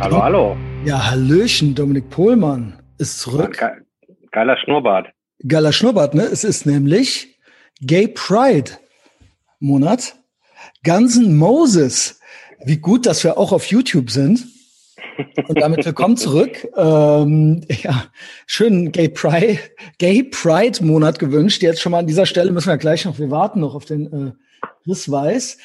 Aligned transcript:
Hallo, 0.00 0.22
hallo. 0.22 0.56
Ja, 0.84 1.10
Hallöchen, 1.10 1.74
Dominik 1.74 2.10
Pohlmann 2.10 2.74
ist 2.98 3.20
zurück. 3.20 3.58
Ge 3.58 3.68
geiler 4.32 4.56
Schnurrbart. 4.56 5.08
Geiler 5.46 5.72
Schnurrbart, 5.72 6.14
ne? 6.14 6.22
Es 6.22 6.44
ist 6.44 6.66
nämlich 6.66 7.38
Gay 7.80 8.08
Pride 8.08 8.72
Monat. 9.60 10.16
Guns 10.84 11.16
N' 11.16 11.36
Moses. 11.36 12.20
Wie 12.64 12.78
gut, 12.78 13.06
dass 13.06 13.22
wir 13.24 13.38
auch 13.38 13.52
auf 13.52 13.66
YouTube 13.66 14.10
sind. 14.10 14.46
Und 15.46 15.60
damit 15.60 15.84
willkommen 15.84 16.16
zurück. 16.16 16.66
Ähm, 16.76 17.62
ja, 17.68 18.06
schönen 18.46 18.90
Gay 18.90 19.08
Pride, 19.08 19.60
Gay 19.98 20.24
Pride 20.24 20.84
Monat 20.84 21.20
gewünscht. 21.20 21.62
Jetzt 21.62 21.80
schon 21.80 21.92
mal 21.92 22.00
an 22.00 22.08
dieser 22.08 22.26
Stelle 22.26 22.50
müssen 22.50 22.68
wir 22.68 22.78
gleich 22.78 23.04
noch, 23.04 23.20
wir 23.20 23.30
warten 23.30 23.60
noch 23.60 23.76
auf 23.76 23.84
den 23.84 24.12
äh, 24.12 24.32
Chris 24.84 25.10
Weiß. 25.10 25.58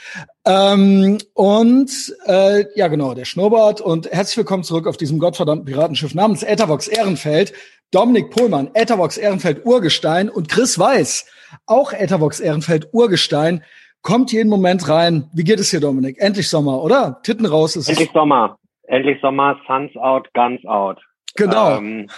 Ähm, 0.45 1.17
und 1.33 1.91
äh, 2.25 2.65
ja, 2.75 2.87
genau, 2.87 3.13
der 3.13 3.25
Schnurrbart. 3.25 3.81
Und 3.81 4.11
herzlich 4.11 4.37
willkommen 4.37 4.63
zurück 4.63 4.87
auf 4.87 4.97
diesem 4.97 5.19
gottverdammten 5.19 5.65
Piratenschiff 5.65 6.13
namens 6.15 6.43
Ethervox 6.43 6.87
Ehrenfeld. 6.87 7.53
Dominik 7.91 8.29
Pohlmann, 8.29 8.69
Ethervox 8.75 9.17
Ehrenfeld 9.17 9.65
Urgestein 9.65 10.29
und 10.29 10.47
Chris 10.47 10.77
Weiß, 10.77 11.25
auch 11.65 11.91
Ethervox 11.91 12.39
Ehrenfeld 12.39 12.89
Urgestein, 12.91 13.63
kommt 14.03 14.31
jeden 14.31 14.49
Moment 14.49 14.87
rein. 14.87 15.29
Wie 15.33 15.43
geht 15.43 15.59
es 15.59 15.71
hier, 15.71 15.79
Dominik? 15.79 16.17
Endlich 16.19 16.49
Sommer, 16.49 16.83
oder? 16.83 17.19
Titten 17.23 17.47
raus 17.47 17.75
ist 17.75 17.89
Endlich 17.89 18.11
Sommer. 18.13 18.57
Endlich 18.83 19.19
Sommer, 19.21 19.59
Suns 19.67 19.95
out, 19.97 20.27
Guns 20.33 20.63
out. 20.65 20.99
Genau. 21.35 21.77
Ähm, 21.77 22.09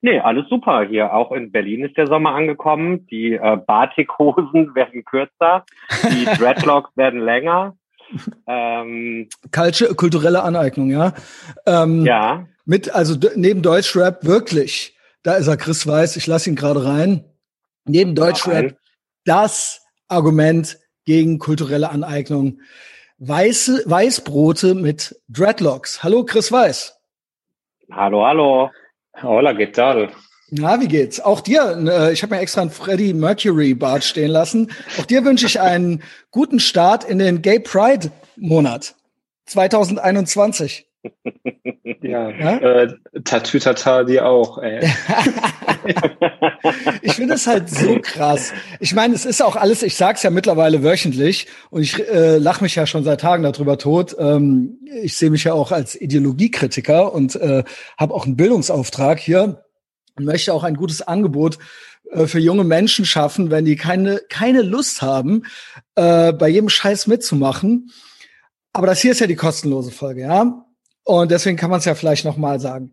nee, 0.00 0.20
alles 0.20 0.48
super 0.48 0.84
hier. 0.84 1.12
Auch 1.12 1.32
in 1.32 1.52
Berlin 1.52 1.84
ist 1.84 1.96
der 1.96 2.06
Sommer 2.06 2.34
angekommen. 2.34 3.06
Die 3.06 3.34
äh, 3.34 3.56
Batikhosen 3.56 4.74
werden 4.74 5.04
kürzer, 5.04 5.64
die 6.10 6.24
Dreadlocks 6.38 6.96
werden 6.96 7.20
länger. 7.20 7.76
Ähm, 8.46 9.28
Kaltsche, 9.50 9.94
kulturelle 9.94 10.42
Aneignung, 10.42 10.90
ja. 10.90 11.12
Ähm, 11.66 12.04
ja. 12.06 12.46
Mit, 12.64 12.94
also 12.94 13.16
neben 13.36 13.62
Deutschrap 13.62 14.24
wirklich, 14.24 14.96
da 15.22 15.34
ist 15.34 15.46
er 15.46 15.56
Chris 15.56 15.86
Weiß, 15.86 16.16
ich 16.16 16.26
lasse 16.26 16.50
ihn 16.50 16.56
gerade 16.56 16.84
rein. 16.84 17.24
Neben 17.84 18.14
Deutschrap 18.14 18.76
das 19.24 19.86
Argument 20.08 20.78
gegen 21.04 21.38
kulturelle 21.38 21.90
Aneignung. 21.90 22.60
Weiße, 23.18 23.84
Weißbrote 23.86 24.74
mit 24.74 25.20
Dreadlocks. 25.28 26.02
Hallo 26.02 26.24
Chris 26.24 26.52
Weiß. 26.52 27.00
Hallo, 27.90 28.24
hallo. 28.24 28.70
Hola, 29.22 29.54
¿qué 29.54 29.66
tal? 29.66 30.10
Na, 30.50 30.80
wie 30.80 30.88
geht's? 30.88 31.20
Auch 31.20 31.40
dir, 31.40 31.76
äh, 31.86 32.12
ich 32.12 32.22
habe 32.22 32.34
mir 32.34 32.40
extra 32.40 32.62
einen 32.62 32.70
Freddie 32.70 33.12
Mercury 33.12 33.74
Bart 33.74 34.04
stehen 34.04 34.30
lassen. 34.30 34.70
Auch 34.98 35.04
dir 35.04 35.24
wünsche 35.24 35.46
ich 35.46 35.60
einen 35.60 36.02
guten 36.30 36.60
Start 36.60 37.04
in 37.04 37.18
den 37.18 37.42
Gay 37.42 37.58
Pride 37.58 38.10
Monat 38.36 38.94
2021. 39.46 40.87
Ja, 42.02 42.30
ja? 42.30 42.58
Äh, 42.58 42.94
Tatütata 43.24 44.04
dir 44.04 44.26
auch, 44.26 44.58
ey. 44.58 44.80
ich 47.02 47.14
finde 47.14 47.34
es 47.34 47.46
halt 47.46 47.68
so 47.68 47.98
krass. 48.00 48.52
Ich 48.78 48.94
meine, 48.94 49.14
es 49.14 49.24
ist 49.24 49.42
auch 49.42 49.56
alles, 49.56 49.82
ich 49.82 49.96
sag's 49.96 50.22
ja 50.22 50.30
mittlerweile 50.30 50.82
wöchentlich 50.82 51.46
und 51.70 51.82
ich 51.82 51.98
äh, 52.08 52.38
lache 52.38 52.62
mich 52.62 52.74
ja 52.74 52.86
schon 52.86 53.04
seit 53.04 53.20
Tagen 53.20 53.42
darüber 53.42 53.78
tot. 53.78 54.14
Ähm, 54.18 54.78
ich 55.02 55.16
sehe 55.16 55.30
mich 55.30 55.44
ja 55.44 55.54
auch 55.54 55.72
als 55.72 56.00
Ideologiekritiker 56.00 57.12
und 57.12 57.36
äh, 57.36 57.64
habe 57.96 58.14
auch 58.14 58.26
einen 58.26 58.36
Bildungsauftrag 58.36 59.18
hier 59.18 59.64
und 60.16 60.24
möchte 60.24 60.52
auch 60.52 60.64
ein 60.64 60.76
gutes 60.76 61.02
Angebot 61.02 61.58
äh, 62.12 62.26
für 62.26 62.38
junge 62.38 62.64
Menschen 62.64 63.04
schaffen, 63.06 63.50
wenn 63.50 63.64
die 63.64 63.76
keine, 63.76 64.20
keine 64.28 64.62
Lust 64.62 65.02
haben, 65.02 65.44
äh, 65.94 66.32
bei 66.32 66.48
jedem 66.48 66.68
Scheiß 66.68 67.06
mitzumachen. 67.06 67.90
Aber 68.72 68.86
das 68.86 69.00
hier 69.00 69.12
ist 69.12 69.20
ja 69.20 69.26
die 69.26 69.36
kostenlose 69.36 69.90
Folge, 69.90 70.22
ja. 70.22 70.64
Und 71.08 71.30
deswegen 71.30 71.56
kann 71.56 71.70
man 71.70 71.78
es 71.78 71.86
ja 71.86 71.94
vielleicht 71.94 72.26
noch 72.26 72.36
mal 72.36 72.60
sagen. 72.60 72.92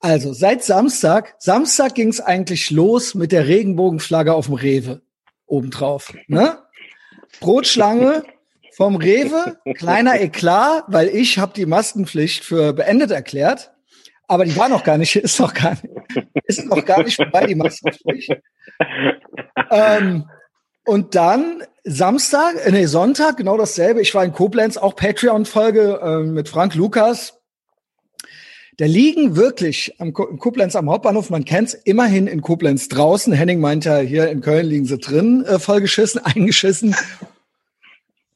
Also 0.00 0.34
seit 0.34 0.62
Samstag, 0.62 1.34
Samstag 1.38 1.94
ging 1.94 2.10
es 2.10 2.20
eigentlich 2.20 2.70
los 2.70 3.14
mit 3.14 3.32
der 3.32 3.48
Regenbogenflagge 3.48 4.34
auf 4.34 4.46
dem 4.46 4.54
Rewe 4.56 5.00
obendrauf. 5.46 6.12
Ne? 6.26 6.58
Brotschlange 7.40 8.22
vom 8.76 8.96
Rewe, 8.96 9.56
kleiner 9.76 10.20
Eklat, 10.20 10.84
weil 10.88 11.08
ich 11.08 11.38
habe 11.38 11.54
die 11.56 11.64
Maskenpflicht 11.64 12.44
für 12.44 12.74
beendet 12.74 13.12
erklärt. 13.12 13.72
Aber 14.26 14.44
die 14.44 14.54
war 14.54 14.68
noch 14.68 14.84
gar 14.84 14.98
nicht, 14.98 15.16
ist 15.16 15.40
noch 15.40 15.54
gar 15.54 15.70
nicht, 15.70 16.28
ist 16.44 16.66
noch 16.66 16.84
gar 16.84 17.02
nicht 17.02 17.16
vorbei, 17.16 17.46
die 17.46 17.54
Maskenpflicht. 17.54 18.30
ähm, 19.70 20.28
und 20.84 21.14
dann 21.14 21.62
Samstag, 21.84 22.56
äh, 22.62 22.72
nee, 22.72 22.84
Sonntag, 22.84 23.38
genau 23.38 23.56
dasselbe. 23.56 24.02
Ich 24.02 24.14
war 24.14 24.22
in 24.22 24.32
Koblenz, 24.34 24.76
auch 24.76 24.94
Patreon-Folge 24.94 26.00
äh, 26.02 26.18
mit 26.24 26.50
Frank 26.50 26.74
Lukas. 26.74 27.37
Da 28.78 28.86
liegen 28.86 29.34
wirklich 29.34 29.96
am 29.98 30.12
Koblenz 30.12 30.76
am 30.76 30.88
Hauptbahnhof, 30.88 31.30
man 31.30 31.44
kennt's, 31.44 31.74
immerhin 31.74 32.28
in 32.28 32.42
Koblenz 32.42 32.88
draußen. 32.88 33.32
Henning 33.32 33.58
meint 33.58 33.84
ja, 33.84 33.98
hier 33.98 34.30
in 34.30 34.40
Köln 34.40 34.66
liegen 34.66 34.86
sie 34.86 34.98
drin, 34.98 35.44
äh, 35.44 35.58
vollgeschissen, 35.58 36.20
eingeschissen. 36.24 36.94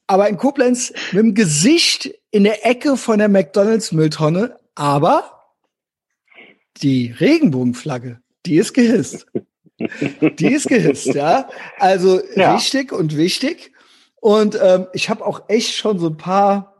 Aber 0.05 0.27
in 0.27 0.35
Koblenz 0.35 0.91
mit 1.13 1.23
dem 1.23 1.33
Gesicht 1.33 2.13
in 2.29 2.43
der 2.43 2.65
Ecke 2.65 2.97
von 2.97 3.19
der 3.19 3.29
McDonalds-Mülltonne. 3.29 4.59
Aber 4.75 5.45
die 6.81 7.15
Regenbogenflagge, 7.17 8.19
die 8.45 8.57
ist 8.57 8.73
gehisst. 8.73 9.27
Die 9.79 10.53
ist 10.53 10.67
gehisst, 10.67 11.07
ja. 11.07 11.47
Also 11.79 12.21
ja. 12.35 12.55
richtig 12.55 12.91
und 12.91 13.15
wichtig. 13.15 13.71
Und 14.19 14.59
ähm, 14.61 14.87
ich 14.91 15.09
habe 15.09 15.25
auch 15.25 15.43
echt 15.47 15.73
schon 15.73 15.99
so 15.99 16.07
ein 16.07 16.17
paar 16.17 16.72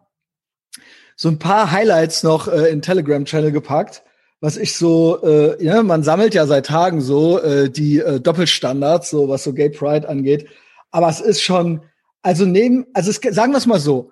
so 1.15 1.29
ein 1.29 1.39
paar 1.39 1.71
Highlights 1.71 2.23
noch 2.23 2.47
äh, 2.47 2.69
in 2.69 2.81
Telegram-Channel 2.81 3.51
gepackt, 3.51 4.03
was 4.41 4.57
ich 4.57 4.75
so, 4.75 5.21
äh, 5.23 5.63
ja, 5.63 5.81
man 5.83 6.03
sammelt 6.03 6.33
ja 6.33 6.45
seit 6.45 6.65
Tagen 6.65 7.01
so 7.01 7.39
äh, 7.39 7.69
die 7.69 7.99
äh, 7.99 8.19
Doppelstandards, 8.19 9.09
so 9.09 9.29
was 9.29 9.43
so 9.43 9.53
Gay 9.53 9.69
Pride 9.69 10.07
angeht. 10.07 10.49
Aber 10.91 11.07
es 11.07 11.21
ist 11.21 11.41
schon, 11.41 11.81
also 12.21 12.45
neben, 12.45 12.85
also 12.93 13.09
es, 13.09 13.21
sagen 13.35 13.53
wir 13.53 13.57
es 13.57 13.65
mal 13.65 13.79
so, 13.79 14.11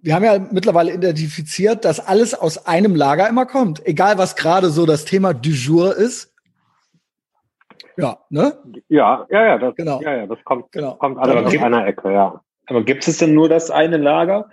wir 0.00 0.14
haben 0.14 0.24
ja 0.24 0.38
mittlerweile 0.38 0.94
identifiziert, 0.94 1.84
dass 1.84 1.98
alles 1.98 2.34
aus 2.34 2.66
einem 2.66 2.94
Lager 2.94 3.28
immer 3.28 3.46
kommt, 3.46 3.84
egal 3.86 4.18
was 4.18 4.36
gerade 4.36 4.70
so 4.70 4.86
das 4.86 5.04
Thema 5.04 5.34
du 5.34 5.50
jour 5.50 5.96
ist. 5.96 6.32
Ja, 7.96 8.18
ne? 8.30 8.56
Ja, 8.88 9.26
ja, 9.28 9.44
ja, 9.44 9.58
das, 9.58 9.74
genau. 9.74 10.00
ja, 10.00 10.14
ja, 10.14 10.26
das 10.26 10.38
kommt, 10.44 10.70
genau. 10.70 10.94
kommt 10.94 11.18
alles 11.18 11.46
aus 11.46 11.62
einer 11.62 11.84
Ecke, 11.84 12.12
ja. 12.12 12.40
Aber 12.66 12.84
gibt 12.84 13.08
es 13.08 13.18
denn 13.18 13.34
nur 13.34 13.48
das 13.48 13.70
eine 13.70 13.96
Lager? 13.96 14.50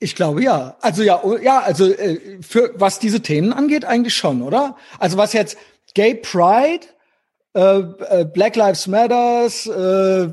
Ich 0.00 0.16
glaube 0.16 0.42
ja. 0.42 0.76
Also 0.80 1.02
ja, 1.02 1.20
oh, 1.22 1.36
ja, 1.36 1.60
also 1.60 1.86
äh, 1.92 2.38
für 2.40 2.72
was 2.74 2.98
diese 2.98 3.20
Themen 3.20 3.52
angeht, 3.52 3.84
eigentlich 3.84 4.14
schon, 4.14 4.42
oder? 4.42 4.76
Also 4.98 5.18
was 5.18 5.34
jetzt 5.34 5.58
Gay 5.94 6.14
Pride, 6.14 6.86
äh, 7.54 7.60
äh, 7.60 8.24
Black 8.24 8.56
Lives 8.56 8.86
Matters, 8.86 9.66
äh, 9.66 10.30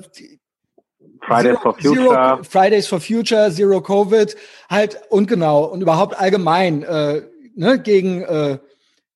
Fridays 1.22 1.58
Zero, 1.58 1.60
for 1.62 1.74
Future, 1.74 2.06
Zero, 2.06 2.44
Fridays 2.44 2.88
for 2.88 3.02
Future, 3.02 3.52
Zero 3.52 3.82
Covid, 3.82 4.36
halt 4.70 5.02
und 5.10 5.28
genau 5.28 5.66
und 5.66 5.82
überhaupt 5.82 6.18
allgemein 6.18 6.84
äh, 6.84 7.24
ne, 7.56 7.80
gegen 7.80 8.60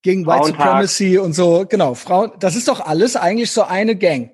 gegen 0.02 0.26
White 0.26 0.48
Supremacy 0.48 1.18
und 1.20 1.34
so, 1.34 1.66
genau. 1.70 1.94
Frauen, 1.94 2.32
das 2.40 2.56
ist 2.56 2.68
doch 2.68 2.80
alles 2.80 3.16
eigentlich 3.16 3.52
so 3.52 3.64
eine 3.64 3.96
Gang. 3.96 4.32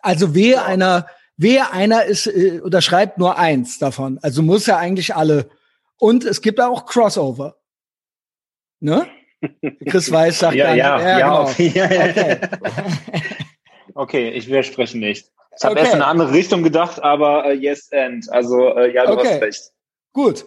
Also 0.00 0.34
wehe 0.34 0.54
ja. 0.54 0.64
einer 0.64 1.06
Wer 1.36 1.72
einer 1.72 2.04
ist, 2.04 2.26
äh, 2.26 2.60
unterschreibt 2.60 3.18
nur 3.18 3.38
eins 3.38 3.78
davon. 3.78 4.18
Also 4.22 4.42
muss 4.42 4.66
ja 4.66 4.76
eigentlich 4.76 5.14
alle. 5.14 5.50
Und 5.98 6.24
es 6.24 6.42
gibt 6.42 6.60
auch 6.60 6.86
Crossover. 6.86 7.56
Ne? 8.80 9.06
Chris 9.88 10.10
Weiß 10.10 10.38
sagt 10.38 10.54
ja, 10.54 10.74
ja, 10.74 11.00
ja, 11.00 11.18
ja, 11.18 11.18
genau. 11.18 11.42
okay. 11.42 11.70
okay. 11.70 12.38
okay, 13.94 14.30
ich 14.30 14.46
widerspreche 14.46 14.98
nicht. 14.98 15.30
Ich 15.56 15.64
habe 15.64 15.72
okay. 15.72 15.82
erst 15.82 15.94
in 15.94 16.02
eine 16.02 16.10
andere 16.10 16.32
Richtung 16.32 16.62
gedacht, 16.62 17.02
aber 17.02 17.46
uh, 17.46 17.52
yes 17.52 17.92
and. 17.92 18.30
Also 18.32 18.74
uh, 18.74 18.86
ja, 18.86 19.06
du 19.06 19.12
okay. 19.12 19.28
hast 19.28 19.42
recht. 19.42 19.72
Gut. 20.12 20.44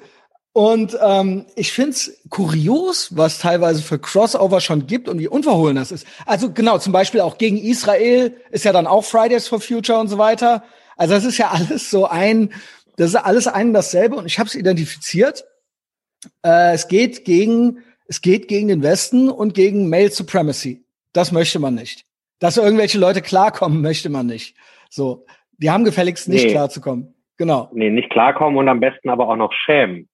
Und 0.57 0.98
ähm, 1.06 1.45
ich 1.56 1.71
find's 1.71 2.19
kurios, 2.31 3.15
was 3.15 3.38
teilweise 3.38 3.83
für 3.83 4.00
Crossover 4.00 4.59
schon 4.59 4.88
gibt 4.88 5.07
und 5.07 5.19
wie 5.19 5.27
unverhohlen 5.27 5.75
das 5.75 5.92
ist. 5.92 6.07
Also 6.25 6.51
genau, 6.51 6.80
zum 6.80 6.94
Beispiel 6.94 7.21
auch 7.21 7.38
gegen 7.38 7.59
Israel 7.59 8.36
ist 8.50 8.65
ja 8.65 8.74
dann 8.74 8.88
auch 8.88 9.04
Fridays 9.04 9.48
for 9.48 9.62
Future 9.62 10.00
und 10.00 10.07
so 10.07 10.18
weiter. 10.18 10.63
Also 10.95 11.13
das 11.13 11.25
ist 11.25 11.38
ja 11.38 11.51
alles 11.51 11.92
so 11.92 12.07
ein, 12.07 12.50
das 12.95 13.09
ist 13.09 13.18
alles 13.18 13.45
ein 13.45 13.68
und 13.68 13.74
dasselbe 13.74 14.15
und 14.15 14.25
ich 14.25 14.39
habe 14.39 14.48
es 14.48 14.56
identifiziert. 14.56 15.45
Äh, 16.44 16.74
es 16.74 16.88
geht 16.88 17.24
gegen, 17.24 17.83
es 18.07 18.24
geht 18.24 18.48
gegen 18.48 18.68
den 18.68 18.81
Westen 18.81 19.30
und 19.30 19.54
gegen 19.54 19.89
Male 19.89 20.09
Supremacy. 20.09 20.83
Das 21.13 21.31
möchte 21.31 21.59
man 21.59 21.75
nicht. 21.75 22.04
Dass 22.39 22.57
irgendwelche 22.57 22.98
Leute 22.98 23.21
klarkommen, 23.21 23.81
möchte 23.83 24.09
man 24.09 24.25
nicht. 24.25 24.56
So, 24.89 25.24
die 25.59 25.69
haben 25.69 25.83
gefälligst 25.83 26.27
nicht 26.27 26.45
nee. 26.45 26.51
klarzukommen. 26.51 27.13
Genau. 27.38 27.69
Nee, 27.74 27.92
nicht 27.92 28.09
klarkommen 28.09 28.57
und 28.57 28.68
am 28.68 28.80
besten 28.80 29.12
aber 29.12 29.30
auch 29.30 29.36
noch 29.36 29.54
schämen. 29.54 30.09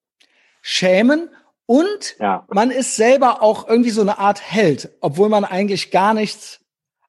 Schämen 0.65 1.29
und 1.65 2.15
ja. 2.19 2.45
man 2.49 2.71
ist 2.71 2.95
selber 2.95 3.41
auch 3.41 3.67
irgendwie 3.67 3.89
so 3.89 4.01
eine 4.01 4.17
Art 4.17 4.41
Held, 4.41 4.89
obwohl 5.01 5.27
man 5.27 5.43
eigentlich 5.43 5.91
gar 5.91 6.13
nichts, 6.13 6.61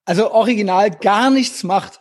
also 0.04 0.32
original 0.32 0.90
gar 0.90 1.30
nichts 1.30 1.62
macht. 1.62 2.00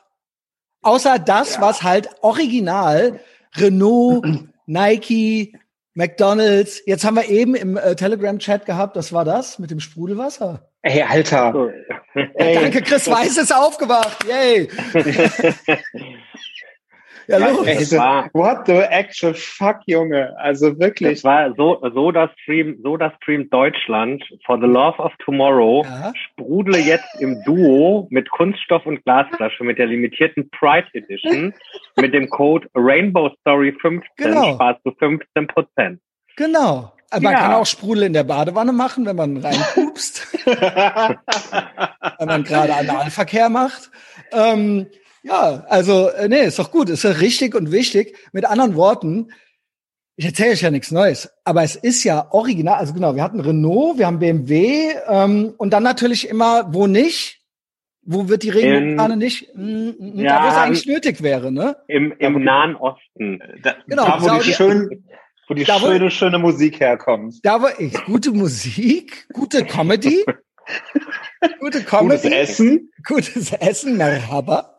Außer 0.82 1.20
das, 1.20 1.56
ja. 1.56 1.62
was 1.62 1.84
halt 1.84 2.10
original 2.22 3.20
Renault, 3.56 4.26
Nike, 4.66 5.56
McDonalds. 5.94 6.82
Jetzt 6.88 7.06
haben 7.06 7.16
wir 7.16 7.30
eben 7.30 7.54
im 7.54 7.78
äh, 7.78 7.96
Telegram-Chat 7.96 8.66
gehabt, 8.66 8.96
das 8.96 9.14
war 9.14 9.24
das 9.24 9.60
mit 9.60 9.70
dem 9.70 9.80
Sprudelwasser. 9.80 10.72
Ey, 10.82 11.04
Alter. 11.04 11.72
Ey. 12.34 12.56
Danke, 12.56 12.82
Chris 12.82 13.08
Weiß 13.08 13.38
ist 13.38 13.56
aufgewacht. 13.56 14.26
Yay. 14.26 14.70
Ja, 17.28 17.38
los. 17.38 17.68
Also, 17.68 17.98
what 18.34 18.66
the 18.66 18.82
actual 18.90 19.34
fuck, 19.34 19.78
Junge? 19.86 20.36
Also 20.38 20.78
wirklich. 20.80 21.22
Das 21.22 21.24
war 21.24 21.54
so, 21.56 21.82
so 21.94 22.12
das 22.12 22.30
Stream, 22.42 22.80
so 22.84 22.98
das 22.98 23.14
Stream 23.22 23.50
Deutschland 23.50 24.24
for 24.46 24.60
the 24.60 24.68
love 24.68 25.00
of 25.00 25.12
tomorrow. 25.24 25.84
Ja. 25.86 26.12
Sprudle 26.16 26.80
jetzt 26.80 27.08
im 27.20 27.42
Duo 27.44 28.08
mit 28.10 28.30
Kunststoff 28.30 28.86
und 28.86 29.04
Glasflasche 29.04 29.64
mit 29.64 29.78
der 29.78 29.88
limitierten 29.88 30.50
Pride 30.50 30.88
Edition 30.94 31.54
mit 31.96 32.14
dem 32.14 32.30
Code 32.30 32.68
Rainbow 32.76 33.30
Story 33.42 33.76
15 33.82 34.08
genau. 34.18 34.56
sparst 34.56 34.82
du 34.84 34.92
15 35.00 35.48
Prozent. 35.48 36.00
Genau. 36.36 36.92
Man 37.12 37.34
ja. 37.34 37.40
kann 37.40 37.54
auch 37.54 37.66
Sprudel 37.66 38.04
in 38.04 38.14
der 38.14 38.24
Badewanne 38.24 38.74
machen, 38.74 39.06
wenn 39.06 39.16
man 39.16 39.38
reinpupst. 39.38 40.34
wenn 40.46 42.28
man 42.28 42.44
gerade 42.44 42.74
Analverkehr 42.74 43.50
macht. 43.50 43.92
Ähm, 44.32 44.88
ja, 45.24 45.66
also, 45.70 46.10
äh, 46.10 46.28
nee, 46.28 46.44
ist 46.44 46.60
doch 46.60 46.70
gut, 46.70 46.90
ist 46.90 47.04
ja 47.04 47.12
richtig 47.12 47.56
und 47.56 47.72
wichtig. 47.72 48.18
Mit 48.34 48.46
anderen 48.46 48.76
Worten, 48.76 49.32
ich 50.18 50.26
erzähle 50.26 50.52
euch 50.52 50.62
ja 50.62 50.70
nichts 50.70 50.92
Neues, 50.92 51.32
aber 51.46 51.64
es 51.64 51.76
ist 51.76 52.04
ja 52.04 52.28
original, 52.32 52.76
also 52.76 52.94
genau, 52.94 53.16
wir 53.16 53.24
hatten 53.24 53.40
Renault, 53.40 53.98
wir 53.98 54.06
haben 54.06 54.20
BMW 54.20 54.92
ähm, 55.08 55.54
und 55.58 55.72
dann 55.72 55.84
natürlich 55.84 56.28
immer, 56.28 56.74
wo 56.74 56.88
nicht, 56.88 57.42
wo 58.02 58.28
wird 58.28 58.44
die 58.44 58.50
Regenbogenfahne 58.50 59.16
nicht? 59.16 59.48
Hm, 59.56 59.96
hm, 59.98 60.20
ja, 60.20 60.40
da, 60.40 60.44
wo 60.44 60.48
es 60.50 60.56
eigentlich 60.56 60.86
nötig 60.86 61.24
wäre, 61.24 61.54
ne? 61.54 61.78
Im, 61.88 62.14
im 62.20 62.44
Nahen 62.44 62.76
Osten. 62.76 63.42
Da, 63.64 63.76
genau, 63.88 64.06
da, 64.06 64.22
wo, 64.22 64.40
die 64.40 64.52
schön, 64.54 65.06
wo 65.48 65.54
die 65.54 65.64
da, 65.64 65.80
schöne, 65.80 66.06
wo, 66.06 66.10
schöne 66.10 66.38
Musik 66.38 66.82
herkommt. 66.82 67.36
Da 67.44 67.62
wo 67.62 67.68
ich, 67.80 67.94
gute 68.06 68.32
Musik, 68.32 69.26
gute 69.32 69.64
Comedy, 69.66 70.26
gute 71.60 71.82
Comedy. 71.82 72.24
Gutes 72.24 72.32
Essen. 72.32 72.92
Gutes 73.08 73.54
Essen, 73.54 73.96
Merhaba. 73.96 74.73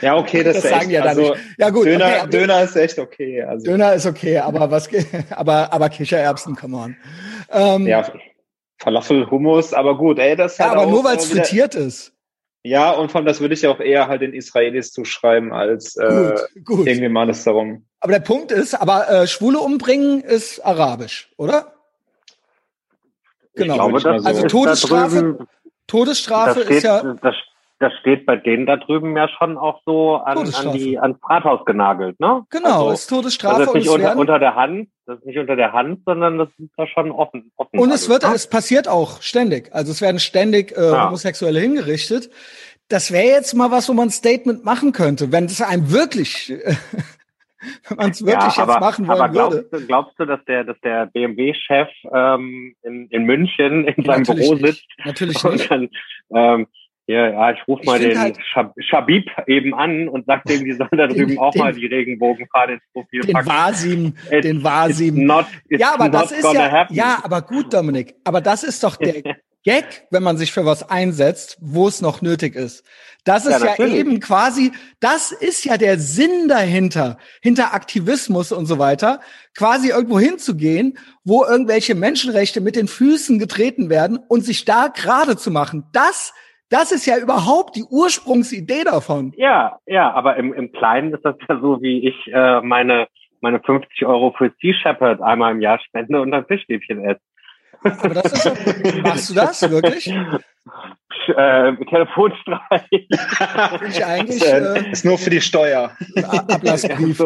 Ja, 0.00 0.16
okay, 0.16 0.42
das, 0.42 0.56
das 0.62 0.70
sagen 0.70 0.82
echt, 0.82 0.90
ja 0.90 1.00
dann 1.00 1.08
also, 1.08 1.30
nicht. 1.32 1.44
Ja 1.58 1.70
gut, 1.70 1.86
Döner, 1.86 2.06
okay, 2.06 2.30
Döner 2.30 2.62
ist 2.62 2.76
echt 2.76 2.98
okay. 2.98 3.42
Also. 3.42 3.66
Döner 3.66 3.94
ist 3.94 4.06
okay, 4.06 4.38
aber 4.38 4.70
was, 4.70 4.88
aber 5.30 5.72
aber 5.72 5.88
Kichererbsen, 5.88 6.56
come 6.56 6.76
on. 6.76 6.96
Ähm, 7.50 7.86
ja, 7.86 8.10
Falafel, 8.78 9.30
Hummus, 9.30 9.74
aber 9.74 9.96
gut, 9.96 10.18
ey, 10.18 10.36
das 10.36 10.58
ja, 10.58 10.70
halt 10.70 10.78
aber 10.78 10.90
nur 10.90 11.04
weil 11.04 11.16
es 11.16 11.26
frittiert 11.26 11.74
ist. 11.74 12.12
Ja, 12.62 12.90
und 12.90 13.10
von 13.10 13.24
das 13.24 13.40
würde 13.40 13.54
ich 13.54 13.66
auch 13.66 13.80
eher 13.80 14.08
halt 14.08 14.20
den 14.20 14.34
Israelis 14.34 14.92
zuschreiben 14.92 15.52
als 15.52 15.96
äh, 15.96 16.34
gut, 16.56 16.64
gut. 16.64 16.86
irgendwie 16.86 17.08
mal 17.08 17.26
das 17.26 17.44
darum. 17.44 17.86
Aber 18.00 18.12
der 18.12 18.20
Punkt 18.20 18.52
ist, 18.52 18.74
aber 18.74 19.08
äh, 19.10 19.26
Schwule 19.26 19.60
umbringen 19.60 20.20
ist 20.20 20.60
arabisch, 20.60 21.30
oder? 21.36 21.74
Genau. 23.54 23.74
Ich 23.74 24.02
glaube, 24.02 24.18
das 24.18 24.26
also 24.26 24.46
Todesstrafe, 24.46 25.46
Todesstrafe 25.86 26.62
steht, 26.64 26.76
ist 26.76 26.82
ja. 26.84 27.14
Das, 27.22 27.34
das 27.80 27.94
steht 27.94 28.26
bei 28.26 28.36
denen 28.36 28.66
da 28.66 28.76
drüben 28.76 29.16
ja 29.16 29.26
schon 29.26 29.56
auch 29.56 29.80
so 29.86 30.16
an, 30.16 30.36
an 30.38 30.72
die, 30.72 30.98
ans 30.98 31.18
Rathaus 31.26 31.64
genagelt, 31.64 32.20
ne? 32.20 32.44
Genau, 32.50 32.68
also, 32.68 32.90
ist 32.90 33.06
Todesstrafe. 33.06 33.60
Das 33.60 33.68
ist 33.68 33.74
nicht 33.74 33.88
unter, 33.88 34.16
unter, 34.16 34.38
der 34.38 34.54
Hand, 34.54 34.90
das 35.06 35.18
ist 35.18 35.26
nicht 35.26 35.38
unter 35.38 35.56
der 35.56 35.72
Hand, 35.72 36.00
sondern 36.04 36.36
das 36.36 36.48
ist 36.58 36.70
da 36.76 36.86
schon 36.86 37.10
offen. 37.10 37.50
offen 37.56 37.80
und 37.80 37.90
es 37.90 38.10
wird, 38.10 38.22
ne? 38.22 38.34
es 38.34 38.48
passiert 38.48 38.86
auch 38.86 39.22
ständig. 39.22 39.74
Also 39.74 39.92
es 39.92 40.02
werden 40.02 40.20
ständig 40.20 40.76
äh, 40.76 40.90
ja. 40.90 41.06
Homosexuelle 41.06 41.58
hingerichtet. 41.58 42.30
Das 42.88 43.12
wäre 43.12 43.28
jetzt 43.28 43.54
mal 43.54 43.70
was, 43.70 43.88
wo 43.88 43.94
man 43.94 44.08
ein 44.08 44.10
Statement 44.10 44.62
machen 44.64 44.92
könnte, 44.92 45.32
wenn 45.32 45.46
es 45.46 45.62
einem 45.62 45.90
wirklich 45.90 46.52
wenn 47.88 47.96
man 47.96 48.10
es 48.10 48.24
wirklich 48.24 48.56
ja, 48.56 48.62
aber, 48.62 48.74
jetzt 48.74 48.80
machen 48.80 49.08
wollen 49.08 49.20
aber 49.20 49.32
glaubst, 49.32 49.56
würde. 49.56 49.80
Du, 49.80 49.86
glaubst 49.86 50.18
du, 50.18 50.26
dass 50.26 50.44
der, 50.44 50.64
dass 50.64 50.78
der 50.80 51.06
BMW-Chef 51.06 51.88
ähm, 52.12 52.74
in, 52.82 53.08
in 53.08 53.24
München 53.24 53.86
in 53.86 54.04
seinem 54.04 54.22
Natürlich 54.22 54.50
Büro 54.50 54.66
sitzt 54.66 54.84
nicht. 54.98 55.06
Natürlich 55.06 55.44
nicht. 55.44 55.70
Dann, 55.70 55.88
ähm, 56.34 56.66
ja, 57.10 57.30
ja, 57.30 57.50
ich 57.50 57.58
rufe 57.66 57.84
mal 57.84 57.98
den 57.98 58.18
halt, 58.18 58.38
Shabib 58.78 59.28
eben 59.48 59.74
an 59.74 60.08
und 60.08 60.26
sag 60.26 60.44
dem, 60.44 60.64
die 60.64 60.72
sollen 60.72 60.90
da 60.92 61.08
drüben 61.08 61.30
den, 61.30 61.38
auch 61.38 61.50
den, 61.50 61.62
mal 61.62 61.72
die 61.72 61.86
Regenbogenfahne 61.86 62.74
ins 62.74 62.82
Profil 62.92 63.22
den 63.22 63.32
packen. 63.32 63.48
Wasim, 63.48 64.14
it, 64.30 64.44
den 64.44 64.62
Wasim. 64.62 65.26
Not, 65.26 65.46
ja, 65.68 65.94
aber 65.94 66.08
das 66.08 66.30
ist 66.30 66.52
ja, 66.52 66.70
happen. 66.70 66.94
ja, 66.94 67.18
aber 67.24 67.42
gut, 67.42 67.74
Dominik. 67.74 68.14
Aber 68.22 68.40
das 68.40 68.62
ist 68.62 68.84
doch 68.84 68.94
der 68.94 69.22
Gag, 69.64 70.06
wenn 70.10 70.22
man 70.22 70.38
sich 70.38 70.52
für 70.52 70.64
was 70.64 70.88
einsetzt, 70.88 71.58
wo 71.60 71.88
es 71.88 72.00
noch 72.00 72.22
nötig 72.22 72.54
ist. 72.54 72.82
Das 73.24 73.44
ist 73.44 73.60
ja, 73.60 73.74
ja 73.76 73.86
eben 73.86 74.20
quasi, 74.20 74.72
das 75.00 75.32
ist 75.32 75.64
ja 75.64 75.76
der 75.76 75.98
Sinn 75.98 76.48
dahinter, 76.48 77.18
hinter 77.42 77.74
Aktivismus 77.74 78.52
und 78.52 78.64
so 78.64 78.78
weiter, 78.78 79.20
quasi 79.54 79.88
irgendwo 79.88 80.18
hinzugehen, 80.18 80.96
wo 81.24 81.44
irgendwelche 81.44 81.94
Menschenrechte 81.94 82.62
mit 82.62 82.76
den 82.76 82.88
Füßen 82.88 83.38
getreten 83.38 83.90
werden 83.90 84.16
und 84.16 84.44
sich 84.44 84.64
da 84.64 84.88
gerade 84.88 85.36
zu 85.36 85.50
machen. 85.50 85.84
Das 85.92 86.32
das 86.70 86.92
ist 86.92 87.04
ja 87.04 87.18
überhaupt 87.18 87.76
die 87.76 87.84
Ursprungsidee 87.84 88.84
davon. 88.84 89.32
Ja, 89.36 89.78
ja, 89.86 90.12
aber 90.12 90.36
im, 90.36 90.54
im 90.54 90.72
Kleinen 90.72 91.12
ist 91.12 91.24
das 91.24 91.34
ja 91.48 91.60
so, 91.60 91.82
wie 91.82 92.08
ich 92.08 92.32
äh, 92.32 92.60
meine, 92.62 93.08
meine 93.40 93.60
50 93.60 94.06
Euro 94.06 94.32
für 94.38 94.52
Sea 94.60 94.74
Shepherd 94.74 95.20
einmal 95.20 95.52
im 95.52 95.60
Jahr 95.60 95.80
spende 95.80 96.20
und 96.20 96.30
dann 96.30 96.46
Fischstäbchen 96.46 97.04
esse. 97.04 97.20
Aber 97.82 98.14
das 98.14 98.32
ist 98.32 98.44
ja, 98.44 99.02
machst 99.02 99.30
du 99.30 99.34
das 99.34 99.70
wirklich? 99.70 100.06
Äh, 100.06 101.76
Telefonstreich. 101.86 103.08
ich 103.88 104.04
eigentlich, 104.04 104.44
äh, 104.44 104.90
ist 104.90 105.04
nur 105.04 105.18
für 105.18 105.30
die 105.30 105.40
Steuer. 105.40 105.90
Ablassbrief. 106.22 107.24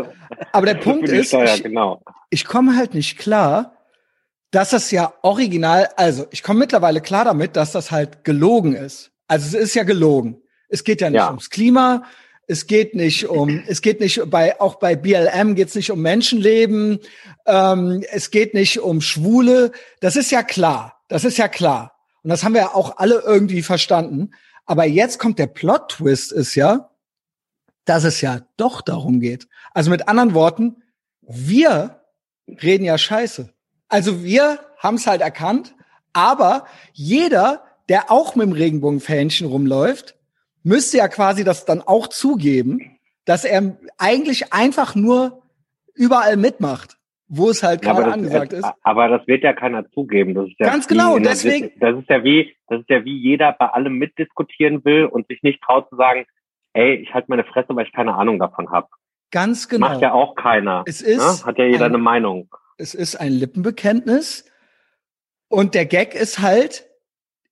Aber 0.52 0.66
der 0.66 0.74
Punkt 0.74 1.08
ist, 1.08 1.28
Steuer, 1.28 1.54
ich, 1.54 1.62
genau. 1.62 2.00
ich 2.30 2.44
komme 2.44 2.76
halt 2.76 2.94
nicht 2.94 3.18
klar, 3.18 3.76
dass 4.52 4.70
das 4.70 4.90
ja 4.90 5.12
original, 5.22 5.88
also 5.96 6.26
ich 6.30 6.42
komme 6.42 6.60
mittlerweile 6.60 7.00
klar 7.00 7.24
damit, 7.24 7.56
dass 7.56 7.72
das 7.72 7.90
halt 7.90 8.24
gelogen 8.24 8.74
ist. 8.74 9.13
Also 9.26 9.56
es 9.56 9.64
ist 9.64 9.74
ja 9.74 9.84
gelogen. 9.84 10.42
Es 10.68 10.84
geht 10.84 11.00
ja 11.00 11.10
nicht 11.10 11.18
ja. 11.18 11.28
ums 11.28 11.50
Klima. 11.50 12.04
Es 12.46 12.66
geht 12.66 12.94
nicht 12.94 13.26
um, 13.28 13.62
es 13.68 13.80
geht 13.80 14.00
nicht 14.00 14.20
bei, 14.30 14.60
auch 14.60 14.76
bei 14.76 14.96
BLM 14.96 15.54
geht 15.54 15.68
es 15.68 15.74
nicht 15.74 15.90
um 15.90 16.00
Menschenleben. 16.00 17.00
Ähm, 17.46 18.04
es 18.10 18.30
geht 18.30 18.54
nicht 18.54 18.80
um 18.80 19.00
Schwule. 19.00 19.72
Das 20.00 20.16
ist 20.16 20.30
ja 20.30 20.42
klar. 20.42 21.02
Das 21.08 21.24
ist 21.24 21.38
ja 21.38 21.48
klar. 21.48 21.96
Und 22.22 22.30
das 22.30 22.42
haben 22.42 22.54
wir 22.54 22.62
ja 22.62 22.74
auch 22.74 22.96
alle 22.96 23.20
irgendwie 23.20 23.62
verstanden. 23.62 24.30
Aber 24.66 24.84
jetzt 24.84 25.18
kommt 25.18 25.38
der 25.38 25.46
Plot-Twist 25.46 26.32
ist 26.32 26.54
ja, 26.54 26.90
dass 27.84 28.04
es 28.04 28.20
ja 28.20 28.40
doch 28.56 28.80
darum 28.80 29.20
geht. 29.20 29.46
Also 29.72 29.90
mit 29.90 30.08
anderen 30.08 30.34
Worten, 30.34 30.82
wir 31.20 32.00
reden 32.46 32.84
ja 32.84 32.96
scheiße. 32.96 33.52
Also 33.88 34.22
wir 34.22 34.60
haben 34.78 34.96
es 34.96 35.06
halt 35.06 35.20
erkannt, 35.20 35.74
aber 36.12 36.66
jeder, 36.92 37.63
der 37.88 38.10
auch 38.10 38.34
mit 38.34 38.46
dem 38.46 38.52
Regenbogenfähnchen 38.52 39.46
rumläuft, 39.46 40.16
müsste 40.62 40.98
ja 40.98 41.08
quasi 41.08 41.44
das 41.44 41.64
dann 41.64 41.82
auch 41.82 42.08
zugeben, 42.08 42.98
dass 43.24 43.44
er 43.44 43.76
eigentlich 43.98 44.52
einfach 44.52 44.94
nur 44.94 45.42
überall 45.94 46.36
mitmacht, 46.36 46.96
wo 47.28 47.50
es 47.50 47.62
halt 47.62 47.82
gerade 47.82 48.02
ja, 48.02 48.08
angesagt 48.08 48.52
ist. 48.52 48.66
Aber 48.82 49.08
das 49.08 49.26
wird 49.26 49.44
ja 49.44 49.52
keiner 49.52 49.88
zugeben. 49.90 50.34
Das 50.34 50.48
ist 50.48 50.56
ja 50.58 50.66
Ganz 50.66 50.88
genau, 50.88 51.18
deswegen. 51.18 51.70
Das 51.78 51.96
ist 51.96 52.08
ja 52.08 52.24
wie, 52.24 52.54
das 52.68 52.80
ist 52.80 52.90
ja 52.90 53.04
wie 53.04 53.16
jeder 53.16 53.52
bei 53.52 53.66
allem 53.66 53.98
mitdiskutieren 53.98 54.84
will 54.84 55.06
und 55.06 55.26
sich 55.28 55.42
nicht 55.42 55.62
traut 55.62 55.88
zu 55.88 55.96
sagen, 55.96 56.26
ey, 56.72 56.94
ich 56.96 57.14
halte 57.14 57.26
meine 57.28 57.44
Fresse, 57.44 57.68
weil 57.70 57.86
ich 57.86 57.92
keine 57.92 58.14
Ahnung 58.14 58.38
davon 58.38 58.70
habe. 58.70 58.88
Ganz 59.30 59.68
genau. 59.68 59.88
Macht 59.88 60.00
ja 60.00 60.12
auch 60.12 60.34
keiner. 60.34 60.84
Es 60.86 61.00
ist. 61.00 61.42
Ne? 61.42 61.46
Hat 61.46 61.58
ja 61.58 61.64
jeder 61.64 61.86
ein, 61.86 61.92
eine 61.92 61.98
Meinung. 61.98 62.48
Es 62.76 62.94
ist 62.94 63.16
ein 63.16 63.32
Lippenbekenntnis. 63.32 64.50
Und 65.48 65.74
der 65.74 65.86
Gag 65.86 66.14
ist 66.14 66.40
halt, 66.40 66.86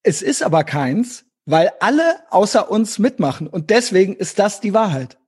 es 0.03 0.23
ist 0.23 0.43
aber 0.43 0.65
keins, 0.65 1.27
weil 1.47 1.71
alle 1.81 2.17
außer 2.31 2.71
uns 2.71 2.99
mitmachen. 2.99 3.47
Und 3.47 3.71
deswegen 3.71 4.15
ist 4.15 4.39
das 4.39 4.61
die 4.61 4.75
Wahrheit. 4.75 5.19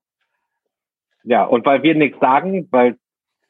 Ja, 1.25 1.45
und 1.45 1.65
weil 1.65 1.83
wir 1.83 1.95
nichts 1.95 2.19
sagen, 2.21 2.69
weil, 2.71 2.97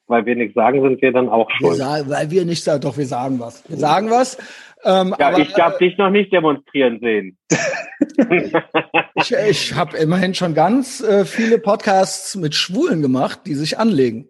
weil 0.07 0.27
wir 0.27 0.37
nichts 0.37 0.55
sagen, 0.55 0.83
sind 0.83 1.03
wir 1.03 1.13
dann 1.13 1.29
auch 1.29 1.51
schuld. 1.51 1.77
Sagen, 1.77 2.09
weil 2.09 2.31
wir 2.31 2.45
nicht 2.45 2.63
sagen, 2.63 2.81
doch, 2.81 2.97
wir 2.97 3.07
sagen 3.07 3.41
was. 3.41 3.69
Wir 3.69 3.77
sagen 3.77 4.11
was. 4.11 4.39
Ähm, 4.85 5.15
ja, 5.19 5.29
aber, 5.29 5.39
ich 5.39 5.55
habe 5.59 5.77
äh, 5.77 5.89
dich 5.89 5.99
noch 5.99 6.11
nicht 6.11 6.33
demonstrieren 6.33 7.01
sehen. 7.01 7.39
ich 9.15 9.33
ich 9.33 9.75
habe 9.75 9.97
immerhin 9.97 10.35
schon 10.35 10.55
ganz 10.55 11.03
äh, 11.03 11.25
viele 11.25 11.59
Podcasts 11.59 12.37
mit 12.37 12.55
Schwulen 12.55 13.03
gemacht, 13.03 13.41
die 13.47 13.55
sich 13.55 13.79
anlegen. 13.79 14.29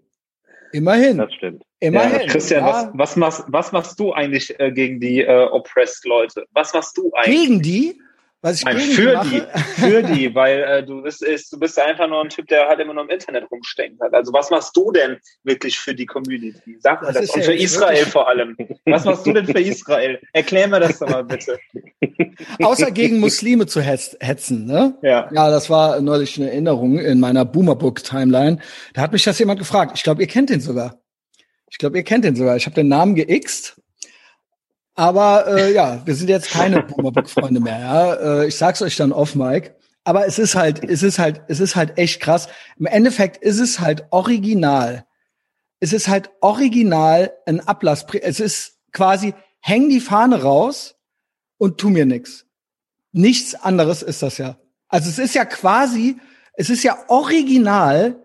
Immerhin. 0.75 1.19
Das 1.19 1.33
stimmt. 1.35 1.63
Immerhin. 1.79 2.23
Ja, 2.23 2.27
Christian, 2.27 2.67
ja. 2.67 2.73
Was, 2.73 2.91
was, 2.95 3.17
machst, 3.17 3.45
was 3.47 3.71
machst 3.71 4.01
du 4.01 4.13
eigentlich 4.13 4.59
äh, 4.59 4.73
gegen 4.73 4.99
die 4.99 5.21
äh, 5.21 5.45
oppressed 5.45 6.05
Leute? 6.05 6.47
Was 6.53 6.75
machst 6.75 6.99
du 6.99 7.13
eigentlich? 7.15 7.41
Gegen 7.43 7.63
die? 7.63 8.01
Was 8.45 8.59
ich 8.59 8.65
Nein, 8.67 8.79
für 8.79 9.23
die, 9.25 9.43
für 9.81 10.03
die, 10.03 10.35
weil 10.35 10.63
äh, 10.65 10.85
du 10.85 11.01
bist, 11.01 11.23
ist, 11.23 11.51
du 11.51 11.59
bist 11.59 11.81
einfach 11.81 12.07
nur 12.07 12.21
ein 12.21 12.29
Typ, 12.29 12.47
der 12.49 12.69
halt 12.69 12.79
immer 12.79 12.93
nur 12.93 13.05
im 13.05 13.09
Internet 13.09 13.51
rumstecken 13.51 13.99
hat. 14.03 14.13
Also 14.13 14.35
was 14.35 14.51
machst 14.51 14.77
du 14.77 14.93
denn 14.93 15.17
wirklich 15.45 15.79
für 15.79 15.95
die 15.95 16.05
Community? 16.05 16.77
Sag 16.79 17.01
mal 17.01 17.11
das. 17.11 17.23
das. 17.23 17.31
Und 17.31 17.43
für 17.43 17.55
Israel 17.55 18.05
vor 18.05 18.29
allem. 18.29 18.55
Was 18.85 19.07
machst 19.07 19.25
du 19.25 19.33
denn 19.33 19.47
für 19.47 19.61
Israel? 19.61 20.21
Erklär 20.35 20.69
mir 20.69 20.79
das 20.79 20.99
doch 20.99 21.09
mal 21.09 21.25
bitte. 21.25 21.59
Außer 22.63 22.91
gegen 22.91 23.19
Muslime 23.19 23.65
zu 23.65 23.81
hetzen, 23.81 24.67
ne? 24.67 24.99
Ja. 25.01 25.27
Ja, 25.33 25.49
das 25.49 25.71
war 25.71 26.03
neulich 26.03 26.37
eine 26.37 26.51
Erinnerung 26.51 26.99
in 26.99 27.21
meiner 27.21 27.47
Boomerbook-Timeline. 27.47 28.59
Da 28.93 29.01
hat 29.01 29.13
mich 29.15 29.25
das 29.25 29.39
jemand 29.39 29.59
gefragt. 29.59 29.93
Ich 29.95 30.03
glaube, 30.03 30.21
ihr 30.21 30.29
kennt 30.29 30.51
den 30.51 30.61
sogar. 30.61 31.01
Ich 31.71 31.79
glaube, 31.79 31.97
ihr 31.97 32.05
kennt 32.05 32.27
den 32.27 32.37
sogar. 32.37 32.57
Ich 32.57 32.67
habe 32.67 32.75
den 32.75 32.89
Namen 32.89 33.15
geixt. 33.15 33.81
Aber 34.95 35.47
äh, 35.49 35.75
ja, 35.75 36.03
wir 36.05 36.15
sind 36.15 36.29
jetzt 36.29 36.51
keine 36.51 36.83
Boomerbook-Freunde 36.83 37.61
mehr. 37.61 37.79
Ja? 37.79 38.15
Äh, 38.15 38.47
ich 38.47 38.57
sag's 38.57 38.81
euch 38.81 38.97
dann 38.97 39.13
off, 39.13 39.35
Mike. 39.35 39.77
Aber 40.05 40.27
es 40.27 40.39
ist 40.39 40.55
halt, 40.55 40.85
es 40.85 41.03
ist 41.03 41.19
halt, 41.19 41.43
es 41.49 41.61
ist 41.61 41.77
halt 41.77 41.99
echt 41.99 42.21
krass. 42.21 42.49
Im 42.79 42.87
Endeffekt 42.87 43.39
ist 43.39 43.59
es 43.59 43.81
halt 43.81 44.07
original. 44.11 45.07
Es 45.81 45.93
ist 45.93 46.09
halt 46.09 46.31
original 46.41 47.33
ein 47.47 47.61
Ablass. 47.61 48.07
Es 48.21 48.39
ist 48.39 48.79
quasi, 48.93 49.35
häng 49.61 49.89
die 49.89 50.01
Fahne 50.01 50.43
raus 50.43 50.97
und 51.59 51.79
tu 51.79 51.89
mir 51.89 52.07
nix. 52.07 52.47
Nichts 53.13 53.55
anderes 53.55 54.03
ist 54.03 54.23
das 54.23 54.39
ja. 54.39 54.59
Also 54.89 55.09
es 55.09 55.19
ist 55.19 55.35
ja 55.35 55.45
quasi, 55.45 56.17
es 56.53 56.71
ist 56.71 56.85
ja 56.85 56.99
original 57.09 58.25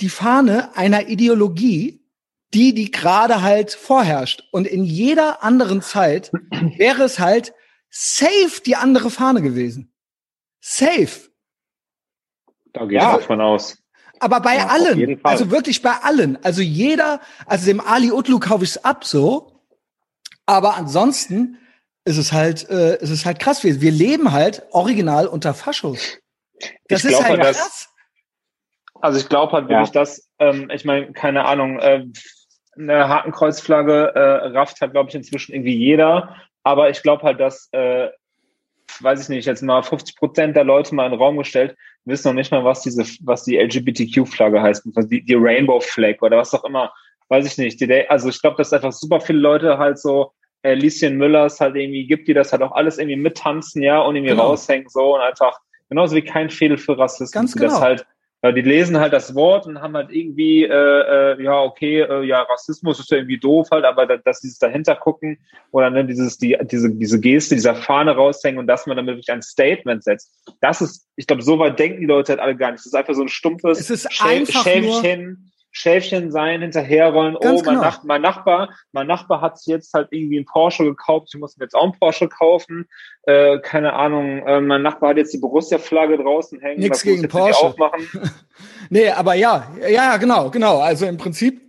die 0.00 0.08
Fahne 0.08 0.76
einer 0.76 1.08
Ideologie, 1.08 2.05
die, 2.54 2.74
die 2.74 2.90
gerade 2.90 3.42
halt 3.42 3.72
vorherrscht. 3.72 4.44
Und 4.52 4.66
in 4.66 4.84
jeder 4.84 5.42
anderen 5.42 5.82
Zeit 5.82 6.30
wäre 6.76 7.04
es 7.04 7.18
halt 7.18 7.52
safe 7.90 8.60
die 8.64 8.76
andere 8.76 9.10
Fahne 9.10 9.42
gewesen. 9.42 9.92
Safe. 10.60 11.30
Da 12.72 12.84
gehe 12.84 12.98
ich 12.98 13.04
ja. 13.04 13.16
davon 13.16 13.40
aus. 13.40 13.78
Aber 14.18 14.40
bei 14.40 14.56
ja, 14.56 14.68
allen, 14.68 15.20
also 15.24 15.50
wirklich 15.50 15.82
bei 15.82 15.92
allen. 16.02 16.42
Also 16.42 16.62
jeder, 16.62 17.20
also 17.46 17.66
dem 17.66 17.80
Ali 17.80 18.10
Utlu 18.10 18.38
kaufe 18.38 18.64
ich 18.64 18.70
es 18.70 18.84
ab 18.84 19.04
so. 19.04 19.62
Aber 20.46 20.76
ansonsten 20.76 21.58
ist 22.04 22.16
es 22.16 22.32
halt, 22.32 22.68
äh, 22.70 22.96
ist 23.02 23.10
es 23.10 23.26
halt 23.26 23.38
krass. 23.38 23.62
Wir, 23.64 23.80
wir 23.80 23.90
leben 23.90 24.32
halt 24.32 24.62
original 24.70 25.26
unter 25.26 25.54
Faschos. 25.54 26.18
Das 26.88 27.04
ich 27.04 27.10
ist 27.10 27.22
halt 27.22 27.40
krass. 27.40 27.56
Das, 27.56 27.88
also 29.02 29.18
ich 29.18 29.28
glaube 29.28 29.52
halt 29.52 29.68
wirklich, 29.68 29.88
ja. 29.88 30.00
dass, 30.00 30.30
ähm, 30.38 30.70
ich 30.72 30.84
meine, 30.84 31.12
keine 31.12 31.44
Ahnung, 31.44 31.78
äh, 31.78 32.06
eine 32.78 33.08
Hakenkreuzflagge 33.08 34.12
äh, 34.14 34.46
rafft 34.48 34.80
halt, 34.80 34.92
glaube 34.92 35.08
ich, 35.08 35.14
inzwischen 35.14 35.54
irgendwie 35.54 35.76
jeder. 35.76 36.36
Aber 36.62 36.90
ich 36.90 37.02
glaube 37.02 37.22
halt, 37.22 37.40
dass, 37.40 37.68
äh, 37.72 38.08
weiß 39.00 39.22
ich 39.22 39.28
nicht, 39.28 39.46
jetzt 39.46 39.62
mal 39.62 39.82
50 39.82 40.16
Prozent 40.16 40.56
der 40.56 40.64
Leute 40.64 40.94
mal 40.94 41.06
in 41.06 41.12
den 41.12 41.20
Raum 41.20 41.36
gestellt, 41.36 41.76
wissen 42.04 42.28
noch 42.28 42.34
nicht 42.34 42.52
mal, 42.52 42.64
was 42.64 42.82
diese, 42.82 43.04
was 43.22 43.44
die 43.44 43.56
LGBTQ-Flagge 43.56 44.60
heißt, 44.60 44.84
die, 45.10 45.24
die 45.24 45.34
Rainbow 45.34 45.80
Flag 45.80 46.22
oder 46.22 46.38
was 46.38 46.54
auch 46.54 46.64
immer. 46.64 46.92
Weiß 47.28 47.46
ich 47.46 47.58
nicht. 47.58 47.80
Die, 47.80 48.08
also 48.08 48.28
ich 48.28 48.40
glaube, 48.40 48.56
dass 48.56 48.72
einfach 48.72 48.92
super 48.92 49.20
viele 49.20 49.40
Leute 49.40 49.78
halt 49.78 49.98
so 49.98 50.32
äh, 50.62 50.74
Lieschen 50.74 51.16
Müllers 51.16 51.60
halt 51.60 51.76
irgendwie 51.76 52.06
gibt, 52.06 52.28
die 52.28 52.34
das 52.34 52.52
halt 52.52 52.62
auch 52.62 52.72
alles 52.72 52.98
irgendwie 52.98 53.16
mittanzen, 53.16 53.82
ja, 53.82 54.00
und 54.00 54.16
irgendwie 54.16 54.32
genau. 54.32 54.48
raushängen 54.48 54.88
so 54.88 55.14
und 55.14 55.20
einfach 55.20 55.58
genauso 55.88 56.16
wie 56.16 56.22
kein 56.22 56.50
Fehler 56.50 56.78
für 56.78 56.98
Rassismus. 56.98 57.32
Ganz 57.32 57.54
genau. 57.54 57.68
Das 57.68 57.80
halt 57.80 58.06
die 58.52 58.62
lesen 58.62 58.98
halt 58.98 59.12
das 59.12 59.34
Wort 59.34 59.66
und 59.66 59.80
haben 59.80 59.94
halt 59.94 60.10
irgendwie, 60.10 60.64
äh, 60.64 60.68
äh, 60.68 61.42
ja, 61.42 61.60
okay, 61.62 62.00
äh, 62.00 62.24
ja, 62.24 62.42
Rassismus 62.42 63.00
ist 63.00 63.10
ja 63.10 63.18
irgendwie 63.18 63.38
doof 63.38 63.68
halt, 63.70 63.84
aber 63.84 64.06
da, 64.06 64.16
dass 64.16 64.40
dieses 64.40 64.58
dahinter 64.58 64.96
gucken 64.96 65.38
oder 65.70 65.90
ne, 65.90 66.04
dieses, 66.04 66.38
die, 66.38 66.56
diese, 66.62 66.94
diese 66.94 67.20
Geste, 67.20 67.54
dieser 67.54 67.74
Fahne 67.74 68.16
raushängen 68.16 68.58
und 68.58 68.66
dass 68.66 68.86
man 68.86 68.96
damit 68.96 69.14
wirklich 69.14 69.32
ein 69.32 69.42
Statement 69.42 70.04
setzt. 70.04 70.32
Das 70.60 70.80
ist, 70.80 71.08
ich 71.16 71.26
glaube, 71.26 71.42
so 71.42 71.58
weit 71.58 71.78
denken 71.78 72.00
die 72.00 72.06
Leute 72.06 72.32
halt 72.32 72.40
alle 72.40 72.56
gar 72.56 72.72
nicht. 72.72 72.80
Das 72.80 72.86
ist 72.86 72.94
einfach 72.94 73.14
so 73.14 73.22
ein 73.22 73.28
stumpfes 73.28 73.80
es 73.80 73.90
ist 73.90 74.22
einfach 74.22 74.62
Schäfchen. 74.64 75.24
Nur 75.24 75.38
Schäfchen 75.76 76.32
sein, 76.32 76.62
hinterherrollen, 76.62 77.36
Ganz 77.38 77.60
oh, 77.60 77.64
mein, 77.66 77.74
genau. 77.74 77.84
Nach 77.84 78.02
mein, 78.02 78.22
Nachbar, 78.22 78.74
mein 78.92 79.06
Nachbar 79.06 79.42
hat 79.42 79.58
sich 79.58 79.66
jetzt 79.66 79.92
halt 79.92 80.08
irgendwie 80.10 80.38
einen 80.38 80.46
Porsche 80.46 80.84
gekauft, 80.84 81.28
ich 81.34 81.38
muss 81.38 81.58
mir 81.58 81.64
jetzt 81.64 81.74
auch 81.74 81.82
einen 81.82 81.92
Porsche 81.92 82.30
kaufen, 82.30 82.86
äh, 83.24 83.58
keine 83.58 83.92
Ahnung, 83.92 84.38
äh, 84.46 84.62
mein 84.62 84.80
Nachbar 84.80 85.10
hat 85.10 85.18
jetzt 85.18 85.34
die 85.34 85.38
Borussia-Flagge 85.38 86.16
draußen 86.16 86.60
hängen, 86.60 86.80
Nichts 86.80 87.02
gegen 87.02 87.28
Porsche. 87.28 87.74
Nee, 88.88 89.10
aber 89.10 89.34
ja, 89.34 89.70
ja, 89.86 90.16
genau, 90.16 90.48
genau, 90.48 90.78
also 90.78 91.04
im 91.04 91.18
Prinzip 91.18 91.60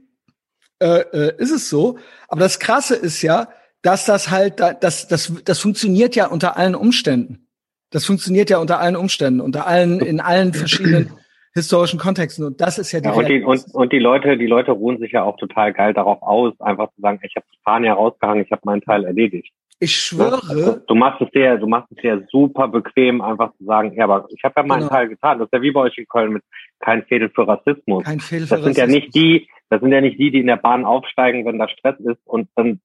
äh, 0.79 0.99
äh, 0.99 1.33
ist 1.37 1.51
es 1.51 1.69
so, 1.69 1.97
aber 2.29 2.39
das 2.39 2.59
Krasse 2.59 2.95
ist 2.95 3.21
ja, 3.21 3.49
dass 3.81 4.05
das 4.05 4.29
halt, 4.29 4.61
das, 4.61 5.09
das, 5.09 5.33
das 5.43 5.59
funktioniert 5.59 6.15
ja 6.15 6.27
unter 6.27 6.55
allen 6.55 6.75
Umständen. 6.75 7.49
Das 7.89 8.05
funktioniert 8.05 8.49
ja 8.49 8.59
unter 8.59 8.79
allen 8.79 8.95
Umständen, 8.95 9.41
unter 9.41 9.67
allen, 9.67 9.99
in 9.99 10.21
allen 10.21 10.53
verschiedenen 10.53 11.11
historischen 11.57 11.99
Kontexten. 11.99 12.45
Und 12.45 12.61
das 12.61 12.79
ist 12.79 12.91
ja 12.91 12.99
die, 12.99 13.09
ja, 13.09 13.13
und, 13.13 13.27
die 13.27 13.43
und, 13.43 13.65
und 13.73 13.91
die 13.91 13.99
Leute, 13.99 14.37
die 14.37 14.47
Leute 14.47 14.71
ruhen 14.71 14.97
sich 14.99 15.11
ja 15.11 15.23
auch 15.23 15.37
total 15.37 15.73
geil 15.73 15.93
darauf 15.93 16.21
aus, 16.21 16.53
einfach 16.61 16.89
zu 16.95 17.01
sagen, 17.01 17.19
ich 17.23 17.35
habe 17.35 17.45
die 17.53 17.59
Fahne 17.63 17.87
ja 17.87 17.93
rausgehangen, 17.93 18.43
ich 18.43 18.51
habe 18.51 18.61
meinen 18.65 18.81
Teil 18.81 19.03
erledigt. 19.03 19.51
Ich 19.79 19.95
schwöre. 19.95 20.39
Also, 20.49 20.79
du 20.87 20.95
machst 20.95 21.21
es 21.21 21.29
dir, 21.31 21.57
du 21.57 21.67
machst 21.67 21.91
es 21.91 22.01
dir 22.01 22.25
super 22.31 22.67
bequem, 22.67 23.21
einfach 23.21 23.53
zu 23.57 23.65
sagen, 23.65 23.93
ja, 23.93 24.05
aber 24.05 24.27
ich 24.29 24.43
habe 24.43 24.53
ja 24.57 24.63
meinen 24.63 24.79
genau. 24.79 24.89
Teil 24.89 25.09
getan. 25.09 25.37
Das 25.37 25.47
ist 25.47 25.53
ja 25.53 25.61
wie 25.61 25.71
bei 25.71 25.81
euch 25.81 25.97
in 25.97 26.07
Köln 26.07 26.33
mit 26.33 26.43
kein 26.79 27.03
Fädel 27.03 27.29
für 27.29 27.47
Rassismus. 27.47 28.03
Kein 28.03 28.19
Fädel 28.19 28.47
für 28.47 28.55
das 28.55 28.63
sind 28.63 28.71
Rassismus. 28.71 28.93
ja 28.93 28.99
nicht 28.99 29.15
die, 29.15 29.47
das 29.69 29.81
sind 29.81 29.91
ja 29.91 30.01
nicht 30.01 30.19
die, 30.19 30.31
die 30.31 30.39
in 30.39 30.47
der 30.47 30.57
Bahn 30.57 30.85
aufsteigen, 30.85 31.45
wenn 31.45 31.59
da 31.59 31.67
Stress 31.67 31.99
ist 31.99 32.25
und 32.25 32.49
dann 32.55 32.79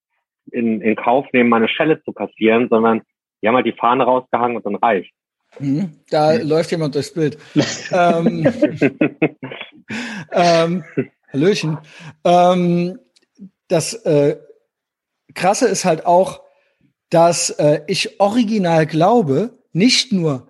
in, 0.50 0.80
in 0.82 0.96
Kauf 0.96 1.26
nehmen, 1.32 1.48
meine 1.48 1.68
Schelle 1.68 2.02
zu 2.02 2.12
kassieren, 2.12 2.68
sondern 2.68 3.02
die 3.40 3.48
haben 3.48 3.56
halt 3.56 3.66
die 3.66 3.72
Fahne 3.72 4.04
rausgehangen 4.04 4.56
und 4.56 4.66
dann 4.66 4.76
reicht. 4.76 5.12
Mhm, 5.58 5.92
da 6.10 6.34
mhm. 6.34 6.48
läuft 6.48 6.70
jemand 6.70 6.94
durchs 6.94 7.12
Bild. 7.12 7.38
ähm, 7.92 8.52
ähm, 10.32 10.84
Hallöchen. 11.32 11.78
Ähm, 12.24 12.98
das 13.68 13.94
äh, 13.94 14.38
Krasse 15.34 15.68
ist 15.68 15.84
halt 15.84 16.06
auch, 16.06 16.42
dass 17.10 17.50
äh, 17.50 17.82
ich 17.86 18.20
original 18.20 18.86
glaube, 18.86 19.58
nicht 19.72 20.12
nur, 20.12 20.48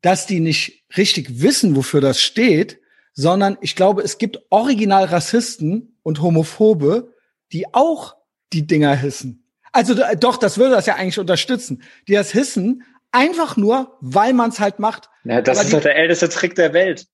dass 0.00 0.26
die 0.26 0.40
nicht 0.40 0.84
richtig 0.96 1.42
wissen, 1.42 1.76
wofür 1.76 2.00
das 2.00 2.20
steht, 2.20 2.80
sondern 3.14 3.58
ich 3.60 3.76
glaube, 3.76 4.02
es 4.02 4.18
gibt 4.18 4.40
original 4.50 5.04
Rassisten 5.04 5.98
und 6.02 6.22
Homophobe, 6.22 7.12
die 7.52 7.72
auch 7.74 8.16
die 8.52 8.66
Dinger 8.66 8.94
hissen. 8.94 9.44
Also 9.72 9.94
doch, 10.18 10.36
das 10.36 10.58
würde 10.58 10.74
das 10.74 10.86
ja 10.86 10.96
eigentlich 10.96 11.18
unterstützen. 11.18 11.82
Die 12.06 12.12
das 12.12 12.30
hissen, 12.30 12.82
Einfach 13.12 13.56
nur, 13.56 13.96
weil 14.00 14.32
man 14.32 14.50
es 14.50 14.58
halt 14.58 14.78
macht. 14.78 15.10
Ja, 15.24 15.40
das 15.40 15.58
aber 15.58 15.66
ist 15.66 15.74
doch 15.74 15.80
der 15.82 15.96
älteste 15.96 16.28
Trick 16.28 16.54
der 16.54 16.72
Welt. 16.72 17.06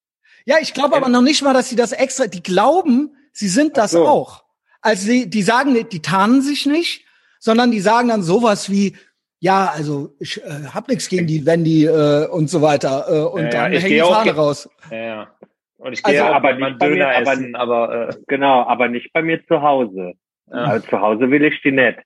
Ja, 0.45 0.57
ich 0.61 0.73
glaube 0.73 0.97
aber 0.97 1.09
noch 1.09 1.23
nicht 1.23 1.43
mal, 1.43 1.53
dass 1.53 1.69
sie 1.69 1.77
das 1.77 1.93
extra, 1.93 2.27
die 2.27 2.43
glauben, 2.43 3.15
sie 3.33 3.49
sind 3.49 3.77
das 3.77 3.91
so. 3.91 4.07
auch. 4.07 4.45
Also 4.81 5.07
sie, 5.07 5.29
die 5.29 5.43
sagen 5.43 5.73
nicht, 5.73 5.93
die 5.93 6.01
tarnen 6.01 6.41
sich 6.41 6.67
nicht, 6.67 7.05
sondern 7.39 7.71
die 7.71 7.81
sagen 7.81 8.09
dann 8.09 8.23
sowas 8.23 8.71
wie, 8.71 8.97
ja, 9.41 9.71
also 9.75 10.15
ich 10.19 10.43
äh, 10.43 10.69
hab 10.73 10.89
nichts 10.89 11.09
gegen 11.09 11.27
die 11.27 11.45
Wendy 11.45 11.85
äh, 11.85 12.27
und 12.29 12.49
so 12.49 12.63
weiter 12.63 13.07
äh, 13.09 13.21
und 13.21 13.43
ja, 13.43 13.51
dann 13.51 13.73
ja, 13.73 13.81
hängen 13.81 13.95
die 13.95 14.01
Fahne 14.01 14.35
raus. 14.35 14.69
Ja, 14.91 14.97
ja. 14.97 15.29
Und 15.77 15.93
ich 15.93 16.03
gehe 16.03 16.23
also, 16.23 16.35
aber 16.35 16.55
nicht 16.55 16.79
bei 16.79 16.91
mir, 16.91 17.09
essen, 17.09 17.55
aber, 17.55 17.89
aber 17.89 18.09
äh, 18.09 18.15
genau, 18.27 18.65
aber 18.65 18.89
nicht 18.89 19.13
bei 19.13 19.23
mir 19.23 19.45
zu 19.47 19.63
Hause. 19.63 20.15
Ja. 20.51 20.57
Also 20.57 20.89
zu 20.89 21.01
Hause 21.01 21.31
will 21.31 21.45
ich 21.45 21.61
die 21.63 21.71
nicht. 21.71 21.99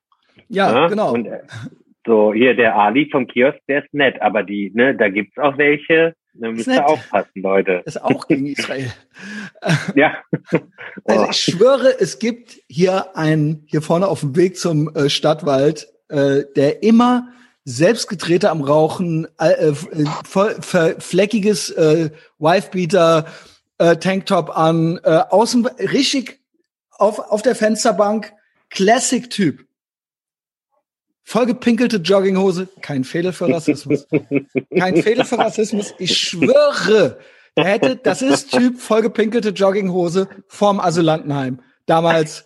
Ja, 0.49 0.73
ja? 0.73 0.89
genau. 0.89 1.13
Und, 1.13 1.27
äh, 1.27 1.41
so, 2.07 2.33
hier 2.33 2.55
der 2.55 2.77
Ali 2.77 3.09
vom 3.11 3.27
Kiosk, 3.27 3.59
der 3.69 3.85
ist 3.85 3.95
nett, 3.95 4.21
aber 4.21 4.43
die, 4.43 4.73
ne, 4.75 4.97
da 4.97 5.09
gibt's 5.09 5.39
auch 5.39 5.57
welche, 5.59 6.15
da 6.35 6.51
müsst 6.51 6.67
ihr 6.67 6.87
aufpassen, 6.87 7.43
Leute. 7.43 7.83
Ist 7.85 8.03
auch 8.03 8.27
gegen 8.27 8.47
Israel. 8.47 8.93
ja. 9.95 10.17
Also 11.05 11.27
ich 11.31 11.37
schwöre, 11.37 12.01
es 12.01 12.19
gibt 12.19 12.61
hier 12.69 13.17
einen, 13.17 13.65
hier 13.67 13.83
vorne 13.83 14.07
auf 14.07 14.21
dem 14.21 14.37
Weg 14.37 14.57
zum 14.57 14.95
äh, 14.95 15.09
Stadtwald, 15.09 15.89
äh, 16.09 16.43
der 16.55 16.83
immer 16.83 17.29
selbstgedrehter 17.65 18.51
am 18.51 18.61
Rauchen, 18.61 19.27
äh, 19.39 19.71
äh, 19.71 19.75
voll, 20.25 20.57
fleckiges 20.99 21.71
äh, 21.71 22.11
Wifebeater, 22.39 23.27
äh, 23.79 23.97
Tanktop 23.97 24.57
an, 24.57 25.01
äh, 25.03 25.23
außen 25.31 25.67
richtig 25.67 26.41
auf, 26.91 27.19
auf 27.19 27.43
der 27.43 27.55
Fensterbank, 27.55 28.33
Classic-Typ. 28.71 29.65
Vollgepinkelte 31.25 31.99
Jogginghose, 31.99 32.69
kein 32.81 33.05
Fehler 33.05 33.33
für 33.33 33.49
Rassismus. 33.49 34.07
Kein 34.77 34.97
Fehler 34.97 35.25
für 35.25 35.39
Rassismus. 35.39 35.95
Ich 35.99 36.17
schwöre, 36.19 37.19
der 37.57 37.65
hätte, 37.65 37.97
das 37.97 38.23
ist 38.23 38.53
Typ 38.53 38.79
vollgepinkelte 38.79 39.51
Jogginghose 39.51 40.29
vorm 40.49 40.81
Asylantenheim. 40.81 41.61
Damals, 41.87 42.45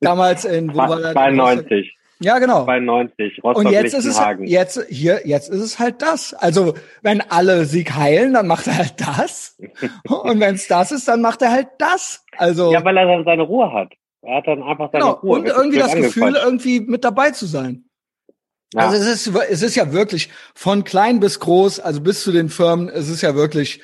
damals 0.00 0.44
in, 0.44 0.72
wo 0.72 0.78
war 0.78 1.00
das? 1.00 1.12
92. 1.12 1.96
Ja, 2.22 2.38
genau. 2.38 2.64
92, 2.64 3.42
Rostock 3.42 3.64
Und 3.64 3.72
jetzt 3.72 3.94
ist 3.94 4.04
es 4.04 4.20
jetzt 4.42 4.86
hier 4.90 5.22
jetzt 5.24 5.48
ist 5.48 5.60
es 5.60 5.78
halt 5.78 6.02
das. 6.02 6.34
Also, 6.34 6.74
wenn 7.00 7.22
alle 7.22 7.64
Sieg 7.64 7.94
heilen, 7.94 8.34
dann 8.34 8.46
macht 8.46 8.66
er 8.66 8.76
halt 8.76 8.94
das. 9.00 9.58
Und 10.06 10.38
wenn 10.38 10.54
es 10.54 10.68
das 10.68 10.92
ist, 10.92 11.08
dann 11.08 11.22
macht 11.22 11.40
er 11.40 11.50
halt 11.50 11.68
das. 11.78 12.24
Also 12.36 12.72
Ja, 12.72 12.84
weil 12.84 12.96
er 12.98 13.06
dann 13.06 13.24
seine 13.24 13.42
Ruhe 13.42 13.72
hat. 13.72 13.92
Er 14.22 14.36
hat 14.36 14.46
dann 14.46 14.62
einfach 14.62 14.90
seine 14.92 15.04
genau. 15.04 15.16
Ruhe. 15.16 15.38
Und 15.38 15.46
irgendwie 15.46 15.78
das 15.78 15.94
Gefühl, 15.94 16.36
irgendwie 16.36 16.80
mit 16.80 17.04
dabei 17.04 17.30
zu 17.30 17.46
sein. 17.46 17.84
Ja. 18.74 18.82
Also 18.82 18.96
es 18.96 19.26
ist, 19.26 19.36
es 19.50 19.62
ist 19.62 19.74
ja 19.74 19.92
wirklich 19.92 20.28
von 20.54 20.84
klein 20.84 21.18
bis 21.20 21.40
groß, 21.40 21.80
also 21.80 22.00
bis 22.00 22.22
zu 22.22 22.30
den 22.30 22.48
Firmen, 22.48 22.88
es 22.88 23.08
ist 23.08 23.22
ja 23.22 23.34
wirklich, 23.34 23.80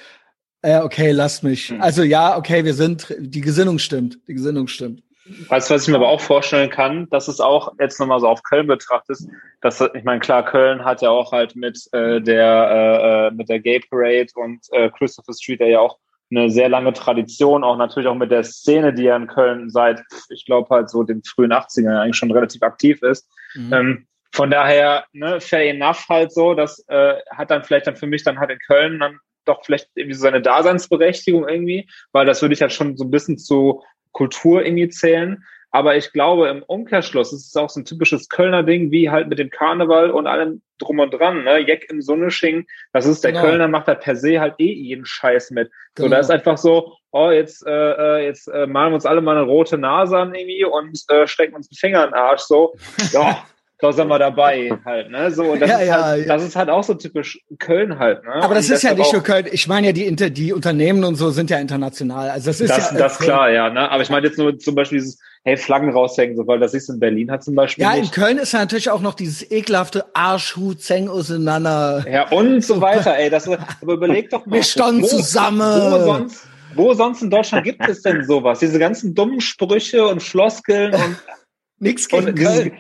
äh, 0.63 0.79
okay, 0.79 1.11
lasst 1.11 1.43
mich. 1.43 1.73
Mhm. 1.73 1.81
Also 1.81 2.03
ja, 2.03 2.37
okay, 2.37 2.65
wir 2.65 2.75
sind, 2.75 3.15
die 3.19 3.41
Gesinnung 3.41 3.79
stimmt, 3.79 4.21
die 4.29 4.35
Gesinnung 4.35 4.69
stimmt. 4.69 5.03
Weißt 5.49 5.69
du, 5.69 5.75
was 5.75 5.83
ich 5.83 5.89
mir 5.89 5.97
aber 5.97 6.09
auch 6.09 6.21
vorstellen 6.21 6.71
kann, 6.71 7.09
dass 7.11 7.27
es 7.27 7.41
auch 7.41 7.73
jetzt 7.81 7.99
nochmal 7.99 8.21
so 8.21 8.29
auf 8.29 8.45
Köln 8.45 8.69
betrachtet, 8.69 9.19
dass 9.61 9.81
ich 9.81 10.05
meine, 10.05 10.21
klar, 10.21 10.45
Köln 10.45 10.85
hat 10.85 11.03
ja 11.03 11.11
auch 11.11 11.33
halt 11.33 11.57
mit 11.57 11.81
äh, 11.93 12.21
der 12.21 12.71
äh, 12.71 13.27
äh 13.27 13.31
mit 13.33 13.49
der 13.49 13.59
Gay 13.59 13.81
Parade 13.91 14.29
und 14.37 14.61
äh, 14.71 14.89
Christopher 14.91 15.33
Street 15.33 15.61
ja 15.61 15.81
auch 15.81 15.99
eine 16.31 16.51
sehr 16.51 16.69
lange 16.69 16.93
Tradition, 16.93 17.65
auch 17.65 17.77
natürlich 17.77 18.09
auch 18.09 18.15
mit 18.15 18.31
der 18.31 18.43
Szene, 18.43 18.93
die 18.93 19.05
ja 19.05 19.17
in 19.17 19.27
Köln 19.27 19.71
seit, 19.71 20.03
ich 20.29 20.45
glaube 20.45 20.75
halt 20.75 20.91
so 20.91 21.03
den 21.03 21.23
frühen 21.23 21.53
80ern 21.53 22.01
eigentlich 22.01 22.17
schon 22.17 22.33
relativ 22.33 22.63
aktiv 22.63 23.03
ist. 23.03 23.29
Mhm. 23.55 23.73
Ähm, 23.73 24.07
von 24.33 24.51
daher, 24.51 25.07
ne, 25.13 25.41
fair 25.41 25.71
enough 25.71 26.09
halt 26.09 26.33
so, 26.33 26.55
das 26.55 26.85
äh, 26.89 27.15
hat 27.31 27.51
dann 27.51 27.65
vielleicht 27.65 27.87
dann 27.87 27.97
für 27.97 28.07
mich 28.07 28.25
dann 28.25 28.39
halt 28.39 28.51
in 28.51 28.59
Köln 28.59 28.99
dann 28.99 29.19
doch 29.45 29.65
vielleicht 29.65 29.89
irgendwie 29.95 30.15
so 30.15 30.23
seine 30.23 30.43
Daseinsberechtigung 30.43 31.49
irgendwie, 31.49 31.89
weil 32.13 32.27
das 32.27 32.43
würde 32.43 32.55
ich 32.55 32.61
halt 32.61 32.73
schon 32.73 32.97
so 32.97 33.05
ein 33.05 33.11
bisschen 33.11 33.39
zu 33.39 33.83
Kultur 34.13 34.65
irgendwie 34.65 34.89
zählen. 34.89 35.45
Aber 35.77 35.95
ich 35.95 36.11
glaube, 36.11 36.49
im 36.49 36.63
Umkehrschluss 36.63 37.35
ist 37.35 37.49
es 37.49 37.55
auch 37.55 37.69
so 37.69 37.81
ein 37.81 37.85
typisches 37.85 38.31
Kölner 38.31 38.63
Ding, 38.63 38.91
wie 38.91 39.11
halt 39.11 39.29
mit 39.29 39.39
dem 39.39 39.51
Karneval 39.51 40.11
und 40.11 40.27
allem 40.27 40.63
drum 40.79 41.01
und 41.01 41.11
dran, 41.11 41.45
ne? 41.45 41.59
Jeck 41.59 41.91
im 41.91 42.01
Sonnesching, 42.01 42.67
das 42.95 43.05
ist 43.05 43.23
der 43.25 43.33
genau. 43.33 43.45
Kölner, 43.45 43.69
macht 43.69 43.87
da 43.87 43.95
per 43.95 44.17
se 44.17 44.41
halt 44.41 44.55
eh 44.57 44.73
jeden 44.73 45.05
Scheiß 45.05 45.51
mit. 45.51 45.71
Genau. 45.95 46.09
So, 46.09 46.15
da 46.15 46.19
ist 46.21 46.31
einfach 46.31 46.57
so, 46.57 46.95
oh, 47.11 47.31
jetzt, 47.31 47.67
äh, 47.67 47.71
äh, 47.71 48.25
jetzt 48.25 48.49
äh, 48.49 48.67
malen 48.67 48.93
wir 48.93 48.95
uns 48.95 49.05
alle 49.05 49.21
mal 49.21 49.37
eine 49.37 49.45
rote 49.45 49.77
Nase 49.77 50.17
an 50.17 50.35
irgendwie 50.35 50.65
und 50.65 50.99
äh, 51.11 51.27
stecken 51.27 51.55
uns 51.55 51.69
den 51.69 51.77
Finger 51.77 52.05
in 52.05 52.11
den 52.13 52.15
Arsch, 52.15 52.41
so. 52.41 52.75
Ja, 53.13 53.45
da 53.79 53.93
sind 53.93 54.09
wir 54.09 54.19
dabei 54.19 54.73
halt, 54.87 55.11
ne? 55.11 55.31
So, 55.31 55.57
das, 55.57 55.69
ja, 55.69 55.79
ist 55.79 55.89
ja, 55.89 56.05
halt, 56.05 56.27
ja. 56.27 56.35
das 56.35 56.43
ist 56.43 56.57
halt 56.57 56.71
auch 56.71 56.85
so 56.85 56.95
typisch 56.95 57.39
Köln 57.59 57.99
halt, 57.99 58.25
ne? 58.25 58.37
Aber 58.37 58.55
das 58.55 58.71
und 58.71 58.77
ist 58.77 58.83
ja 58.83 58.95
nicht 58.95 59.13
nur 59.13 59.23
Köln. 59.23 59.47
Ich 59.53 59.69
meine 59.69 59.89
ja, 59.89 59.93
die, 59.93 60.07
Inter 60.07 60.31
die 60.31 60.55
Unternehmen 60.55 61.05
und 61.05 61.17
so 61.17 61.29
sind 61.29 61.51
ja 61.51 61.59
international. 61.59 62.31
Also 62.31 62.49
das 62.49 62.63
ist 62.63 62.71
das, 62.71 62.93
ja. 62.93 62.99
Das 62.99 63.19
klar, 63.19 63.51
ja, 63.51 63.69
ne? 63.69 63.91
Aber 63.91 64.03
ich 64.03 64.09
meine 64.09 64.27
jetzt 64.27 64.39
nur 64.39 64.59
zum 64.59 64.75
Beispiel 64.75 65.01
dieses, 65.01 65.21
hey, 65.47 65.57
Flaggen 65.57 65.91
raushängen, 65.91 66.37
so, 66.37 66.45
weil 66.49 66.59
das 66.59 66.75
ist 66.75 66.89
in 66.89 66.99
Berlin 66.99 67.31
hat 67.31 67.45
zum 67.45 67.55
Beispiel. 67.55 67.83
Ja, 67.83 67.93
nicht. 67.93 68.07
in 68.07 68.11
Köln 68.11 68.39
ist 68.39 68.53
ja 68.53 68.59
natürlich 68.59 68.91
auch 68.91 69.01
noch 69.01 69.15
dieses 69.15 69.49
ekelhafte 69.49 70.05
Arschhut, 70.13 70.83
Zeng 70.83 71.09
auseinander. 71.09 72.05
Ja, 72.11 72.29
und 72.31 72.65
so 72.65 72.81
weiter, 72.81 73.17
ey. 73.17 73.31
Das, 73.31 73.49
aber 73.49 73.93
überleg 73.93 74.29
doch 74.31 74.45
mal. 74.45 74.57
Wir 74.57 74.65
standen 74.65 75.03
wo, 75.03 75.07
zusammen. 75.07 75.61
Wo 75.61 76.05
sonst, 76.05 76.47
wo 76.75 76.95
sonst 76.95 77.23
in 77.23 77.31
Deutschland 77.31 77.65
gibt 77.65 77.89
es 77.89 78.03
denn 78.03 78.25
sowas? 78.25 78.59
Diese 78.59 78.81
ganzen 78.81 79.15
dummen 79.15 79.41
Sprüche 79.41 80.05
und 80.09 80.21
Floskeln 80.21 80.93
und 80.93 81.17
Nix 81.79 82.09
gegen 82.09 82.27
und 82.27 82.35
Köln. 82.35 82.73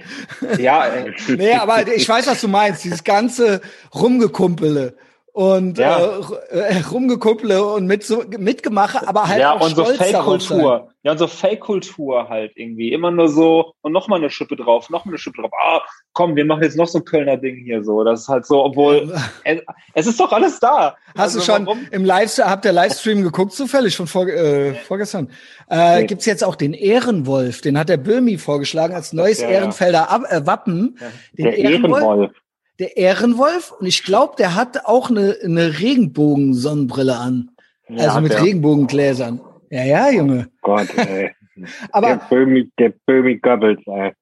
ja, 0.58 0.86
ey. 0.86 1.14
nee, 1.36 1.52
aber 1.52 1.86
ich 1.86 2.08
weiß, 2.08 2.26
was 2.26 2.40
du 2.40 2.48
meinst. 2.48 2.82
Dieses 2.82 3.04
ganze 3.04 3.60
Rumgekumpele 3.94 4.96
und 5.36 5.76
ja. 5.76 5.98
äh, 5.98 6.60
äh 6.60 6.80
rumgekumple 6.90 7.62
und 7.62 7.86
mit 7.86 8.02
so 8.04 8.24
mitgemache, 8.38 9.06
aber 9.06 9.28
halt 9.28 9.42
ja, 9.42 9.52
auch 9.52 9.60
und 9.60 9.76
so 9.76 9.84
Fake-Kultur. 9.84 10.88
Ja, 11.02 11.12
und 11.12 11.18
so 11.18 11.26
Fake-Kultur 11.26 12.30
halt 12.30 12.52
irgendwie. 12.54 12.90
Immer 12.90 13.10
nur 13.10 13.28
so 13.28 13.74
und 13.82 13.92
noch 13.92 14.08
mal 14.08 14.16
eine 14.16 14.30
Schippe 14.30 14.56
drauf, 14.56 14.88
noch 14.88 15.04
mal 15.04 15.10
eine 15.10 15.18
Schippe 15.18 15.42
drauf. 15.42 15.50
Ah, 15.52 15.82
komm, 16.14 16.36
wir 16.36 16.46
machen 16.46 16.62
jetzt 16.62 16.78
noch 16.78 16.86
so 16.86 17.00
ein 17.00 17.04
Kölner 17.04 17.36
Ding 17.36 17.56
hier 17.62 17.84
so. 17.84 18.02
Das 18.02 18.22
ist 18.22 18.28
halt 18.28 18.46
so, 18.46 18.64
obwohl 18.64 19.12
es, 19.44 19.60
es 19.92 20.06
ist 20.06 20.18
doch 20.18 20.32
alles 20.32 20.58
da. 20.58 20.96
Hast 21.08 21.36
also, 21.36 21.40
du 21.40 21.44
schon 21.44 21.66
warum? 21.66 21.86
im 21.90 22.06
Livestream, 22.06 22.48
habt 22.48 22.64
ihr 22.64 22.72
Livestream 22.72 23.22
geguckt 23.22 23.52
zufällig 23.52 23.94
von 23.94 24.06
vor, 24.06 24.26
äh, 24.26 24.72
vorgestern? 24.72 25.28
Äh, 25.68 26.00
nee. 26.00 26.06
Gibt's 26.06 26.24
jetzt 26.24 26.44
auch 26.44 26.56
den 26.56 26.72
Ehrenwolf, 26.72 27.60
den 27.60 27.78
hat 27.78 27.90
der 27.90 27.98
Böhmi 27.98 28.38
vorgeschlagen 28.38 28.94
als 28.94 29.12
neues 29.12 29.42
ja, 29.42 29.48
Ehrenfelder 29.50 30.08
äh, 30.30 30.46
Wappen. 30.46 30.98
Den 31.36 31.44
der 31.44 31.58
Ehrenwolf. 31.58 32.02
Ehrenwolf 32.02 32.32
der 32.78 32.96
Ehrenwolf 32.96 33.72
und 33.72 33.86
ich 33.86 34.04
glaube, 34.04 34.34
der 34.36 34.54
hat 34.54 34.84
auch 34.84 35.10
eine, 35.10 35.36
eine 35.42 35.78
Regenbogen-Sonnenbrille 35.78 37.16
an. 37.16 37.50
Ja, 37.88 38.08
also 38.08 38.20
mit 38.20 38.32
der. 38.32 38.42
Regenbogengläsern. 38.42 39.40
Ja, 39.70 39.84
ja, 39.84 40.10
Junge. 40.10 40.50
Gott, 40.60 40.88
ey. 40.96 41.32
Aber 41.90 42.08
der 42.08 42.26
Böhmi, 42.28 42.70
der 42.78 42.92
Böhmi 43.06 43.38
Goebbels, 43.38 43.80
ey. 43.86 44.12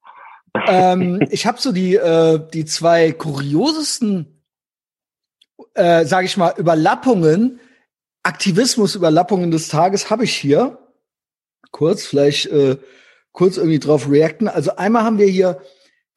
ähm, 0.69 1.21
ich 1.31 1.47
habe 1.47 1.61
so 1.61 1.73
die, 1.73 1.97
äh, 1.97 2.41
die 2.53 2.65
zwei 2.65 3.13
kuriosesten, 3.13 4.43
äh, 5.75 6.05
sage 6.05 6.27
ich 6.27 6.37
mal, 6.37 6.55
Überlappungen, 6.57 7.61
Aktivismus-Überlappungen 8.23 9.51
des 9.51 9.69
Tages 9.69 10.11
habe 10.11 10.25
ich 10.25 10.35
hier. 10.35 10.79
Kurz, 11.73 12.07
vielleicht 12.07 12.47
äh, 12.47 12.77
kurz 13.33 13.57
irgendwie 13.57 13.81
drauf 13.81 14.09
reacten. 14.09 14.49
Also 14.49 14.77
einmal 14.77 15.03
haben 15.03 15.19
wir 15.19 15.27
hier 15.27 15.61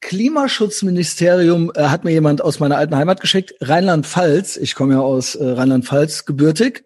Klimaschutzministerium 0.00 1.72
äh, 1.74 1.84
hat 1.84 2.04
mir 2.04 2.12
jemand 2.12 2.42
aus 2.42 2.60
meiner 2.60 2.76
alten 2.76 2.96
Heimat 2.96 3.20
geschickt, 3.20 3.54
Rheinland-Pfalz. 3.60 4.56
Ich 4.56 4.74
komme 4.74 4.94
ja 4.94 5.00
aus 5.00 5.34
äh, 5.34 5.44
Rheinland-Pfalz 5.44 6.24
gebürtig, 6.24 6.84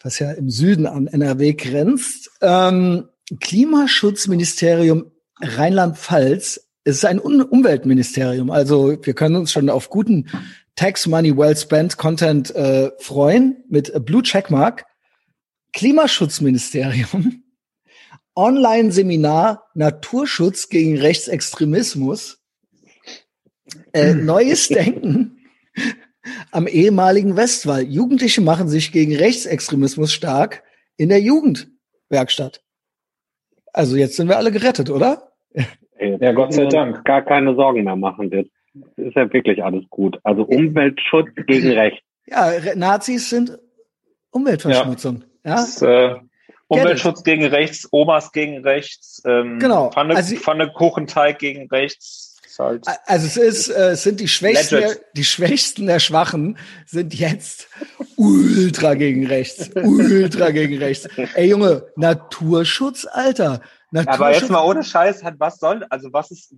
was 0.00 0.18
ja 0.18 0.32
im 0.32 0.50
Süden 0.50 0.86
an 0.86 1.06
NRW 1.06 1.54
grenzt. 1.54 2.30
Ähm, 2.40 3.08
Klimaschutzministerium 3.40 5.12
Rheinland-Pfalz 5.40 6.68
ist 6.84 7.04
ein 7.04 7.20
Un 7.20 7.42
Umweltministerium. 7.42 8.50
Also 8.50 8.96
wir 9.02 9.14
können 9.14 9.36
uns 9.36 9.52
schon 9.52 9.70
auf 9.70 9.90
guten 9.90 10.26
Tax 10.74 11.06
Money 11.06 11.36
Well 11.36 11.56
Spent 11.56 11.96
Content 11.96 12.54
äh, 12.54 12.90
freuen 12.98 13.64
mit 13.68 13.92
Blue 14.04 14.22
Checkmark. 14.22 14.84
Klimaschutzministerium 15.72 17.44
Online-Seminar 18.38 19.64
Naturschutz 19.74 20.68
gegen 20.68 20.96
Rechtsextremismus. 20.96 22.40
Äh, 23.92 24.14
neues 24.14 24.68
Denken 24.68 25.40
am 26.52 26.68
ehemaligen 26.68 27.36
Westwall. 27.36 27.82
Jugendliche 27.82 28.40
machen 28.40 28.68
sich 28.68 28.92
gegen 28.92 29.16
Rechtsextremismus 29.16 30.12
stark 30.12 30.62
in 30.96 31.08
der 31.08 31.20
Jugendwerkstatt. 31.20 32.62
Also 33.72 33.96
jetzt 33.96 34.16
sind 34.16 34.28
wir 34.28 34.38
alle 34.38 34.52
gerettet, 34.52 34.88
oder? 34.88 35.32
Ja, 36.00 36.30
Gott 36.32 36.54
sei 36.54 36.66
Dank. 36.66 37.04
Gar 37.04 37.22
keine 37.22 37.56
Sorgen 37.56 37.82
mehr 37.82 37.96
machen. 37.96 38.30
Das 38.30 38.46
ist 38.96 39.16
ja 39.16 39.32
wirklich 39.32 39.64
alles 39.64 39.82
gut. 39.90 40.16
Also 40.22 40.44
Umweltschutz 40.44 41.30
gegen 41.48 41.72
Recht. 41.72 42.00
Ja, 42.26 42.52
Nazis 42.76 43.30
sind 43.30 43.58
Umweltverschmutzung. 44.30 45.24
Ja. 45.44 45.50
ja? 45.50 45.56
Das, 45.56 45.82
äh, 45.82 46.14
Umweltschutz 46.68 47.24
gegen 47.24 47.44
rechts, 47.46 47.88
Omas 47.90 48.32
gegen 48.32 48.62
rechts, 48.62 49.22
ähm, 49.26 49.58
genau. 49.58 49.90
Pfanne, 49.90 50.16
also, 50.16 50.36
Pfannekuchenteig 50.36 51.38
gegen 51.38 51.68
rechts. 51.68 52.36
Halt 52.58 52.86
also 53.06 53.26
es 53.26 53.36
ist, 53.36 53.68
äh, 53.68 53.90
es 53.90 54.02
sind 54.02 54.18
die 54.18 54.26
Schwächsten, 54.26 54.80
der, 54.80 54.96
die 55.12 55.24
Schwächsten 55.24 55.86
der 55.86 56.00
Schwachen 56.00 56.58
sind 56.86 57.14
jetzt 57.14 57.68
ultra 58.16 58.94
gegen 58.94 59.28
rechts, 59.28 59.70
ultra 59.76 60.50
gegen 60.50 60.78
rechts. 60.78 61.08
Ey 61.34 61.50
Junge, 61.50 61.86
Naturschutz, 61.94 63.06
Alter. 63.08 63.60
Naturschutz. 63.92 64.20
Aber 64.20 64.34
jetzt 64.34 64.50
mal 64.50 64.64
ohne 64.64 64.82
Scheiß, 64.82 65.22
hat 65.22 65.34
was 65.38 65.58
soll, 65.58 65.86
also 65.88 66.12
was 66.12 66.32
ist, 66.32 66.54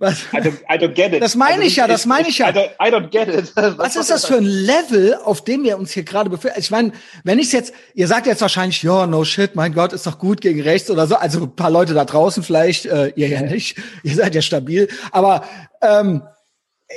was? 0.00 0.24
I 0.32 0.38
don't, 0.38 0.58
I 0.68 0.78
don't 0.78 0.94
get 0.94 1.12
it. 1.12 1.22
Das 1.22 1.34
meine 1.34 1.56
also, 1.56 1.66
ich 1.66 1.76
ja, 1.76 1.86
das 1.86 2.06
meine 2.06 2.28
ich 2.28 2.38
ja. 2.38 2.48
I 2.48 2.52
don't, 2.52 2.70
I 2.80 2.90
don't 2.90 3.10
get 3.10 3.28
it. 3.28 3.52
Was, 3.56 3.76
was 3.76 3.96
ist 3.96 4.10
das 4.10 4.24
für 4.24 4.36
ein 4.36 4.44
Level, 4.44 5.14
auf 5.24 5.44
dem 5.44 5.62
wir 5.62 5.78
uns 5.78 5.92
hier 5.92 6.04
gerade 6.04 6.30
befinden? 6.30 6.58
Ich 6.58 6.70
meine, 6.70 6.92
wenn 7.22 7.38
ich 7.38 7.52
jetzt, 7.52 7.74
ihr 7.94 8.08
sagt 8.08 8.26
jetzt 8.26 8.40
wahrscheinlich, 8.40 8.82
ja, 8.82 9.06
no 9.06 9.24
shit, 9.24 9.54
mein 9.54 9.74
Gott, 9.74 9.92
ist 9.92 10.06
doch 10.06 10.18
gut 10.18 10.40
gegen 10.40 10.62
rechts 10.62 10.90
oder 10.90 11.06
so. 11.06 11.16
Also 11.16 11.42
ein 11.42 11.54
paar 11.54 11.70
Leute 11.70 11.92
da 11.92 12.06
draußen 12.06 12.42
vielleicht, 12.42 12.86
äh, 12.86 13.12
ihr 13.14 13.28
ja 13.28 13.42
nicht, 13.42 13.76
ihr 14.02 14.14
seid 14.14 14.34
ja 14.34 14.40
stabil. 14.40 14.88
Aber 15.12 15.44
ähm, 15.82 16.22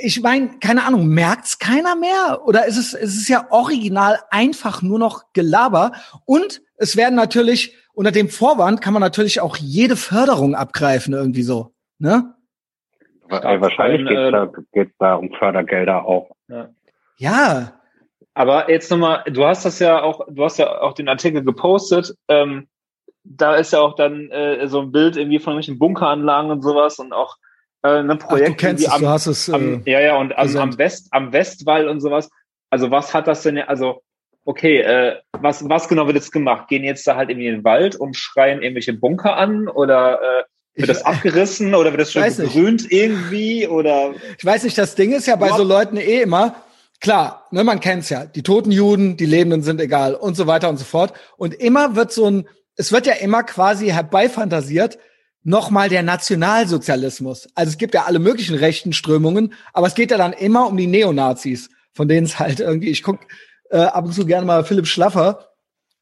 ich 0.00 0.20
meine, 0.22 0.58
keine 0.60 0.84
Ahnung, 0.84 1.06
merkt's 1.06 1.58
keiner 1.58 1.96
mehr? 1.96 2.40
Oder 2.46 2.64
ist 2.64 2.78
es, 2.78 2.94
ist 2.94 3.16
es 3.16 3.28
ja 3.28 3.46
original 3.50 4.18
einfach 4.30 4.80
nur 4.80 4.98
noch 4.98 5.24
Gelaber? 5.34 5.92
Und 6.24 6.62
es 6.78 6.96
werden 6.96 7.14
natürlich, 7.14 7.76
unter 7.92 8.12
dem 8.12 8.30
Vorwand 8.30 8.80
kann 8.80 8.94
man 8.94 9.02
natürlich 9.02 9.40
auch 9.40 9.58
jede 9.58 9.96
Förderung 9.96 10.54
abgreifen, 10.54 11.12
irgendwie 11.12 11.42
so. 11.42 11.74
Ne? 11.98 12.34
Ja, 13.30 13.60
wahrscheinlich 13.60 14.06
geht 14.06 14.18
es 14.18 14.32
da, 14.32 14.50
geht's 14.72 14.94
da 14.98 15.14
um 15.14 15.32
Fördergelder 15.32 16.04
auch. 16.04 16.30
Ja. 16.48 16.68
ja. 17.16 17.72
Aber 18.34 18.70
jetzt 18.70 18.90
nochmal, 18.90 19.22
du 19.26 19.44
hast 19.44 19.64
das 19.64 19.78
ja 19.78 20.02
auch, 20.02 20.26
du 20.28 20.44
hast 20.44 20.58
ja 20.58 20.80
auch 20.80 20.92
den 20.92 21.08
Artikel 21.08 21.44
gepostet. 21.44 22.14
Ähm, 22.28 22.68
da 23.22 23.54
ist 23.54 23.72
ja 23.72 23.80
auch 23.80 23.94
dann 23.94 24.30
äh, 24.30 24.66
so 24.68 24.82
ein 24.82 24.92
Bild 24.92 25.16
irgendwie 25.16 25.38
von 25.38 25.54
irgendwelchen 25.54 25.78
Bunkeranlagen 25.78 26.50
und 26.50 26.62
sowas 26.62 26.98
und 26.98 27.12
auch 27.12 27.36
äh, 27.82 28.00
ein 28.00 28.18
Projekt. 28.18 28.50
Ach, 28.50 28.56
du 28.56 28.66
kennst 28.66 28.86
es, 28.86 28.92
am, 28.92 29.00
du 29.00 29.08
hast 29.08 29.26
es. 29.26 29.48
Äh, 29.48 29.54
am, 29.54 29.82
ja, 29.86 30.00
ja, 30.00 30.16
und 30.16 30.36
am, 30.36 30.56
am, 30.56 30.78
West, 30.78 31.08
am 31.12 31.32
Westwall 31.32 31.88
und 31.88 32.00
sowas. 32.00 32.28
Also 32.70 32.90
was 32.90 33.14
hat 33.14 33.28
das 33.28 33.42
denn, 33.42 33.58
also 33.58 34.02
okay, 34.44 34.80
äh, 34.80 35.20
was, 35.32 35.66
was 35.68 35.88
genau 35.88 36.06
wird 36.06 36.16
jetzt 36.16 36.32
gemacht? 36.32 36.68
Gehen 36.68 36.84
jetzt 36.84 37.06
da 37.06 37.16
halt 37.16 37.30
irgendwie 37.30 37.48
in 37.48 37.56
den 37.56 37.64
Wald 37.64 37.96
und 37.96 38.16
schreien 38.16 38.62
irgendwelche 38.62 38.92
Bunker 38.92 39.36
an 39.36 39.68
oder 39.68 40.20
äh, 40.20 40.44
wird 40.74 40.88
das 40.88 41.04
abgerissen 41.04 41.74
oder 41.74 41.92
wird 41.92 42.00
das 42.00 42.12
schon 42.12 42.22
begrünt 42.36 42.90
irgendwie 42.90 43.68
oder? 43.68 44.14
Ich 44.38 44.44
weiß 44.44 44.64
nicht, 44.64 44.76
das 44.76 44.94
Ding 44.94 45.12
ist 45.12 45.26
ja 45.26 45.36
bei 45.36 45.50
so 45.50 45.62
Leuten 45.62 45.96
eh 45.96 46.22
immer, 46.22 46.56
klar, 47.00 47.46
ne, 47.50 47.64
man 47.64 47.80
kennt's 47.80 48.08
ja, 48.08 48.24
die 48.24 48.42
toten 48.42 48.72
Juden, 48.72 49.16
die 49.16 49.26
Lebenden 49.26 49.62
sind 49.62 49.80
egal 49.80 50.14
und 50.14 50.36
so 50.36 50.46
weiter 50.46 50.68
und 50.68 50.78
so 50.78 50.84
fort. 50.84 51.12
Und 51.36 51.54
immer 51.54 51.96
wird 51.96 52.12
so 52.12 52.26
ein, 52.28 52.48
es 52.76 52.92
wird 52.92 53.06
ja 53.06 53.14
immer 53.14 53.42
quasi 53.44 53.88
herbeifantasiert, 53.88 54.98
nochmal 55.44 55.88
der 55.90 56.02
Nationalsozialismus. 56.02 57.48
Also 57.54 57.70
es 57.70 57.78
gibt 57.78 57.94
ja 57.94 58.04
alle 58.04 58.18
möglichen 58.18 58.56
rechten 58.56 58.92
Strömungen, 58.92 59.52
aber 59.72 59.86
es 59.86 59.94
geht 59.94 60.10
ja 60.10 60.16
dann 60.16 60.32
immer 60.32 60.66
um 60.66 60.76
die 60.76 60.86
Neonazis, 60.86 61.68
von 61.92 62.08
denen 62.08 62.26
es 62.26 62.38
halt 62.38 62.60
irgendwie, 62.60 62.88
ich 62.88 63.02
guck 63.02 63.20
äh, 63.70 63.78
ab 63.78 64.06
und 64.06 64.12
zu 64.12 64.26
gerne 64.26 64.46
mal 64.46 64.64
Philipp 64.64 64.86
Schlaffer, 64.86 65.53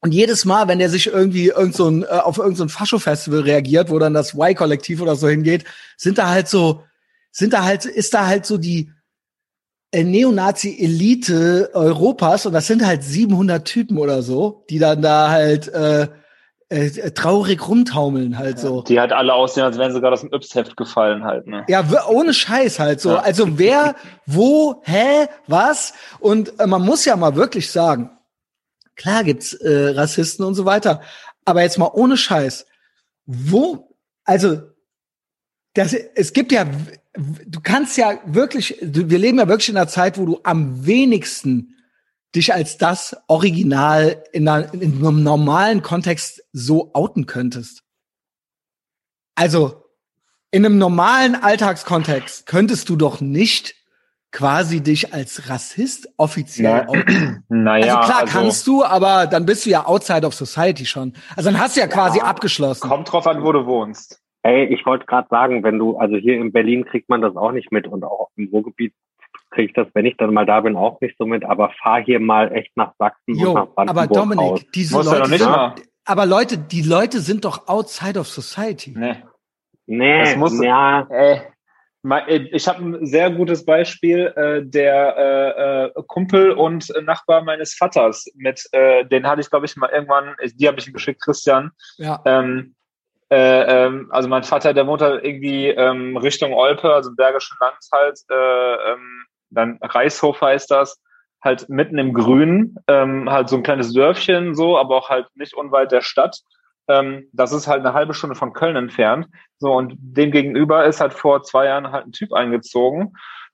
und 0.03 0.13
jedes 0.13 0.43
Mal, 0.43 0.67
wenn 0.67 0.79
der 0.79 0.89
sich 0.89 1.07
irgendwie 1.07 1.47
irgend 1.47 1.75
so 1.75 1.87
ein, 1.87 2.03
äh, 2.03 2.07
auf 2.07 2.37
irgendein 2.37 2.67
so 2.67 2.77
Fascho-Festival 2.77 3.39
reagiert, 3.39 3.89
wo 3.89 3.99
dann 3.99 4.13
das 4.13 4.33
Y-Kollektiv 4.33 5.01
oder 5.01 5.15
so 5.15 5.29
hingeht, 5.29 5.63
sind 5.95 6.17
da 6.17 6.27
halt 6.27 6.49
so, 6.49 6.83
sind 7.31 7.53
da 7.53 7.63
halt, 7.63 7.85
ist 7.85 8.13
da 8.13 8.27
halt 8.27 8.45
so 8.45 8.57
die, 8.57 8.91
äh, 9.91 10.03
Neonazi-Elite 10.03 11.69
Europas 11.73 12.45
und 12.45 12.51
das 12.51 12.67
sind 12.67 12.85
halt 12.85 13.01
700 13.01 13.63
Typen 13.63 13.97
oder 13.97 14.23
so, 14.23 14.65
die 14.69 14.77
dann 14.77 15.01
da 15.01 15.29
halt 15.29 15.69
äh, 15.69 16.09
äh, 16.67 17.11
traurig 17.11 17.65
rumtaumeln 17.65 18.37
halt 18.37 18.59
so. 18.59 18.81
Die 18.81 18.99
halt 18.99 19.13
alle 19.13 19.33
aussehen, 19.33 19.63
als 19.63 19.77
wären 19.77 19.93
sie 19.93 20.01
gerade 20.01 20.15
aus 20.15 20.21
dem 20.21 20.33
Yps-Heft 20.33 20.75
gefallen 20.75 21.23
halt, 21.23 21.47
ne? 21.47 21.63
Ja, 21.69 21.85
ohne 22.09 22.33
Scheiß 22.33 22.79
halt 22.79 22.99
so. 22.99 23.11
Ja. 23.11 23.19
Also 23.19 23.57
wer, 23.57 23.95
wo, 24.25 24.81
hä, 24.83 25.27
was? 25.47 25.93
Und 26.19 26.59
äh, 26.59 26.67
man 26.67 26.81
muss 26.81 27.05
ja 27.05 27.15
mal 27.15 27.37
wirklich 27.37 27.71
sagen, 27.71 28.09
klar 28.95 29.23
gibt's 29.23 29.53
äh, 29.53 29.89
Rassisten 29.89 30.45
und 30.45 30.55
so 30.55 30.65
weiter, 30.65 31.01
aber 31.45 31.61
jetzt 31.61 31.77
mal 31.77 31.91
ohne 31.93 32.17
Scheiß, 32.17 32.65
wo, 33.25 33.95
also 34.23 34.61
das, 35.73 35.93
es 35.93 36.33
gibt 36.33 36.51
ja, 36.51 36.65
du 37.15 37.59
kannst 37.61 37.97
ja 37.97 38.19
wirklich, 38.25 38.77
wir 38.81 39.17
leben 39.17 39.39
ja 39.39 39.47
wirklich 39.47 39.69
in 39.69 39.77
einer 39.77 39.87
Zeit, 39.87 40.17
wo 40.17 40.25
du 40.25 40.39
am 40.43 40.85
wenigsten 40.85 41.75
dich 42.35 42.53
als 42.53 42.77
das 42.77 43.15
Original 43.27 44.23
in, 44.31 44.47
einer, 44.47 44.73
in 44.73 45.05
einem 45.05 45.23
normalen 45.23 45.81
Kontext 45.81 46.43
so 46.51 46.93
outen 46.93 47.25
könntest. 47.25 47.83
Also 49.35 49.83
in 50.51 50.65
einem 50.65 50.77
normalen 50.77 51.35
Alltagskontext 51.35 52.45
könntest 52.45 52.89
du 52.89 52.95
doch 52.95 53.21
nicht 53.21 53.75
quasi 54.33 54.81
dich 54.81 55.13
als 55.13 55.49
Rassist 55.49 56.09
offiziell 56.17 56.85
outen. 56.87 57.45
Naja, 57.49 57.97
also 57.97 58.09
klar 58.09 58.21
also, 58.21 58.37
kannst 58.37 58.67
du, 58.67 58.83
aber 58.83 59.27
dann 59.27 59.45
bist 59.45 59.65
du 59.65 59.69
ja 59.69 59.85
outside 59.85 60.25
of 60.25 60.33
society 60.33 60.85
schon. 60.85 61.13
Also 61.37 61.49
dann 61.49 61.59
hast 61.59 61.77
du 61.77 61.81
ja 61.81 61.87
quasi 61.87 62.17
ja, 62.17 62.25
abgeschlossen. 62.25 62.89
Kommt 62.89 63.11
drauf 63.11 63.27
an, 63.27 63.43
wo 63.43 63.51
du 63.51 63.65
wohnst. 63.65 64.19
Ey, 64.41 64.65
ich 64.65 64.85
wollte 64.85 65.05
gerade 65.05 65.27
sagen, 65.29 65.63
wenn 65.63 65.79
du, 65.79 65.97
also 65.97 66.17
hier 66.17 66.35
in 66.35 66.51
Berlin 66.51 66.83
kriegt 66.83 67.07
man 67.09 67.21
das 67.21 67.35
auch 67.37 67.51
nicht 67.53 67.71
mit 67.71 67.87
und 67.87 68.03
auch 68.03 68.29
im 68.35 68.49
Ruhrgebiet 68.51 68.93
kriege 69.51 69.67
ich 69.67 69.73
das, 69.73 69.87
wenn 69.93 70.05
ich 70.05 70.17
dann 70.17 70.33
mal 70.33 70.45
da 70.45 70.61
bin, 70.61 70.75
auch 70.75 70.99
nicht 70.99 71.15
so 71.17 71.25
mit, 71.25 71.45
aber 71.45 71.71
fahr 71.81 72.03
hier 72.03 72.19
mal 72.19 72.51
echt 72.51 72.75
nach 72.75 72.93
Sachsen 72.97 73.35
jo, 73.35 73.49
und 73.49 73.53
nach 73.53 73.67
Brandenburg 73.67 74.03
aber 74.03 74.13
Dominik, 74.13 74.51
aus. 74.51 74.65
diese 74.73 74.95
Muss 74.95 75.05
Leute, 75.05 75.37
sind, 75.37 75.87
aber 76.05 76.25
Leute, 76.25 76.57
die 76.57 76.81
Leute 76.81 77.19
sind 77.19 77.45
doch 77.45 77.67
outside 77.67 78.19
of 78.19 78.27
society. 78.27 78.93
Nee. 78.97 79.15
Nee, 79.85 80.23
das 80.23 80.35
muss, 80.37 80.59
ja. 80.61 81.01
Äh, 81.09 81.41
ich 82.27 82.67
habe 82.67 82.83
ein 82.83 83.05
sehr 83.05 83.31
gutes 83.31 83.63
Beispiel, 83.63 84.33
äh, 84.35 84.61
der 84.65 85.15
äh, 85.17 85.99
äh, 85.99 86.03
Kumpel 86.07 86.51
und 86.51 86.91
Nachbar 87.03 87.43
meines 87.43 87.75
Vaters, 87.75 88.25
mit, 88.35 88.61
äh, 88.73 89.05
den 89.05 89.25
hatte 89.25 89.41
ich, 89.41 89.49
glaube 89.49 89.65
ich, 89.65 89.77
mal 89.77 89.89
irgendwann, 89.89 90.35
die 90.55 90.67
habe 90.67 90.79
ich 90.79 90.87
ihm 90.87 90.93
geschickt, 90.93 91.21
Christian. 91.21 91.71
Ja. 91.97 92.21
Ähm, 92.25 92.75
äh, 93.29 93.85
ähm, 93.85 94.09
also 94.11 94.27
mein 94.27 94.43
Vater, 94.43 94.73
der 94.73 94.85
wohnt 94.85 95.01
halt 95.01 95.23
irgendwie 95.23 95.69
ähm, 95.69 96.17
Richtung 96.17 96.53
Olpe, 96.53 96.93
also 96.93 97.09
im 97.09 97.15
Bergischen 97.15 97.57
Land 97.59 97.77
halt, 97.91 98.19
äh, 98.29 98.91
ähm, 98.91 99.25
dann 99.49 99.79
Reishof 99.81 100.41
heißt 100.41 100.69
das, 100.71 101.01
halt 101.41 101.69
mitten 101.69 101.97
im 101.97 102.13
Grün, 102.13 102.75
ähm, 102.87 103.29
halt 103.29 103.49
so 103.49 103.55
ein 103.55 103.63
kleines 103.63 103.93
Dörfchen 103.93 104.55
so, 104.55 104.77
aber 104.77 104.97
auch 104.97 105.09
halt 105.09 105.27
nicht 105.35 105.53
unweit 105.53 105.91
der 105.91 106.01
Stadt. 106.01 106.41
Ähm, 106.87 107.29
das 107.31 107.53
ist 107.53 107.67
halt 107.67 107.79
eine 107.79 107.93
halbe 107.93 108.13
Stunde 108.13 108.35
von 108.35 108.53
Köln 108.53 108.75
entfernt. 108.75 109.27
So, 109.57 109.73
und 109.73 109.95
dem 109.97 110.31
gegenüber 110.31 110.85
ist 110.85 110.99
halt 110.99 111.13
vor 111.13 111.43
zwei 111.43 111.65
Jahren 111.65 111.91
halt 111.91 112.07
ein 112.07 112.11
Typ 112.11 112.33
eingezogen. 112.33 113.13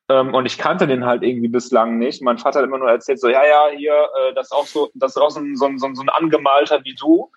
Ähm, 0.09 0.33
und 0.33 0.45
ich 0.45 0.57
kannte 0.57 0.87
den 0.87 1.05
halt 1.05 1.23
irgendwie 1.23 1.47
bislang 1.47 1.99
nicht. 1.99 2.21
Mein 2.21 2.39
Vater 2.39 2.59
hat 2.59 2.65
immer 2.65 2.79
nur 2.79 2.89
erzählt, 2.89 3.19
so, 3.19 3.29
ja, 3.29 3.45
ja, 3.45 3.67
hier, 3.75 3.93
äh, 3.93 4.33
das 4.33 4.47
ist 4.47 4.51
auch 4.53 4.65
so, 4.65 4.89
das 4.95 5.15
ist 5.15 5.21
auch 5.21 5.29
so 5.29 5.39
ein, 5.39 5.55
so 5.55 5.65
ein, 5.67 5.77
so 5.77 5.87
ein 5.87 6.09
Angemalter 6.09 6.83
wie 6.83 6.95
du. 6.95 7.31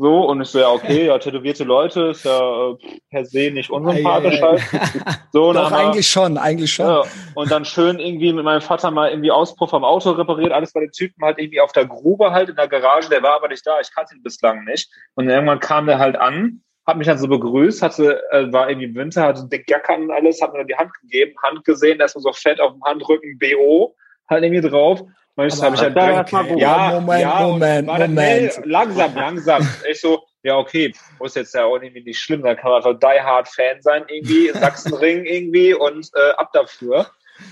So, 0.00 0.28
und 0.28 0.40
ich 0.40 0.48
so, 0.48 0.60
ja, 0.60 0.70
okay, 0.70 1.06
ja, 1.06 1.18
tätowierte 1.18 1.64
Leute 1.64 2.10
ist 2.10 2.24
ja 2.24 2.70
äh, 2.70 2.76
per 3.10 3.24
se 3.24 3.50
nicht 3.50 3.68
unsympathisch 3.68 4.40
halt. 4.40 4.62
So, 5.32 5.52
Doch, 5.52 5.72
eigentlich 5.72 6.06
schon, 6.06 6.38
eigentlich 6.38 6.72
schon. 6.72 6.86
Ja, 6.86 7.02
und 7.34 7.50
dann 7.50 7.64
schön 7.64 7.98
irgendwie 7.98 8.32
mit 8.32 8.44
meinem 8.44 8.60
Vater 8.60 8.92
mal 8.92 9.10
irgendwie 9.10 9.32
Auspuff 9.32 9.74
am 9.74 9.84
Auto 9.84 10.12
repariert, 10.12 10.52
alles 10.52 10.72
bei 10.72 10.80
den 10.80 10.92
Typen 10.92 11.24
halt 11.24 11.38
irgendwie 11.38 11.60
auf 11.60 11.72
der 11.72 11.86
Grube 11.86 12.30
halt 12.30 12.48
in 12.48 12.54
der 12.54 12.68
Garage, 12.68 13.10
der 13.10 13.24
war 13.24 13.34
aber 13.34 13.48
nicht 13.48 13.66
da, 13.66 13.80
ich 13.80 13.92
kannte 13.92 14.14
ihn 14.14 14.22
bislang 14.22 14.64
nicht. 14.64 14.88
Und 15.16 15.28
irgendwann 15.28 15.58
kam 15.58 15.86
der 15.86 15.98
halt 15.98 16.16
an, 16.16 16.62
hat 16.86 16.96
mich 16.96 17.08
dann 17.08 17.18
so 17.18 17.26
begrüßt, 17.26 17.82
hatte, 17.82 18.22
äh, 18.30 18.52
war 18.52 18.70
irgendwie 18.70 18.86
im 18.86 18.94
Winter, 18.94 19.24
hatte 19.24 19.48
dick 19.50 19.68
Jackern 19.68 20.04
und 20.04 20.10
alles, 20.12 20.40
hat 20.40 20.52
mir 20.52 20.58
dann 20.58 20.68
die 20.68 20.76
Hand 20.76 20.92
gegeben, 21.02 21.34
Hand 21.42 21.64
gesehen, 21.64 21.98
erstmal 21.98 22.22
so 22.22 22.32
fett 22.32 22.60
auf 22.60 22.72
dem 22.72 22.84
Handrücken 22.84 23.36
BO, 23.38 23.96
halt 24.30 24.44
irgendwie 24.44 24.66
drauf. 24.66 25.02
Weißt, 25.38 25.62
habe 25.62 25.76
ich 25.76 25.80
halt 25.80 25.94
direkt, 25.94 26.32
ja, 26.58 26.98
Moment, 26.98 27.20
ja, 27.20 27.46
Moment, 27.46 27.86
Moment. 27.86 28.12
Schnell, 28.12 28.52
langsam, 28.64 29.14
langsam. 29.14 29.68
Ich 29.88 30.00
so, 30.00 30.24
ja, 30.42 30.56
okay, 30.56 30.92
muss 31.20 31.36
jetzt 31.36 31.54
ja 31.54 31.64
auch 31.64 31.80
irgendwie 31.80 32.02
nicht 32.02 32.18
schlimm 32.18 32.42
sein, 32.42 32.56
kann 32.56 32.72
man 32.72 32.82
einfach 32.82 32.98
Die 32.98 33.20
Hard 33.20 33.46
Fan 33.46 33.80
sein, 33.80 34.02
irgendwie, 34.08 34.48
Sachsenring 34.52 35.26
irgendwie 35.26 35.74
und 35.74 36.10
äh, 36.16 36.30
ab 36.38 36.50
dafür. 36.52 37.06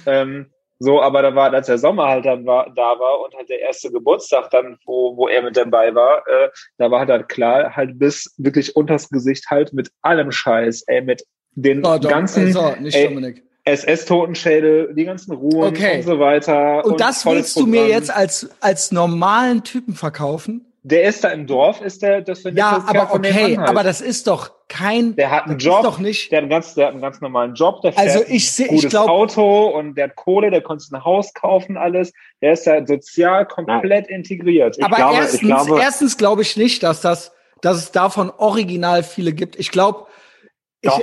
Ähm, 0.05 0.51
so, 0.81 1.01
aber 1.01 1.23
da 1.23 1.33
war, 1.37 1.53
als 1.55 1.69
der 1.69 1.79
Sommer 1.79 2.09
halt 2.09 2.27
dann 2.27 2.45
war, 2.45 2.73
da 2.75 2.99
war 2.99 3.21
und 3.21 3.33
halt 3.37 3.49
der 3.49 3.61
erste 3.61 3.93
Geburtstag 3.93 4.51
dann, 4.51 4.79
wo, 4.85 5.17
wo 5.17 5.29
er 5.29 5.43
mit 5.43 5.57
dabei 5.57 5.95
war, 5.95 6.27
äh, 6.27 6.49
da 6.79 6.91
war 6.91 6.99
halt, 6.99 7.11
halt 7.11 7.29
klar, 7.29 7.77
halt 7.77 8.01
bis 8.01 8.35
wirklich 8.37 8.75
unters 8.75 9.09
Gesicht 9.11 9.45
halt 9.49 9.73
mit 9.73 9.93
allem 10.03 10.33
Scheiß, 10.33 10.83
ey, 10.89 11.03
mit 11.03 11.23
den 11.53 11.87
oh, 11.87 12.01
ganzen, 12.01 12.53
so, 12.53 12.75
nicht 12.81 12.97
ey, 12.97 13.07
Dominik. 13.07 13.45
SS-Totenschädel, 13.67 14.95
die 14.95 15.05
ganzen 15.05 15.33
Ruhen 15.33 15.69
okay. 15.69 15.99
und 15.99 16.03
so 16.05 16.19
weiter. 16.19 16.85
Und, 16.85 16.93
und 16.93 17.01
das 17.01 17.27
willst 17.27 17.57
du 17.57 17.67
mir 17.67 17.89
jetzt 17.89 18.11
als, 18.11 18.49
als 18.61 18.93
normalen 18.93 19.65
Typen 19.65 19.95
verkaufen? 19.95 20.65
Der 20.85 21.03
ist 21.03 21.25
da 21.25 21.31
im 21.31 21.49
Dorf, 21.49 21.81
ist 21.81 22.01
der, 22.01 22.23
das 22.23 22.43
finde 22.43 22.61
Ja, 22.61 22.85
aber 22.87 23.13
okay, 23.13 23.59
aber 23.59 23.83
das 23.83 24.01
ist 24.01 24.29
doch 24.29 24.53
kein, 24.69 25.17
der 25.17 25.33
hat 25.33 25.47
einen 25.47 25.59
Job, 25.59 25.83
doch 25.83 25.99
nicht. 25.99 26.31
Der 26.31 26.39
hat 26.39 26.43
einen 26.43 26.51
ganz, 26.51 26.75
der 26.75 26.87
hat 26.87 26.93
einen 26.93 27.03
ganz 27.03 27.21
normalen 27.21 27.55
Job, 27.55 27.83
der 27.83 27.93
fährt 27.93 28.07
also 28.07 28.25
ich 28.29 28.53
seh, 28.53 28.65
ein 28.65 28.69
gutes 28.69 28.85
ich 28.85 28.91
glaub, 28.91 29.09
Auto 29.09 29.67
und 29.67 29.97
der 29.97 30.05
hat 30.05 30.15
Kohle, 30.15 30.53
der 30.53 30.61
konnte 30.61 30.85
ein 30.93 31.05
Haus 31.05 31.35
kaufen, 31.35 31.77
alles. 31.77 32.13
Der 32.41 32.53
ist 32.53 32.69
da 32.69 32.87
sozial 32.87 33.47
komplett 33.47 34.09
Nein. 34.09 34.21
integriert. 34.21 34.77
Ich 34.79 34.85
aber 34.85 34.95
glaube, 34.95 35.17
erstens, 35.17 35.41
glaube, 35.41 35.81
erstens 35.81 36.17
glaube 36.17 36.43
ich 36.43 36.57
nicht, 36.57 36.85
dass 36.85 37.01
das, 37.01 37.33
dass 37.63 37.79
es 37.79 37.91
davon 37.91 38.31
original 38.31 39.03
viele 39.03 39.33
gibt. 39.33 39.59
Ich 39.59 39.73
glaube, 39.73 40.07
ich 40.07 40.16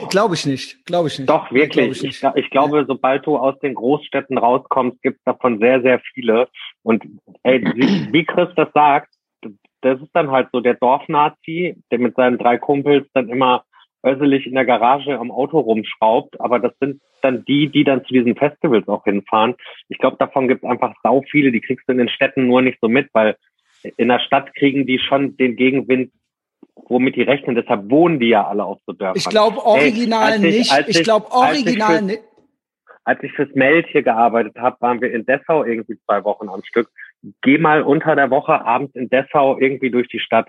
glaube 0.10 0.36
ich 0.36 0.46
nicht, 0.46 0.86
glaube 0.86 1.08
ich 1.08 1.20
nicht. 1.20 1.30
Doch, 1.30 1.52
wirklich. 1.52 2.04
Ich, 2.04 2.24
ich, 2.24 2.30
ich, 2.36 2.50
glaube, 2.50 2.86
sobald 2.88 3.26
du 3.26 3.38
aus 3.38 3.58
den 3.60 3.76
Großstädten 3.76 4.38
rauskommst, 4.38 5.02
gibt 5.02 5.18
es 5.18 5.24
davon 5.24 5.60
sehr, 5.60 5.82
sehr 5.82 6.00
viele. 6.14 6.48
Und 6.84 7.04
ey, 7.44 7.64
wie, 7.76 8.12
wie 8.12 8.26
Chris 8.26 8.50
das 8.56 8.70
sagt, 8.74 9.14
das 9.82 10.02
ist 10.02 10.12
dann 10.14 10.32
halt 10.32 10.50
so 10.52 10.62
der 10.62 10.76
Dorfnazi, 10.76 11.76
der 11.92 12.00
mit 12.00 12.16
seinen 12.16 12.38
drei 12.38 12.58
Kumpels 12.58 13.08
dann 13.14 13.30
immer 13.30 13.64
össelig 14.04 14.46
in 14.46 14.54
der 14.54 14.66
Garage 14.66 15.18
am 15.18 15.32
Auto 15.32 15.60
rumschraubt. 15.60 16.40
Aber 16.40 16.60
das 16.60 16.74
sind 16.80 17.02
dann 17.22 17.44
die, 17.46 17.70
die 17.70 17.84
dann 17.84 18.04
zu 18.06 18.14
diesen 18.14 18.36
Festivals 18.36 18.88
auch 18.88 19.04
hinfahren. 19.06 19.56
Ich 19.90 19.98
glaube, 19.98 20.18
davon 20.18 20.48
gibt 20.48 20.64
es 20.64 20.70
einfach 20.70 20.94
sau 21.04 21.22
viele, 21.30 21.52
die 21.52 21.62
kriegst 21.62 21.88
du 21.88 21.94
in 21.94 21.98
den 21.98 22.10
Städten 22.10 22.48
nur 22.48 22.62
nicht 22.62 22.80
so 22.82 22.88
mit, 22.88 23.10
weil 23.14 23.38
in 23.98 24.08
der 24.10 24.20
Stadt 24.20 24.54
kriegen 24.56 24.86
die 24.86 25.00
schon 25.00 25.36
den 25.38 25.56
Gegenwind 25.56 26.12
womit 26.76 27.16
die 27.16 27.24
rechnen. 27.24 27.56
Deshalb 27.56 27.90
wohnen 27.90 28.20
die 28.20 28.30
ja 28.30 28.48
alle 28.48 28.64
auf 28.64 28.80
so 28.86 28.94
Dörfern. 28.94 29.18
Ich 29.18 29.26
glaube 29.26 29.66
original 29.66 30.40
hey, 30.40 30.50
ich, 30.50 30.58
nicht. 30.58 30.80
Ich, 30.88 30.98
ich 30.98 31.04
glaube 31.04 31.32
original 31.32 32.02
nicht. 32.02 32.22
Als 33.06 33.22
ich 33.22 33.34
fürs 33.34 33.54
Meld 33.54 33.86
hier 33.88 34.02
gearbeitet 34.02 34.56
habe, 34.58 34.78
waren 34.80 35.02
wir 35.02 35.12
in 35.12 35.26
Dessau 35.26 35.66
irgendwie 35.66 35.98
zwei 36.06 36.24
Wochen 36.24 36.48
am 36.48 36.64
Stück. 36.64 36.90
Geh 37.42 37.58
mal 37.58 37.82
unter 37.82 38.16
der 38.16 38.30
Woche 38.30 38.64
abends 38.66 38.96
in 38.96 39.10
Dessau 39.10 39.58
irgendwie 39.60 39.92
durch 39.92 40.08
die 40.08 40.20
Stadt. 40.20 40.48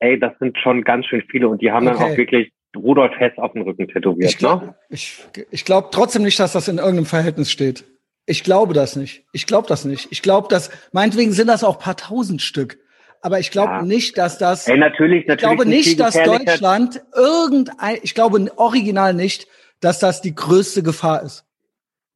Ey, 0.00 0.18
das 0.18 0.32
sind 0.40 0.58
schon 0.58 0.82
ganz 0.82 1.06
schön 1.06 1.22
viele 1.30 1.48
und 1.48 1.62
die 1.62 1.70
haben 1.70 1.86
okay. 1.86 1.98
dann 1.98 2.12
auch 2.12 2.16
wirklich 2.16 2.52
Rudolf 2.76 3.12
Hess 3.16 3.32
auf 3.36 3.52
dem 3.52 3.62
Rücken 3.62 3.86
tätowiert. 3.86 4.28
Ich 4.28 4.38
glaube 4.38 4.66
ne? 4.66 4.74
ich, 4.88 5.24
ich 5.52 5.64
glaub 5.64 5.92
trotzdem 5.92 6.22
nicht, 6.22 6.38
dass 6.40 6.52
das 6.52 6.66
in 6.66 6.78
irgendeinem 6.78 7.06
Verhältnis 7.06 7.50
steht. 7.50 7.84
Ich 8.26 8.42
glaube 8.42 8.72
das 8.72 8.96
nicht. 8.96 9.24
Ich 9.32 9.46
glaube 9.46 9.68
das 9.68 9.84
nicht. 9.84 10.10
Ich 10.10 10.22
glaube, 10.22 10.48
dass 10.48 10.70
meinetwegen 10.92 11.32
sind 11.32 11.46
das 11.46 11.62
auch 11.62 11.78
paar 11.78 11.96
tausend 11.96 12.42
Stück. 12.42 12.78
Aber 13.24 13.38
ich 13.38 13.50
glaube 13.50 13.72
ja. 13.72 13.82
nicht, 13.82 14.18
dass 14.18 14.36
das. 14.36 14.68
Ey, 14.68 14.76
natürlich, 14.76 15.26
natürlich. 15.26 15.50
Ich 15.50 15.56
glaube 15.56 15.66
nicht, 15.66 15.98
dass 15.98 16.12
Deutschland 16.12 17.02
irgendein, 17.16 17.96
ich 18.02 18.14
glaube 18.14 18.52
original 18.56 19.14
nicht, 19.14 19.48
dass 19.80 19.98
das 19.98 20.20
die 20.20 20.34
größte 20.34 20.82
Gefahr 20.82 21.22
ist. 21.22 21.46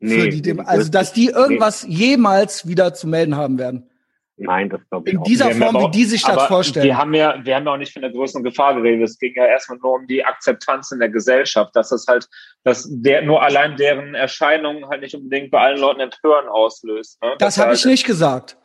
Nee, 0.00 0.20
für 0.20 0.28
die, 0.28 0.42
dem, 0.42 0.60
also, 0.60 0.90
dass 0.90 1.14
die 1.14 1.28
irgendwas 1.28 1.88
nee. 1.88 1.94
jemals 1.94 2.68
wieder 2.68 2.92
zu 2.92 3.08
melden 3.08 3.36
haben 3.36 3.58
werden. 3.58 3.88
Nein, 4.36 4.68
das 4.68 4.82
glaube 4.90 5.08
ich 5.08 5.14
In 5.14 5.22
dieser 5.22 5.50
Form, 5.52 5.76
wie 5.76 5.90
die 5.92 6.04
sich 6.04 6.22
das 6.22 6.44
vorstellen. 6.44 6.84
Wir 6.84 6.98
haben 6.98 7.14
ja, 7.14 7.42
wir 7.42 7.56
haben 7.56 7.64
ja 7.64 7.72
auch 7.72 7.78
nicht 7.78 7.94
von 7.94 8.02
der 8.02 8.12
größten 8.12 8.44
Gefahr 8.44 8.74
geredet. 8.74 9.08
Es 9.08 9.18
ging 9.18 9.32
ja 9.34 9.46
erstmal 9.46 9.78
nur 9.78 9.94
um 9.94 10.06
die 10.06 10.22
Akzeptanz 10.22 10.92
in 10.92 10.98
der 10.98 11.08
Gesellschaft, 11.08 11.74
dass 11.74 11.88
das 11.88 12.04
halt, 12.06 12.28
dass 12.64 12.86
der, 12.86 13.22
nur 13.22 13.42
allein 13.42 13.78
deren 13.78 14.14
Erscheinung 14.14 14.86
halt 14.90 15.00
nicht 15.00 15.14
unbedingt 15.14 15.50
bei 15.50 15.58
allen 15.58 15.80
Leuten 15.80 16.00
Empören 16.00 16.48
auslöst. 16.48 17.20
Ne? 17.22 17.30
Das, 17.38 17.54
das 17.54 17.58
habe 17.58 17.68
halt 17.70 17.78
ich 17.78 17.86
nicht 17.86 18.04
gesagt. 18.04 18.58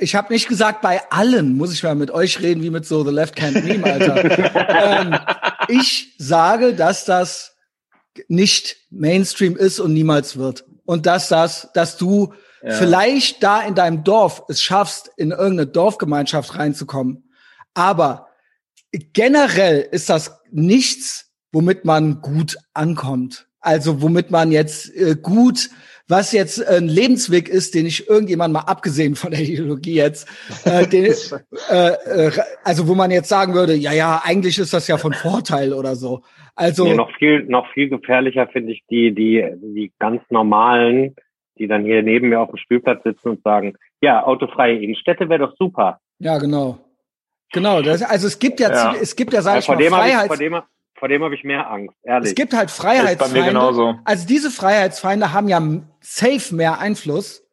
Ich 0.00 0.14
habe 0.14 0.32
nicht 0.32 0.48
gesagt, 0.48 0.80
bei 0.80 1.02
allen 1.10 1.56
muss 1.58 1.74
ich 1.74 1.82
mal 1.82 1.94
mit 1.94 2.10
euch 2.10 2.40
reden, 2.40 2.62
wie 2.62 2.70
mit 2.70 2.86
so 2.86 3.04
The 3.04 3.10
Left 3.10 3.40
Hand 3.40 3.64
Meme, 3.64 3.84
Alter. 3.84 5.00
ähm, 5.02 5.18
ich 5.68 6.14
sage, 6.18 6.74
dass 6.74 7.04
das 7.04 7.54
nicht 8.26 8.76
Mainstream 8.90 9.56
ist 9.56 9.78
und 9.78 9.92
niemals 9.92 10.38
wird. 10.38 10.64
Und 10.86 11.04
dass 11.04 11.28
das, 11.28 11.68
dass 11.74 11.98
du 11.98 12.32
ja. 12.62 12.72
vielleicht 12.72 13.42
da 13.42 13.60
in 13.60 13.74
deinem 13.74 14.02
Dorf 14.02 14.42
es 14.48 14.62
schaffst, 14.62 15.10
in 15.18 15.32
irgendeine 15.32 15.66
Dorfgemeinschaft 15.66 16.56
reinzukommen. 16.56 17.30
Aber 17.74 18.28
generell 19.12 19.86
ist 19.92 20.08
das 20.08 20.40
nichts, 20.50 21.26
womit 21.52 21.84
man 21.84 22.22
gut 22.22 22.56
ankommt. 22.72 23.49
Also 23.60 24.02
womit 24.02 24.30
man 24.30 24.52
jetzt 24.52 24.94
äh, 24.96 25.16
gut, 25.20 25.70
was 26.10 26.32
jetzt 26.32 26.66
ein 26.66 26.88
Lebensweg 26.88 27.48
ist, 27.48 27.74
den 27.74 27.86
ich 27.86 28.08
irgendjemand 28.08 28.52
mal 28.52 28.60
abgesehen 28.60 29.14
von 29.14 29.30
der 29.30 29.40
Ideologie 29.40 29.94
jetzt, 29.94 30.28
äh, 30.64 30.86
den, 30.88 31.04
äh, 31.04 32.26
äh, 32.26 32.32
also 32.64 32.88
wo 32.88 32.94
man 32.94 33.10
jetzt 33.10 33.28
sagen 33.28 33.54
würde, 33.54 33.74
ja, 33.74 33.92
ja, 33.92 34.20
eigentlich 34.24 34.58
ist 34.58 34.72
das 34.74 34.88
ja 34.88 34.98
von 34.98 35.12
Vorteil 35.12 35.72
oder 35.72 35.94
so. 35.94 36.22
Also 36.56 36.84
nee, 36.84 36.94
noch 36.94 37.10
viel, 37.16 37.44
noch 37.44 37.66
viel 37.72 37.88
gefährlicher 37.88 38.48
finde 38.48 38.72
ich 38.72 38.82
die, 38.90 39.14
die, 39.14 39.44
die 39.62 39.92
ganz 39.98 40.22
normalen, 40.30 41.14
die 41.58 41.68
dann 41.68 41.84
hier 41.84 42.02
neben 42.02 42.28
mir 42.28 42.40
auf 42.40 42.50
dem 42.50 42.58
Spielplatz 42.58 43.02
sitzen 43.04 43.30
und 43.30 43.42
sagen, 43.42 43.74
ja, 44.02 44.24
autofreie 44.24 44.78
Innenstädte 44.78 45.28
wäre 45.28 45.46
doch 45.46 45.56
super. 45.56 46.00
Ja, 46.18 46.38
genau. 46.38 46.78
Genau, 47.52 47.82
das, 47.82 48.02
also 48.02 48.26
es 48.26 48.38
gibt 48.38 48.60
ja, 48.60 48.70
ja. 48.70 48.94
es 49.00 49.16
gibt 49.16 49.32
ja, 49.32 49.42
sag 49.42 49.54
ja, 49.54 49.58
ich 49.60 49.90
mal, 49.90 50.00
Freiheits... 50.00 50.40
Ich, 50.40 50.50
vor 51.00 51.08
dem, 51.08 51.24
habe 51.24 51.34
ich 51.34 51.42
mehr 51.42 51.68
Angst, 51.68 51.96
ehrlich. 52.04 52.28
Es 52.28 52.34
gibt 52.36 52.52
halt 52.52 52.70
Freiheitsfeinde. 52.70 53.98
Also 54.04 54.26
diese 54.26 54.50
Freiheitsfeinde 54.50 55.32
haben 55.32 55.48
ja 55.48 55.60
safe 56.00 56.54
mehr 56.54 56.78
Einfluss. 56.78 57.44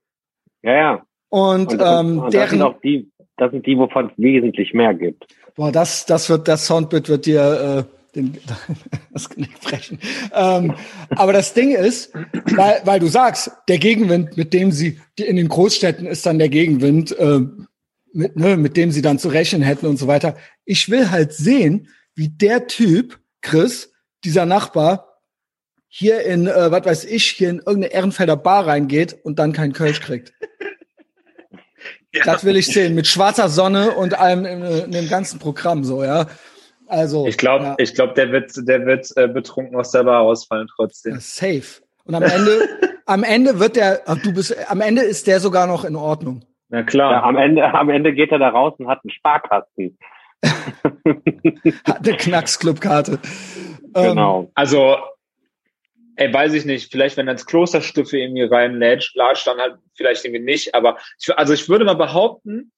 Ja, 0.61 0.75
ja. 0.75 1.01
Und, 1.29 1.73
und, 1.73 1.81
ähm, 1.83 2.19
und 2.19 2.33
deren, 2.33 2.49
sind 2.49 2.61
auch 2.61 2.79
die, 2.81 3.11
das 3.37 3.51
sind 3.51 3.65
die, 3.65 3.77
wovon 3.77 4.07
es 4.07 4.11
wesentlich 4.17 4.73
mehr 4.73 4.93
gibt. 4.93 5.25
Boah, 5.55 5.71
das, 5.71 6.05
das 6.05 6.29
wird, 6.29 6.47
das 6.47 6.67
Soundbit 6.67 7.09
wird 7.09 7.25
dir 7.25 7.87
äh, 7.87 8.15
den, 8.15 8.37
das 9.11 9.29
Knick 9.29 9.59
brechen. 9.61 9.99
Ähm, 10.33 10.75
aber 11.09 11.33
das 11.33 11.53
Ding 11.53 11.71
ist, 11.71 12.13
weil, 12.55 12.81
weil 12.85 12.99
du 12.99 13.07
sagst, 13.07 13.51
der 13.67 13.79
Gegenwind, 13.79 14.37
mit 14.37 14.53
dem 14.53 14.71
sie 14.71 14.99
die 15.17 15.25
in 15.25 15.35
den 15.35 15.47
Großstädten 15.47 16.05
ist 16.05 16.25
dann 16.25 16.37
der 16.37 16.49
Gegenwind. 16.49 17.17
Äh, 17.17 17.41
mit, 18.13 18.35
ne, 18.35 18.57
mit 18.57 18.75
dem 18.77 18.91
sie 18.91 19.01
dann 19.01 19.19
zu 19.19 19.29
rechnen 19.29 19.61
hätten 19.61 19.85
und 19.85 19.97
so 19.97 20.07
weiter. 20.07 20.35
Ich 20.65 20.89
will 20.89 21.11
halt 21.11 21.33
sehen, 21.33 21.89
wie 22.15 22.29
der 22.29 22.67
Typ, 22.67 23.19
Chris, 23.47 23.93
dieser 24.23 24.45
Nachbar, 24.45 25.21
hier 25.87 26.23
in, 26.23 26.47
äh, 26.47 26.71
was 26.71 26.85
weiß 26.85 27.05
ich, 27.05 27.25
hier 27.25 27.49
in 27.49 27.57
irgendeine 27.59 27.93
Ehrenfelder 27.93 28.35
Bar 28.35 28.67
reingeht 28.67 29.17
und 29.23 29.39
dann 29.39 29.53
keinen 29.53 29.73
Kölsch 29.73 30.01
kriegt. 30.01 30.33
ja. 32.13 32.23
Das 32.25 32.43
will 32.43 32.57
ich 32.57 32.67
sehen, 32.67 32.93
mit 32.93 33.07
schwarzer 33.07 33.47
Sonne 33.47 33.91
und 33.91 34.19
allem 34.19 34.45
in, 34.45 34.61
in 34.63 34.91
dem 34.91 35.07
ganzen 35.07 35.39
Programm 35.39 35.83
so, 35.83 36.03
ja. 36.03 36.27
Also. 36.87 37.25
Ich 37.25 37.37
glaube, 37.37 37.63
ja. 37.63 37.75
ich 37.77 37.95
glaube, 37.95 38.13
der 38.13 38.31
wird, 38.31 38.51
der 38.67 38.85
wird 38.85 39.15
äh, 39.15 39.27
betrunken 39.27 39.77
aus 39.77 39.91
der 39.91 40.03
Bar 40.03 40.21
ausfallen 40.21 40.67
trotzdem. 40.75 41.13
Ja, 41.13 41.19
safe. 41.21 41.81
Und 42.03 42.15
am 42.15 42.23
Ende, 42.23 42.67
am 43.05 43.23
Ende 43.23 43.59
wird 43.59 43.77
der, 43.77 44.01
ach, 44.05 44.17
du 44.21 44.33
bist, 44.33 44.55
am 44.69 44.81
Ende 44.81 45.03
ist 45.03 45.27
der 45.27 45.39
sogar 45.39 45.67
noch 45.67 45.85
in 45.85 45.95
Ordnung. 45.95 46.43
Na 46.69 46.83
klar. 46.83 47.11
Ja, 47.13 47.23
am, 47.23 47.37
Ende, 47.37 47.63
am 47.63 47.89
Ende 47.89 48.13
geht 48.13 48.31
er 48.31 48.39
da 48.39 48.49
raus 48.49 48.73
und 48.77 48.87
hat 48.87 48.99
einen 49.03 49.11
Sparkasten. 49.11 49.97
hat 51.83 52.07
eine 52.07 52.17
Knacksclubkarte. 52.17 53.19
Genau. 53.93 54.41
Ähm, 54.41 54.51
also, 54.55 54.97
ey, 56.15 56.33
weiß 56.33 56.53
ich 56.53 56.65
nicht, 56.65 56.91
vielleicht 56.91 57.17
wenn 57.17 57.27
er 57.27 57.33
ins 57.33 57.45
Klosterstüffe 57.45 58.17
irgendwie 58.17 58.43
reinlätscht, 58.43 59.15
latscht 59.15 59.47
dann 59.47 59.59
halt 59.59 59.77
vielleicht 59.95 60.25
irgendwie 60.25 60.43
nicht, 60.43 60.75
aber 60.75 60.97
ich, 61.19 61.35
also 61.37 61.53
ich 61.53 61.67
würde 61.69 61.85
mal 61.85 61.95
behaupten, 61.95 62.71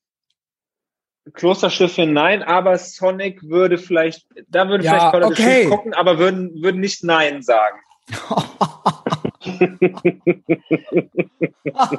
Klosterschiffe 1.33 2.05
nein, 2.07 2.43
aber 2.43 2.77
Sonic 2.77 3.43
würde 3.43 3.77
vielleicht, 3.77 4.25
da 4.47 4.67
würde 4.67 4.83
ja, 4.83 5.11
vielleicht 5.11 5.31
okay. 5.31 5.65
gucken, 5.67 5.93
aber 5.93 6.17
würden, 6.17 6.61
würden 6.63 6.81
nicht 6.81 7.03
nein 7.03 7.41
sagen. 7.41 7.79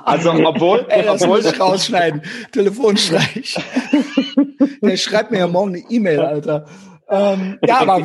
Also, 0.05 0.33
obwohl, 0.33 0.87
Ey, 0.88 1.05
das 1.05 1.23
obwohl 1.23 1.38
muss 1.38 1.53
ich 1.53 1.61
rausschneiden. 1.61 2.23
Telefonstreich. 2.53 3.57
Der 4.83 4.96
schreibt 4.96 5.31
mir 5.31 5.38
ja 5.38 5.46
morgen 5.46 5.75
eine 5.75 5.85
E-Mail, 5.88 6.20
Alter. 6.20 6.66
Ähm, 7.09 7.59
ja, 7.66 7.81
aber 7.81 8.01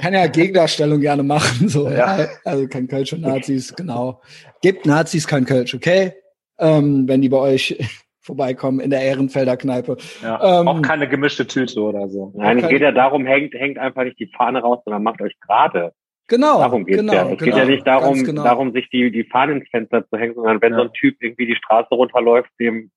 kann 0.00 0.12
ja 0.12 0.26
Gegendarstellung 0.26 1.00
gerne 1.00 1.22
machen, 1.22 1.68
so. 1.68 1.88
Ja. 1.88 2.28
Also 2.44 2.68
kein 2.68 2.86
Kölsch 2.86 3.14
und 3.14 3.22
Nazis, 3.22 3.74
genau. 3.74 4.20
Gibt 4.60 4.84
Nazis 4.84 5.26
kein 5.26 5.46
Kölsch, 5.46 5.74
okay? 5.74 6.12
Ähm, 6.58 7.08
wenn 7.08 7.22
die 7.22 7.30
bei 7.30 7.38
euch 7.38 7.78
vorbeikommen 8.20 8.80
in 8.80 8.90
der 8.90 9.00
Ehrenfelder 9.00 9.56
Kneipe. 9.56 9.96
Ja, 10.22 10.60
ähm, 10.60 10.68
auch 10.68 10.82
keine 10.82 11.08
gemischte 11.08 11.46
Tüte 11.46 11.80
oder 11.80 12.08
so. 12.08 12.32
Nein, 12.36 12.58
es 12.58 12.68
geht 12.68 12.82
ja 12.82 12.92
darum, 12.92 13.24
hängt, 13.24 13.54
hängt 13.54 13.78
einfach 13.78 14.04
nicht 14.04 14.18
die 14.18 14.30
Fahne 14.36 14.60
raus, 14.60 14.80
sondern 14.84 15.02
macht 15.02 15.22
euch 15.22 15.38
gerade. 15.40 15.94
Genau. 16.30 16.60
Darum 16.60 16.86
geht's 16.86 17.00
genau, 17.00 17.12
ja. 17.12 17.22
Es 17.22 17.38
genau, 17.38 17.44
geht 17.44 17.56
ja 17.56 17.64
nicht 17.64 17.86
darum, 17.86 18.22
genau. 18.22 18.44
darum, 18.44 18.72
sich 18.72 18.88
die, 18.88 19.10
die 19.10 19.24
Fahnen 19.24 19.58
ins 19.58 19.68
Fenster 19.68 20.08
zu 20.08 20.16
hängen, 20.16 20.36
sondern 20.36 20.62
wenn 20.62 20.72
ja. 20.72 20.78
so 20.78 20.84
ein 20.84 20.92
Typ 20.92 21.16
irgendwie 21.20 21.46
die 21.46 21.56
Straße 21.56 21.92
runterläuft, 21.92 22.48
dem 22.60 22.92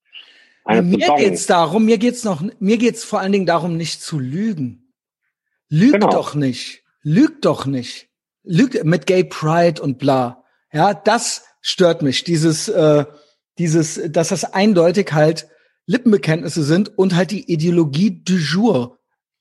eine 0.64 0.84
Mir 0.84 1.08
zu 1.08 1.16
geht's 1.16 1.48
darum, 1.48 1.84
mir 1.84 1.98
geht's 1.98 2.24
noch, 2.24 2.44
mir 2.60 2.78
geht's 2.78 3.04
vor 3.04 3.20
allen 3.20 3.32
Dingen 3.32 3.48
darum, 3.48 3.76
nicht 3.76 4.02
zu 4.02 4.20
lügen. 4.20 4.94
Lüg 5.68 5.94
genau. 5.94 6.12
doch 6.12 6.36
nicht. 6.36 6.84
Lüg 7.02 7.42
doch 7.42 7.66
nicht. 7.66 8.08
Lüg 8.44 8.84
mit 8.86 9.08
Gay 9.08 9.24
Pride 9.24 9.82
und 9.82 9.98
bla. 9.98 10.44
Ja, 10.72 10.94
das 10.94 11.46
stört 11.60 12.04
mich. 12.04 12.24
Dieses, 12.24 12.70
äh, 12.70 13.06
dieses, 13.58 14.00
dass 14.12 14.30
das 14.30 14.54
eindeutig 14.54 15.12
halt 15.12 15.48
Lippenbekenntnisse 15.88 16.62
sind 16.62 16.98
und 16.98 17.16
halt 17.16 17.32
die 17.32 17.52
Ideologie 17.52 18.22
du 18.24 18.36
jour. 18.36 19.00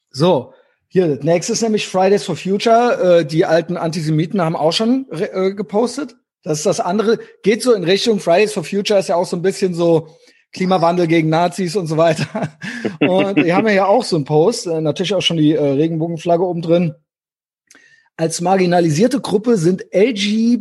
So. 0.09 0.55
Hier, 0.92 1.18
nächstes 1.22 1.62
nämlich 1.62 1.88
Fridays 1.88 2.24
for 2.24 2.37
Future. 2.37 3.20
Äh, 3.20 3.24
die 3.24 3.46
alten 3.46 3.78
Antisemiten 3.78 4.42
haben 4.42 4.55
auch 4.55 4.74
schon 4.74 5.07
äh, 5.11 5.55
gepostet. 5.55 6.16
Das 6.42 6.59
ist 6.59 6.66
das 6.66 6.81
andere. 6.81 7.18
Geht 7.42 7.62
so 7.62 7.72
in 7.72 7.85
Richtung 7.85 8.20
Fridays 8.20 8.52
for 8.52 8.62
Future 8.62 9.00
ist 9.00 9.09
ja 9.09 9.16
auch 9.16 9.24
so 9.24 9.37
ein 9.37 9.40
bisschen 9.40 9.72
so 9.72 10.09
Klimawandel 10.52 11.07
gegen 11.07 11.31
Nazis 11.31 11.76
und 11.76 11.87
so 11.87 11.96
weiter. 11.96 12.59
Und 13.00 13.38
die 13.38 13.55
haben 13.55 13.66
ja 13.68 13.87
auch 13.87 14.05
so 14.05 14.16
einen 14.16 14.26
Post, 14.26 14.66
äh, 14.66 14.83
natürlich 14.83 15.14
auch 15.14 15.22
schon 15.22 15.38
die 15.38 15.55
äh, 15.55 15.64
Regenbogenflagge 15.64 16.44
oben 16.44 16.61
drin. 16.61 16.94
Als 18.18 18.42
marginalisierte 18.42 19.22
Gruppe 19.22 19.57
sind 19.57 19.87
LGBTQIA 19.94 20.61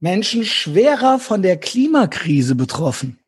Menschen 0.00 0.44
schwerer 0.44 1.18
von 1.18 1.40
der 1.40 1.56
Klimakrise 1.56 2.56
betroffen. 2.56 3.21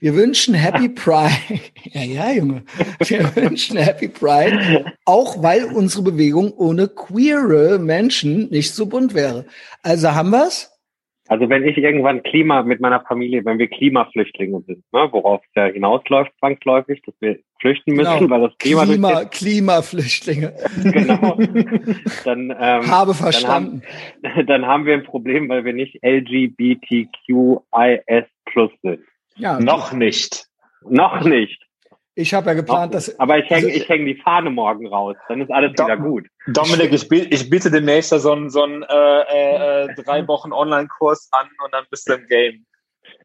Wir 0.00 0.14
wünschen 0.14 0.54
Happy 0.54 0.88
Pride. 0.94 1.60
ja, 1.84 2.02
ja, 2.02 2.32
Junge. 2.32 2.62
Wir 3.00 3.34
wünschen 3.36 3.76
Happy 3.76 4.08
Pride, 4.08 4.94
auch 5.04 5.42
weil 5.42 5.64
unsere 5.64 6.04
Bewegung 6.04 6.52
ohne 6.52 6.88
queere 6.88 7.78
Menschen 7.78 8.48
nicht 8.50 8.72
so 8.74 8.86
bunt 8.86 9.14
wäre. 9.14 9.46
Also 9.82 10.14
haben 10.14 10.30
wir's? 10.30 10.74
Also 11.28 11.48
wenn 11.50 11.62
ich 11.62 11.76
irgendwann 11.76 12.22
Klima 12.22 12.62
mit 12.62 12.80
meiner 12.80 13.00
Familie, 13.00 13.44
wenn 13.44 13.58
wir 13.58 13.68
Klimaflüchtlinge 13.68 14.62
sind, 14.66 14.82
ne, 14.92 15.08
worauf 15.10 15.42
es 15.44 15.50
ja 15.54 15.66
hinausläuft 15.66 16.32
zwangsläufig, 16.38 17.02
dass 17.04 17.14
wir 17.20 17.38
flüchten 17.60 17.92
müssen, 17.92 18.18
genau. 18.18 18.30
weil 18.30 18.40
das 18.48 18.56
Klima 18.56 18.86
Klima, 18.86 19.26
Klimaflüchtlinge. 19.26 20.54
genau. 20.82 21.36
Dann 22.24 22.50
ähm, 22.58 22.90
habe 22.90 23.12
verstanden. 23.12 23.82
Dann 24.22 24.34
haben, 24.36 24.46
dann 24.46 24.66
haben 24.66 24.86
wir 24.86 24.94
ein 24.94 25.04
Problem, 25.04 25.50
weil 25.50 25.66
wir 25.66 25.74
nicht 25.74 26.02
LGBTQIS 26.02 27.04
plus 28.46 28.70
sind. 28.82 29.00
Ja, 29.38 29.58
noch 29.60 29.92
nicht. 29.92 30.46
Noch 30.82 31.22
nicht. 31.22 31.62
Ich 32.14 32.34
habe 32.34 32.48
ja 32.48 32.54
geplant, 32.54 32.94
dass. 32.94 33.16
Aber 33.20 33.38
ich 33.38 33.48
hänge 33.48 33.66
also, 33.66 33.78
ich 33.78 33.88
häng 33.88 34.04
die 34.04 34.16
Fahne 34.16 34.50
morgen 34.50 34.88
raus. 34.88 35.16
Dann 35.28 35.40
ist 35.40 35.52
alles 35.52 35.72
Do 35.76 35.84
wieder 35.84 35.96
gut. 35.96 36.26
Dominik, 36.48 36.92
ich, 36.92 37.08
ich 37.12 37.48
biete 37.48 37.70
demnächst 37.70 38.10
so 38.10 38.32
einen 38.32 38.50
so 38.50 38.64
einen, 38.64 38.82
äh, 38.82 38.86
äh, 38.88 39.84
äh, 39.84 39.94
drei 40.04 40.26
Wochen 40.26 40.52
Online-Kurs 40.52 41.28
an 41.30 41.46
und 41.64 41.72
dann 41.72 41.84
bist 41.90 42.08
du 42.08 42.14
im 42.14 42.26
Game. 42.26 42.66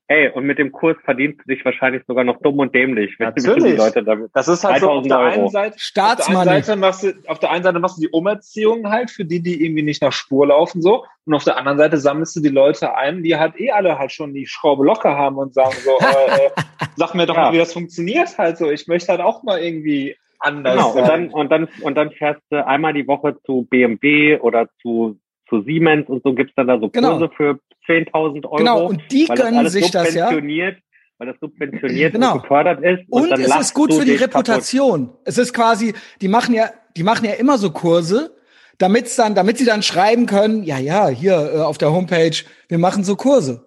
Ey, 0.08 0.30
und 0.30 0.46
mit 0.46 0.60
dem 0.60 0.74
Kurs 0.74 0.98
verdienst 1.06 1.40
du 1.40 1.54
dich 1.54 1.64
wahrscheinlich 1.64 2.04
sogar 2.06 2.26
noch 2.26 2.42
dumm 2.42 2.60
und 2.60 2.76
dämlich. 2.76 3.16
Natürlich. 3.20 3.72
Die 3.72 3.78
Leute 3.78 4.04
damit 4.04 4.32
das 4.34 4.50
ist 4.50 4.64
halt 4.66 4.82
so 4.82 4.90
auf 4.90 5.08
der 5.08 5.18
einen 5.18 5.50
Seite. 5.50 5.76
Auf 5.76 6.18
der, 6.28 6.28
einen 6.28 6.64
Seite 6.64 6.76
machst 6.76 7.04
du, 7.04 7.14
auf 7.28 7.40
der 7.40 7.52
einen 7.52 7.64
Seite 7.64 7.80
machst 7.80 7.98
du 7.98 8.02
die 8.02 8.10
Umerziehung 8.10 8.90
halt 8.90 9.12
für 9.12 9.24
die, 9.24 9.42
die 9.42 9.64
irgendwie 9.64 9.84
nicht 9.84 10.02
nach 10.02 10.12
Spur 10.12 10.48
laufen 10.48 10.82
so. 10.82 11.06
Und 11.26 11.34
auf 11.34 11.46
der 11.46 11.56
anderen 11.56 11.78
Seite 11.78 11.98
sammelst 11.98 12.36
du 12.36 12.42
die 12.42 12.50
Leute 12.50 12.96
ein, 12.96 13.24
die 13.24 13.38
halt 13.38 13.58
eh 13.60 13.72
alle 13.72 13.98
halt 13.98 14.12
schon 14.12 14.34
die 14.34 14.46
Schraube 14.46 14.84
locker 14.86 15.16
haben 15.16 15.38
und 15.38 15.54
sagen 15.54 15.76
so, 15.86 15.92
äh, 15.92 16.48
äh, 16.48 16.50
sag 16.98 17.16
mir 17.16 17.26
doch 17.26 17.36
ja. 17.36 17.44
mal, 17.44 17.54
wie 17.54 17.60
das 17.60 17.72
funktioniert 17.72 18.38
halt 18.38 18.58
so. 18.58 18.70
Ich 18.70 18.88
möchte 18.88 19.08
halt 19.08 19.22
auch 19.22 19.44
mal 19.44 19.60
irgendwie 19.60 20.18
anders. 20.40 20.76
Genau. 20.76 21.00
Und 21.00 21.08
dann, 21.08 21.30
und 21.30 21.50
dann, 21.50 21.68
und 21.82 21.96
dann 21.96 22.12
fährst 22.12 22.42
du 22.50 22.66
einmal 22.68 22.92
die 22.92 23.08
Woche 23.08 23.38
zu 23.46 23.66
BMW 23.70 24.38
oder 24.40 24.68
zu 24.82 25.18
zu 25.54 25.62
Siemens 25.62 26.10
und 26.10 26.24
so 26.24 26.34
gibt's 26.34 26.54
dann 26.56 26.68
da 26.68 26.80
so 26.80 26.90
genau. 26.90 27.18
Kurse 27.18 27.28
genau. 27.28 27.36
für 27.36 27.60
10.000 27.88 28.46
Euro. 28.46 28.56
Genau, 28.56 28.86
und 28.88 29.02
die 29.12 29.26
gönnen 29.26 29.70
sich 29.70 29.92
das 29.92 30.14
ja. 30.14 30.32
Weil 30.32 31.28
das 31.28 31.40
subventioniert 31.40 32.14
genau. 32.14 32.36
und 32.36 32.42
gefördert 32.42 32.84
ist. 32.84 33.04
Und, 33.10 33.32
und 33.32 33.40
es 33.40 33.56
ist 33.56 33.74
gut 33.74 33.94
für 33.94 34.04
die 34.04 34.16
Reputation. 34.16 35.08
Kaputt. 35.08 35.22
Es 35.26 35.38
ist 35.38 35.54
quasi, 35.54 35.94
die 36.22 36.28
machen 36.28 36.56
ja, 36.56 36.72
die 36.98 37.04
machen 37.04 37.26
ja 37.26 37.34
immer 37.34 37.58
so 37.58 37.72
Kurse, 37.72 38.36
damit's 38.78 39.16
dann, 39.16 39.36
damit 39.36 39.58
sie 39.58 39.66
dann 39.66 39.84
schreiben 39.84 40.26
können, 40.26 40.64
ja, 40.64 40.80
ja, 40.80 41.08
hier 41.08 41.54
äh, 41.54 41.60
auf 41.60 41.78
der 41.78 41.92
Homepage, 41.92 42.36
wir 42.68 42.78
machen 42.78 43.04
so 43.04 43.16
Kurse. 43.16 43.66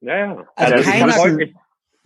Ja, 0.00 0.18
ja. 0.18 0.46
Also, 0.56 0.74
also 0.74 0.90
keiner, 0.90 1.48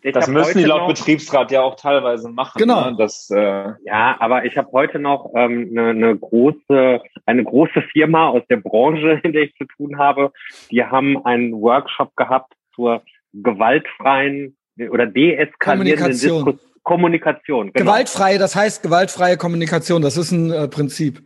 ich 0.02 0.12
das 0.12 0.28
müssen 0.28 0.58
die 0.58 0.64
laut 0.64 0.82
noch, 0.82 0.88
Betriebsrat 0.88 1.50
ja 1.50 1.62
auch 1.62 1.76
teilweise 1.76 2.28
machen. 2.28 2.58
Genau. 2.58 2.90
Ne? 2.90 2.96
Das, 2.96 3.30
äh 3.30 3.72
ja, 3.84 4.16
aber 4.18 4.44
ich 4.44 4.56
habe 4.56 4.70
heute 4.72 4.98
noch 4.98 5.32
ähm, 5.34 5.68
eine, 5.70 5.90
eine 5.90 6.16
große, 6.16 7.00
eine 7.26 7.44
große 7.44 7.82
Firma 7.92 8.28
aus 8.28 8.42
der 8.48 8.56
Branche, 8.56 9.20
in 9.22 9.32
der 9.32 9.42
ich 9.42 9.54
zu 9.56 9.64
tun 9.64 9.98
habe. 9.98 10.32
Die 10.70 10.84
haben 10.84 11.24
einen 11.24 11.52
Workshop 11.52 12.16
gehabt 12.16 12.54
zur 12.74 13.02
gewaltfreien 13.32 14.56
oder 14.90 15.06
deeskalierenden 15.06 16.12
Diskus 16.12 16.58
Kommunikation. 16.82 17.72
Genau. 17.72 17.84
Gewaltfreie, 17.84 18.38
das 18.38 18.56
heißt 18.56 18.82
gewaltfreie 18.82 19.36
Kommunikation, 19.36 20.02
das 20.02 20.16
ist 20.16 20.32
ein 20.32 20.50
äh, 20.50 20.68
Prinzip. 20.68 21.22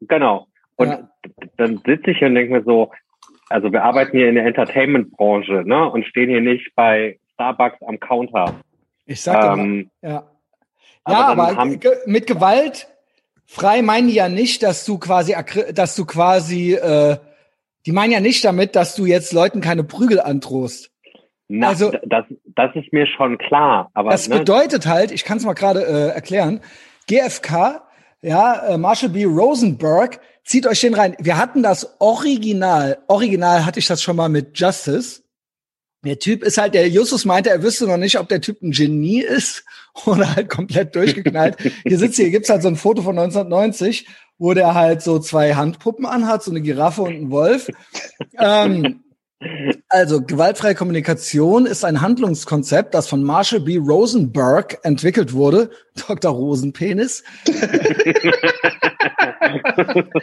Genau. 0.00 0.48
Und 0.76 0.88
ja. 0.88 1.08
dann 1.56 1.80
sitze 1.86 2.10
ich 2.10 2.22
und 2.22 2.34
denke 2.34 2.54
mir 2.54 2.62
so, 2.64 2.90
also 3.48 3.72
wir 3.72 3.82
arbeiten 3.84 4.16
hier 4.16 4.28
in 4.28 4.34
der 4.34 4.46
Entertainment-Branche, 4.46 5.62
ne, 5.64 5.90
und 5.90 6.04
stehen 6.04 6.28
hier 6.28 6.40
nicht 6.40 6.74
bei 6.74 7.18
Starbucks 7.38 7.80
am 7.86 8.00
Counter. 8.00 8.60
Ich 9.06 9.22
sag 9.22 9.56
ähm, 9.56 9.90
mal, 10.02 10.10
ja. 10.10 10.26
Ja, 11.08 11.28
aber, 11.28 11.56
aber 11.56 11.76
mit 12.04 12.26
Gewalt 12.26 12.88
frei 13.46 13.80
meinen 13.80 14.08
die 14.08 14.14
ja 14.14 14.28
nicht, 14.28 14.62
dass 14.64 14.84
du 14.84 14.98
quasi, 14.98 15.34
dass 15.72 15.94
du 15.94 16.04
quasi, 16.04 16.74
äh, 16.74 17.16
die 17.86 17.92
meinen 17.92 18.12
ja 18.12 18.20
nicht 18.20 18.44
damit, 18.44 18.74
dass 18.74 18.96
du 18.96 19.06
jetzt 19.06 19.32
Leuten 19.32 19.60
keine 19.60 19.84
Prügel 19.84 20.20
androhst. 20.20 20.90
Na, 21.46 21.68
also 21.68 21.92
das, 22.04 22.24
das 22.44 22.74
ist 22.74 22.92
mir 22.92 23.06
schon 23.06 23.38
klar. 23.38 23.90
Aber 23.94 24.10
das 24.10 24.28
ne? 24.28 24.40
bedeutet 24.40 24.86
halt, 24.86 25.12
ich 25.12 25.24
kann 25.24 25.38
es 25.38 25.44
mal 25.44 25.54
gerade 25.54 25.86
äh, 25.86 26.08
erklären. 26.08 26.60
GFK, 27.06 27.82
ja, 28.20 28.66
äh, 28.66 28.78
Marshall 28.78 29.10
B. 29.10 29.24
Rosenberg, 29.24 30.20
zieht 30.44 30.66
euch 30.66 30.80
den 30.80 30.92
rein. 30.92 31.16
Wir 31.20 31.38
hatten 31.38 31.62
das 31.62 32.00
Original. 32.00 32.98
Original 33.06 33.64
hatte 33.64 33.78
ich 33.78 33.86
das 33.86 34.02
schon 34.02 34.16
mal 34.16 34.28
mit 34.28 34.58
Justice. 34.58 35.22
Der 36.04 36.18
Typ 36.18 36.44
ist 36.44 36.58
halt, 36.58 36.74
der 36.74 36.88
Justus 36.88 37.24
meinte, 37.24 37.50
er 37.50 37.62
wüsste 37.62 37.86
noch 37.86 37.96
nicht, 37.96 38.18
ob 38.18 38.28
der 38.28 38.40
Typ 38.40 38.62
ein 38.62 38.70
Genie 38.70 39.20
ist 39.20 39.64
oder 40.06 40.36
halt 40.36 40.48
komplett 40.48 40.94
durchgeknallt. 40.94 41.56
hier 41.86 41.98
sitzt 41.98 42.16
hier, 42.16 42.30
gibt's 42.30 42.50
halt 42.50 42.62
so 42.62 42.68
ein 42.68 42.76
Foto 42.76 43.02
von 43.02 43.18
1990, 43.18 44.06
wo 44.38 44.54
der 44.54 44.74
halt 44.74 45.02
so 45.02 45.18
zwei 45.18 45.54
Handpuppen 45.54 46.06
anhat, 46.06 46.42
so 46.44 46.50
eine 46.50 46.60
Giraffe 46.60 47.02
und 47.02 47.14
ein 47.14 47.30
Wolf. 47.30 47.68
ähm, 48.38 49.00
also, 49.88 50.20
gewaltfreie 50.20 50.74
Kommunikation 50.74 51.64
ist 51.66 51.84
ein 51.84 52.00
Handlungskonzept, 52.00 52.92
das 52.94 53.08
von 53.08 53.22
Marshall 53.22 53.60
B. 53.60 53.76
Rosenberg 53.76 54.78
entwickelt 54.82 55.32
wurde. 55.32 55.70
Dr. 56.08 56.32
Rosenpenis. 56.32 57.22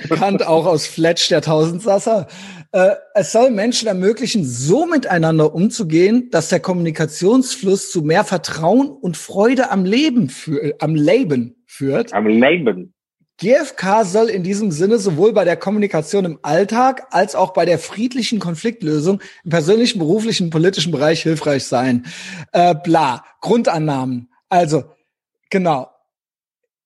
Bekannt 0.09 0.45
auch 0.45 0.65
aus 0.65 0.85
Fletch, 0.85 1.29
der 1.29 1.41
Tausendsasser. 1.41 2.27
Äh, 2.73 2.95
es 3.13 3.31
soll 3.31 3.51
Menschen 3.51 3.87
ermöglichen, 3.87 4.43
so 4.43 4.85
miteinander 4.85 5.55
umzugehen, 5.55 6.29
dass 6.31 6.49
der 6.49 6.59
Kommunikationsfluss 6.59 7.91
zu 7.91 8.01
mehr 8.01 8.25
Vertrauen 8.25 8.89
und 8.89 9.15
Freude 9.15 9.71
am 9.71 9.85
Leben, 9.85 10.27
für, 10.29 10.75
am 10.79 10.93
Leben 10.93 11.63
führt. 11.67 12.13
Am 12.13 12.27
Leben. 12.27 12.94
GFK 13.37 14.05
soll 14.05 14.29
in 14.29 14.43
diesem 14.43 14.71
Sinne 14.71 14.97
sowohl 14.97 15.33
bei 15.33 15.43
der 15.43 15.57
Kommunikation 15.57 16.23
im 16.25 16.39
Alltag 16.41 17.07
als 17.11 17.35
auch 17.35 17.51
bei 17.51 17.65
der 17.65 17.79
friedlichen 17.79 18.39
Konfliktlösung 18.39 19.21
im 19.43 19.49
persönlichen, 19.49 19.99
beruflichen, 19.99 20.49
politischen 20.49 20.91
Bereich 20.91 21.23
hilfreich 21.23 21.65
sein. 21.65 22.05
Äh, 22.53 22.75
bla. 22.75 23.25
Grundannahmen. 23.41 24.29
Also, 24.47 24.85
genau. 25.49 25.89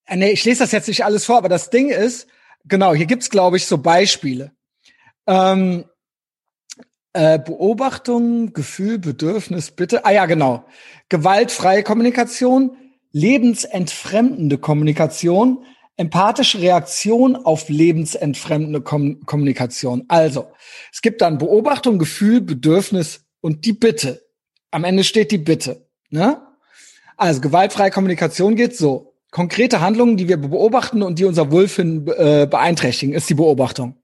Äh, 0.06 0.18
nee, 0.18 0.32
ich 0.32 0.44
lese 0.44 0.64
das 0.64 0.72
jetzt 0.72 0.88
nicht 0.88 1.06
alles 1.06 1.26
vor, 1.26 1.38
aber 1.38 1.50
das 1.50 1.70
Ding 1.70 1.90
ist, 1.90 2.28
genau, 2.66 2.94
hier 2.96 3.06
gibt's 3.06 3.30
glaube 3.30 3.58
ich, 3.58 3.68
so 3.68 3.78
Beispiele. 3.78 4.52
Ähm, 5.28 5.86
äh, 7.14 7.38
Beobachtung, 7.38 8.54
Gefühl, 8.54 8.98
Bedürfnis, 8.98 9.72
Bitte. 9.72 10.06
Ah 10.06 10.12
ja, 10.12 10.26
genau. 10.26 10.66
Gewaltfreie 11.10 11.84
Kommunikation, 11.84 12.76
lebensentfremdende 13.12 14.58
Kommunikation, 14.58 15.66
empathische 16.00 16.62
Reaktion 16.62 17.36
auf 17.36 17.68
lebensentfremdende 17.68 18.82
Kom 18.82 19.26
Kommunikation. 19.26 20.06
Also, 20.08 20.48
es 20.94 21.02
gibt 21.02 21.22
dann 21.22 21.38
Beobachtung, 21.38 22.00
Gefühl, 22.00 22.40
Bedürfnis 22.40 23.26
und 23.42 23.66
die 23.66 23.74
Bitte. 23.74 24.26
Am 24.72 24.86
Ende 24.86 25.04
steht 25.04 25.32
die 25.32 25.38
Bitte. 25.38 25.90
Ne? 26.10 26.42
Also, 27.18 27.42
gewaltfreie 27.42 27.92
Kommunikation 27.92 28.56
geht 28.56 28.78
so. 28.78 29.14
Konkrete 29.30 29.82
Handlungen, 29.82 30.16
die 30.16 30.30
wir 30.30 30.38
beobachten 30.38 31.04
und 31.04 31.20
die 31.20 31.26
unser 31.26 31.52
Wohlfinden 31.52 32.08
äh, 32.08 32.48
beeinträchtigen, 32.50 33.14
ist 33.14 33.30
die 33.30 33.36
Beobachtung. 33.36 33.98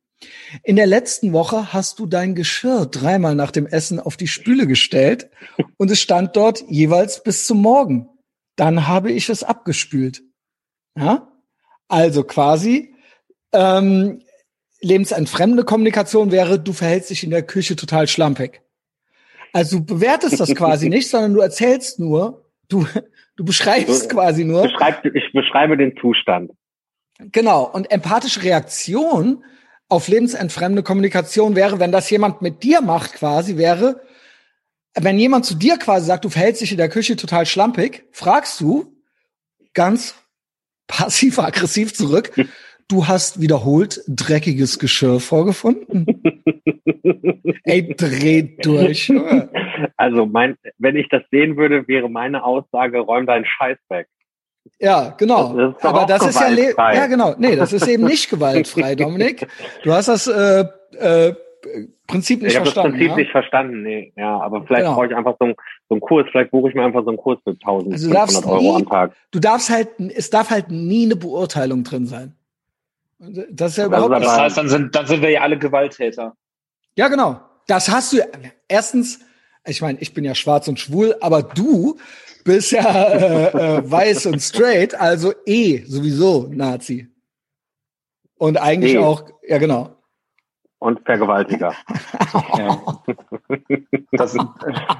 In 0.64 0.76
der 0.76 0.88
letzten 0.88 1.32
Woche 1.32 1.72
hast 1.72 2.00
du 2.00 2.08
dein 2.08 2.36
Geschirr 2.36 2.88
dreimal 2.88 3.36
nach 3.36 3.52
dem 3.52 3.68
Essen 3.68 4.02
auf 4.02 4.18
die 4.18 4.28
Spüle 4.28 4.68
gestellt 4.68 5.30
und 5.78 5.90
es 5.90 6.02
stand 6.02 6.36
dort 6.36 6.64
jeweils 6.68 7.24
bis 7.24 7.48
zum 7.48 7.62
Morgen. 7.62 8.10
Dann 8.58 8.88
habe 8.88 9.12
ich 9.12 9.30
es 9.30 9.44
abgespült. 9.44 10.24
Ja? 10.98 11.32
Also 11.88 12.24
quasi 12.24 12.94
ähm, 13.54 14.22
lebensentfremde 14.82 15.64
Kommunikation 15.64 16.32
wäre, 16.32 16.60
du 16.60 16.74
verhältst 16.74 17.10
dich 17.10 17.24
in 17.24 17.30
der 17.32 17.44
Küche 17.44 17.76
total 17.76 18.08
schlampig. 18.08 18.62
Also 19.54 19.80
du 19.80 19.86
bewertest 19.86 20.40
das 20.40 20.54
quasi 20.54 20.90
nicht, 20.90 21.10
sondern 21.10 21.34
du 21.34 21.40
erzählst 21.40 22.00
nur, 22.00 22.46
du, 22.68 22.86
du 23.36 23.46
beschreibst 23.46 24.10
quasi 24.10 24.44
nur. 24.44 24.64
Beschreib, 24.64 25.06
ich 25.06 25.32
beschreibe 25.34 25.78
den 25.78 25.96
Zustand. 26.02 26.52
Genau. 27.20 27.64
Und 27.64 27.92
empathische 27.92 28.44
Reaktion 28.44 29.44
auf 29.88 30.08
lebensentfremde 30.08 30.84
Kommunikation 30.84 31.56
wäre, 31.56 31.80
wenn 31.80 31.92
das 31.92 32.10
jemand 32.10 32.42
mit 32.42 32.64
dir 32.64 32.82
macht, 32.82 33.14
quasi, 33.14 33.58
wäre, 33.58 34.02
wenn 34.96 35.20
jemand 35.20 35.46
zu 35.46 35.56
dir 35.56 35.78
quasi 35.78 36.08
sagt, 36.08 36.26
du 36.26 36.30
verhältst 36.30 36.62
dich 36.62 36.72
in 36.72 36.78
der 36.78 36.90
Küche 36.90 37.16
total 37.16 37.46
schlampig, 37.46 38.06
fragst 38.12 38.60
du 38.62 38.94
ganz 39.74 40.16
passiv-aggressiv 40.88 41.94
zurück. 41.94 42.32
Du 42.88 43.08
hast 43.08 43.42
wiederholt 43.42 44.02
dreckiges 44.08 44.78
Geschirr 44.78 45.20
vorgefunden. 45.20 46.06
Ey, 47.64 47.96
dreht 47.96 48.66
durch. 48.66 49.12
Also 49.98 50.26
mein, 50.26 50.58
wenn 50.78 50.96
ich 50.96 51.08
das 51.10 51.22
sehen 51.32 51.58
würde, 51.58 51.88
wäre 51.88 52.10
meine 52.10 52.44
Aussage, 52.44 53.00
räum 53.00 53.26
deinen 53.26 53.46
Scheiß 53.46 53.78
weg. 53.90 54.08
Ja, 54.80 55.14
genau. 55.18 55.56
Das 55.56 55.84
Aber 55.84 56.06
das 56.06 56.28
ist 56.28 56.40
ja, 56.40 56.94
ja 56.94 57.08
genau. 57.08 57.36
Nee, 57.38 57.56
das 57.56 57.72
ist 57.72 57.88
eben 57.88 58.04
nicht 58.04 58.30
gewaltfrei, 58.30 58.96
Dominik. 58.96 59.48
Du 59.84 59.94
hast 59.94 60.08
das 60.08 60.28
äh, 60.28 60.66
äh, 60.98 61.36
Prinzip 62.08 62.42
nicht 62.42 62.52
ich 62.52 62.58
verstanden. 62.58 62.92
das 62.92 63.00
Prinzip 63.00 63.10
ja? 63.10 63.16
nicht 63.16 63.32
verstanden, 63.32 63.82
nee. 63.82 64.14
Ja, 64.16 64.40
aber 64.40 64.64
vielleicht 64.66 64.84
genau. 64.84 64.96
brauche 64.96 65.08
ich 65.08 65.16
einfach 65.16 65.36
so 65.40 65.46
einen, 65.46 65.56
so 65.90 65.96
einen 65.96 66.02
Kurs, 66.02 66.28
vielleicht 66.32 66.52
buche 66.52 66.70
ich 66.70 66.76
mir 66.76 66.84
einfach 66.84 67.04
so 67.04 67.10
einen 67.10 67.18
Kurs 67.18 67.40
für 67.44 67.52
1500 67.52 68.18
also 68.18 68.50
Euro 68.50 68.62
nie, 68.62 68.76
am 68.76 68.86
Tag. 68.86 69.16
Du 69.32 69.40
darfst 69.40 69.70
halt, 69.70 69.90
es 70.00 70.30
darf 70.30 70.50
halt 70.50 70.70
nie 70.70 71.06
eine 71.06 71.16
Beurteilung 71.16 71.84
drin 71.84 72.06
sein. 72.06 72.36
Das 73.18 73.72
ist 73.72 73.78
ja 73.78 73.86
überhaupt 73.88 74.14
also, 74.14 74.26
Das 74.26 74.40
heißt, 74.40 74.58
dann 74.58 74.70
sind, 74.70 74.96
dann 74.96 75.08
sind 75.08 75.22
wir 75.22 75.30
ja 75.30 75.42
alle 75.42 75.58
Gewalttäter. 75.58 76.36
Ja, 76.96 77.08
genau. 77.08 77.40
Das 77.68 77.90
hast 77.90 78.14
du, 78.14 78.18
erstens, 78.68 79.20
ich 79.66 79.82
meine, 79.82 80.00
ich 80.00 80.14
bin 80.14 80.24
ja 80.24 80.36
schwarz 80.36 80.68
und 80.68 80.80
schwul, 80.80 81.16
aber 81.22 81.42
du 81.42 81.98
bist 82.44 82.72
ja 82.72 82.84
äh, 82.84 83.78
äh, 83.78 83.92
weiß 83.92 84.28
und 84.28 84.40
straight, 84.40 84.94
also 84.94 85.34
eh 85.46 85.84
sowieso 85.86 86.48
Nazi. 86.52 87.08
Und 88.38 88.58
eigentlich 88.58 88.94
e. 88.94 88.98
auch, 89.00 89.24
ja 89.48 89.58
genau 89.58 89.95
und 90.86 91.04
Vergewaltiger. 91.04 91.74
ja. 92.58 92.80
dass, 94.12 94.38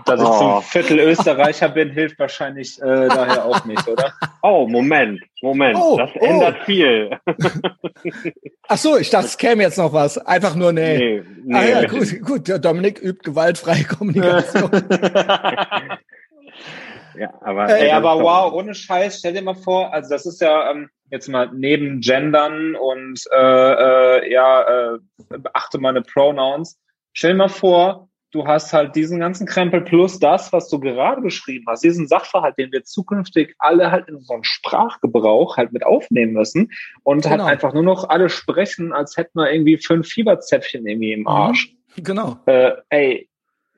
dass 0.06 0.22
ich 0.22 0.28
oh. 0.28 0.40
zum 0.40 0.62
Viertel 0.64 1.00
Österreicher 1.00 1.70
bin, 1.70 1.92
hilft 1.92 2.18
wahrscheinlich 2.18 2.82
äh, 2.82 3.08
daher 3.08 3.46
auch 3.46 3.64
nicht, 3.66 3.88
oder? 3.88 4.12
Oh, 4.42 4.68
Moment, 4.68 5.22
Moment, 5.42 5.78
oh, 5.80 5.98
das 5.98 6.10
oh. 6.20 6.26
ändert 6.26 6.58
viel. 6.66 7.12
Ach 8.68 8.78
so, 8.78 8.98
ich 8.98 9.12
dachte, 9.12 9.28
es 9.28 9.38
käme 9.38 9.62
jetzt 9.62 9.78
noch 9.78 9.94
was. 9.94 10.18
Einfach 10.18 10.56
nur, 10.56 10.74
nee. 10.74 10.98
nee, 10.98 11.24
nee. 11.44 11.56
Ah 11.56 11.66
ja, 11.66 11.88
gut, 11.88 12.22
gut, 12.22 12.48
der 12.48 12.58
Dominik 12.58 13.00
übt 13.02 13.22
gewaltfreie 13.24 13.84
Kommunikation. 13.98 14.72
Ja, 17.18 17.34
aber, 17.42 17.70
Ey, 17.70 17.92
aber 17.92 18.20
wow, 18.22 18.54
ohne 18.54 18.74
Scheiß, 18.74 19.20
stell 19.20 19.34
dir 19.34 19.42
mal 19.42 19.56
vor, 19.56 19.94
also 19.94 20.10
das 20.10 20.26
ist 20.26 20.42
ja, 20.42 20.72
ähm, 20.72 20.90
jetzt 21.12 21.28
mal 21.28 21.50
neben 21.54 22.02
Gendern 22.02 22.76
und 22.76 23.22
äh, 23.32 23.38
äh, 23.38 24.32
ja, 24.32 24.96
äh, 24.96 25.00
beachte 25.38 25.78
meine 25.78 26.02
Pronouns. 26.02 26.80
Stell 27.14 27.32
dir 27.32 27.38
mal 27.38 27.50
vor, 27.50 28.10
du 28.32 28.46
hast 28.46 28.74
halt 28.74 28.96
diesen 28.96 29.20
ganzen 29.20 29.48
Krempel 29.48 29.82
plus 29.82 30.20
das, 30.20 30.52
was 30.52 30.68
du 30.70 30.80
gerade 30.80 31.22
beschrieben 31.22 31.66
hast, 31.68 31.84
diesen 31.84 32.08
Sachverhalt, 32.08 32.58
den 32.58 32.72
wir 32.72 32.84
zukünftig 32.84 33.56
alle 33.60 33.92
halt 33.92 34.10
in 34.10 34.20
so 34.20 34.38
Sprachgebrauch 34.42 35.58
halt 35.58 35.72
mit 35.72 35.86
aufnehmen 35.86 36.34
müssen 36.34 36.72
und 37.04 37.26
halt 37.26 37.36
genau. 37.36 37.46
halt 37.46 37.54
einfach 37.54 37.74
nur 37.74 37.84
noch 37.84 38.10
alle 38.10 38.30
sprechen, 38.30 38.92
als 38.92 39.16
hätten 39.16 39.40
wir 39.40 39.52
irgendwie 39.52 39.78
fünf 39.78 40.08
Fieberzäpfchen 40.08 40.86
irgendwie 40.86 41.14
im 41.14 41.28
Arsch. 41.28 41.72
Mhm. 41.96 42.04
Genau. 42.04 42.38
Äh, 42.46 42.74
ey, 42.90 43.30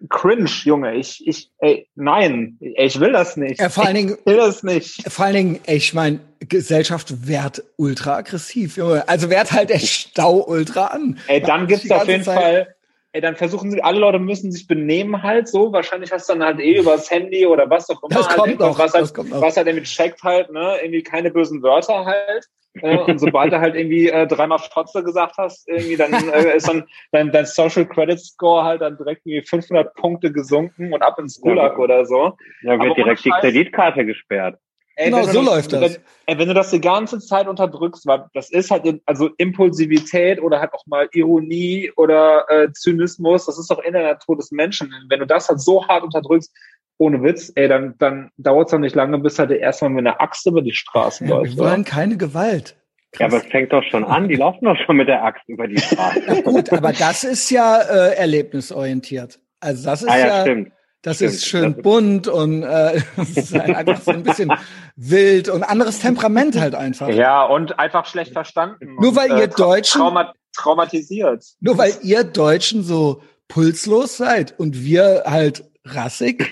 cringe, 0.09 0.49
Junge. 0.63 0.95
Ich, 0.95 1.25
ich, 1.27 1.49
ey, 1.59 1.87
nein, 1.95 2.57
ich 2.59 2.99
will 2.99 3.11
das 3.11 3.37
nicht. 3.37 3.59
Ja, 3.59 3.69
vor 3.69 3.85
allen 3.85 3.95
Dingen, 3.95 4.17
ich 4.19 4.25
will 4.25 4.37
das 4.37 4.63
nicht. 4.63 5.11
Vor 5.11 5.25
allen 5.25 5.35
Dingen, 5.35 5.59
ich 5.65 5.93
meine, 5.93 6.19
Gesellschaft 6.39 7.27
wehrt 7.27 7.63
ultra 7.77 8.17
aggressiv, 8.17 8.77
Junge. 8.77 9.07
Also 9.07 9.29
wehrt 9.29 9.51
halt 9.51 9.69
der 9.69 9.79
Stau 9.79 10.45
ultra 10.47 10.87
an. 10.87 11.19
Ey, 11.27 11.41
dann 11.41 11.67
gibt's 11.67 11.89
auf 11.89 12.07
jeden 12.07 12.23
Zeit 12.23 12.39
Fall, 12.39 12.75
ey, 13.13 13.21
dann 13.21 13.35
versuchen 13.35 13.71
sie, 13.71 13.81
alle 13.81 13.99
Leute 13.99 14.19
müssen 14.19 14.51
sich 14.51 14.67
benehmen 14.67 15.23
halt 15.23 15.47
so. 15.47 15.71
Wahrscheinlich 15.71 16.11
hast 16.11 16.29
du 16.29 16.33
dann 16.33 16.43
halt 16.43 16.59
eh 16.59 16.79
übers 16.79 17.09
Handy 17.09 17.45
oder 17.45 17.69
was 17.69 17.89
auch 17.89 18.01
immer. 18.03 18.15
Das 18.15 18.27
halt 18.27 18.37
kommt 18.37 18.59
noch, 18.59 18.77
was 18.77 18.93
halt, 18.93 19.03
das 19.03 19.13
kommt 19.13 19.29
noch. 19.29 19.41
Was 19.41 19.57
halt 19.57 19.67
irgendwie 19.67 19.85
checkt 19.85 20.23
halt, 20.23 20.51
ne, 20.51 20.77
irgendwie 20.81 21.03
keine 21.03 21.31
bösen 21.31 21.61
Wörter 21.63 22.05
halt. 22.05 22.45
Äh, 22.81 22.97
und 22.97 23.19
sobald 23.19 23.51
du 23.51 23.59
halt 23.59 23.75
irgendwie 23.75 24.09
äh, 24.09 24.27
dreimal 24.27 24.59
Fotze 24.59 25.03
gesagt 25.03 25.37
hast, 25.37 25.67
irgendwie 25.67 25.95
dann 25.95 26.13
äh, 26.13 26.55
ist 26.55 26.67
dann 26.67 26.85
dein, 27.11 27.31
dein 27.31 27.45
Social 27.45 27.85
Credit 27.85 28.19
Score 28.19 28.63
halt 28.63 28.81
dann 28.81 28.97
direkt 28.97 29.25
irgendwie 29.25 29.47
500 29.47 29.95
Punkte 29.95 30.31
gesunken 30.31 30.93
und 30.93 31.01
ab 31.01 31.17
ins 31.19 31.41
Gulag 31.41 31.73
ja, 31.73 31.77
oder 31.77 32.05
so. 32.05 32.37
Ja, 32.61 32.79
wird 32.79 32.97
direkt 32.97 33.25
die 33.25 33.31
Kreditkarte 33.31 34.05
gesperrt. 34.05 34.59
Ey, 34.99 35.11
genau, 35.11 35.23
so 35.25 35.43
das, 35.43 35.45
läuft 35.45 35.73
das. 35.73 35.81
Wenn, 35.81 36.01
ey, 36.25 36.39
wenn 36.39 36.47
du 36.47 36.55
das 36.55 36.71
die 36.71 36.81
ganze 36.81 37.19
Zeit 37.19 37.47
unterdrückst, 37.47 38.07
das 38.33 38.49
ist 38.49 38.71
halt 38.71 38.99
also 39.05 39.29
Impulsivität 39.37 40.41
oder 40.41 40.59
halt 40.59 40.73
auch 40.73 40.87
mal 40.87 41.07
Ironie 41.13 41.91
oder 41.95 42.45
äh, 42.49 42.71
Zynismus, 42.73 43.45
das 43.45 43.59
ist 43.59 43.69
doch 43.69 43.79
in 43.83 43.93
der 43.93 44.01
Natur 44.01 44.37
des 44.37 44.51
Menschen. 44.51 44.91
Wenn 45.07 45.19
du 45.19 45.27
das 45.27 45.49
halt 45.49 45.61
so 45.61 45.87
hart 45.87 46.03
unterdrückst, 46.03 46.51
ohne 46.97 47.21
Witz, 47.21 47.51
ey, 47.53 47.67
dann, 47.67 47.93
dann 47.99 48.31
dauert 48.37 48.69
es 48.69 48.71
doch 48.71 48.79
nicht 48.79 48.95
lange, 48.95 49.19
bis 49.19 49.37
halt 49.37 49.51
erstmal 49.51 49.91
mit 49.91 50.07
einer 50.07 50.19
Axt 50.19 50.47
über 50.47 50.63
die 50.63 50.73
Straßen 50.73 51.27
ja, 51.27 51.35
läuft. 51.35 51.55
Wir 51.55 51.63
wollen 51.63 51.83
keine 51.83 52.17
Gewalt. 52.17 52.75
Krass. 53.11 53.19
Ja, 53.19 53.25
aber 53.27 53.37
es 53.37 53.51
fängt 53.51 53.71
doch 53.71 53.83
schon 53.83 54.03
an, 54.03 54.27
die 54.27 54.35
laufen 54.35 54.65
doch 54.65 54.77
schon 54.83 54.97
mit 54.97 55.07
der 55.07 55.23
Axt 55.23 55.47
über 55.47 55.67
die 55.67 55.79
Straße. 55.79 56.41
Gut, 56.41 56.73
aber 56.73 56.91
das 56.91 57.23
ist 57.23 57.51
ja 57.51 57.81
äh, 57.81 58.15
erlebnisorientiert. 58.15 59.39
Also 59.59 59.85
das 59.85 60.01
ist 60.01 60.09
ah, 60.09 60.17
ja, 60.17 60.27
ja 60.27 60.41
stimmt. 60.41 60.71
Das 61.03 61.17
Stimmt, 61.17 61.31
ist 61.31 61.45
schön 61.45 61.73
das 61.73 61.83
bunt 61.83 62.27
und 62.27 62.63
äh, 62.63 62.97
ist 63.35 63.53
halt 63.53 63.75
einfach 63.75 64.01
so 64.01 64.11
ein 64.11 64.23
bisschen 64.23 64.51
wild 64.95 65.47
und 65.47 65.63
anderes 65.63 65.99
Temperament 65.99 66.59
halt 66.59 66.73
einfach. 66.75 67.09
Ja, 67.09 67.43
und 67.45 67.77
einfach 67.79 68.05
schlecht 68.05 68.33
verstanden. 68.33 68.95
Nur 68.99 69.15
weil 69.15 69.31
und, 69.31 69.37
ihr 69.37 69.45
äh, 69.45 69.49
Deutschen 69.49 70.01
trauma 70.01 70.33
traumatisiert. 70.55 71.45
Nur 71.59 71.77
weil 71.77 71.93
ihr 72.01 72.23
Deutschen 72.23 72.83
so 72.83 73.21
pulslos 73.47 74.17
seid 74.17 74.59
und 74.59 74.83
wir 74.83 75.23
halt 75.25 75.63
rassig. 75.85 76.51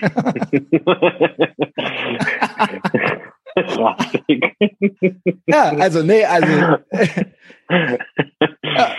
rassig. 3.56 4.44
ja, 5.46 5.70
also 5.76 6.02
nee, 6.02 6.24
also 6.24 6.52
ja. 8.62 8.94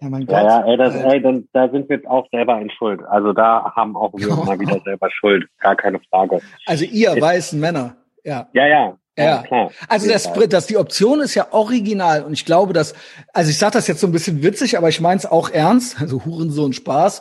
Ja, 0.00 0.08
mein 0.08 0.26
Gott. 0.26 0.36
Ja, 0.36 0.60
ja, 0.60 0.66
ey, 0.66 0.76
das, 0.76 0.94
ey, 0.94 1.22
dann, 1.22 1.48
da 1.52 1.68
sind 1.68 1.88
wir 1.88 1.96
jetzt 1.96 2.08
auch 2.08 2.26
selber 2.30 2.58
in 2.60 2.70
Schuld. 2.70 3.00
Also 3.08 3.32
da 3.32 3.72
haben 3.76 3.96
auch 3.96 4.12
wir 4.14 4.28
mal 4.44 4.58
wieder 4.58 4.80
selber 4.84 5.10
Schuld. 5.10 5.46
Gar 5.58 5.76
keine 5.76 6.00
Frage. 6.10 6.40
Also 6.66 6.84
ihr 6.84 7.10
jetzt, 7.10 7.20
weißen 7.20 7.60
Männer. 7.60 7.96
Ja. 8.24 8.48
Ja, 8.52 8.66
ja. 8.66 8.96
Ja, 9.18 9.42
klar. 9.42 9.70
Also 9.88 10.08
das, 10.08 10.30
das, 10.48 10.66
die 10.66 10.76
Option 10.76 11.20
ist 11.20 11.34
ja 11.34 11.52
original 11.52 12.22
und 12.24 12.32
ich 12.32 12.46
glaube, 12.46 12.72
dass, 12.72 12.94
also 13.34 13.50
ich 13.50 13.58
sage 13.58 13.72
das 13.72 13.86
jetzt 13.86 14.00
so 14.00 14.06
ein 14.06 14.12
bisschen 14.12 14.42
witzig, 14.42 14.78
aber 14.78 14.88
ich 14.88 15.00
meine 15.00 15.18
es 15.18 15.26
auch 15.26 15.50
ernst, 15.50 16.00
also 16.00 16.24
Hurensohn 16.24 16.72
Spaß. 16.72 17.20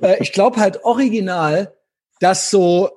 Äh, 0.00 0.16
ich 0.20 0.32
glaube 0.32 0.58
halt 0.58 0.84
original, 0.84 1.74
dass 2.18 2.50
so, 2.50 2.90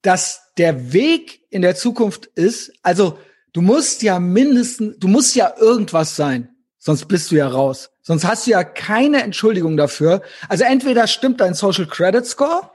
dass 0.00 0.52
der 0.58 0.92
Weg 0.92 1.40
in 1.50 1.62
der 1.62 1.76
Zukunft 1.76 2.26
ist, 2.26 2.72
also 2.82 3.18
du 3.52 3.60
musst 3.60 4.02
ja 4.02 4.18
mindestens, 4.18 4.98
du 4.98 5.06
musst 5.06 5.36
ja 5.36 5.52
irgendwas 5.56 6.16
sein, 6.16 6.48
sonst 6.78 7.06
bist 7.06 7.30
du 7.30 7.36
ja 7.36 7.46
raus. 7.46 7.91
Sonst 8.02 8.24
hast 8.24 8.46
du 8.46 8.50
ja 8.50 8.64
keine 8.64 9.22
Entschuldigung 9.22 9.76
dafür. 9.76 10.22
Also 10.48 10.64
entweder 10.64 11.06
stimmt 11.06 11.40
dein 11.40 11.54
Social 11.54 11.86
Credit 11.86 12.26
Score 12.26 12.70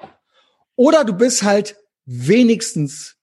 oder 0.76 1.04
du 1.04 1.14
bist 1.14 1.44
halt 1.44 1.76
wenigstens 2.06 3.18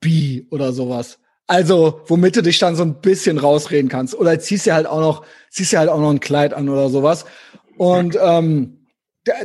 B 0.00 0.46
oder 0.50 0.72
sowas. 0.72 1.18
Also, 1.46 2.00
womit 2.06 2.36
du 2.36 2.42
dich 2.42 2.58
dann 2.58 2.74
so 2.74 2.82
ein 2.82 3.00
bisschen 3.00 3.38
rausreden 3.38 3.90
kannst. 3.90 4.14
Oder 4.14 4.38
ziehst 4.40 4.66
dir 4.66 4.74
halt 4.74 4.86
auch 4.86 5.00
noch, 5.00 5.26
ziehst 5.50 5.72
dir 5.72 5.78
halt 5.78 5.90
auch 5.90 6.00
noch 6.00 6.10
ein 6.10 6.20
Kleid 6.20 6.54
an 6.54 6.68
oder 6.68 6.88
sowas. 6.88 7.26
Und 7.76 8.16
ähm, 8.20 8.86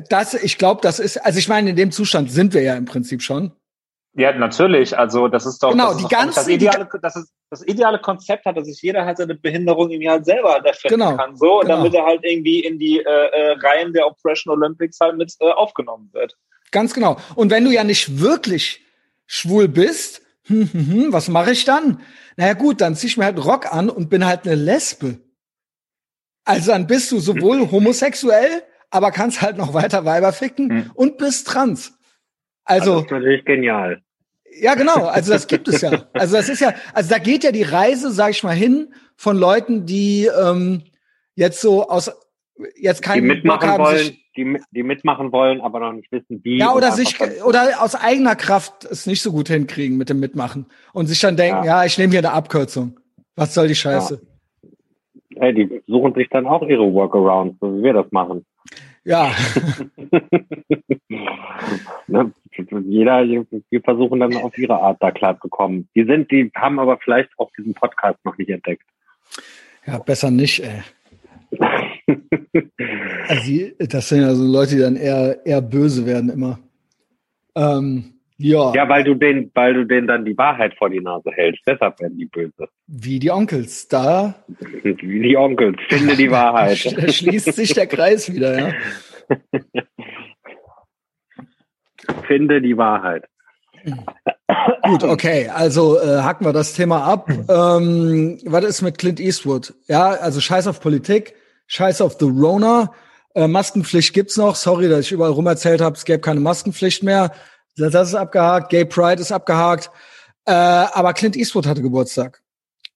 das, 0.09 0.33
ich 0.33 0.57
glaube, 0.57 0.81
das 0.81 0.99
ist, 0.99 1.17
also 1.17 1.39
ich 1.39 1.47
meine, 1.47 1.71
in 1.71 1.75
dem 1.75 1.91
Zustand 1.91 2.31
sind 2.31 2.53
wir 2.53 2.61
ja 2.61 2.75
im 2.75 2.85
Prinzip 2.85 3.21
schon. 3.21 3.51
Ja, 4.19 4.33
natürlich. 4.33 4.97
Also 4.97 5.29
das 5.29 5.45
ist 5.45 5.63
doch 5.63 5.71
genau, 5.71 5.93
das, 5.93 5.97
die 5.97 6.07
ganzen, 6.09 6.35
das 6.35 6.47
ideale, 6.49 6.89
das 7.01 7.15
ist 7.15 7.33
das 7.49 7.65
ideale 7.65 7.99
Konzept 7.99 8.45
hat, 8.45 8.57
dass 8.57 8.67
sich 8.67 8.81
jeder 8.81 9.05
halt 9.05 9.17
seine 9.17 9.33
Behinderung 9.33 9.89
irgendwie 9.89 10.09
halt 10.09 10.25
selber 10.25 10.51
halt 10.51 10.65
erfinden 10.65 10.99
genau, 10.99 11.15
kann, 11.15 11.37
so, 11.37 11.59
genau. 11.59 11.77
damit 11.77 11.93
er 11.93 12.05
halt 12.05 12.25
irgendwie 12.25 12.59
in 12.59 12.77
die 12.77 12.99
äh, 12.99 13.03
äh, 13.03 13.51
Reihen 13.61 13.93
der 13.93 14.07
Oppression 14.07 14.53
Olympics 14.53 14.99
halt 14.99 15.15
mit 15.15 15.33
äh, 15.39 15.49
aufgenommen 15.51 16.09
wird. 16.11 16.35
Ganz 16.71 16.93
genau. 16.93 17.15
Und 17.35 17.49
wenn 17.49 17.63
du 17.63 17.71
ja 17.71 17.85
nicht 17.85 18.19
wirklich 18.19 18.85
schwul 19.25 19.69
bist, 19.69 20.21
hm, 20.47 20.69
hm, 20.69 20.87
hm, 20.87 21.13
was 21.13 21.29
mache 21.29 21.51
ich 21.51 21.63
dann? 21.63 22.01
Naja 22.35 22.55
gut, 22.55 22.81
dann 22.81 22.95
zieh 22.95 23.07
ich 23.07 23.15
mir 23.15 23.23
halt 23.23 23.37
einen 23.37 23.47
Rock 23.47 23.73
an 23.73 23.89
und 23.89 24.09
bin 24.09 24.25
halt 24.25 24.45
eine 24.45 24.55
Lesbe. 24.55 25.19
Also 26.43 26.71
dann 26.71 26.87
bist 26.87 27.09
du 27.13 27.19
sowohl 27.19 27.61
homosexuell, 27.71 28.63
aber 28.89 29.11
kannst 29.11 29.41
halt 29.41 29.55
noch 29.55 29.73
weiter 29.73 30.03
Weiber 30.03 30.33
ficken 30.33 30.69
hm. 30.69 30.91
und 30.93 31.17
bist 31.17 31.47
trans. 31.47 31.93
Also, 32.65 32.95
das 32.95 33.05
ist 33.05 33.11
natürlich 33.11 33.45
genial. 33.45 34.03
Ja, 34.61 34.75
genau. 34.75 35.05
Also 35.05 35.33
das 35.33 35.47
gibt 35.47 35.67
es 35.67 35.81
ja. 35.81 36.07
Also 36.13 36.35
das 36.35 36.49
ist 36.49 36.59
ja, 36.59 36.73
also 36.93 37.09
da 37.09 37.17
geht 37.19 37.43
ja 37.43 37.51
die 37.51 37.63
Reise, 37.63 38.11
sag 38.11 38.31
ich 38.31 38.43
mal, 38.43 38.55
hin 38.55 38.93
von 39.15 39.37
Leuten, 39.37 39.85
die 39.85 40.27
ähm, 40.27 40.83
jetzt 41.35 41.61
so 41.61 41.87
aus 41.87 42.11
jetzt 42.75 43.01
keinen 43.01 43.21
die 43.23 43.27
mitmachen 43.27 43.69
haben, 43.69 43.83
wollen, 43.83 44.17
die, 44.35 44.59
die 44.71 44.83
mitmachen 44.83 45.31
wollen, 45.31 45.61
aber 45.61 45.79
noch 45.79 45.93
nicht 45.93 46.11
wissen, 46.11 46.41
wie. 46.43 46.57
Ja, 46.57 46.73
oder 46.73 46.91
sich 46.91 47.15
oder 47.43 47.81
aus 47.81 47.95
eigener 47.95 48.35
Kraft 48.35 48.85
es 48.85 49.05
nicht 49.07 49.21
so 49.21 49.31
gut 49.31 49.47
hinkriegen 49.47 49.97
mit 49.97 50.09
dem 50.09 50.19
Mitmachen 50.19 50.65
und 50.93 51.07
sich 51.07 51.19
dann 51.19 51.37
denken, 51.37 51.63
ja, 51.63 51.81
ja 51.81 51.85
ich 51.85 51.97
nehme 51.97 52.11
hier 52.11 52.19
eine 52.19 52.33
Abkürzung. 52.33 52.99
Was 53.35 53.53
soll 53.53 53.67
die 53.67 53.75
Scheiße? 53.75 54.21
Ja. 54.21 54.69
Hey, 55.41 55.53
die 55.53 55.81
suchen 55.87 56.13
sich 56.15 56.27
dann 56.29 56.45
auch 56.47 56.61
ihre 56.63 56.91
Workarounds, 56.91 57.57
so 57.61 57.77
wie 57.77 57.83
wir 57.83 57.93
das 57.93 58.11
machen. 58.11 58.45
Ja. 59.05 59.31
ne? 62.07 62.31
Jeder, 62.87 63.25
wir 63.25 63.81
versuchen 63.81 64.19
dann 64.19 64.35
auf 64.37 64.57
ihre 64.57 64.79
Art 64.79 64.97
da 65.01 65.11
klar 65.11 65.39
zu 65.39 65.49
kommen. 65.49 65.87
Die 65.95 66.03
sind, 66.03 66.31
die 66.31 66.51
haben 66.55 66.79
aber 66.79 66.97
vielleicht 66.97 67.29
auch 67.37 67.51
diesen 67.57 67.73
Podcast 67.73 68.23
noch 68.25 68.37
nicht 68.37 68.49
entdeckt. 68.49 68.83
Ja, 69.85 69.97
besser 69.99 70.31
nicht, 70.31 70.63
ey. 70.63 70.81
also, 73.27 73.51
das 73.79 74.09
sind 74.09 74.21
ja 74.21 74.33
so 74.35 74.45
Leute, 74.45 74.75
die 74.75 74.81
dann 74.81 74.95
eher, 74.95 75.45
eher 75.45 75.61
böse 75.61 76.05
werden 76.05 76.29
immer. 76.29 76.59
Ähm, 77.55 78.19
ja. 78.37 78.73
Ja, 78.73 78.87
weil 78.87 79.03
du 79.03 79.15
den, 79.15 79.51
weil 79.53 79.73
du 79.73 79.85
denen 79.85 80.07
dann 80.07 80.23
die 80.23 80.37
Wahrheit 80.37 80.73
vor 80.77 80.89
die 80.89 81.01
Nase 81.01 81.29
hältst. 81.31 81.61
Deshalb 81.67 81.99
werden 81.99 82.17
die 82.17 82.25
böse. 82.25 82.69
Wie 82.87 83.19
die 83.19 83.31
Onkels. 83.31 83.89
Da. 83.89 84.35
Wie 84.81 85.21
die 85.21 85.35
Onkels. 85.35 85.77
Finde 85.89 86.15
die 86.15 86.31
Wahrheit. 86.31 86.85
da 86.97 87.07
schließt 87.09 87.53
sich 87.53 87.73
der 87.73 87.87
Kreis 87.87 88.33
wieder, 88.33 88.57
ja. 88.57 88.73
Finde 92.29 92.61
die 92.61 92.77
Wahrheit. 92.77 93.25
Gut, 94.83 95.03
okay, 95.03 95.49
also 95.49 95.99
äh, 95.99 96.21
hacken 96.21 96.45
wir 96.45 96.53
das 96.53 96.73
Thema 96.73 97.03
ab. 97.03 97.27
Ähm, 97.27 98.37
was 98.45 98.63
ist 98.65 98.83
mit 98.83 98.99
Clint 98.99 99.19
Eastwood? 99.19 99.73
Ja, 99.87 100.09
also 100.09 100.39
Scheiß 100.39 100.67
auf 100.67 100.79
Politik, 100.79 101.33
Scheiß 101.65 102.01
auf 102.01 102.17
The 102.19 102.25
Rona. 102.25 102.93
Äh, 103.33 103.47
Maskenpflicht 103.47 104.13
gibt's 104.13 104.37
noch. 104.37 104.55
Sorry, 104.55 104.89
dass 104.89 104.99
ich 105.01 105.11
überall 105.11 105.31
rum 105.31 105.47
erzählt 105.47 105.81
habe, 105.81 105.95
es 105.95 106.05
gäbe 106.05 106.19
keine 106.19 106.39
Maskenpflicht 106.39 107.01
mehr. 107.01 107.31
Das 107.77 108.09
ist 108.09 108.13
abgehakt. 108.13 108.69
Gay 108.69 108.85
Pride 108.85 109.19
ist 109.21 109.31
abgehakt. 109.31 109.89
Äh, 110.45 110.51
aber 110.51 111.13
Clint 111.13 111.35
Eastwood 111.35 111.65
hatte 111.65 111.81
Geburtstag. 111.81 112.43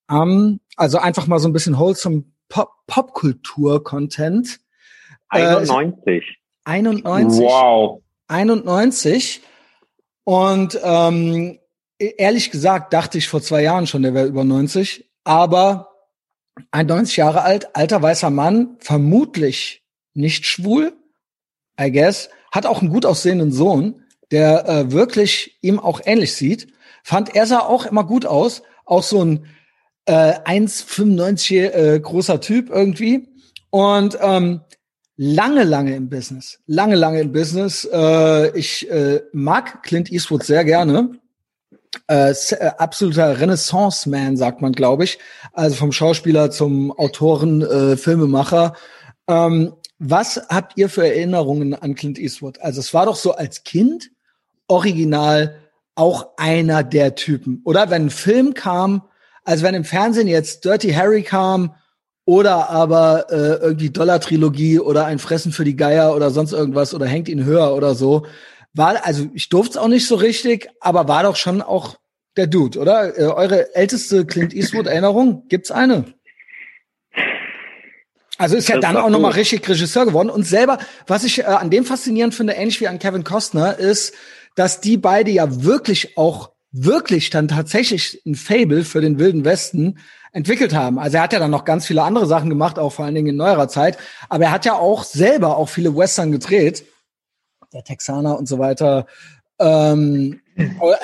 Um, 0.07 0.59
also 0.77 0.99
einfach 0.99 1.25
mal 1.25 1.39
so 1.39 1.49
ein 1.49 1.53
bisschen 1.53 1.79
wholesome 1.79 2.25
Popkultur-Content. 2.87 4.59
Pop 5.29 5.41
91. 5.41 6.05
Äh, 6.05 6.21
91. 6.65 7.41
Wow. 7.41 8.02
91. 8.27 9.41
Und 10.23 10.79
ähm, 10.83 11.59
ehrlich 11.97 12.51
gesagt 12.51 12.93
dachte 12.93 13.17
ich 13.17 13.27
vor 13.27 13.41
zwei 13.41 13.61
Jahren 13.61 13.87
schon, 13.87 14.03
der 14.03 14.13
wäre 14.13 14.27
über 14.27 14.43
90. 14.43 15.09
Aber 15.23 15.89
ein 16.71 16.87
90 16.87 17.17
Jahre 17.17 17.41
alt, 17.41 17.75
alter 17.75 18.01
weißer 18.01 18.29
Mann, 18.29 18.77
vermutlich 18.79 19.83
nicht 20.13 20.45
schwul, 20.45 20.93
I 21.79 21.91
guess, 21.91 22.29
hat 22.51 22.65
auch 22.65 22.81
einen 22.81 22.91
gut 22.91 23.05
aussehenden 23.05 23.51
Sohn 23.51 24.03
der 24.33 24.67
äh, 24.67 24.91
wirklich 24.91 25.59
ihm 25.61 25.79
auch 25.79 26.01
ähnlich 26.05 26.33
sieht. 26.33 26.67
Fand 27.03 27.35
er 27.35 27.45
sah 27.45 27.59
auch 27.59 27.85
immer 27.85 28.03
gut 28.03 28.25
aus, 28.25 28.63
auch 28.83 29.03
so 29.03 29.23
ein 29.23 29.45
äh, 30.05 30.33
1,95 30.39 31.69
äh, 31.69 31.99
großer 31.99 32.41
Typ 32.41 32.71
irgendwie 32.71 33.29
und 33.69 34.17
ähm, 34.19 34.61
lange, 35.23 35.63
lange 35.63 35.95
im 35.95 36.09
Business, 36.09 36.59
lange, 36.67 36.95
lange 36.95 37.21
im 37.21 37.31
Business. 37.31 37.87
Äh, 37.91 38.57
ich 38.57 38.89
äh, 38.91 39.21
mag 39.31 39.81
Clint 39.83 40.11
Eastwood 40.11 40.43
sehr 40.43 40.65
gerne. 40.65 41.11
Äh, 42.07 42.31
äh, 42.31 42.71
absoluter 42.77 43.39
Renaissance-Man, 43.39 44.35
sagt 44.35 44.61
man, 44.61 44.73
glaube 44.73 45.05
ich. 45.05 45.19
Also 45.53 45.75
vom 45.75 45.93
Schauspieler 45.93 46.51
zum 46.51 46.91
Autoren, 46.91 47.61
äh, 47.61 47.95
Filmemacher. 47.95 48.73
Ähm, 49.27 49.73
was 49.97 50.41
habt 50.49 50.77
ihr 50.77 50.89
für 50.89 51.07
Erinnerungen 51.07 51.73
an 51.73 51.95
Clint 51.95 52.19
Eastwood? 52.19 52.59
Also 52.59 52.81
es 52.81 52.93
war 52.93 53.05
doch 53.05 53.15
so 53.15 53.33
als 53.33 53.63
Kind 53.63 54.11
original 54.67 55.61
auch 55.95 56.31
einer 56.35 56.83
der 56.83 57.15
Typen. 57.15 57.61
Oder 57.63 57.89
wenn 57.89 58.07
ein 58.07 58.09
Film 58.09 58.53
kam, 58.53 59.03
also 59.45 59.63
wenn 59.63 59.75
im 59.75 59.85
Fernsehen 59.85 60.27
jetzt 60.27 60.65
Dirty 60.65 60.91
Harry 60.91 61.23
kam 61.23 61.75
oder 62.25 62.69
aber 62.69 63.27
äh, 63.29 63.63
irgendwie 63.63 63.89
Dollar-Trilogie 63.89 64.79
oder 64.79 65.05
ein 65.05 65.19
Fressen 65.19 65.51
für 65.51 65.63
die 65.63 65.75
Geier 65.75 66.15
oder 66.15 66.29
sonst 66.29 66.53
irgendwas 66.53 66.93
oder 66.93 67.05
hängt 67.05 67.27
ihn 67.27 67.43
höher 67.43 67.75
oder 67.75 67.95
so, 67.95 68.25
war, 68.73 69.05
also 69.05 69.29
ich 69.33 69.49
durfte 69.49 69.71
es 69.71 69.77
auch 69.77 69.87
nicht 69.87 70.07
so 70.07 70.15
richtig, 70.15 70.69
aber 70.79 71.07
war 71.07 71.23
doch 71.23 71.35
schon 71.35 71.61
auch 71.61 71.97
der 72.37 72.47
Dude, 72.47 72.79
oder? 72.79 73.17
Äh, 73.17 73.25
eure 73.25 73.75
älteste 73.75 74.25
Clint 74.25 74.53
Eastwood-Erinnerung, 74.53 75.47
gibt's 75.49 75.69
eine? 75.69 76.05
Also 78.37 78.55
ist 78.55 78.67
ja 78.67 78.75
das 78.75 78.81
dann 78.81 78.97
auch 78.97 79.09
nochmal 79.09 79.33
richtig 79.33 79.67
Regisseur 79.67 80.05
geworden. 80.05 80.29
Und 80.29 80.43
selber, 80.43 80.79
was 81.05 81.23
ich 81.23 81.39
äh, 81.39 81.43
an 81.43 81.69
dem 81.69 81.85
faszinierend 81.85 82.33
finde, 82.33 82.53
ähnlich 82.53 82.81
wie 82.81 82.87
an 82.87 82.99
Kevin 82.99 83.23
Costner, 83.23 83.77
ist, 83.77 84.13
dass 84.55 84.81
die 84.81 84.97
beide 84.97 85.31
ja 85.31 85.63
wirklich 85.63 86.17
auch 86.17 86.51
wirklich 86.71 87.29
dann 87.29 87.47
tatsächlich 87.47 88.21
ein 88.25 88.35
Fable 88.35 88.83
für 88.83 89.01
den 89.01 89.19
Wilden 89.19 89.45
Westen 89.45 89.99
entwickelt 90.33 90.73
haben. 90.73 90.99
Also 90.99 91.17
er 91.17 91.23
hat 91.23 91.33
ja 91.33 91.39
dann 91.39 91.51
noch 91.51 91.63
ganz 91.63 91.85
viele 91.85 92.03
andere 92.03 92.25
Sachen 92.25 92.49
gemacht, 92.49 92.77
auch 92.77 92.91
vor 92.91 93.05
allen 93.05 93.15
Dingen 93.15 93.27
in 93.27 93.35
neuerer 93.37 93.69
Zeit. 93.69 93.97
Aber 94.29 94.45
er 94.45 94.51
hat 94.51 94.65
ja 94.65 94.73
auch 94.73 95.03
selber 95.03 95.57
auch 95.57 95.69
viele 95.69 95.95
Western 95.95 96.31
gedreht. 96.31 96.85
Der 97.71 97.83
Texaner 97.83 98.37
und 98.37 98.47
so 98.47 98.59
weiter. 98.59 99.05
Ähm, 99.59 100.41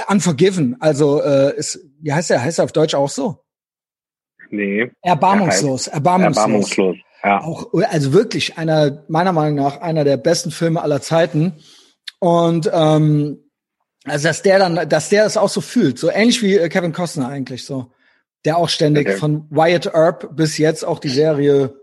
Unforgiven, 0.07 0.77
also 0.80 1.21
äh, 1.23 1.55
ist, 1.55 1.80
wie 2.01 2.13
heißt 2.13 2.30
er? 2.30 2.43
Heißt 2.43 2.59
er 2.59 2.65
auf 2.65 2.71
Deutsch 2.71 2.93
auch 2.93 3.09
so? 3.09 3.39
Nee. 4.51 4.91
Erbarmungslos, 5.01 5.88
erbarmungslos. 5.88 6.38
Erbarmungslos. 6.38 6.97
Ja. 7.23 7.41
Auch, 7.41 7.73
also 7.89 8.13
wirklich 8.13 8.57
einer, 8.57 9.03
meiner 9.07 9.34
Meinung 9.34 9.55
nach, 9.55 9.82
einer 9.82 10.03
der 10.03 10.17
besten 10.17 10.51
Filme 10.51 10.82
aller 10.82 11.01
Zeiten. 11.01 11.53
Und 12.19 12.69
ähm, 12.73 13.39
also 14.05 14.27
dass 14.27 14.41
der 14.41 14.59
dann, 14.59 14.89
dass 14.89 15.09
der 15.09 15.23
das 15.23 15.38
auch 15.38 15.49
so 15.49 15.61
fühlt, 15.61 15.99
so 15.99 16.09
ähnlich 16.09 16.41
wie 16.41 16.55
äh, 16.55 16.69
Kevin 16.69 16.93
Costner 16.93 17.27
eigentlich 17.27 17.65
so, 17.65 17.91
der 18.45 18.57
auch 18.57 18.69
ständig 18.69 19.07
okay. 19.07 19.17
von 19.17 19.45
Wyatt 19.49 19.93
Earp 19.93 20.35
bis 20.35 20.57
jetzt 20.57 20.83
auch 20.83 20.99
die 20.99 21.09
Serie 21.09 21.73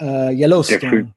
äh, 0.00 0.32
Yellowstone. 0.32 0.80
Der 0.80 0.90
fühlt, 0.90 1.08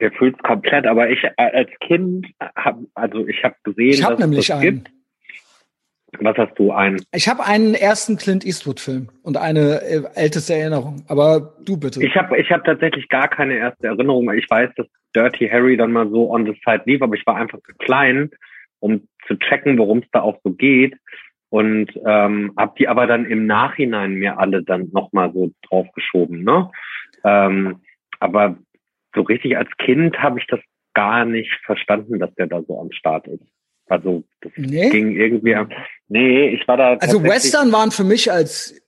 der 0.00 0.12
fühlt 0.12 0.42
komplett, 0.42 0.86
aber 0.86 1.10
ich 1.10 1.22
äh, 1.24 1.30
als 1.36 1.70
Kind 1.80 2.26
hab, 2.40 2.78
also 2.94 3.26
ich 3.26 3.42
habe 3.42 3.54
gesehen, 3.62 3.90
ich 3.90 4.04
hab 4.04 4.10
dass 4.12 4.20
nämlich 4.20 4.48
das 4.48 4.58
einen. 4.58 4.84
gibt. 4.84 4.96
Was 6.18 6.36
hast 6.38 6.58
du 6.58 6.72
einen? 6.72 7.04
Ich 7.12 7.28
habe 7.28 7.44
einen 7.44 7.74
ersten 7.74 8.16
Clint 8.16 8.46
Eastwood-Film 8.46 9.08
und 9.22 9.36
eine 9.36 9.82
äh, 9.82 10.02
älteste 10.14 10.54
Erinnerung. 10.54 11.04
Aber 11.08 11.54
du 11.64 11.76
bitte. 11.76 12.02
Ich 12.02 12.14
habe 12.14 12.38
ich 12.38 12.50
hab 12.50 12.64
tatsächlich 12.64 13.08
gar 13.08 13.28
keine 13.28 13.54
erste 13.54 13.88
Erinnerung. 13.88 14.32
Ich 14.32 14.48
weiß, 14.48 14.70
dass 14.76 14.86
Dirty 15.14 15.48
Harry 15.48 15.76
dann 15.76 15.92
mal 15.92 16.08
so 16.08 16.30
on 16.30 16.46
the 16.46 16.54
side 16.64 16.82
lief, 16.86 17.02
aber 17.02 17.14
ich 17.16 17.26
war 17.26 17.36
einfach 17.36 17.58
zu 17.66 17.72
klein, 17.78 18.30
um 18.78 19.06
zu 19.26 19.34
checken, 19.36 19.78
worum 19.78 19.98
es 19.98 20.06
da 20.12 20.22
auch 20.22 20.38
so 20.44 20.52
geht. 20.52 20.96
Und 21.48 21.92
ähm, 22.04 22.52
habe 22.56 22.74
die 22.78 22.88
aber 22.88 23.06
dann 23.06 23.24
im 23.24 23.46
Nachhinein 23.46 24.14
mir 24.14 24.38
alle 24.38 24.62
dann 24.62 24.90
nochmal 24.92 25.32
so 25.32 25.52
draufgeschoben. 25.68 26.42
Ne? 26.42 26.70
Ähm, 27.24 27.80
aber 28.18 28.56
so 29.14 29.22
richtig 29.22 29.56
als 29.56 29.70
Kind 29.78 30.18
habe 30.18 30.38
ich 30.38 30.46
das 30.48 30.60
gar 30.94 31.24
nicht 31.24 31.52
verstanden, 31.64 32.18
dass 32.18 32.34
der 32.34 32.46
da 32.46 32.62
so 32.62 32.80
am 32.80 32.90
Start 32.92 33.26
ist. 33.28 33.44
Also 33.88 34.24
das 34.40 34.52
nee? 34.56 34.90
ging 34.90 35.12
irgendwie. 35.12 35.56
Nee, 36.08 36.48
ich 36.48 36.66
war 36.66 36.76
da. 36.76 36.94
Also 36.94 37.22
Western 37.22 37.70
waren 37.72 37.92
für 37.92 38.04
mich 38.04 38.32
als 38.32 38.80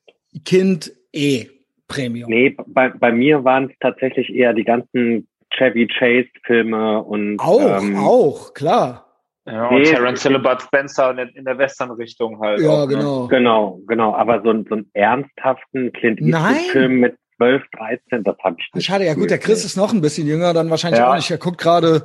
Kind 0.44 0.92
eh 1.12 1.46
Premium. 1.86 2.28
Nee, 2.28 2.56
bei, 2.66 2.90
bei 2.90 3.12
mir 3.12 3.44
waren 3.44 3.70
es 3.70 3.78
tatsächlich 3.80 4.34
eher 4.34 4.52
die 4.52 4.64
ganzen 4.64 5.28
Chevy 5.50 5.86
Chase 5.86 6.28
Filme 6.44 7.02
und 7.02 7.38
auch, 7.38 7.82
ähm, 7.82 7.96
auch 7.96 8.54
klar. 8.54 9.07
Ja, 9.51 9.68
und 9.68 9.76
nee, 9.76 9.84
Terence 9.84 10.28
Spencer 10.62 11.18
in, 11.18 11.44
der 11.44 11.57
Western-Richtung 11.57 12.40
halt. 12.40 12.61
Ja, 12.61 12.70
auch, 12.70 12.86
ne? 12.86 12.96
genau. 12.96 13.22
Ne? 13.22 13.28
Genau, 13.28 13.80
genau. 13.86 14.14
Aber 14.14 14.42
so, 14.42 14.53
so 14.68 14.74
einen 14.74 14.90
ernsthaften 14.92 15.92
Clint 15.92 16.20
Eastwood-Film 16.20 17.01
mit 17.01 17.16
12, 17.38 17.62
13, 17.78 18.24
das 18.24 18.36
habe 18.44 18.57
ich 18.59 18.68
nicht. 18.74 18.84
Schade, 18.84 19.07
ja 19.07 19.14
gut, 19.14 19.30
der 19.30 19.38
Chris 19.38 19.64
ist 19.64 19.76
noch 19.76 19.92
ein 19.92 20.01
bisschen 20.01 20.26
jünger, 20.26 20.53
dann 20.53 20.70
wahrscheinlich 20.70 21.01
ja. 21.01 21.11
auch 21.11 21.16
nicht. 21.16 21.30
Er 21.30 21.38
guckt 21.38 21.59
gerade 21.59 22.05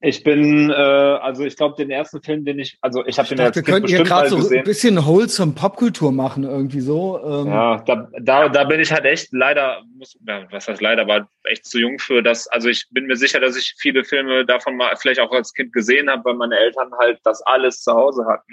ich 0.00 0.22
bin, 0.22 0.70
äh, 0.70 0.74
also 0.74 1.44
ich 1.44 1.56
glaube, 1.56 1.74
den 1.76 1.90
ersten 1.90 2.22
Film, 2.22 2.44
den 2.44 2.60
ich, 2.60 2.78
also 2.80 3.04
ich 3.04 3.18
habe 3.18 3.28
den 3.28 3.38
dachte, 3.38 3.58
jetzt 3.58 3.66
wir 3.66 3.74
könnten 3.74 3.88
hier 3.88 4.04
gerade 4.04 4.28
so 4.28 4.36
ein 4.36 4.62
bisschen 4.62 5.04
wholesome 5.04 5.52
Popkultur 5.52 6.12
machen 6.12 6.44
irgendwie 6.44 6.80
so. 6.80 7.20
Ähm. 7.24 7.48
Ja, 7.48 7.82
da, 7.84 8.08
da, 8.20 8.48
da 8.48 8.64
bin 8.64 8.78
ich 8.78 8.92
halt 8.92 9.04
echt 9.04 9.32
leider, 9.32 9.82
muss, 9.96 10.16
ja, 10.26 10.46
was 10.52 10.68
heißt 10.68 10.80
leider, 10.80 11.08
war 11.08 11.28
echt 11.44 11.66
zu 11.66 11.80
jung 11.80 11.98
für 11.98 12.22
das. 12.22 12.46
Also 12.46 12.68
ich 12.68 12.86
bin 12.90 13.06
mir 13.06 13.16
sicher, 13.16 13.40
dass 13.40 13.56
ich 13.56 13.74
viele 13.78 14.04
Filme 14.04 14.46
davon 14.46 14.76
mal 14.76 14.94
vielleicht 14.96 15.20
auch 15.20 15.32
als 15.32 15.52
Kind 15.52 15.72
gesehen 15.72 16.08
habe, 16.08 16.24
weil 16.26 16.34
meine 16.34 16.56
Eltern 16.56 16.92
halt 17.00 17.18
das 17.24 17.42
alles 17.42 17.82
zu 17.82 17.92
Hause 17.92 18.24
hatten, 18.26 18.52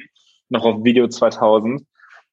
noch 0.49 0.65
auf 0.65 0.83
Video 0.83 1.07
2000. 1.07 1.85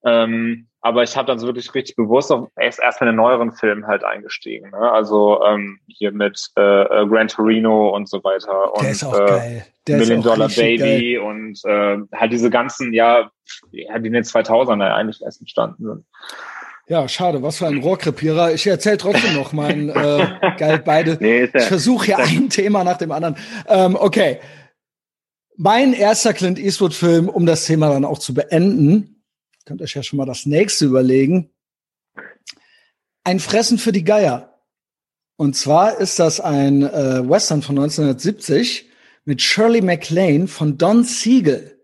Ähm, 0.05 0.69
aber 0.85 1.05
ich 1.05 1.17
habe 1.17 1.27
dann 1.27 1.39
so 1.39 1.47
wirklich 1.47 1.73
richtig 1.75 1.95
bewusst 1.95 2.33
auf 2.33 2.49
erst, 2.59 2.81
erst 2.81 3.01
mit 3.01 3.07
den 3.07 3.15
neueren 3.15 3.53
Filmen 3.53 3.87
halt 3.87 4.03
eingestiegen. 4.03 4.71
Ne? 4.71 4.93
Also 4.93 5.41
ähm, 5.45 5.79
hier 5.87 6.11
mit 6.11 6.51
äh, 6.57 6.61
äh 6.61 7.07
Gran 7.07 7.29
Torino 7.29 7.91
und 7.91 8.09
so 8.09 8.23
weiter. 8.25 8.75
Und, 8.75 8.85
ist 8.85 9.05
äh, 9.05 9.63
Million 9.89 10.19
ist 10.19 10.27
Dollar 10.27 10.49
Baby 10.49 11.15
geil. 11.15 11.19
und 11.19 11.65
äh, 11.65 11.99
halt 12.17 12.33
diese 12.33 12.51
ganzen, 12.51 12.93
ja, 12.93 13.31
ja, 13.71 13.99
die 14.01 14.09
in 14.09 14.13
den 14.13 14.25
2000er 14.25 14.93
eigentlich 14.93 15.23
erst 15.23 15.41
entstanden 15.41 15.85
sind. 15.87 16.05
Ja, 16.89 17.07
schade, 17.09 17.43
was 17.43 17.59
für 17.59 17.69
ein 17.69 17.79
Rohrkrepierer. 17.79 18.53
Ich 18.53 18.67
erzähle 18.67 18.99
trotzdem 18.99 19.35
noch 19.35 19.53
mein 19.53 19.89
äh, 19.89 20.27
geil 20.59 20.83
beide. 20.85 21.17
Nee, 21.21 21.45
ich 21.45 21.63
versuche 21.63 22.07
hier 22.07 22.19
ein 22.19 22.51
Thema 22.51 22.83
nach 22.83 22.99
dem 22.99 23.13
anderen. 23.13 23.37
Ähm, 23.69 23.97
okay. 23.99 24.41
Mein 25.57 25.93
erster 25.93 26.33
Clint 26.33 26.59
Eastwood-Film, 26.59 27.29
um 27.29 27.47
das 27.47 27.67
Thema 27.67 27.91
dann 27.91 28.05
auch 28.05 28.19
zu 28.19 28.35
beenden, 28.35 29.12
Könnt 29.65 29.83
euch 29.83 29.95
ja 29.95 30.03
schon 30.03 30.17
mal 30.17 30.27
das 30.27 30.47
nächste 30.47 30.87
überlegen. 30.87 31.51
Ein 33.25 33.39
Fressen 33.39 33.79
für 33.79 33.93
die 33.93 34.05
Geier. 34.05 34.59
Und 35.37 35.57
zwar 35.57 35.99
ist 35.99 36.19
das 36.19 36.41
ein 36.41 36.83
äh, 36.83 37.29
Western 37.29 37.63
von 37.63 37.79
1970 37.79 38.89
mit 39.25 39.41
Shirley 39.41 39.81
MacLaine 39.81 40.49
von 40.49 40.79
Don 40.79 41.05
Siegel. 41.05 41.79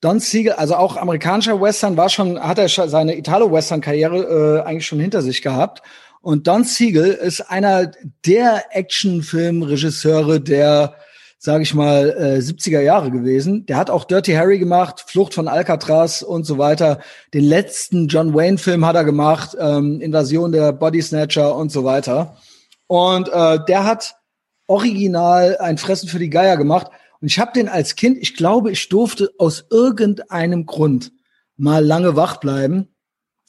Don 0.00 0.20
Siegel, 0.20 0.52
also 0.52 0.76
auch 0.76 0.96
amerikanischer 0.96 1.60
Western, 1.60 1.96
war 1.96 2.08
schon, 2.08 2.40
hat 2.40 2.58
er 2.58 2.68
seine 2.68 3.16
Italo-Western-Karriere 3.18 4.62
äh, 4.62 4.66
eigentlich 4.66 4.86
schon 4.86 5.00
hinter 5.00 5.22
sich 5.22 5.42
gehabt. 5.42 5.82
Und 6.20 6.46
Don 6.46 6.64
Siegel 6.64 7.12
ist 7.12 7.40
einer 7.42 7.90
der 8.24 8.64
Actionfilmregisseure, 8.70 10.40
der 10.40 10.96
sage 11.38 11.62
ich 11.62 11.72
mal, 11.72 12.10
äh, 12.10 12.40
70er 12.40 12.80
Jahre 12.80 13.10
gewesen. 13.12 13.64
Der 13.66 13.76
hat 13.76 13.90
auch 13.90 14.04
Dirty 14.04 14.32
Harry 14.32 14.58
gemacht, 14.58 15.04
Flucht 15.06 15.34
von 15.34 15.46
Alcatraz 15.46 16.22
und 16.22 16.44
so 16.44 16.58
weiter. 16.58 17.00
Den 17.32 17.44
letzten 17.44 18.08
John 18.08 18.34
Wayne-Film 18.34 18.84
hat 18.84 18.96
er 18.96 19.04
gemacht, 19.04 19.56
ähm, 19.58 20.00
Invasion 20.00 20.50
der 20.50 20.72
Body 20.72 21.00
Snatcher 21.00 21.54
und 21.54 21.70
so 21.70 21.84
weiter. 21.84 22.36
Und 22.88 23.28
äh, 23.28 23.64
der 23.66 23.84
hat 23.84 24.16
original 24.66 25.56
ein 25.58 25.78
Fressen 25.78 26.08
für 26.08 26.18
die 26.18 26.30
Geier 26.30 26.56
gemacht. 26.56 26.88
Und 27.20 27.28
ich 27.28 27.38
habe 27.38 27.52
den 27.52 27.68
als 27.68 27.94
Kind, 27.94 28.18
ich 28.18 28.36
glaube, 28.36 28.72
ich 28.72 28.88
durfte 28.88 29.30
aus 29.38 29.64
irgendeinem 29.70 30.66
Grund 30.66 31.12
mal 31.56 31.84
lange 31.84 32.16
wach 32.16 32.38
bleiben. 32.38 32.88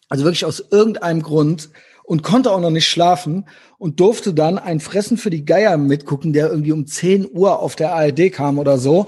Also 0.10 0.24
wirklich 0.24 0.46
aus 0.46 0.64
irgendeinem 0.72 1.22
Grund 1.22 1.70
und 2.10 2.24
konnte 2.24 2.52
auch 2.52 2.60
noch 2.60 2.72
nicht 2.72 2.88
schlafen 2.88 3.46
und 3.78 4.00
durfte 4.00 4.34
dann 4.34 4.58
ein 4.58 4.80
Fressen 4.80 5.16
für 5.16 5.30
die 5.30 5.46
Geier 5.46 5.78
mitgucken, 5.78 6.34
der 6.34 6.50
irgendwie 6.50 6.72
um 6.72 6.88
10 6.88 7.30
Uhr 7.32 7.60
auf 7.60 7.76
der 7.76 7.94
ARD 7.94 8.32
kam 8.32 8.58
oder 8.58 8.80
so. 8.80 9.06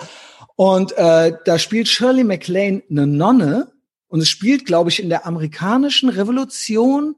Und 0.56 0.96
äh, 1.00 1.34
da 1.44 1.58
spielt 1.58 1.88
Shirley 1.88 2.24
MacLaine 2.24 2.84
eine 2.92 3.08
Nonne 3.08 3.72
und 4.08 4.22
es 4.22 4.30
spielt, 4.30 4.68
glaube 4.68 4.92
ich, 4.92 5.02
in 5.02 5.10
der 5.10 5.26
amerikanischen 5.26 6.10
Revolution 6.10 7.16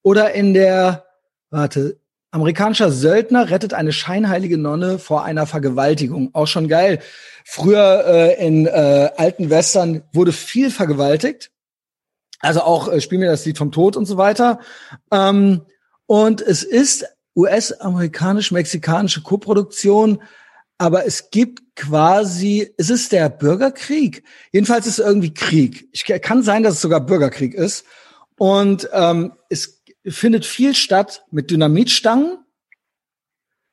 oder 0.00 0.32
in 0.32 0.54
der, 0.54 1.04
warte, 1.50 2.00
amerikanischer 2.30 2.90
Söldner 2.90 3.50
rettet 3.50 3.74
eine 3.74 3.92
scheinheilige 3.92 4.56
Nonne 4.56 4.98
vor 4.98 5.22
einer 5.24 5.44
Vergewaltigung. 5.44 6.30
Auch 6.32 6.46
schon 6.46 6.66
geil. 6.66 7.00
Früher 7.44 8.04
äh, 8.06 8.46
in 8.46 8.64
äh, 8.64 9.10
alten 9.18 9.50
Western 9.50 10.02
wurde 10.14 10.32
viel 10.32 10.70
vergewaltigt 10.70 11.50
also 12.46 12.62
auch 12.62 12.88
äh, 12.88 13.00
Spiel 13.00 13.18
mir 13.18 13.30
das 13.30 13.44
Lied 13.44 13.58
vom 13.58 13.72
Tod 13.72 13.96
und 13.96 14.06
so 14.06 14.16
weiter. 14.16 14.60
Ähm, 15.10 15.62
und 16.06 16.40
es 16.40 16.62
ist 16.62 17.04
US-amerikanisch-mexikanische 17.36 19.22
Koproduktion, 19.22 20.22
aber 20.78 21.06
es 21.06 21.30
gibt 21.30 21.74
quasi, 21.74 22.72
es 22.76 22.90
ist 22.90 23.12
der 23.12 23.28
Bürgerkrieg. 23.28 24.22
Jedenfalls 24.52 24.86
ist 24.86 24.98
es 24.98 25.04
irgendwie 25.04 25.34
Krieg. 25.34 25.88
Ich 25.92 26.04
kann 26.04 26.42
sein, 26.42 26.62
dass 26.62 26.74
es 26.74 26.80
sogar 26.80 27.00
Bürgerkrieg 27.00 27.54
ist. 27.54 27.84
Und 28.38 28.88
ähm, 28.92 29.32
es 29.48 29.82
findet 30.06 30.44
viel 30.44 30.74
statt 30.74 31.24
mit 31.30 31.50
Dynamitstangen. 31.50 32.38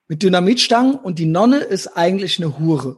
Mit 0.07 0.23
Dynamitstangen 0.23 0.95
und 0.95 1.19
die 1.19 1.25
Nonne 1.25 1.59
ist 1.59 1.87
eigentlich 1.95 2.41
eine 2.41 2.57
Hure. 2.59 2.97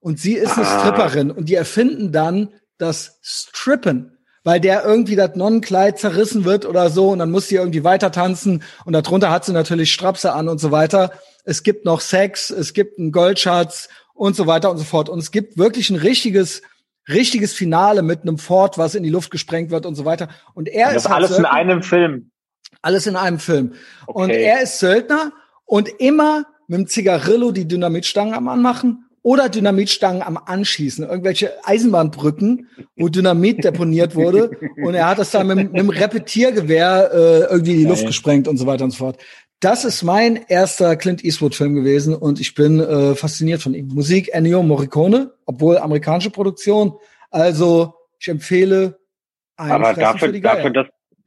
Und 0.00 0.18
sie 0.18 0.34
ist 0.34 0.56
eine 0.56 0.66
ah. 0.66 0.80
Stripperin 0.80 1.30
und 1.30 1.48
die 1.48 1.54
erfinden 1.54 2.12
dann 2.12 2.52
das 2.78 3.18
Strippen 3.22 4.16
weil 4.50 4.58
der 4.58 4.84
irgendwie 4.84 5.14
das 5.14 5.36
Nonnenkleid 5.36 6.00
zerrissen 6.00 6.44
wird 6.44 6.66
oder 6.66 6.90
so 6.90 7.10
und 7.10 7.20
dann 7.20 7.30
muss 7.30 7.46
sie 7.46 7.54
irgendwie 7.54 7.84
weiter 7.84 8.10
tanzen 8.10 8.64
und 8.84 8.94
darunter 8.94 9.30
hat 9.30 9.44
sie 9.44 9.52
natürlich 9.52 9.92
Strapse 9.92 10.32
an 10.32 10.48
und 10.48 10.58
so 10.58 10.72
weiter. 10.72 11.12
Es 11.44 11.62
gibt 11.62 11.84
noch 11.84 12.00
Sex, 12.00 12.50
es 12.50 12.74
gibt 12.74 12.98
einen 12.98 13.12
Goldschatz 13.12 13.88
und 14.12 14.34
so 14.34 14.48
weiter 14.48 14.72
und 14.72 14.78
so 14.78 14.82
fort. 14.82 15.08
Und 15.08 15.20
es 15.20 15.30
gibt 15.30 15.56
wirklich 15.56 15.88
ein 15.90 15.94
richtiges, 15.94 16.62
richtiges 17.08 17.52
Finale 17.52 18.02
mit 18.02 18.22
einem 18.22 18.38
Fort, 18.38 18.76
was 18.76 18.96
in 18.96 19.04
die 19.04 19.10
Luft 19.10 19.30
gesprengt 19.30 19.70
wird 19.70 19.86
und 19.86 19.94
so 19.94 20.04
weiter. 20.04 20.26
Und 20.54 20.68
er 20.68 20.94
das 20.94 21.04
ist 21.04 21.10
alles 21.12 21.38
in 21.38 21.44
einem 21.44 21.84
Film. 21.84 22.32
Alles 22.82 23.06
in 23.06 23.14
einem 23.14 23.38
Film. 23.38 23.74
Okay. 24.08 24.20
Und 24.20 24.30
er 24.30 24.62
ist 24.62 24.80
Söldner 24.80 25.30
und 25.64 25.88
immer 26.00 26.44
mit 26.66 26.76
dem 26.76 26.86
Zigarillo 26.88 27.52
die 27.52 27.68
Dynamitstangen 27.68 28.34
am 28.34 28.48
Anmachen 28.48 29.06
oder 29.22 29.48
Dynamitstangen 29.48 30.22
am 30.22 30.38
Anschießen, 30.38 31.06
irgendwelche 31.06 31.52
Eisenbahnbrücken, 31.64 32.68
wo 32.96 33.08
Dynamit 33.08 33.64
deponiert 33.64 34.14
wurde 34.14 34.50
und 34.82 34.94
er 34.94 35.08
hat 35.08 35.18
das 35.18 35.30
dann 35.30 35.46
mit, 35.46 35.56
mit 35.56 35.74
einem 35.74 35.90
Repetiergewehr 35.90 37.10
äh, 37.12 37.40
irgendwie 37.52 37.72
in 37.72 37.78
die 37.78 37.84
Luft 37.84 38.06
gesprengt 38.06 38.48
und 38.48 38.56
so 38.56 38.66
weiter 38.66 38.84
und 38.84 38.90
so 38.90 38.98
fort. 38.98 39.18
Das 39.60 39.84
ist 39.84 40.02
mein 40.02 40.40
erster 40.48 40.96
Clint 40.96 41.22
Eastwood-Film 41.22 41.74
gewesen 41.74 42.14
und 42.14 42.40
ich 42.40 42.54
bin 42.54 42.80
äh, 42.80 43.14
fasziniert 43.14 43.60
von 43.60 43.74
ihm. 43.74 43.88
Musik 43.88 44.30
Ennio 44.32 44.62
Morricone, 44.62 45.34
obwohl 45.44 45.76
amerikanische 45.76 46.30
Produktion. 46.30 46.94
Also 47.30 47.94
Ich 48.18 48.28
empfehle 48.28 48.98
ein 49.56 49.70
aber 49.70 49.94
Fressen 49.94 50.00
dafür, 50.00 50.40
dafür, 50.40 50.70
dass 50.70 50.86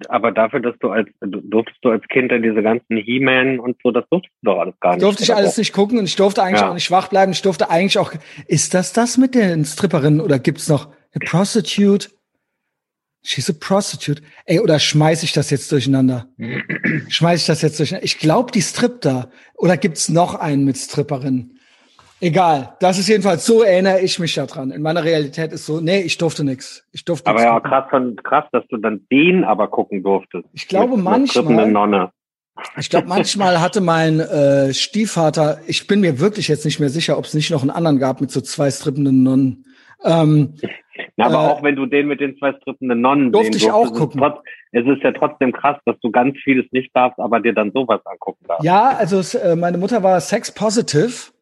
aber 0.09 0.31
dafür, 0.31 0.59
dass 0.59 0.75
du 0.79 0.89
als 0.89 1.09
durftest 1.21 1.79
du 1.81 1.89
als 1.89 2.07
Kind 2.07 2.31
dann 2.31 2.41
diese 2.41 2.61
ganzen 2.61 2.97
He-Man 2.97 3.59
und 3.59 3.77
so, 3.83 3.91
das 3.91 4.05
durftest 4.09 4.33
du 4.41 4.51
doch 4.51 4.59
alles 4.59 4.79
gar 4.79 4.93
nicht. 4.93 5.03
Durfte 5.03 5.23
ich 5.23 5.33
alles 5.33 5.57
nicht 5.57 5.73
gucken 5.73 5.99
und 5.99 6.05
ich 6.05 6.15
durfte 6.15 6.43
eigentlich 6.43 6.61
ja. 6.61 6.69
auch 6.69 6.73
nicht 6.73 6.91
wach 6.91 7.07
bleiben. 7.07 7.31
Ich 7.31 7.41
durfte 7.41 7.69
eigentlich 7.69 7.97
auch. 7.97 8.13
Ist 8.47 8.73
das 8.73 8.93
das 8.93 9.17
mit 9.17 9.35
den 9.35 9.65
Stripperinnen 9.65 10.21
oder 10.21 10.39
gibt's 10.39 10.69
noch 10.69 10.87
eine 10.87 11.25
Prostitute? 11.25 12.09
She's 13.25 13.49
a 13.49 13.53
prostitute. 13.57 14.21
Ey, 14.45 14.59
oder 14.59 14.79
schmeiß 14.79 15.23
ich 15.23 15.31
das 15.31 15.49
jetzt 15.49 15.71
durcheinander? 15.71 16.27
schmeiß 17.07 17.41
ich 17.41 17.47
das 17.47 17.61
jetzt 17.61 17.79
durcheinander? 17.79 18.03
Ich 18.03 18.19
glaube, 18.19 18.51
die 18.51 18.61
strippt 18.61 19.05
da. 19.05 19.29
Oder 19.55 19.77
gibt's 19.77 20.09
noch 20.09 20.35
einen 20.35 20.65
mit 20.65 20.77
Stripperinnen? 20.77 21.52
Egal. 22.23 22.77
Das 22.79 22.97
ist 22.97 23.09
jedenfalls 23.09 23.45
so 23.45 23.63
erinnere 23.63 23.99
ich 23.99 24.17
mich 24.17 24.33
daran. 24.33 24.71
In 24.71 24.81
meiner 24.81 25.03
Realität 25.03 25.51
ist 25.51 25.65
so, 25.65 25.81
nee, 25.81 26.03
ich 26.03 26.17
durfte 26.17 26.45
nix. 26.45 26.87
Ich 26.93 27.03
durfte 27.03 27.29
Aber 27.29 27.43
ja, 27.43 27.59
krass, 27.59 27.83
krass, 28.23 28.45
dass 28.53 28.63
du 28.69 28.77
dann 28.77 29.05
den 29.11 29.43
aber 29.43 29.67
gucken 29.67 30.03
durftest. 30.03 30.45
Ich 30.53 30.69
glaube 30.69 30.95
mit, 30.95 31.03
manchmal. 31.03 31.69
Nonne. 31.69 32.11
Ich 32.77 32.89
glaube, 32.89 33.07
manchmal 33.07 33.59
hatte 33.59 33.81
mein 33.81 34.21
äh, 34.21 34.73
Stiefvater, 34.73 35.59
ich 35.67 35.85
bin 35.85 35.99
mir 35.99 36.21
wirklich 36.21 36.47
jetzt 36.47 36.63
nicht 36.63 36.79
mehr 36.79 36.87
sicher, 36.87 37.17
ob 37.17 37.25
es 37.25 37.33
nicht 37.33 37.51
noch 37.51 37.61
einen 37.61 37.71
anderen 37.71 37.99
gab 37.99 38.21
mit 38.21 38.31
so 38.31 38.39
zwei 38.39 38.71
strippenden 38.71 39.23
Nonnen. 39.23 39.65
Ähm, 40.05 40.53
Na, 41.17 41.25
aber 41.25 41.33
äh, 41.33 41.51
auch 41.51 41.63
wenn 41.63 41.75
du 41.75 41.87
den 41.87 42.07
mit 42.07 42.21
den 42.21 42.37
zwei 42.37 42.53
strippenden 42.53 43.01
Nonnen 43.01 43.33
durfte 43.33 43.57
ich 43.57 43.69
auch 43.69 43.91
gucken. 43.93 44.21
Trotz, 44.21 44.39
es 44.71 44.85
ist 44.85 45.03
ja 45.03 45.11
trotzdem 45.11 45.51
krass, 45.51 45.77
dass 45.85 45.99
du 45.99 46.09
ganz 46.09 46.37
vieles 46.41 46.65
nicht 46.71 46.95
darfst, 46.95 47.19
aber 47.19 47.41
dir 47.41 47.53
dann 47.53 47.71
sowas 47.73 47.99
angucken 48.05 48.45
darfst. 48.47 48.63
Ja, 48.63 48.91
also 48.91 49.19
es, 49.19 49.35
äh, 49.35 49.57
meine 49.57 49.77
Mutter 49.77 50.03
war 50.03 50.21
sex 50.21 50.53
positive 50.53 51.33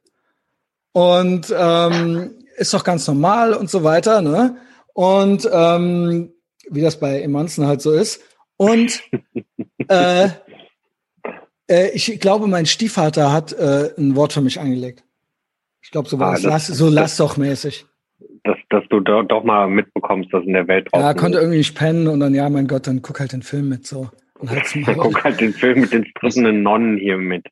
und 0.93 1.53
ähm, 1.55 2.35
ist 2.57 2.73
doch 2.73 2.83
ganz 2.83 3.07
normal 3.07 3.53
und 3.53 3.69
so 3.69 3.83
weiter, 3.83 4.21
ne? 4.21 4.57
Und 4.93 5.49
ähm, 5.51 6.33
wie 6.69 6.81
das 6.81 6.99
bei 6.99 7.21
Emanzen 7.21 7.65
halt 7.65 7.81
so 7.81 7.91
ist. 7.91 8.21
Und 8.57 9.01
äh, 9.87 10.29
äh, 11.67 11.89
ich 11.93 12.19
glaube, 12.19 12.47
mein 12.47 12.65
Stiefvater 12.65 13.31
hat 13.31 13.53
äh, 13.53 13.91
ein 13.97 14.15
Wort 14.15 14.33
für 14.33 14.41
mich 14.41 14.59
angelegt. 14.59 15.03
Ich 15.81 15.91
glaube, 15.91 16.09
so 16.09 16.19
war 16.19 16.31
ah, 16.31 16.35
es. 16.35 16.43
Lass, 16.43 16.67
so 16.67 16.89
lass 16.89 17.17
doch 17.17 17.37
mäßig. 17.37 17.85
Dass, 18.43 18.57
dass 18.69 18.83
du 18.89 18.99
do, 18.99 19.23
doch 19.23 19.43
mal 19.43 19.67
mitbekommst, 19.67 20.31
dass 20.33 20.43
in 20.43 20.53
der 20.53 20.67
Welt 20.67 20.87
draußen 20.91 21.05
Ja, 21.05 21.13
konnte 21.13 21.39
irgendwie 21.39 21.59
nicht 21.59 21.75
pennen 21.75 22.07
und 22.07 22.19
dann, 22.19 22.33
ja, 22.33 22.49
mein 22.49 22.67
Gott, 22.67 22.87
dann 22.87 23.01
guck 23.01 23.19
halt 23.19 23.33
den 23.33 23.41
Film 23.41 23.69
mit 23.69 23.87
so. 23.87 24.09
Und 24.39 24.49
halt's 24.49 24.75
guck 24.85 25.23
halt 25.23 25.39
den 25.39 25.53
Film 25.53 25.81
mit 25.81 25.93
den 25.93 26.05
strittenden 26.05 26.63
Nonnen 26.63 26.97
hier 26.97 27.17
mit. 27.17 27.47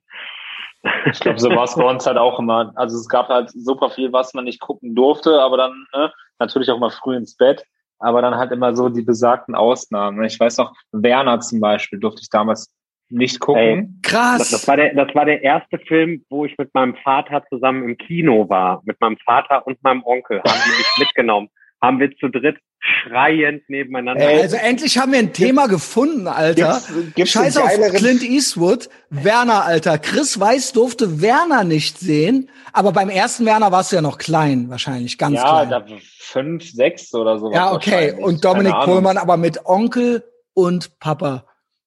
Ich 1.11 1.19
glaube, 1.19 1.39
so 1.39 1.49
war 1.49 1.65
es 1.65 1.75
bei 1.75 1.83
uns 1.83 2.05
halt 2.05 2.17
auch 2.17 2.39
immer. 2.39 2.71
Also 2.75 2.97
es 2.97 3.09
gab 3.09 3.27
halt 3.27 3.51
super 3.51 3.89
viel, 3.89 4.13
was 4.13 4.33
man 4.33 4.45
nicht 4.45 4.61
gucken 4.61 4.95
durfte, 4.95 5.41
aber 5.41 5.57
dann 5.57 5.85
ne, 5.93 6.11
natürlich 6.39 6.69
auch 6.71 6.79
mal 6.79 6.89
früh 6.89 7.15
ins 7.15 7.35
Bett, 7.35 7.63
aber 7.99 8.21
dann 8.21 8.35
halt 8.35 8.51
immer 8.51 8.75
so 8.75 8.89
die 8.89 9.01
besagten 9.01 9.55
Ausnahmen. 9.55 10.23
Ich 10.23 10.39
weiß 10.39 10.57
noch, 10.57 10.73
Werner 10.91 11.39
zum 11.41 11.59
Beispiel 11.59 11.99
durfte 11.99 12.21
ich 12.21 12.29
damals 12.29 12.71
nicht 13.09 13.39
gucken. 13.39 13.61
Ey, 13.61 13.89
Krass. 14.03 14.37
Das, 14.37 14.51
das, 14.51 14.67
war 14.67 14.77
der, 14.77 14.93
das 14.93 15.13
war 15.15 15.25
der 15.25 15.41
erste 15.43 15.79
Film, 15.79 16.23
wo 16.29 16.45
ich 16.45 16.57
mit 16.57 16.73
meinem 16.73 16.95
Vater 16.95 17.43
zusammen 17.49 17.83
im 17.83 17.97
Kino 17.97 18.47
war. 18.49 18.81
Mit 18.85 19.01
meinem 19.01 19.17
Vater 19.17 19.65
und 19.67 19.83
meinem 19.83 20.03
Onkel 20.03 20.41
haben 20.47 20.59
die 20.65 20.77
mich 20.77 20.95
mitgenommen 20.99 21.49
haben 21.81 21.99
wir 21.99 22.15
zu 22.17 22.27
dritt 22.27 22.57
schreiend 22.81 23.69
nebeneinander. 23.69 24.29
Ey, 24.29 24.41
also 24.41 24.55
endlich 24.55 24.97
haben 24.97 25.11
wir 25.11 25.19
ein 25.19 25.33
Thema 25.33 25.67
gefunden, 25.67 26.27
Alter. 26.27 26.81
Gibt's, 26.87 27.15
gibt's 27.15 27.31
Scheiß 27.31 27.57
auf 27.57 27.69
Clint 27.93 28.23
Eastwood. 28.23 28.89
Werner, 29.09 29.65
Alter. 29.65 29.97
Chris 29.97 30.39
Weiß 30.39 30.71
durfte 30.71 31.21
Werner 31.21 31.63
nicht 31.63 31.99
sehen, 31.99 32.49
aber 32.71 32.91
beim 32.91 33.09
ersten 33.09 33.45
Werner 33.45 33.71
warst 33.71 33.91
du 33.91 33.97
ja 33.97 34.01
noch 34.01 34.17
klein, 34.17 34.69
wahrscheinlich, 34.69 35.17
ganz 35.17 35.35
ja, 35.35 35.65
klein. 35.65 35.69
Ja, 35.69 35.97
fünf, 36.19 36.71
sechs 36.71 37.13
oder 37.13 37.37
so. 37.37 37.51
Ja, 37.51 37.73
okay. 37.73 38.13
Und 38.13 38.45
Dominik 38.45 38.73
Pohlmann 38.83 39.17
aber 39.17 39.37
mit 39.37 39.65
Onkel 39.65 40.23
und 40.53 40.99
Papa. 40.99 41.45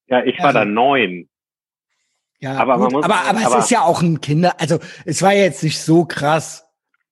Ja, 0.08 0.22
ich 0.24 0.38
war 0.38 0.46
ja. 0.46 0.52
da 0.52 0.64
neun. 0.64 1.28
Ja, 2.38 2.56
aber, 2.56 2.74
gut, 2.74 2.82
man 2.82 2.92
muss, 2.92 3.04
aber, 3.04 3.14
aber, 3.14 3.46
aber 3.46 3.58
es 3.58 3.64
ist 3.64 3.70
ja 3.70 3.82
auch 3.82 4.02
ein 4.02 4.20
Kinder, 4.20 4.54
also 4.58 4.78
es 5.04 5.22
war 5.22 5.32
jetzt 5.32 5.62
nicht 5.62 5.80
so 5.80 6.04
krass. 6.04 6.61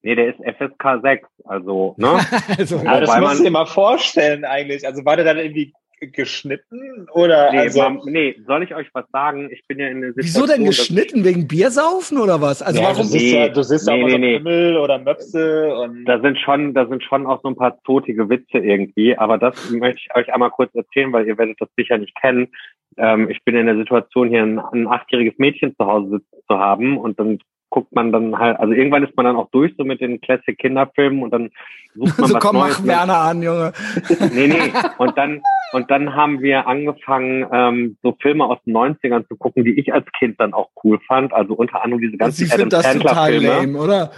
Nee, 0.02 0.14
der 0.14 0.28
ist 0.28 0.38
FSK 0.38 1.02
6, 1.02 1.28
also, 1.44 1.94
ne? 1.98 2.20
also, 2.58 2.76
ja, 2.76 3.00
das 3.00 3.20
muss 3.20 3.34
ich 3.38 3.44
dir 3.44 3.50
mal 3.50 3.66
vorstellen 3.66 4.44
eigentlich. 4.44 4.86
Also 4.86 5.04
war 5.04 5.16
der 5.16 5.26
dann 5.26 5.38
irgendwie 5.38 5.74
geschnitten 6.00 7.06
oder? 7.12 7.52
Nee, 7.52 7.58
also, 7.58 7.82
man, 7.82 8.00
nee, 8.06 8.36
soll 8.46 8.62
ich 8.62 8.74
euch 8.74 8.88
was 8.94 9.04
sagen? 9.12 9.50
Ich 9.52 9.66
bin 9.66 9.78
ja 9.78 9.88
in 9.88 10.00
der 10.00 10.12
Situation, 10.14 10.42
Wieso 10.42 10.54
denn 10.54 10.64
geschnitten? 10.64 11.24
Wegen 11.24 11.46
Biersaufen 11.46 12.18
oder 12.18 12.40
was? 12.40 12.62
Also 12.62 12.80
ja, 12.80 12.88
warum? 12.88 13.02
Du 13.02 13.08
siehst 13.08 13.34
ja, 13.34 13.48
du 13.48 13.62
siehst 13.62 13.86
nee, 13.86 13.92
auch 13.92 14.06
nee, 14.06 14.12
so 14.12 14.18
nee. 14.18 14.38
Pimmel 14.38 14.76
oder 14.78 14.98
Möpse 14.98 15.74
und. 15.74 16.04
Da 16.06 16.20
sind 16.20 16.38
schon, 16.38 16.74
da 16.74 16.86
sind 16.86 17.02
schon 17.02 17.26
auch 17.26 17.42
so 17.42 17.48
ein 17.48 17.56
paar 17.56 17.78
zotige 17.84 18.28
Witze 18.28 18.58
irgendwie, 18.58 19.16
aber 19.16 19.38
das 19.38 19.70
möchte 19.70 20.00
ich 20.00 20.16
euch 20.16 20.32
einmal 20.32 20.50
kurz 20.50 20.74
erzählen, 20.74 21.12
weil 21.12 21.26
ihr 21.26 21.36
werdet 21.36 21.60
das 21.60 21.68
sicher 21.76 21.98
nicht 21.98 22.14
kennen. 22.20 22.48
Ähm, 22.96 23.30
ich 23.30 23.44
bin 23.44 23.56
in 23.56 23.66
der 23.66 23.76
Situation, 23.76 24.28
hier 24.28 24.42
ein, 24.42 24.58
ein 24.58 24.88
achtjähriges 24.88 25.38
Mädchen 25.38 25.76
zu 25.76 25.86
Hause 25.86 26.10
sitzen 26.10 26.42
zu 26.48 26.58
haben 26.58 26.98
und 26.98 27.18
dann 27.18 27.38
guckt 27.70 27.94
man 27.94 28.12
dann 28.12 28.38
halt, 28.38 28.58
also 28.58 28.72
irgendwann 28.72 29.04
ist 29.04 29.16
man 29.16 29.26
dann 29.26 29.36
auch 29.36 29.50
durch 29.50 29.72
so 29.78 29.84
mit 29.84 30.00
den 30.00 30.20
Classic 30.20 30.58
Kinderfilmen 30.58 31.22
und 31.22 31.30
dann 31.30 31.50
sucht 31.94 32.18
man 32.18 32.28
so 32.28 32.34
was 32.34 32.42
komm, 32.42 32.56
Neues. 32.56 32.80
mach 32.80 32.86
Werner 32.86 33.18
an, 33.18 33.42
Junge. 33.42 33.72
nee, 34.34 34.48
nee. 34.48 34.72
Und 34.98 35.16
dann, 35.16 35.40
und 35.72 35.90
dann 35.90 36.14
haben 36.14 36.42
wir 36.42 36.66
angefangen, 36.66 37.46
ähm, 37.52 37.96
so 38.02 38.16
Filme 38.20 38.44
aus 38.44 38.58
den 38.66 38.76
90ern 38.76 39.26
zu 39.28 39.36
gucken, 39.36 39.64
die 39.64 39.78
ich 39.78 39.92
als 39.94 40.06
Kind 40.18 40.40
dann 40.40 40.52
auch 40.52 40.68
cool 40.84 40.98
fand. 41.06 41.32
Also 41.32 41.54
unter 41.54 41.82
anderem 41.82 42.02
diese 42.02 42.16
ganzen 42.16 42.46
Sie 42.46 42.52
Adam 42.52 42.70
Sandler 42.70 43.26
Filme. 43.26 43.46
Lame, 43.46 43.78
oder? 43.78 44.10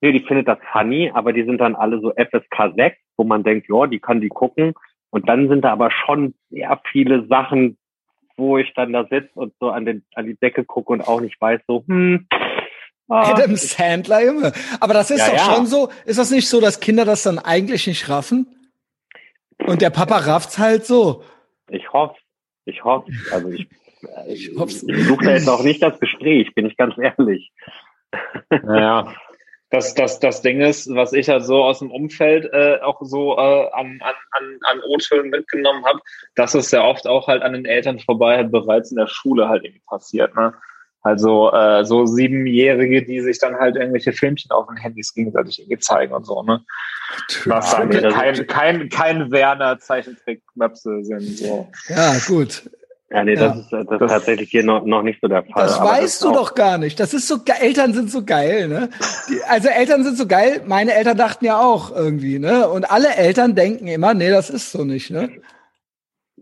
Nee, 0.00 0.12
die 0.12 0.20
findet 0.20 0.46
das 0.46 0.58
funny, 0.72 1.10
aber 1.12 1.32
die 1.32 1.44
sind 1.44 1.58
dann 1.58 1.74
alle 1.74 2.00
so 2.00 2.12
FSK 2.12 2.74
6, 2.76 2.96
wo 3.16 3.24
man 3.24 3.42
denkt, 3.42 3.66
ja, 3.68 3.86
die 3.86 3.98
kann 3.98 4.20
die 4.20 4.28
gucken. 4.28 4.74
Und 5.10 5.28
dann 5.28 5.48
sind 5.48 5.64
da 5.64 5.72
aber 5.72 5.90
schon 5.90 6.34
sehr 6.50 6.80
viele 6.92 7.26
Sachen, 7.26 7.78
wo 8.36 8.58
ich 8.58 8.72
dann 8.74 8.92
da 8.92 9.04
sitze 9.04 9.30
und 9.34 9.54
so 9.58 9.70
an, 9.70 9.86
den, 9.86 10.04
an 10.14 10.26
die 10.26 10.36
Decke 10.36 10.64
gucke 10.64 10.92
und 10.92 11.00
auch 11.00 11.20
nicht 11.20 11.40
weiß, 11.40 11.60
so, 11.66 11.84
hm. 11.86 12.26
Adam 13.08 13.56
Sandler, 13.56 14.24
Junge. 14.24 14.52
Aber 14.80 14.94
das 14.94 15.10
ist 15.10 15.20
ja, 15.20 15.28
doch 15.28 15.36
ja. 15.36 15.54
schon 15.54 15.66
so. 15.66 15.90
Ist 16.04 16.18
das 16.18 16.30
nicht 16.30 16.48
so, 16.48 16.60
dass 16.60 16.80
Kinder 16.80 17.04
das 17.04 17.22
dann 17.22 17.38
eigentlich 17.38 17.86
nicht 17.86 18.08
raffen? 18.08 18.46
Und 19.58 19.82
der 19.82 19.90
Papa 19.90 20.18
rafft's 20.18 20.58
halt 20.58 20.84
so. 20.86 21.22
Ich 21.70 21.92
hoffe. 21.92 22.16
Ich 22.64 22.84
hoffe. 22.84 23.10
Also 23.32 23.48
ich, 23.50 23.68
ich, 24.28 24.52
ich 24.52 25.06
suche 25.06 25.24
da 25.24 25.32
jetzt 25.32 25.48
auch 25.48 25.62
nicht 25.62 25.82
das 25.82 25.98
Gespräch, 26.00 26.54
bin 26.54 26.66
ich 26.66 26.76
ganz 26.76 26.94
ehrlich. 26.98 27.52
Naja. 28.50 29.14
Das, 29.70 29.94
das, 29.94 30.20
das 30.20 30.42
Ding 30.42 30.60
ist, 30.60 30.94
was 30.94 31.12
ich 31.12 31.28
halt 31.28 31.44
so 31.44 31.64
aus 31.64 31.80
dem 31.80 31.90
Umfeld 31.90 32.48
äh, 32.52 32.78
auch 32.82 33.00
so 33.02 33.36
äh, 33.36 33.68
an, 33.72 33.98
an, 34.00 34.14
an, 34.30 34.58
an 34.62 34.80
O-Tönen 34.88 35.30
mitgenommen 35.30 35.84
habe, 35.84 35.98
dass 36.36 36.54
es 36.54 36.70
ja 36.70 36.84
oft 36.84 37.08
auch 37.08 37.26
halt 37.26 37.42
an 37.42 37.52
den 37.52 37.64
Eltern 37.64 37.98
vorbei 37.98 38.36
halt 38.36 38.52
bereits 38.52 38.92
in 38.92 38.96
der 38.96 39.08
Schule 39.08 39.48
halt 39.48 39.64
irgendwie 39.64 39.82
passiert. 39.88 40.36
Ne? 40.36 40.54
Also 41.06 41.52
äh, 41.52 41.84
so 41.84 42.04
Siebenjährige, 42.04 43.04
die 43.04 43.20
sich 43.20 43.38
dann 43.38 43.54
halt 43.54 43.76
irgendwelche 43.76 44.12
Filmchen 44.12 44.50
auf 44.50 44.66
den 44.66 44.76
Handys 44.76 45.14
gegenseitig 45.14 45.60
irgendwie 45.60 45.78
zeigen 45.78 46.12
und 46.12 46.26
so, 46.26 46.42
ne? 46.42 46.64
Was 47.44 47.70
dann 47.70 47.92
ja, 47.92 48.10
kein, 48.10 48.46
kein, 48.48 48.88
kein 48.88 49.30
Werner 49.30 49.78
Zeichentrick-Möpse 49.78 51.04
sind. 51.04 51.38
So. 51.38 51.68
Ja, 51.88 52.16
gut. 52.26 52.68
Ja, 53.10 53.22
nee, 53.22 53.34
ja. 53.34 53.48
das 53.48 53.58
ist, 53.58 53.72
das, 53.72 53.86
das 53.86 54.10
tatsächlich 54.10 54.50
hier 54.50 54.64
noch, 54.64 54.84
noch 54.84 55.02
nicht 55.02 55.20
so 55.22 55.28
der 55.28 55.44
Fall. 55.44 55.62
Das 55.62 55.80
weißt 55.80 56.02
das 56.02 56.28
du 56.28 56.32
doch 56.32 56.56
gar 56.56 56.76
nicht. 56.76 56.98
Das 56.98 57.14
ist 57.14 57.28
so, 57.28 57.38
Eltern 57.60 57.94
sind 57.94 58.10
so 58.10 58.24
geil, 58.24 58.66
ne? 58.66 58.88
Die, 59.28 59.40
also 59.44 59.68
Eltern 59.68 60.02
sind 60.02 60.18
so 60.18 60.26
geil. 60.26 60.62
Meine 60.66 60.92
Eltern 60.92 61.16
dachten 61.16 61.44
ja 61.44 61.60
auch 61.60 61.94
irgendwie, 61.94 62.40
ne? 62.40 62.68
Und 62.68 62.90
alle 62.90 63.14
Eltern 63.14 63.54
denken 63.54 63.86
immer, 63.86 64.12
nee, 64.12 64.30
das 64.30 64.50
ist 64.50 64.72
so 64.72 64.84
nicht, 64.84 65.12
ne? 65.12 65.30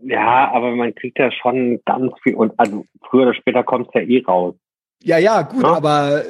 Ja, 0.07 0.51
aber 0.51 0.75
man 0.75 0.93
kriegt 0.93 1.17
ja 1.17 1.31
schon 1.31 1.81
ganz 1.85 2.13
viel 2.21 2.35
und 2.35 2.53
also 2.57 2.85
früher 3.09 3.23
oder 3.23 3.33
später 3.33 3.63
kommt 3.63 3.87
es 3.87 3.93
ja 3.95 4.01
eh 4.01 4.23
raus. 4.23 4.55
Ja, 5.01 5.17
ja, 5.17 5.41
gut, 5.41 5.63
ja? 5.63 5.73
aber 5.73 6.23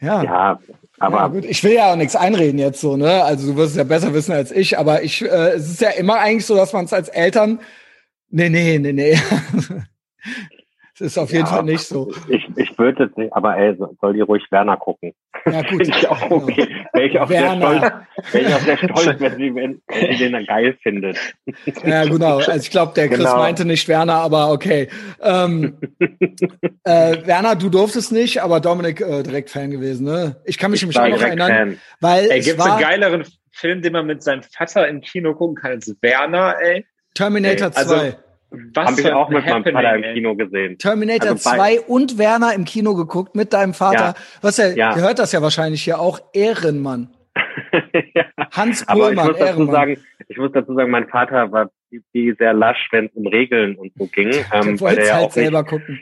ja. 0.00 0.22
Ja, 0.22 0.60
aber 0.98 1.16
ja, 1.16 1.26
gut. 1.28 1.44
ich 1.44 1.62
will 1.62 1.74
ja 1.74 1.92
auch 1.92 1.96
nichts 1.96 2.16
einreden 2.16 2.58
jetzt 2.58 2.80
so, 2.80 2.96
ne? 2.96 3.22
Also 3.22 3.52
du 3.52 3.56
wirst 3.56 3.72
es 3.72 3.76
ja 3.76 3.84
besser 3.84 4.14
wissen 4.14 4.32
als 4.32 4.50
ich, 4.50 4.78
aber 4.78 5.02
ich, 5.02 5.22
äh, 5.22 5.52
es 5.52 5.70
ist 5.70 5.80
ja 5.80 5.90
immer 5.90 6.18
eigentlich 6.18 6.46
so, 6.46 6.56
dass 6.56 6.72
man 6.72 6.86
es 6.86 6.92
als 6.92 7.08
Eltern, 7.08 7.60
nee, 8.30 8.48
nee, 8.48 8.78
nee, 8.78 8.92
nee. 8.92 9.16
Das 11.00 11.12
ist 11.12 11.18
auf 11.18 11.32
jeden 11.32 11.46
ja, 11.46 11.50
Fall 11.50 11.62
nicht 11.62 11.80
so. 11.80 12.12
Ich, 12.28 12.46
ich 12.56 12.78
würde 12.78 13.04
es 13.04 13.16
nicht, 13.16 13.32
aber 13.32 13.56
ey, 13.56 13.74
soll 14.02 14.12
die 14.12 14.20
ruhig 14.20 14.44
Werner 14.50 14.76
gucken. 14.76 15.14
Ja, 15.46 15.62
gut. 15.70 15.88
ich 15.88 16.06
auch 16.06 16.20
genau. 16.20 16.42
okay. 16.42 16.68
Wäre 16.92 17.06
ich 17.06 17.18
auch 17.18 17.26
sehr 17.26 17.56
stolz, 17.56 17.92
ich 18.34 18.64
sehr 18.64 18.76
stolz, 18.76 19.16
wenn 19.20 19.36
sie, 19.38 19.54
wenn, 19.54 19.80
wenn 19.88 20.12
sie 20.12 20.18
den 20.18 20.32
dann 20.34 20.44
geil 20.44 20.76
findet. 20.82 21.16
Ja, 21.86 22.04
genau. 22.04 22.36
Also 22.36 22.52
ich 22.52 22.70
glaube, 22.70 22.92
der 22.94 23.08
Chris 23.08 23.20
genau. 23.20 23.38
meinte 23.38 23.64
nicht 23.64 23.88
Werner, 23.88 24.16
aber 24.16 24.52
okay. 24.52 24.88
Ähm, 25.22 25.78
äh, 26.84 27.26
Werner, 27.26 27.56
du 27.56 27.70
durftest 27.70 28.12
nicht, 28.12 28.42
aber 28.42 28.60
Dominik 28.60 29.00
äh, 29.00 29.22
direkt 29.22 29.48
Fan 29.48 29.70
gewesen, 29.70 30.04
ne? 30.04 30.36
Ich 30.44 30.58
kann 30.58 30.70
mich 30.70 30.82
nämlich 30.82 30.98
auch 30.98 31.08
noch 31.08 31.22
erinnern. 31.22 31.50
Fan. 31.50 31.78
Weil 32.00 32.30
ey, 32.30 32.40
gibt's 32.40 32.62
einen 32.62 32.78
geileren 32.78 33.24
Film, 33.52 33.80
den 33.80 33.94
man 33.94 34.06
mit 34.06 34.22
seinem 34.22 34.42
Vater 34.42 34.86
im 34.86 35.00
Kino 35.00 35.32
gucken 35.32 35.56
kann 35.56 35.70
als 35.70 35.96
Werner, 36.02 36.56
ey? 36.60 36.84
Terminator 37.14 37.68
ey, 37.68 37.74
also, 37.74 37.94
2. 37.94 38.16
Was 38.50 38.86
Hab 38.86 38.98
ich 38.98 39.12
auch 39.12 39.28
mit 39.28 39.46
meinem 39.46 39.64
Vater 39.64 39.94
im 39.94 40.14
Kino 40.14 40.34
gesehen. 40.34 40.76
Terminator 40.78 41.30
also 41.30 41.50
2 41.50 41.82
und 41.82 42.18
Werner 42.18 42.54
im 42.54 42.64
Kino 42.64 42.94
geguckt 42.94 43.36
mit 43.36 43.52
deinem 43.52 43.74
Vater. 43.74 44.06
Ja. 44.06 44.14
Was 44.42 44.56
ja, 44.56 44.68
ja. 44.70 44.92
gehört 44.92 45.20
das 45.20 45.32
ja 45.32 45.40
wahrscheinlich 45.40 45.82
hier 45.82 46.00
auch 46.00 46.20
Ehrenmann. 46.32 47.10
ja. 48.14 48.24
Hans 48.50 48.84
Pohlmann, 48.84 49.30
Aber 49.30 49.50
ich 49.50 49.56
muss 49.56 49.68
dazu 49.68 49.70
sagen, 49.70 49.96
ich 50.28 50.36
muss 50.36 50.52
dazu 50.52 50.74
sagen, 50.74 50.90
mein 50.90 51.08
Vater 51.08 51.52
war 51.52 51.70
die 52.14 52.34
sehr 52.38 52.52
lasch, 52.52 52.88
wenn 52.90 53.06
es 53.06 53.12
um 53.14 53.26
Regeln 53.26 53.76
und 53.76 53.92
so 53.96 54.06
ging. 54.06 54.30
Ähm, 54.52 54.80
weil 54.80 54.96
der 54.96 55.06
ja 55.06 55.14
halt 55.14 55.26
auch 55.26 55.30
selber 55.30 55.60
nicht, 55.60 55.70
gucken. 55.70 56.00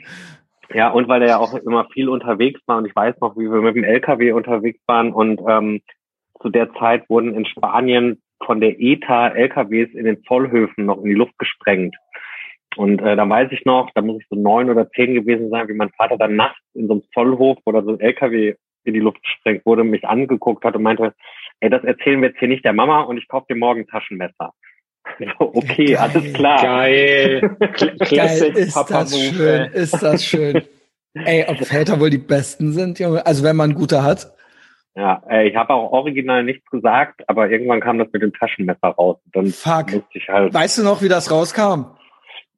Ja, 0.73 0.89
und 0.89 1.07
weil 1.07 1.21
er 1.21 1.27
ja 1.27 1.37
auch 1.37 1.53
immer 1.53 1.87
viel 1.93 2.09
unterwegs 2.09 2.61
war 2.65 2.77
und 2.77 2.85
ich 2.85 2.95
weiß 2.95 3.15
noch, 3.21 3.35
wie 3.37 3.51
wir 3.51 3.61
mit 3.61 3.75
dem 3.75 3.83
LKW 3.83 4.31
unterwegs 4.31 4.79
waren 4.87 5.13
und 5.13 5.39
ähm, 5.47 5.81
zu 6.41 6.49
der 6.49 6.73
Zeit 6.73 7.09
wurden 7.09 7.35
in 7.35 7.45
Spanien 7.45 8.21
von 8.45 8.61
der 8.61 8.79
ETA 8.79 9.29
LKWs 9.29 9.93
in 9.93 10.05
den 10.05 10.23
Zollhöfen 10.23 10.85
noch 10.85 10.97
in 10.99 11.09
die 11.09 11.15
Luft 11.15 11.37
gesprengt. 11.37 11.95
Und 12.79 13.01
äh, 13.01 13.17
da 13.17 13.27
weiß 13.27 13.51
ich 13.51 13.65
noch, 13.65 13.89
da 13.93 14.01
muss 14.01 14.21
ich 14.21 14.27
so 14.29 14.37
neun 14.37 14.69
oder 14.69 14.89
zehn 14.91 15.13
gewesen 15.13 15.49
sein, 15.49 15.67
wie 15.67 15.73
mein 15.73 15.89
Vater 15.89 16.17
dann 16.17 16.37
nachts 16.37 16.61
in 16.73 16.87
so 16.87 16.93
einem 16.93 17.03
Zollhof 17.13 17.57
oder 17.65 17.83
so 17.83 17.91
ein 17.91 17.99
LKW 17.99 18.55
in 18.85 18.93
die 18.93 19.01
Luft 19.01 19.21
gesprengt 19.21 19.65
wurde, 19.65 19.83
mich 19.83 20.07
angeguckt 20.07 20.63
hat 20.63 20.77
und 20.77 20.83
meinte, 20.83 21.13
ey, 21.59 21.69
das 21.69 21.83
erzählen 21.83 22.21
wir 22.21 22.29
jetzt 22.29 22.39
hier 22.39 22.47
nicht 22.47 22.63
der 22.63 22.71
Mama 22.71 23.01
und 23.01 23.17
ich 23.17 23.27
kaufe 23.27 23.47
dir 23.49 23.57
morgen 23.57 23.85
Taschenmesser. 23.85 24.53
okay, 25.39 25.87
Geil. 25.87 25.97
alles 25.97 26.33
klar. 26.33 26.61
Geil. 26.61 27.57
Classic 27.99 28.53
Geil, 28.55 28.63
ist 28.63 28.73
Papa 28.73 28.93
das 29.01 29.11
Move, 29.11 29.35
schön, 29.35 29.59
ey. 29.73 29.81
ist 29.81 30.01
das 30.01 30.25
schön. 30.25 30.61
ey, 31.15 31.45
ob 31.49 31.57
Väter 31.57 31.99
wohl 31.99 32.09
die 32.09 32.17
Besten 32.17 32.71
sind, 32.71 32.97
Junge? 32.97 33.25
Also 33.25 33.43
wenn 33.43 33.57
man 33.57 33.73
gute 33.73 34.03
hat. 34.03 34.31
Ja, 34.95 35.21
äh, 35.29 35.49
ich 35.49 35.55
habe 35.57 35.73
auch 35.73 35.91
original 35.91 36.45
nichts 36.45 36.65
gesagt, 36.69 37.27
aber 37.27 37.49
irgendwann 37.49 37.81
kam 37.81 37.99
das 37.99 38.07
mit 38.13 38.21
dem 38.21 38.31
Taschenmesser 38.31 38.87
raus. 38.87 39.17
Dann 39.33 39.47
Fuck. 39.47 40.01
Ich 40.13 40.29
halt, 40.29 40.53
weißt 40.53 40.77
du 40.77 40.83
noch, 40.83 41.01
wie 41.01 41.09
das 41.09 41.29
rauskam? 41.29 41.98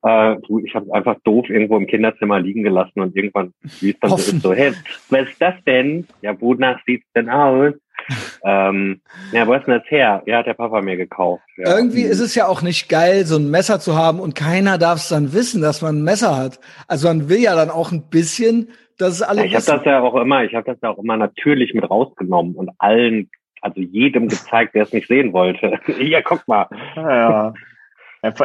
Äh, 0.03 0.37
du, 0.47 0.59
ich 0.59 0.73
habe 0.73 0.91
einfach 0.93 1.15
doof 1.23 1.49
irgendwo 1.49 1.77
im 1.77 1.87
Kinderzimmer 1.87 2.39
liegen 2.39 2.63
gelassen 2.63 3.01
und 3.01 3.15
irgendwann, 3.15 3.53
wie 3.79 3.91
es 3.91 3.99
dann 3.99 4.09
so 4.11 4.15
ist, 4.15 4.41
so, 4.41 4.53
hey, 4.53 4.73
was 5.09 5.29
ist 5.29 5.41
das 5.41 5.55
denn? 5.65 6.07
Ja, 6.21 6.39
wonach 6.41 6.79
sieht's 6.85 7.05
denn 7.15 7.29
aus? 7.29 7.73
ähm, 8.43 9.01
ja, 9.31 9.45
wo 9.47 9.53
ist 9.53 9.67
denn 9.67 9.79
das 9.79 9.89
her? 9.91 10.23
Ja, 10.25 10.39
hat 10.39 10.47
der 10.47 10.55
Papa 10.55 10.81
mir 10.81 10.97
gekauft. 10.97 11.43
Ja. 11.57 11.77
Irgendwie 11.77 12.01
ist 12.01 12.19
es 12.19 12.33
ja 12.33 12.47
auch 12.47 12.63
nicht 12.63 12.89
geil, 12.89 13.25
so 13.25 13.37
ein 13.37 13.51
Messer 13.51 13.79
zu 13.79 13.95
haben 13.95 14.19
und 14.19 14.35
keiner 14.35 14.79
darf 14.79 14.97
es 14.97 15.09
dann 15.09 15.33
wissen, 15.33 15.61
dass 15.61 15.81
man 15.81 15.99
ein 15.99 16.03
Messer 16.03 16.35
hat. 16.35 16.59
Also 16.87 17.07
man 17.07 17.29
will 17.29 17.39
ja 17.39 17.55
dann 17.55 17.69
auch 17.69 17.91
ein 17.91 18.09
bisschen, 18.09 18.69
dass 18.97 19.13
es 19.13 19.21
alle 19.21 19.41
ja, 19.41 19.45
Ich 19.45 19.55
habe 19.55 19.77
das 19.77 19.85
ja 19.85 20.01
auch 20.01 20.15
immer, 20.15 20.43
ich 20.43 20.55
habe 20.55 20.65
das 20.65 20.77
ja 20.81 20.89
auch 20.89 20.97
immer 20.97 21.17
natürlich 21.17 21.73
mit 21.73 21.89
rausgenommen 21.89 22.55
und 22.55 22.71
allen, 22.79 23.29
also 23.61 23.79
jedem 23.79 24.27
gezeigt, 24.27 24.73
der 24.73 24.83
es 24.83 24.93
nicht 24.93 25.07
sehen 25.07 25.33
wollte. 25.33 25.79
ja, 25.99 26.21
guck 26.21 26.47
mal. 26.47 26.67
Ja. 26.95 27.53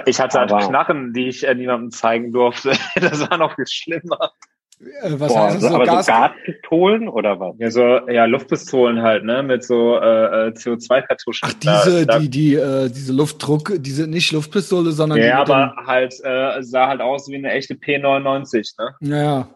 Ich 0.07 0.20
hatte 0.20 0.41
halt 0.41 0.51
Knarren, 0.51 1.12
die 1.12 1.29
ich 1.29 1.47
äh, 1.47 1.55
niemandem 1.55 1.91
zeigen 1.91 2.33
durfte. 2.33 2.72
das 2.97 3.29
war 3.31 3.37
noch 3.37 3.55
viel 3.55 3.66
schlimmer. 3.66 4.33
Äh, 4.81 5.12
was 5.12 5.33
Boah, 5.33 5.45
heißt 5.45 5.57
das? 5.57 5.62
So, 5.62 5.74
aber 5.74 5.85
Gas 5.85 6.07
so 6.07 6.12
Gaspistolen 6.12 7.09
oder 7.09 7.41
was? 7.41 7.55
Ja, 7.59 7.70
so 7.70 7.81
ja 8.09 8.24
Luftpistolen 8.24 9.03
halt, 9.03 9.24
ne, 9.24 9.43
mit 9.43 9.64
so 9.64 9.97
äh, 9.97 10.49
äh 10.49 10.53
CO2-Kartuschen. 10.53 11.49
Ach, 11.49 11.53
diese, 11.55 12.07
da, 12.07 12.18
die, 12.18 12.29
die, 12.29 12.55
äh, 12.55 12.89
diese 12.89 13.12
Luftdruck, 13.12 13.72
diese 13.79 14.07
nicht 14.07 14.33
Luftpistole, 14.33 14.93
sondern 14.93 15.18
ja, 15.18 15.41
aber 15.41 15.74
halt 15.87 16.14
äh, 16.22 16.62
sah 16.62 16.89
halt 16.89 17.01
aus 17.01 17.29
wie 17.29 17.37
eine 17.37 17.53
echte 17.53 17.74
P99, 17.74 18.74
ne? 18.79 18.95
Ja. 19.01 19.49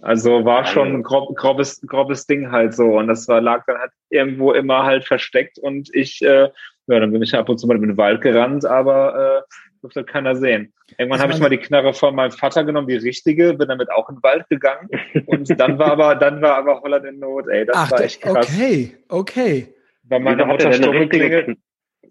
Also 0.00 0.46
war 0.46 0.64
schon 0.64 0.88
ein 0.88 1.02
grob, 1.02 1.36
grobes, 1.36 1.82
grobes 1.86 2.26
Ding 2.26 2.50
halt 2.50 2.74
so 2.74 2.98
und 2.98 3.08
das 3.08 3.28
war 3.28 3.42
lag 3.42 3.64
dann 3.66 3.76
halt 3.76 3.90
irgendwo 4.08 4.52
immer 4.52 4.84
halt 4.84 5.04
versteckt 5.04 5.58
und 5.58 5.94
ich 5.94 6.22
äh, 6.22 6.48
ja, 6.88 6.98
dann 6.98 7.12
bin 7.12 7.22
ich 7.22 7.34
ab 7.34 7.48
und 7.48 7.58
zu 7.58 7.66
mal 7.66 7.76
in 7.76 7.82
den 7.82 7.96
Wald 7.96 8.22
gerannt, 8.22 8.64
aber 8.64 9.14
äh, 9.14 9.42
durfte 9.82 10.04
keiner 10.04 10.36
sehen. 10.36 10.72
Irgendwann 10.96 11.20
habe 11.20 11.32
ich 11.32 11.40
mal 11.40 11.50
die 11.50 11.58
Knarre 11.58 11.92
von 11.92 12.14
meinem 12.14 12.30
Vater 12.30 12.64
genommen, 12.64 12.86
die 12.86 12.96
richtige, 12.96 13.54
bin 13.54 13.68
damit 13.68 13.90
auch 13.90 14.08
in 14.08 14.16
den 14.16 14.22
Wald 14.22 14.48
gegangen 14.48 14.88
und 15.26 15.48
dann 15.60 15.78
war 15.78 15.92
aber, 15.92 16.14
dann 16.14 16.40
war 16.40 16.56
aber 16.56 16.80
Holland 16.80 17.04
in 17.04 17.18
Not, 17.18 17.48
ey, 17.48 17.66
das 17.66 17.76
Ach, 17.76 17.90
war 17.90 18.00
echt 18.00 18.22
krass. 18.22 18.48
Okay, 18.48 18.96
okay. 19.08 19.74
Weil 20.04 20.20
meine 20.20 20.46
Mutter 20.46 20.72
Stunde 20.72 21.08
klingelt. 21.08 21.58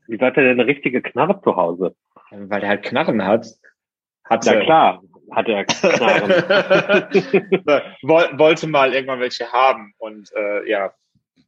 Wie 0.07 0.19
hat 0.19 0.37
er 0.37 0.43
denn 0.43 0.59
eine 0.59 0.67
richtige 0.67 1.01
Knarre 1.01 1.41
zu 1.41 1.55
Hause? 1.55 1.95
Weil 2.31 2.63
er 2.63 2.69
halt 2.69 2.83
Knarren 2.83 3.25
hat. 3.25 3.47
Hat 4.25 4.45
ja 4.45 4.59
klar, 4.59 5.01
hat 5.31 5.47
er 5.47 5.65
Knarren. 5.65 6.29
Wollte 8.37 8.67
mal 8.67 8.93
irgendwann 8.93 9.19
welche 9.19 9.51
haben 9.51 9.93
und 9.97 10.29
äh, 10.35 10.69
ja, 10.69 10.93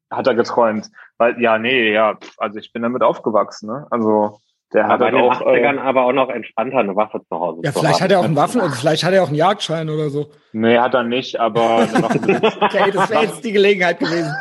hat 0.10 0.28
er 0.28 0.36
geträumt. 0.36 0.90
Weil, 1.18 1.42
ja, 1.42 1.58
nee, 1.58 1.92
ja, 1.92 2.18
also 2.38 2.60
ich 2.60 2.72
bin 2.72 2.84
damit 2.84 3.02
aufgewachsen, 3.02 3.68
ne? 3.68 3.88
Also 3.90 4.40
der 4.74 4.88
hat 4.88 5.02
den 5.02 5.16
auch, 5.16 5.42
80ern 5.42 5.76
äh, 5.76 5.80
aber 5.80 6.06
auch 6.06 6.14
noch 6.14 6.30
entspannter 6.30 6.80
eine 6.80 6.96
Waffe 6.96 7.22
zu 7.28 7.40
Hause. 7.40 7.62
Ja, 7.64 7.72
vielleicht 7.72 7.96
haben. 7.96 8.04
hat 8.04 8.12
er 8.12 8.20
auch 8.20 8.24
einen 8.26 8.36
Waffen, 8.36 8.62
und 8.62 8.74
vielleicht 8.74 9.04
hat 9.04 9.14
er 9.14 9.24
auch 9.24 9.28
einen 9.28 9.36
Jagdschein 9.36 9.90
oder 9.90 10.10
so. 10.10 10.32
Nee, 10.52 10.78
hat 10.78 10.94
er 10.94 11.04
nicht, 11.04 11.40
aber 11.40 11.88
okay, 12.62 12.92
das 12.92 13.10
wäre 13.10 13.24
jetzt 13.24 13.44
die 13.44 13.52
Gelegenheit 13.52 14.00
gewesen. 14.00 14.34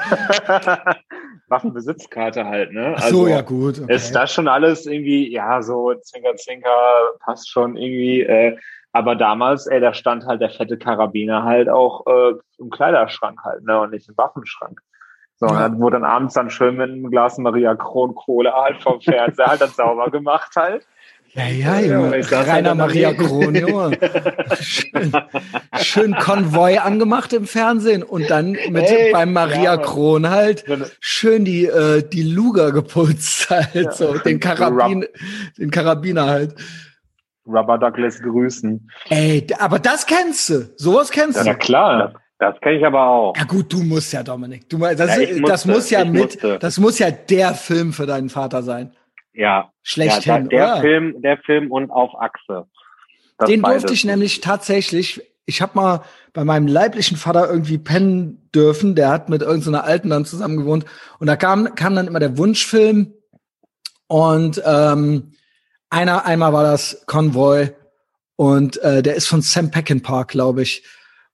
Waffenbesitzkarte 1.48 2.46
halt, 2.46 2.72
ne? 2.72 2.94
Ach 2.96 3.02
so, 3.02 3.22
also, 3.22 3.26
ja 3.28 3.40
gut. 3.42 3.80
Okay. 3.80 3.94
Ist 3.94 4.12
das 4.12 4.32
schon 4.32 4.48
alles 4.48 4.86
irgendwie, 4.86 5.30
ja, 5.30 5.62
so 5.62 5.94
Zwinker, 5.94 6.34
Zwinker, 6.36 6.70
passt 7.20 7.50
schon 7.50 7.76
irgendwie. 7.76 8.22
Äh, 8.22 8.56
aber 8.92 9.16
damals, 9.16 9.66
ey, 9.66 9.80
da 9.80 9.94
stand 9.94 10.26
halt 10.26 10.40
der 10.40 10.50
fette 10.50 10.78
Karabiner 10.78 11.44
halt 11.44 11.68
auch 11.68 12.06
äh, 12.06 12.34
im 12.58 12.70
Kleiderschrank 12.70 13.40
halt, 13.44 13.64
ne? 13.64 13.80
Und 13.80 13.92
nicht 13.92 14.08
im 14.08 14.16
Waffenschrank. 14.16 14.80
So, 15.42 15.48
und 15.48 15.58
dann 15.58 15.80
wurde 15.80 15.96
dann 15.96 16.04
abends 16.04 16.34
dann 16.34 16.50
schön 16.50 16.76
mit 16.76 16.88
einem 16.88 17.10
Glas 17.10 17.36
Maria 17.36 17.74
Kron 17.74 18.14
Cola 18.14 18.52
halt 18.62 18.80
vom 18.80 19.00
Fernseher 19.00 19.46
halt 19.46 19.60
dann 19.60 19.70
sauber 19.70 20.08
gemacht 20.08 20.52
halt. 20.54 20.86
Ja, 21.34 21.46
ja, 21.48 21.80
Junge. 21.80 22.20
Ja, 22.20 22.40
Rainer 22.42 22.68
halt 22.68 22.78
Maria 22.78 23.12
Kron, 23.12 23.52
Junge. 23.56 23.98
schön, 24.60 25.12
schön 25.80 26.14
Konvoi 26.14 26.78
angemacht 26.78 27.32
im 27.32 27.46
Fernsehen 27.46 28.04
und 28.04 28.30
dann 28.30 28.52
mit 28.52 28.88
hey, 28.88 29.10
beim 29.10 29.32
Maria 29.32 29.74
ja, 29.74 29.76
Kron 29.78 30.30
halt 30.30 30.64
schön 31.00 31.44
die, 31.44 31.66
äh, 31.66 32.08
die 32.08 32.22
Luger 32.22 32.70
geputzt 32.70 33.50
halt, 33.50 33.74
ja. 33.74 33.90
so, 33.90 34.18
den 34.18 34.38
Karabin, 34.38 35.06
den 35.58 35.72
Karabiner 35.72 36.26
halt. 36.26 36.54
Rubber 37.44 37.78
Douglas 37.78 38.22
grüßen. 38.22 38.88
Ey, 39.08 39.44
aber 39.58 39.80
das 39.80 40.06
kennst 40.06 40.50
du. 40.50 40.70
Sowas 40.76 41.10
kennst 41.10 41.38
ja, 41.38 41.42
du. 41.42 41.48
Ja, 41.48 41.54
klar. 41.56 42.21
Das 42.42 42.60
kenne 42.60 42.78
ich 42.78 42.84
aber 42.84 43.06
auch. 43.06 43.36
Ja 43.36 43.44
gut, 43.44 43.72
du 43.72 43.84
musst 43.84 44.12
ja, 44.12 44.24
Dominik. 44.24 44.68
Du, 44.68 44.76
das, 44.78 44.98
ja, 44.98 45.28
musste, 45.28 45.42
das 45.42 45.64
muss 45.64 45.90
ja 45.90 46.04
mit, 46.04 46.22
musste. 46.22 46.58
das 46.58 46.76
muss 46.80 46.98
ja 46.98 47.12
der 47.12 47.54
Film 47.54 47.92
für 47.92 48.04
deinen 48.04 48.30
Vater 48.30 48.64
sein. 48.64 48.90
Ja. 49.32 49.70
Schlechthin, 49.84 50.32
ja, 50.32 50.40
der 50.48 50.64
oder? 50.64 50.80
Film, 50.80 51.22
der 51.22 51.38
Film 51.38 51.70
und 51.70 51.92
auf 51.92 52.10
Achse. 52.20 52.66
Das 53.38 53.48
Den 53.48 53.62
durfte 53.62 53.92
ich 53.92 54.04
nämlich 54.04 54.40
tatsächlich, 54.40 55.22
ich 55.46 55.62
habe 55.62 55.78
mal 55.78 56.02
bei 56.32 56.42
meinem 56.42 56.66
leiblichen 56.66 57.16
Vater 57.16 57.48
irgendwie 57.48 57.78
pennen 57.78 58.50
dürfen, 58.52 58.96
der 58.96 59.10
hat 59.10 59.28
mit 59.28 59.42
irgendeiner 59.42 59.84
Alten 59.84 60.10
dann 60.10 60.24
zusammen 60.24 60.56
gewohnt 60.56 60.84
und 61.20 61.28
da 61.28 61.36
kam, 61.36 61.76
kam 61.76 61.94
dann 61.94 62.08
immer 62.08 62.18
der 62.18 62.38
Wunschfilm 62.38 63.14
und 64.08 64.60
ähm, 64.66 65.34
einer, 65.90 66.26
einmal 66.26 66.52
war 66.52 66.64
das 66.64 67.04
Convoy 67.06 67.70
und 68.34 68.82
äh, 68.82 69.00
der 69.00 69.14
ist 69.14 69.28
von 69.28 69.42
Sam 69.42 69.70
Peckinpah, 69.70 70.24
glaube 70.24 70.62
ich 70.62 70.82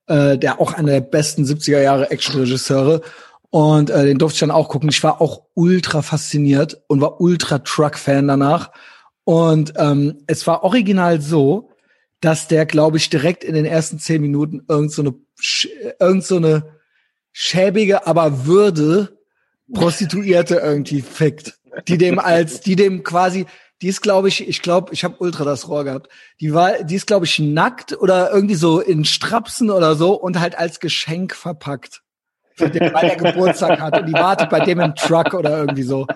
äh, 0.08 0.38
der 0.38 0.60
auch 0.60 0.72
einer 0.72 0.92
der 0.92 1.00
besten 1.00 1.44
70er 1.44 1.80
Jahre 1.80 2.10
Actionregisseure. 2.10 3.02
Und 3.50 3.90
äh, 3.90 4.04
den 4.04 4.18
durfte 4.18 4.36
ich 4.36 4.40
dann 4.40 4.50
auch 4.50 4.68
gucken. 4.68 4.88
Ich 4.88 5.02
war 5.02 5.20
auch 5.20 5.42
ultra 5.54 6.02
fasziniert 6.02 6.82
und 6.86 7.00
war 7.00 7.20
ultra 7.20 7.58
Truck-Fan 7.58 8.28
danach. 8.28 8.70
Und 9.24 9.74
ähm, 9.76 10.18
es 10.26 10.46
war 10.46 10.64
original 10.64 11.20
so, 11.20 11.70
dass 12.20 12.48
der, 12.48 12.66
glaube 12.66 12.96
ich, 12.96 13.10
direkt 13.10 13.44
in 13.44 13.54
den 13.54 13.64
ersten 13.64 13.98
zehn 13.98 14.20
Minuten 14.20 14.64
irgend 14.68 14.92
so 14.92 15.02
eine, 15.02 15.14
irgend 16.00 16.24
so 16.24 16.36
eine 16.36 16.64
schäbige, 17.32 18.06
aber 18.06 18.46
würde 18.46 19.18
Prostituierte 19.72 20.56
irgendwie 20.56 21.02
fickt, 21.02 21.58
die 21.86 21.98
dem 21.98 22.18
als, 22.18 22.60
die 22.60 22.74
dem 22.74 23.04
quasi, 23.04 23.46
die 23.80 23.88
ist, 23.88 24.00
glaube 24.00 24.28
ich, 24.28 24.46
ich 24.48 24.62
glaube, 24.62 24.92
ich 24.92 25.04
habe 25.04 25.16
ultra 25.18 25.44
das 25.44 25.68
Rohr 25.68 25.84
gehabt. 25.84 26.08
Die 26.40 26.52
war, 26.52 26.82
die 26.82 26.96
ist, 26.96 27.06
glaube 27.06 27.26
ich, 27.26 27.38
nackt 27.38 27.96
oder 27.98 28.32
irgendwie 28.32 28.56
so 28.56 28.80
in 28.80 29.04
Strapsen 29.04 29.70
oder 29.70 29.94
so 29.94 30.14
und 30.14 30.40
halt 30.40 30.58
als 30.58 30.80
Geschenk 30.80 31.34
verpackt. 31.34 32.02
Für 32.56 32.68
den, 32.68 32.92
weil 32.92 33.10
er 33.10 33.16
Geburtstag 33.16 33.80
hat 33.80 34.00
und 34.00 34.06
die 34.06 34.12
wartet 34.12 34.50
bei 34.50 34.60
dem 34.60 34.80
im 34.80 34.96
Truck 34.96 35.32
oder 35.34 35.58
irgendwie 35.58 35.84
so 35.84 36.06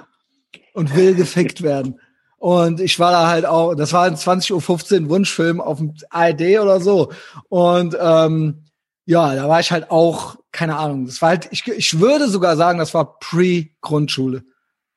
und 0.75 0.97
will 0.97 1.15
gefickt 1.15 1.63
werden. 1.63 2.01
Und 2.39 2.81
ich 2.81 2.99
war 2.99 3.13
da 3.13 3.29
halt 3.29 3.47
auch, 3.47 3.77
das 3.77 3.93
war 3.93 4.03
ein 4.03 4.17
20.15 4.17 5.03
Uhr 5.05 5.09
Wunschfilm 5.11 5.61
auf 5.61 5.79
dem 5.79 5.95
ARD 6.11 6.59
oder 6.59 6.81
so. 6.81 7.13
Und 7.49 7.97
ähm, 8.01 8.65
ja, 9.05 9.37
da 9.37 9.49
war 9.49 9.61
ich 9.61 9.71
halt 9.71 9.93
auch, 9.93 10.37
keine 10.51 10.77
Ahnung, 10.77 11.07
das 11.07 11.23
war 11.23 11.29
halt, 11.29 11.49
ich, 11.53 11.65
ich 11.69 12.01
würde 12.01 12.29
sogar 12.29 12.57
sagen, 12.57 12.81
das 12.81 12.95
war 12.95 13.21
Pre-Grundschule. 13.21 14.43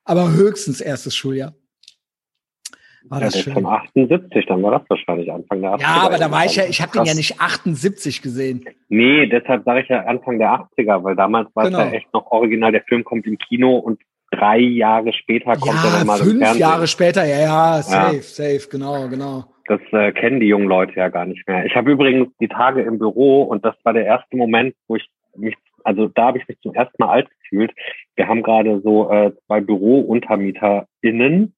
Aber 0.04 0.32
höchstens 0.32 0.82
erstes 0.82 1.16
Schuljahr. 1.16 1.54
War 3.10 3.20
ja, 3.20 3.26
das 3.26 3.40
schön. 3.40 3.54
von 3.54 3.66
78, 3.66 4.46
dann 4.48 4.64
war 4.64 4.72
das 4.72 4.90
wahrscheinlich 4.90 5.32
Anfang 5.32 5.62
der 5.62 5.76
80er. 5.76 5.82
Ja, 5.82 6.02
aber 6.06 6.18
da 6.18 6.32
war 6.32 6.46
ich 6.46 6.56
ja, 6.56 6.64
ich 6.68 6.82
habe 6.82 6.92
den 6.94 7.06
ja 7.06 7.14
nicht 7.14 7.40
78 7.40 8.22
gesehen. 8.22 8.66
Nee, 8.90 9.28
deshalb 9.28 9.64
sage 9.64 9.82
ich 9.82 9.90
ja 9.90 10.02
Anfang 10.06 10.40
der 10.40 10.50
80er, 10.50 11.04
weil 11.04 11.16
damals 11.16 11.50
war 11.56 11.66
genau. 11.66 11.80
es 11.80 11.86
ja 11.86 11.92
echt 11.92 12.14
noch 12.14 12.32
original, 12.32 12.72
der 12.72 12.84
Film 12.84 13.04
kommt 13.04 13.28
im 13.28 13.38
Kino 13.38 13.78
und 13.78 14.00
drei 14.32 14.58
Jahre 14.58 15.14
später 15.14 15.54
kommt 15.54 15.76
ja, 15.76 15.86
er 15.86 15.98
dann 16.00 16.08
mal 16.08 16.18
fünf 16.18 16.34
im 16.34 16.40
Fernsehen. 16.40 16.62
Jahre 16.62 16.88
später, 16.88 17.26
ja, 17.26 17.40
ja, 17.40 17.82
safe, 17.82 18.16
ja. 18.16 18.22
safe, 18.22 18.70
genau, 18.70 19.08
genau. 19.08 19.46
Das 19.68 19.82
äh, 19.92 20.12
kennen 20.12 20.40
die 20.40 20.48
jungen 20.48 20.68
Leute 20.68 20.94
ja 20.96 21.10
gar 21.10 21.26
nicht 21.26 21.48
mehr. 21.48 21.66
Ich 21.66 21.76
habe 21.76 21.92
übrigens 21.92 22.30
die 22.40 22.48
Tage 22.48 22.82
im 22.82 23.00
Büro 23.00 23.44
und 23.44 23.66
das 23.66 23.76
war 23.84 23.94
der 23.94 24.06
erste 24.06 24.36
Moment, 24.38 24.76
wo 24.88 24.96
ich 24.96 25.08
mich 25.36 25.56
also 25.86 26.08
da 26.08 26.26
habe 26.26 26.40
ich 26.40 26.48
mich 26.48 26.60
zum 26.62 26.74
ersten 26.74 26.96
Mal 26.98 27.10
alt 27.10 27.30
gefühlt. 27.30 27.72
Wir 28.16 28.28
haben 28.28 28.42
gerade 28.44 28.82
so 28.82 29.10
äh, 29.12 29.32
zwei 29.46 29.62
BürountermieterInnen, 29.62 31.54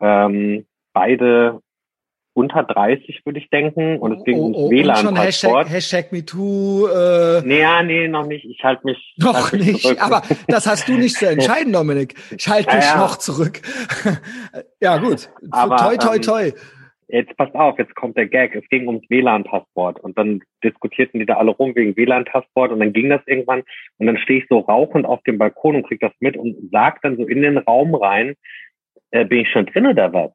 ähm, 0.00 0.66
beide 0.92 1.60
unter 2.38 2.62
30, 2.62 3.22
würde 3.24 3.40
ich 3.40 3.50
denken. 3.50 3.98
Und 3.98 4.12
es 4.12 4.24
ging 4.24 4.38
oh, 4.38 4.44
ums 4.44 4.56
oh, 4.56 4.70
WLAN-Passport. 4.70 5.68
Hashtag, 5.68 5.70
Hashtag 5.70 6.12
MeToo. 6.12 6.86
Äh, 6.86 7.42
nee, 7.44 7.60
ja, 7.60 7.82
nee, 7.82 8.06
noch 8.06 8.26
nicht. 8.26 8.44
Ich 8.44 8.62
halte 8.62 8.82
mich. 8.84 9.14
Noch 9.18 9.50
halt 9.50 9.52
mich 9.54 9.66
nicht. 9.66 9.82
Zurück. 9.82 10.00
Aber 10.00 10.22
das 10.46 10.66
hast 10.66 10.88
du 10.88 10.92
nicht 10.92 11.16
zu 11.16 11.28
entscheiden, 11.30 11.72
Dominik. 11.72 12.14
Ich 12.36 12.48
halte 12.48 12.74
mich 12.74 12.84
ja, 12.84 12.94
ja. 12.94 12.98
noch 12.98 13.16
zurück. 13.16 13.60
ja, 14.80 14.98
gut. 14.98 15.28
Aber, 15.50 15.76
toi, 15.76 15.96
toi, 15.96 16.16
ähm, 16.16 16.22
toi. 16.22 16.52
Jetzt 17.08 17.36
passt 17.38 17.54
auf, 17.54 17.78
jetzt 17.78 17.96
kommt 17.96 18.16
der 18.16 18.26
Gag. 18.26 18.54
Es 18.54 18.68
ging 18.68 18.86
ums 18.86 19.02
WLAN-Passport. 19.08 19.98
Und 19.98 20.16
dann 20.16 20.40
diskutierten 20.62 21.18
die 21.18 21.26
da 21.26 21.38
alle 21.38 21.50
rum 21.50 21.74
wegen 21.74 21.96
WLAN-Passport. 21.96 22.70
Und 22.70 22.78
dann 22.78 22.92
ging 22.92 23.08
das 23.08 23.22
irgendwann. 23.26 23.64
Und 23.96 24.06
dann 24.06 24.18
stehe 24.18 24.40
ich 24.40 24.46
so 24.48 24.60
rauchend 24.60 25.06
auf 25.06 25.22
dem 25.24 25.38
Balkon 25.38 25.74
und 25.74 25.88
krieg 25.88 26.00
das 26.00 26.12
mit 26.20 26.36
und 26.36 26.54
sag 26.70 27.02
dann 27.02 27.16
so 27.16 27.26
in 27.26 27.42
den 27.42 27.58
Raum 27.58 27.96
rein, 27.96 28.34
äh, 29.10 29.24
bin 29.24 29.40
ich 29.40 29.50
schon 29.50 29.66
drin 29.66 29.86
oder 29.86 30.12
was? 30.12 30.30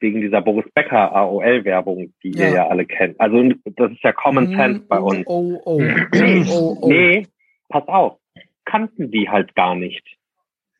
Wegen 0.00 0.20
dieser 0.20 0.40
Boris 0.40 0.70
Becker 0.74 1.14
AOL-Werbung, 1.14 2.12
die 2.22 2.30
ja. 2.30 2.48
ihr 2.48 2.54
ja 2.54 2.68
alle 2.68 2.86
kennt. 2.86 3.18
Also 3.20 3.42
das 3.64 3.92
ist 3.92 4.02
ja 4.02 4.12
Common 4.12 4.50
mm, 4.50 4.56
Sense 4.56 4.80
bei 4.88 4.98
uns. 4.98 5.26
Oh, 5.26 5.60
oh, 5.64 5.80
oh, 6.50 6.78
oh, 6.80 6.88
nee, 6.88 7.26
pass 7.68 7.86
auf, 7.88 8.18
kannten 8.64 9.10
die 9.10 9.28
halt 9.28 9.54
gar 9.54 9.74
nicht. 9.74 10.04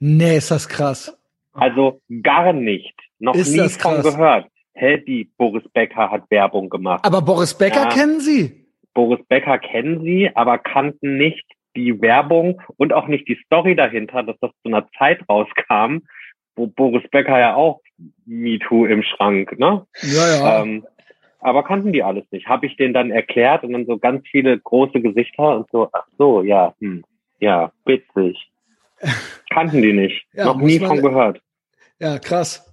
Nee, 0.01 0.37
ist 0.37 0.51
das 0.51 0.69
krass. 0.69 1.19
Also 1.53 2.01
gar 2.23 2.53
nicht. 2.53 2.95
Noch 3.19 3.35
ist 3.35 3.53
nie 3.53 3.69
von 3.69 4.03
gehört. 4.03 4.47
Hä, 4.75 4.99
die 4.99 5.25
Boris 5.37 5.65
Becker 5.73 6.11
hat 6.11 6.31
Werbung 6.31 6.69
gemacht. 6.69 7.05
Aber 7.05 7.21
Boris 7.21 7.53
Becker 7.55 7.85
ja, 7.85 7.89
kennen 7.89 8.21
Sie? 8.21 8.65
Boris 8.95 9.25
Becker 9.27 9.59
kennen 9.59 10.03
Sie, 10.03 10.31
aber 10.35 10.59
kannten 10.59 11.17
nicht 11.17 11.45
die 11.75 12.01
Werbung 12.01 12.63
und 12.77 12.93
auch 12.93 13.09
nicht 13.09 13.27
die 13.29 13.39
Story 13.45 13.75
dahinter, 13.75 14.23
dass 14.23 14.37
das 14.41 14.51
zu 14.63 14.69
einer 14.69 14.89
Zeit 14.99 15.21
rauskam, 15.29 16.05
Boris 16.67 17.09
Becker 17.11 17.39
ja 17.39 17.55
auch 17.55 17.81
MeToo 18.27 18.87
im 18.87 19.03
Schrank, 19.03 19.59
ne? 19.59 19.87
Ja, 20.03 20.37
ja. 20.37 20.63
Ähm, 20.63 20.87
aber 21.41 21.63
kannten 21.63 21.93
die 21.93 22.03
alles 22.03 22.25
nicht. 22.31 22.47
Habe 22.47 22.67
ich 22.67 22.77
denen 22.77 22.95
dann 22.95 23.11
erklärt 23.11 23.63
und 23.63 23.73
dann 23.73 23.87
so 23.87 23.99
ganz 23.99 24.27
viele 24.29 24.59
große 24.59 25.01
Gesichter 25.01 25.57
und 25.59 25.71
so, 25.71 25.89
ach 25.93 26.07
so, 26.19 26.43
ja, 26.43 26.75
hm, 26.81 27.05
ja, 27.39 27.73
witzig. 27.85 28.51
Kannten 29.51 29.83
die 29.83 29.93
nicht. 29.93 30.27
Ja, 30.33 30.47
Noch 30.47 30.59
nie 30.59 30.81
von 30.81 31.01
gehört. 31.01 31.41
Ja, 32.01 32.19
krass. 32.19 32.65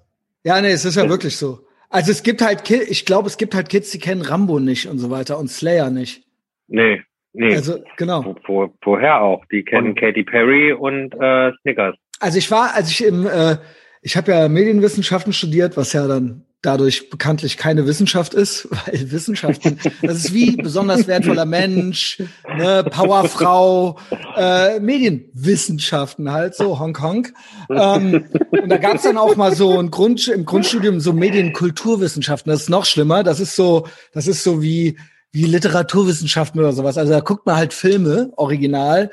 Ja, 0.43 0.59
nee, 0.61 0.71
es 0.71 0.86
ist 0.86 0.95
ja 0.95 1.07
wirklich 1.07 1.38
so. 1.38 1.59
Also 1.89 2.11
es 2.11 2.23
gibt 2.23 2.41
halt, 2.41 2.69
ich 2.69 3.05
glaube, 3.05 3.27
es 3.27 3.38
gibt 3.38 3.55
halt 3.55 3.69
Kids, 3.69 3.91
die 3.91 3.99
kennen 3.99 4.21
Rambo 4.21 4.59
nicht 4.59 4.88
und 4.88 4.97
so 4.97 5.09
weiter 5.09 5.39
und 5.39 5.49
Slayer 5.49 5.89
nicht. 5.89 6.23
Nee, 6.67 7.01
nee. 7.33 7.55
Also, 7.55 7.83
genau. 7.97 8.36
Wo, 8.45 8.71
woher 8.81 9.21
auch? 9.21 9.45
Die 9.45 9.63
kennen 9.63 9.89
und, 9.89 9.99
Katy 9.99 10.23
Perry 10.23 10.73
und 10.73 11.13
äh, 11.13 11.51
Snickers. 11.61 11.95
Also 12.20 12.38
ich 12.38 12.49
war, 12.51 12.74
als 12.74 12.89
ich 12.89 13.03
im, 13.03 13.28
äh, 13.28 13.57
ich 14.01 14.18
habe 14.18 14.32
ja 14.32 14.47
Medienwissenschaften 14.47 15.34
studiert, 15.34 15.78
was 15.78 15.93
ja 15.93 16.07
dann 16.07 16.45
dadurch 16.66 17.09
bekanntlich 17.09 17.57
keine 17.57 17.86
Wissenschaft 17.86 18.34
ist, 18.34 18.68
weil 18.86 19.11
Wissenschaften, 19.11 19.80
das 20.01 20.18
ist 20.18 20.34
wie 20.34 20.55
besonders 20.55 21.07
wertvoller 21.07 21.45
Mensch, 21.45 22.22
ne, 22.57 22.84
Powerfrau, 22.84 23.97
äh, 24.36 24.80
Medienwissenschaften 24.80 26.32
halt, 26.32 26.55
so 26.55 26.80
Hongkong. 26.80 27.28
Ähm, 27.70 28.26
und 28.49 28.70
da 28.70 28.78
gab's 28.78 29.03
dann 29.03 29.18
auch 29.18 29.36
mal 29.36 29.55
so 29.55 29.80
ein 29.80 29.91
Grund, 29.91 30.28
im 30.28 30.45
Grundstudium 30.45 30.99
so 30.99 31.13
Medienkulturwissenschaften, 31.13 32.51
das 32.51 32.63
ist 32.63 32.70
noch 32.70 32.86
schlimmer, 32.86 33.24
das 33.24 33.39
ist 33.39 33.55
so, 33.55 33.88
das 34.11 34.28
ist 34.28 34.43
so 34.43 34.61
wie, 34.61 34.97
wie 35.32 35.45
Literaturwissenschaften 35.45 36.59
oder 36.59 36.74
sowas. 36.74 36.97
Also 36.97 37.13
da 37.13 37.20
guckt 37.20 37.45
man 37.45 37.57
halt 37.57 37.74
Filme, 37.74 38.32
original. 38.38 39.11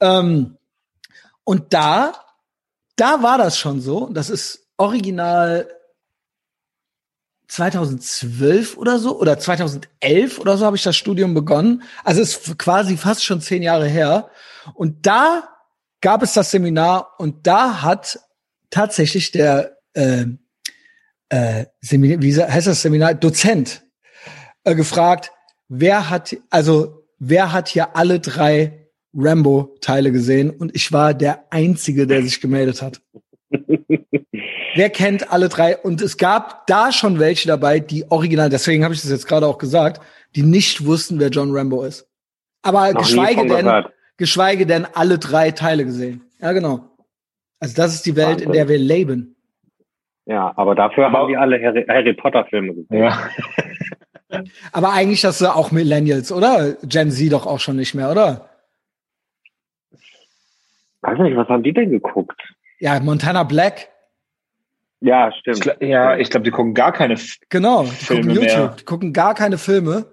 Ähm, 0.00 0.56
und 1.44 1.72
da 1.72 2.12
da 3.00 3.22
war 3.22 3.38
das 3.38 3.58
schon 3.58 3.80
so. 3.80 4.08
Das 4.12 4.30
ist 4.30 4.66
original 4.76 5.68
2012 7.48 8.76
oder 8.76 8.98
so 8.98 9.18
oder 9.18 9.38
2011 9.38 10.38
oder 10.38 10.56
so 10.56 10.66
habe 10.66 10.76
ich 10.76 10.82
das 10.82 10.96
Studium 10.96 11.32
begonnen. 11.32 11.82
Also 12.04 12.20
es 12.20 12.36
ist 12.36 12.58
quasi 12.58 12.96
fast 12.96 13.24
schon 13.24 13.40
zehn 13.40 13.62
Jahre 13.62 13.88
her. 13.88 14.30
Und 14.74 15.06
da 15.06 15.48
gab 16.00 16.22
es 16.22 16.34
das 16.34 16.50
Seminar 16.50 17.14
und 17.18 17.46
da 17.46 17.82
hat 17.82 18.20
tatsächlich 18.70 19.30
der 19.30 19.78
äh, 19.94 20.26
äh, 21.30 21.66
Seminar, 21.80 22.22
wie 22.22 22.36
heißt 22.36 22.66
das 22.66 22.82
Seminar 22.82 23.14
Dozent 23.14 23.82
äh, 24.64 24.74
gefragt, 24.74 25.30
wer 25.68 26.10
hat 26.10 26.36
also 26.50 27.06
wer 27.18 27.52
hat 27.52 27.68
hier 27.68 27.96
alle 27.96 28.20
drei 28.20 28.87
Rambo-Teile 29.14 30.12
gesehen 30.12 30.50
und 30.50 30.74
ich 30.74 30.92
war 30.92 31.14
der 31.14 31.44
Einzige, 31.50 32.06
der 32.06 32.22
sich 32.22 32.40
gemeldet 32.40 32.82
hat. 32.82 33.00
Wer 34.74 34.90
kennt 34.90 35.32
alle 35.32 35.48
drei? 35.48 35.76
Und 35.76 36.00
es 36.02 36.18
gab 36.18 36.66
da 36.66 36.92
schon 36.92 37.18
welche 37.18 37.48
dabei, 37.48 37.80
die 37.80 38.10
original, 38.10 38.48
deswegen 38.48 38.84
habe 38.84 38.94
ich 38.94 39.00
das 39.00 39.10
jetzt 39.10 39.26
gerade 39.26 39.46
auch 39.46 39.58
gesagt, 39.58 40.00
die 40.36 40.42
nicht 40.42 40.84
wussten, 40.86 41.18
wer 41.18 41.30
John 41.30 41.50
Rambo 41.50 41.82
ist. 41.82 42.08
Aber 42.62 42.92
Noch 42.92 43.00
geschweige 43.00 43.46
denn, 43.46 43.84
geschweige 44.18 44.66
denn 44.66 44.86
alle 44.92 45.18
drei 45.18 45.50
Teile 45.50 45.84
gesehen. 45.84 46.22
Ja, 46.40 46.52
genau. 46.52 46.90
Also 47.60 47.74
das 47.74 47.94
ist 47.94 48.06
die 48.06 48.14
Welt, 48.14 48.28
Wahnsinn. 48.28 48.46
in 48.48 48.52
der 48.52 48.68
wir 48.68 48.78
leben. 48.78 49.36
Ja, 50.26 50.52
aber 50.56 50.74
dafür 50.74 51.06
aber 51.06 51.18
haben 51.18 51.28
wir 51.28 51.40
alle 51.40 51.60
Harry, 51.60 51.84
Harry 51.88 52.12
Potter 52.12 52.44
Filme 52.44 52.74
gesehen. 52.74 53.02
Ja. 53.02 53.18
aber 54.72 54.92
eigentlich 54.92 55.22
das 55.22 55.42
auch 55.42 55.72
Millennials, 55.72 56.30
oder? 56.30 56.76
Gen 56.82 57.10
Z 57.10 57.32
doch 57.32 57.46
auch 57.46 57.60
schon 57.60 57.76
nicht 57.76 57.94
mehr, 57.94 58.10
oder? 58.10 58.50
Weiß 61.08 61.18
nicht, 61.20 61.36
was 61.36 61.48
haben 61.48 61.62
die 61.62 61.72
denn 61.72 61.90
geguckt? 61.90 62.40
Ja, 62.80 63.00
Montana 63.00 63.42
Black. 63.44 63.88
Ja, 65.00 65.32
stimmt. 65.32 65.76
Ich, 65.80 65.88
ja, 65.88 66.16
ich 66.16 66.28
glaube, 66.28 66.44
die 66.44 66.50
gucken 66.50 66.74
gar 66.74 66.92
keine 66.92 67.14
F 67.14 67.36
genau, 67.48 67.84
die 67.84 67.90
Filme 67.90 68.22
gucken 68.22 68.34
YouTube, 68.34 68.56
mehr. 68.56 68.76
die 68.78 68.84
gucken 68.84 69.12
gar 69.12 69.34
keine 69.34 69.56
Filme. 69.56 70.06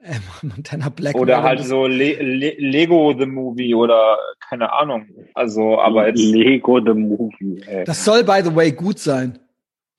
Äh, 0.00 0.14
Montana 0.42 0.88
Black. 0.90 1.14
Oder 1.14 1.42
halt 1.42 1.64
so 1.64 1.86
Le 1.86 2.14
Le 2.20 2.54
Lego 2.58 3.14
the 3.18 3.26
Movie 3.26 3.74
oder 3.74 4.18
keine 4.48 4.72
Ahnung. 4.72 5.06
Also, 5.34 5.78
aber 5.80 6.08
jetzt 6.08 6.18
Lego 6.18 6.80
the 6.80 6.94
Movie. 6.94 7.62
Ey. 7.66 7.84
Das 7.84 8.04
soll 8.04 8.24
by 8.24 8.40
the 8.44 8.54
way 8.54 8.72
gut 8.72 8.98
sein. 8.98 9.38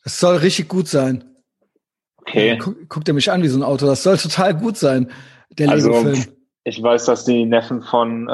Das 0.04 0.20
soll 0.20 0.38
richtig 0.38 0.68
gut 0.68 0.88
sein. 0.88 1.24
Okay. 2.18 2.58
Guck, 2.58 2.90
guckt 2.90 3.08
ihr 3.08 3.14
mich 3.14 3.32
an 3.32 3.42
wie 3.42 3.48
so 3.48 3.58
ein 3.58 3.64
Auto. 3.64 3.86
Das 3.86 4.04
soll 4.04 4.18
total 4.18 4.54
gut 4.54 4.78
sein. 4.78 5.10
Der 5.58 5.70
also, 5.70 5.90
Lego-Film. 5.90 6.39
Ich 6.64 6.82
weiß, 6.82 7.06
dass 7.06 7.26
die 7.26 7.46
Neffen 7.46 7.82
von, 7.82 8.28
äh, 8.30 8.34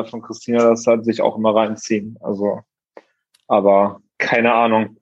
äh, 0.00 0.04
von 0.06 0.22
Christina 0.22 0.70
das 0.70 0.86
halt 0.86 1.04
sich 1.04 1.22
auch 1.22 1.36
immer 1.36 1.54
reinziehen. 1.54 2.18
Also, 2.20 2.60
aber 3.46 4.00
keine 4.18 4.52
Ahnung. 4.52 4.96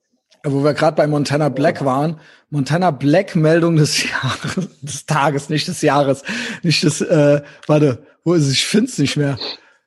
Wo 0.45 0.63
wir 0.65 0.75
gerade 0.75 0.97
bei 0.97 1.07
Montana 1.07 1.49
Black 1.49 1.85
waren, 1.85 2.21
Montana 2.51 2.91
Black 2.91 3.37
Meldung 3.37 3.77
des 3.77 4.05
Jahres, 4.11 4.81
des 4.81 5.07
Tages, 5.07 5.49
nicht 5.49 5.69
des 5.69 5.83
Jahres, 5.83 6.23
nicht 6.63 6.83
des, 6.83 7.01
äh, 7.01 7.43
warte, 7.67 8.07
wo 8.25 8.35
ist 8.35 8.45
es? 8.45 8.53
Ich 8.53 8.67
find's 8.67 8.99
nicht 8.99 9.17
mehr. 9.17 9.39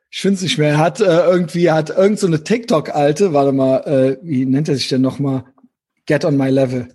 Ich 0.09 0.21
find's 0.21 0.41
nicht 0.41 0.57
mehr. 0.57 0.69
Er 0.69 0.77
hat 0.77 1.01
äh, 1.01 1.25
irgendwie, 1.25 1.65
er 1.65 1.75
hat 1.75 1.89
irgend 1.89 2.19
so 2.19 2.27
eine 2.27 2.43
TikTok-Alte, 2.43 3.33
warte 3.33 3.51
mal, 3.51 3.77
äh, 3.79 4.17
wie 4.23 4.45
nennt 4.45 4.69
er 4.69 4.75
sich 4.75 4.87
denn 4.87 5.01
nochmal? 5.01 5.43
Get 6.05 6.25
on 6.25 6.37
my 6.37 6.49
level. 6.49 6.87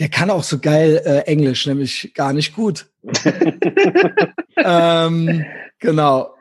Der 0.00 0.08
kann 0.08 0.30
auch 0.30 0.42
so 0.42 0.58
geil 0.58 1.02
äh, 1.04 1.20
Englisch, 1.30 1.66
nämlich 1.66 2.12
gar 2.14 2.32
nicht 2.32 2.54
gut. 2.56 2.91
ähm, 4.56 5.44
genau. 5.78 6.34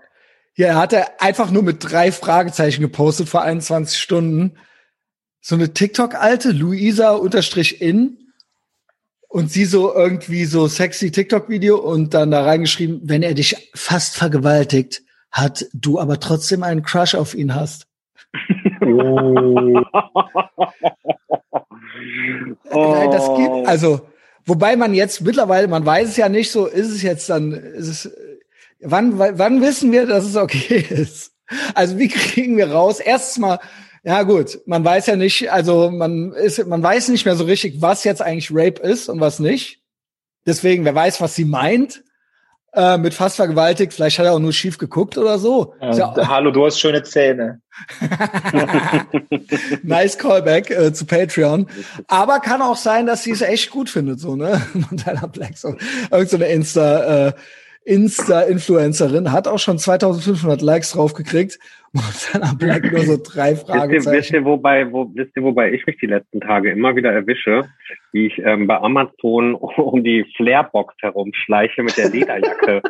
Ja, 0.55 0.67
er 0.67 0.75
hatte 0.75 1.19
einfach 1.21 1.49
nur 1.49 1.63
mit 1.63 1.77
drei 1.79 2.11
Fragezeichen 2.11 2.81
gepostet 2.81 3.29
vor 3.29 3.41
21 3.41 3.97
Stunden. 3.97 4.57
So 5.39 5.55
eine 5.55 5.73
TikTok-Alte, 5.73 6.51
Luisa 6.51 7.11
unterstrich 7.11 7.81
in. 7.81 8.17
Und 9.27 9.49
sie 9.49 9.65
so 9.65 9.93
irgendwie 9.93 10.45
so 10.45 10.67
sexy 10.67 11.09
TikTok-Video 11.09 11.77
und 11.77 12.13
dann 12.13 12.31
da 12.31 12.43
reingeschrieben, 12.43 13.01
wenn 13.05 13.23
er 13.23 13.33
dich 13.33 13.71
fast 13.73 14.17
vergewaltigt 14.17 15.03
hat, 15.31 15.65
du 15.73 15.99
aber 15.99 16.19
trotzdem 16.19 16.63
einen 16.63 16.83
Crush 16.83 17.15
auf 17.15 17.33
ihn 17.33 17.55
hast. 17.55 17.87
Oh. 18.81 19.81
oh. 22.71 23.09
Das 23.11 23.27
gibt, 23.37 23.67
also, 23.67 24.10
Wobei 24.51 24.75
man 24.75 24.93
jetzt 24.93 25.21
mittlerweile, 25.21 25.69
man 25.69 25.85
weiß 25.85 26.09
es 26.09 26.17
ja 26.17 26.27
nicht 26.27 26.51
so, 26.51 26.65
ist 26.65 26.89
es 26.89 27.01
jetzt 27.03 27.29
dann, 27.29 27.53
ist 27.53 27.87
es, 27.87 28.11
wann, 28.81 29.17
wann 29.17 29.61
wissen 29.61 29.93
wir, 29.93 30.05
dass 30.05 30.25
es 30.25 30.35
okay 30.35 30.85
ist? 30.89 31.31
Also 31.73 31.97
wie 31.97 32.09
kriegen 32.09 32.57
wir 32.57 32.69
raus? 32.69 32.99
Erstens 32.99 33.39
mal, 33.39 33.59
ja 34.03 34.23
gut, 34.23 34.59
man 34.65 34.83
weiß 34.83 35.07
ja 35.07 35.15
nicht, 35.15 35.49
also 35.53 35.89
man 35.89 36.33
ist, 36.33 36.67
man 36.67 36.83
weiß 36.83 37.07
nicht 37.07 37.23
mehr 37.23 37.37
so 37.37 37.45
richtig, 37.45 37.81
was 37.81 38.03
jetzt 38.03 38.21
eigentlich 38.21 38.49
Rape 38.51 38.81
ist 38.81 39.07
und 39.07 39.21
was 39.21 39.39
nicht. 39.39 39.79
Deswegen, 40.45 40.83
wer 40.83 40.95
weiß, 40.95 41.21
was 41.21 41.33
sie 41.33 41.45
meint 41.45 42.03
äh, 42.73 42.97
mit 42.97 43.13
fast 43.13 43.37
vergewaltigt. 43.37 43.93
Vielleicht 43.93 44.19
hat 44.19 44.25
er 44.25 44.33
auch 44.33 44.39
nur 44.39 44.51
schief 44.51 44.77
geguckt 44.77 45.17
oder 45.17 45.39
so. 45.39 45.75
Ja, 45.79 45.91
ja 45.95 46.27
hallo, 46.27 46.51
du 46.51 46.65
hast 46.65 46.77
schöne 46.77 47.03
Zähne. 47.03 47.60
nice 49.83 50.17
Callback 50.17 50.69
äh, 50.71 50.93
zu 50.93 51.05
Patreon. 51.05 51.67
Aber 52.07 52.39
kann 52.39 52.61
auch 52.61 52.75
sein, 52.75 53.05
dass 53.05 53.23
sie 53.23 53.31
es 53.31 53.41
echt 53.41 53.71
gut 53.71 53.89
findet, 53.89 54.19
so, 54.19 54.35
ne? 54.35 54.61
Montana 54.73 55.27
Black, 55.27 55.57
so. 55.57 55.75
Irgend 56.11 56.29
so 56.29 56.37
eine 56.37 56.47
Insta, 56.47 57.27
äh, 57.27 57.33
Insta-Influencerin, 57.83 59.31
hat 59.31 59.47
auch 59.47 59.57
schon 59.57 59.79
2500 59.79 60.61
Likes 60.61 60.91
draufgekriegt. 60.91 61.59
Montana 61.93 62.53
Black 62.57 62.91
nur 62.91 63.01
so 63.01 63.17
drei 63.21 63.55
Fragen. 63.55 63.91
Wisst 63.91 64.07
ihr, 64.07 64.13
wisst 64.13 64.31
ihr, 64.31 64.45
wobei, 64.45 64.91
wo, 64.91 65.11
wisst 65.13 65.35
ihr, 65.35 65.43
wobei 65.43 65.73
ich 65.73 65.85
mich 65.85 65.97
die 65.97 66.05
letzten 66.05 66.39
Tage 66.39 66.71
immer 66.71 66.95
wieder 66.95 67.11
erwische, 67.11 67.65
wie 68.13 68.27
ich 68.27 68.37
ähm, 68.39 68.67
bei 68.67 68.77
Amazon 68.77 69.55
um 69.55 70.03
die 70.03 70.25
Flairbox 70.37 70.95
herumschleiche 71.01 71.83
mit 71.83 71.97
der 71.97 72.09
Lederjacke. 72.09 72.81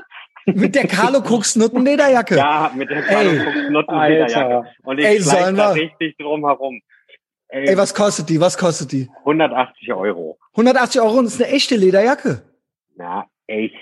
Mit 0.46 0.76
der 0.76 0.88
Carlo 0.88 1.20
Cooks 1.20 1.56
Nutten 1.56 1.84
Lederjacke. 1.84 2.36
Ja, 2.36 2.72
mit 2.76 2.90
der 2.90 3.02
Carlo 3.04 3.32
Cooks 3.32 3.70
Nutten 3.70 4.00
Lederjacke. 4.00 4.70
Und 4.84 5.00
ich 5.00 5.06
Ey, 5.06 5.20
da 5.56 5.72
richtig 5.72 6.18
drum 6.18 6.46
herum. 6.46 6.82
Ey, 7.48 7.68
Ey, 7.68 7.78
was 7.78 7.94
kostet 7.94 8.30
die? 8.30 8.40
Was 8.40 8.58
kostet 8.58 8.92
die? 8.92 9.10
180 9.20 9.94
Euro. 9.94 10.38
180 10.54 11.02
Euro 11.02 11.20
und 11.20 11.26
ist 11.26 11.42
eine 11.42 11.52
echte 11.52 11.76
Lederjacke. 11.76 12.44
Ja, 12.98 13.26
echt. 13.48 13.76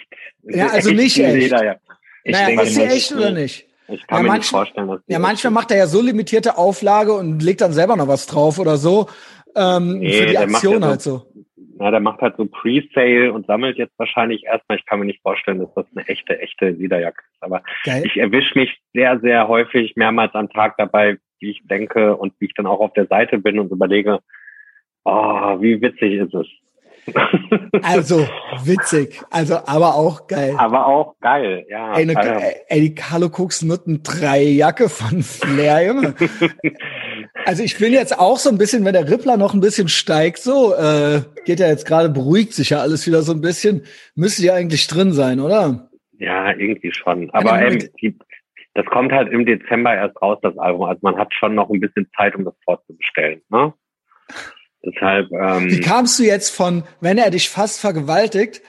Ja, 0.44 0.68
also 0.70 0.92
nicht 0.92 1.20
echt. 1.20 1.36
Lederjacke. 1.36 1.82
Ich 2.24 2.34
naja, 2.34 2.48
denke, 2.48 2.64
ist 2.64 2.76
sie 2.76 2.84
echt 2.84 3.12
oder 3.12 3.32
nicht? 3.32 3.68
Ich 3.88 4.06
kann 4.06 4.18
ja, 4.18 4.24
mir 4.24 4.28
manch, 4.30 4.40
nicht 4.40 4.50
vorstellen, 4.50 4.88
dass 4.88 5.02
Ja, 5.08 5.20
manchmal 5.20 5.52
macht 5.52 5.72
er 5.72 5.78
ja 5.78 5.88
so 5.88 6.02
limitierte 6.02 6.58
Auflage 6.58 7.14
und 7.14 7.42
legt 7.42 7.62
dann 7.62 7.74
selber 7.74 7.96
noch 7.96 8.08
was 8.08 8.28
drauf 8.28 8.60
oder 8.60 8.78
so. 8.78 9.08
Ähm, 9.56 10.00
nee, 10.00 10.14
für 10.14 10.26
die 10.28 10.38
Aktion 10.38 10.86
halt 10.86 11.02
so. 11.02 11.29
Na, 11.80 11.92
der 11.92 12.02
macht 12.02 12.20
halt 12.20 12.36
so 12.36 12.46
Pre-Sale 12.46 13.32
und 13.32 13.48
sammelt 13.48 13.78
jetzt 13.78 13.98
wahrscheinlich 13.98 14.44
erstmal. 14.44 14.78
Ich 14.78 14.86
kann 14.86 15.00
mir 15.00 15.06
nicht 15.06 15.22
vorstellen, 15.22 15.60
dass 15.60 15.74
das 15.76 15.86
eine 15.96 16.06
echte, 16.10 16.38
echte 16.38 16.72
Lederjacke 16.72 17.24
ist. 17.32 17.42
Aber 17.42 17.64
Geil. 17.86 18.04
ich 18.06 18.18
erwische 18.18 18.60
mich 18.60 18.82
sehr, 18.94 19.18
sehr 19.22 19.48
häufig 19.48 19.96
mehrmals 19.96 20.36
am 20.36 20.50
Tag 20.50 20.76
dabei, 20.78 21.18
wie 21.40 21.52
ich 21.52 21.62
denke 21.66 22.18
und 22.18 22.34
wie 22.40 22.48
ich 22.48 22.54
dann 22.54 22.68
auch 22.68 22.82
auf 22.82 22.92
der 22.94 23.08
Seite 23.08 23.38
bin 23.38 23.60
und 23.60 23.72
überlege, 23.72 24.20
oh, 25.06 25.62
wie 25.62 25.82
witzig 25.82 26.16
ist 26.16 26.34
es. 26.34 26.48
Also 27.82 28.28
witzig, 28.66 29.22
also 29.32 29.56
aber 29.66 29.96
auch 29.96 30.28
geil. 30.28 30.54
Aber 30.58 30.86
auch 30.86 31.16
geil, 31.22 31.66
ja. 31.70 31.94
Ey, 31.96 32.04
eine, 32.04 32.70
ey 32.70 32.82
die 32.82 32.94
Carlo 32.94 33.28
Cooks 33.28 33.64
Nutten 33.64 34.04
3 34.04 34.42
Jacke 34.44 34.90
von 34.90 35.24
Flair, 35.24 35.88
Junge. 35.88 36.14
also 37.50 37.64
ich 37.64 37.80
bin 37.80 37.94
jetzt 37.94 38.20
auch 38.20 38.38
so 38.38 38.52
ein 38.52 38.60
bisschen, 38.60 38.86
wenn 38.86 38.94
der 38.94 39.10
Rippler 39.10 39.36
noch 39.36 39.56
ein 39.56 39.60
bisschen 39.60 39.88
steigt, 39.88 40.38
so, 40.38 40.76
äh, 40.76 41.22
geht 41.46 41.60
ja 41.60 41.68
jetzt 41.68 41.88
gerade, 41.88 42.08
beruhigt 42.08 42.54
sich 42.54 42.70
ja 42.70 42.78
alles 42.78 43.08
wieder 43.08 43.24
so 43.24 43.32
ein 43.32 43.42
bisschen, 43.42 43.86
müsste 44.14 44.46
ja 44.46 44.54
eigentlich 44.54 44.86
drin 44.86 45.14
sein, 45.14 45.40
oder? 45.40 45.90
Ja, 46.20 46.52
irgendwie 46.52 46.94
schon. 46.94 47.32
Aber 47.32 47.60
ähm, 47.60 47.80
die, 48.00 48.16
das 48.76 48.86
kommt 48.86 49.12
halt 49.12 49.34
im 49.34 49.48
Dezember 49.48 49.96
erst 49.96 50.22
raus, 50.22 50.38
das 50.44 50.56
Album. 50.60 50.84
Also 50.84 51.00
man 51.02 51.18
hat 51.18 51.34
schon 51.34 51.56
noch 51.56 51.72
ein 51.72 51.80
bisschen 51.80 52.08
Zeit, 52.16 52.36
um 52.36 52.46
das 52.46 52.54
vorzubestellen, 52.64 53.42
ne? 53.50 53.74
Deshalb. 54.86 55.32
Ähm, 55.32 55.72
Wie 55.72 55.82
kamst 55.82 56.20
du 56.20 56.24
jetzt 56.26 56.56
von, 56.56 56.84
wenn 57.02 57.18
er 57.18 57.32
dich 57.32 57.50
fast 57.50 57.82
vergewaltigt, 57.82 58.62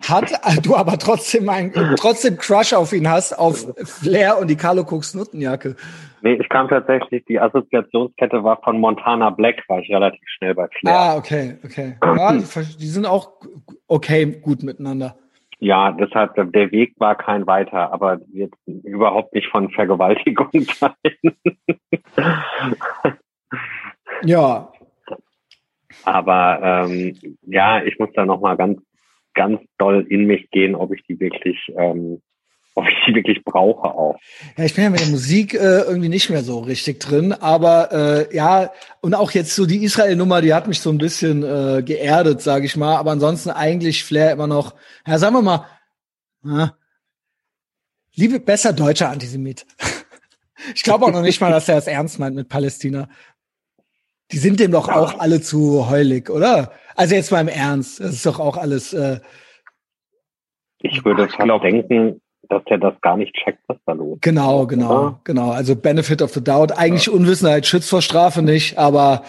hat 0.00 0.30
du 0.62 0.76
aber 0.76 0.96
trotzdem 0.98 1.48
ein, 1.48 1.72
trotzdem 1.96 2.38
Crush 2.38 2.72
auf 2.72 2.92
ihn 2.92 3.10
hast, 3.10 3.36
auf 3.36 3.66
Flair 3.82 4.38
und 4.38 4.46
die 4.46 4.56
Carlo 4.56 4.82
Cooks 4.82 5.14
Nuttenjacke? 5.14 5.74
Nee, 6.22 6.34
ich 6.34 6.48
kam 6.48 6.68
tatsächlich, 6.68 7.24
die 7.26 7.38
Assoziationskette 7.38 8.42
war 8.42 8.60
von 8.62 8.80
Montana 8.80 9.30
Black, 9.30 9.62
war 9.68 9.80
ich 9.80 9.90
relativ 9.90 10.22
schnell 10.26 10.54
bei 10.54 10.68
Flair. 10.68 10.94
Ah, 10.94 11.16
okay, 11.16 11.56
okay. 11.64 11.96
Ja, 12.02 12.32
die, 12.32 12.38
die 12.80 12.86
sind 12.86 13.06
auch 13.06 13.32
okay 13.86 14.26
gut 14.40 14.62
miteinander. 14.62 15.16
Ja, 15.60 15.90
deshalb, 15.90 16.34
der 16.52 16.70
Weg 16.70 16.94
war 16.98 17.16
kein 17.16 17.46
weiter, 17.46 17.92
aber 17.92 18.20
jetzt 18.32 18.56
überhaupt 18.66 19.34
nicht 19.34 19.48
von 19.48 19.70
Vergewaltigung 19.70 20.50
sein. 20.52 20.92
ja, 24.22 24.70
aber 26.04 26.60
ähm, 26.62 27.16
ja, 27.42 27.82
ich 27.82 27.98
muss 27.98 28.10
da 28.14 28.24
nochmal 28.24 28.56
ganz, 28.56 28.80
ganz 29.34 29.60
doll 29.78 30.06
in 30.08 30.26
mich 30.26 30.50
gehen, 30.50 30.74
ob 30.74 30.92
ich 30.92 31.02
die 31.04 31.18
wirklich, 31.20 31.58
ähm, 31.76 32.22
ob 32.78 32.86
ich 32.88 32.94
die 33.06 33.14
wirklich 33.14 33.42
brauche 33.44 33.88
auch. 33.88 34.16
Ja, 34.56 34.64
ich 34.64 34.74
bin 34.74 34.84
ja 34.84 34.90
mit 34.90 35.00
der 35.00 35.08
Musik 35.08 35.54
äh, 35.54 35.80
irgendwie 35.80 36.08
nicht 36.08 36.30
mehr 36.30 36.44
so 36.44 36.60
richtig 36.60 37.00
drin, 37.00 37.32
aber 37.32 37.92
äh, 37.92 38.36
ja, 38.36 38.70
und 39.00 39.14
auch 39.14 39.32
jetzt 39.32 39.56
so 39.56 39.66
die 39.66 39.82
Israel-Nummer, 39.82 40.40
die 40.40 40.54
hat 40.54 40.68
mich 40.68 40.80
so 40.80 40.90
ein 40.90 40.98
bisschen 40.98 41.42
äh, 41.42 41.82
geerdet, 41.82 42.40
sage 42.40 42.66
ich 42.66 42.76
mal. 42.76 42.96
Aber 42.96 43.10
ansonsten 43.10 43.50
eigentlich 43.50 44.04
Flair 44.04 44.30
immer 44.30 44.46
noch, 44.46 44.76
ja, 45.06 45.18
sagen 45.18 45.34
wir 45.34 45.42
mal, 45.42 45.66
na, 46.42 46.76
liebe 48.14 48.38
besser 48.38 48.72
deutscher 48.72 49.10
Antisemit. 49.10 49.66
ich 50.74 50.84
glaube 50.84 51.04
auch 51.04 51.12
noch 51.12 51.22
nicht 51.22 51.40
mal, 51.40 51.50
dass 51.50 51.68
er 51.68 51.78
es 51.78 51.88
ernst 51.88 52.20
meint 52.20 52.36
mit 52.36 52.48
Palästina. 52.48 53.08
Die 54.30 54.38
sind 54.38 54.60
dem 54.60 54.70
doch 54.70 54.88
auch 54.88 55.18
alle 55.18 55.40
zu 55.40 55.90
heulig, 55.90 56.30
oder? 56.30 56.72
Also 56.94 57.16
jetzt 57.16 57.32
mal 57.32 57.40
im 57.40 57.48
Ernst, 57.48 57.98
das 57.98 58.12
ist 58.12 58.26
doch 58.26 58.38
auch 58.38 58.56
alles. 58.56 58.92
Äh, 58.92 59.18
ich 60.80 61.04
würde 61.04 61.28
fast 61.28 61.64
denken, 61.64 62.20
dass 62.48 62.62
er 62.66 62.78
das 62.78 62.94
gar 63.00 63.16
nicht 63.16 63.34
checkt, 63.34 63.60
was 63.66 63.78
da 63.86 63.92
los 63.92 64.16
ist. 64.16 64.22
Genau, 64.22 64.66
genau, 64.66 64.90
oder? 64.90 65.20
genau. 65.24 65.50
Also 65.50 65.76
Benefit 65.76 66.22
of 66.22 66.32
the 66.32 66.42
Doubt. 66.42 66.76
Eigentlich 66.76 67.06
ja. 67.06 67.12
Unwissenheit 67.12 67.66
schützt 67.66 67.90
vor 67.90 68.02
Strafe 68.02 68.42
nicht, 68.42 68.78
aber 68.78 69.22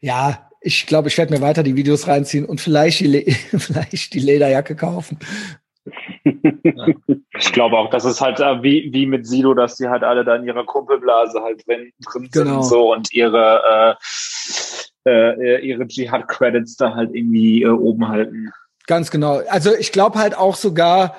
ja, 0.00 0.50
ich 0.60 0.86
glaube, 0.86 1.08
ich 1.08 1.18
werde 1.18 1.32
mir 1.32 1.40
weiter 1.40 1.62
die 1.62 1.76
Videos 1.76 2.06
reinziehen 2.06 2.44
und 2.44 2.60
vielleicht 2.60 3.00
die, 3.00 3.32
vielleicht 3.58 4.14
die 4.14 4.20
Lederjacke 4.20 4.76
kaufen. 4.76 5.18
Ich 7.38 7.52
glaube 7.52 7.78
auch, 7.78 7.88
dass 7.88 8.04
es 8.04 8.20
halt 8.20 8.38
äh, 8.38 8.62
wie, 8.62 8.90
wie 8.92 9.06
mit 9.06 9.26
Sido, 9.26 9.54
dass 9.54 9.76
die 9.76 9.88
halt 9.88 10.02
alle 10.02 10.24
da 10.24 10.36
in 10.36 10.44
ihrer 10.44 10.64
Kumpelblase 10.66 11.40
halt 11.42 11.66
drin, 11.66 11.90
drin 12.04 12.28
sind 12.30 12.44
genau. 12.44 12.60
so 12.60 12.92
und 12.92 13.10
ihre, 13.14 13.96
äh, 15.06 15.10
äh, 15.10 15.66
ihre 15.66 15.84
Jihad-Credits 15.84 16.76
da 16.76 16.94
halt 16.94 17.14
irgendwie 17.14 17.62
äh, 17.62 17.68
oben 17.68 18.08
halten. 18.08 18.52
Ganz 18.86 19.10
genau. 19.10 19.40
Also 19.48 19.74
ich 19.74 19.90
glaube 19.90 20.18
halt 20.18 20.36
auch 20.36 20.54
sogar, 20.54 21.16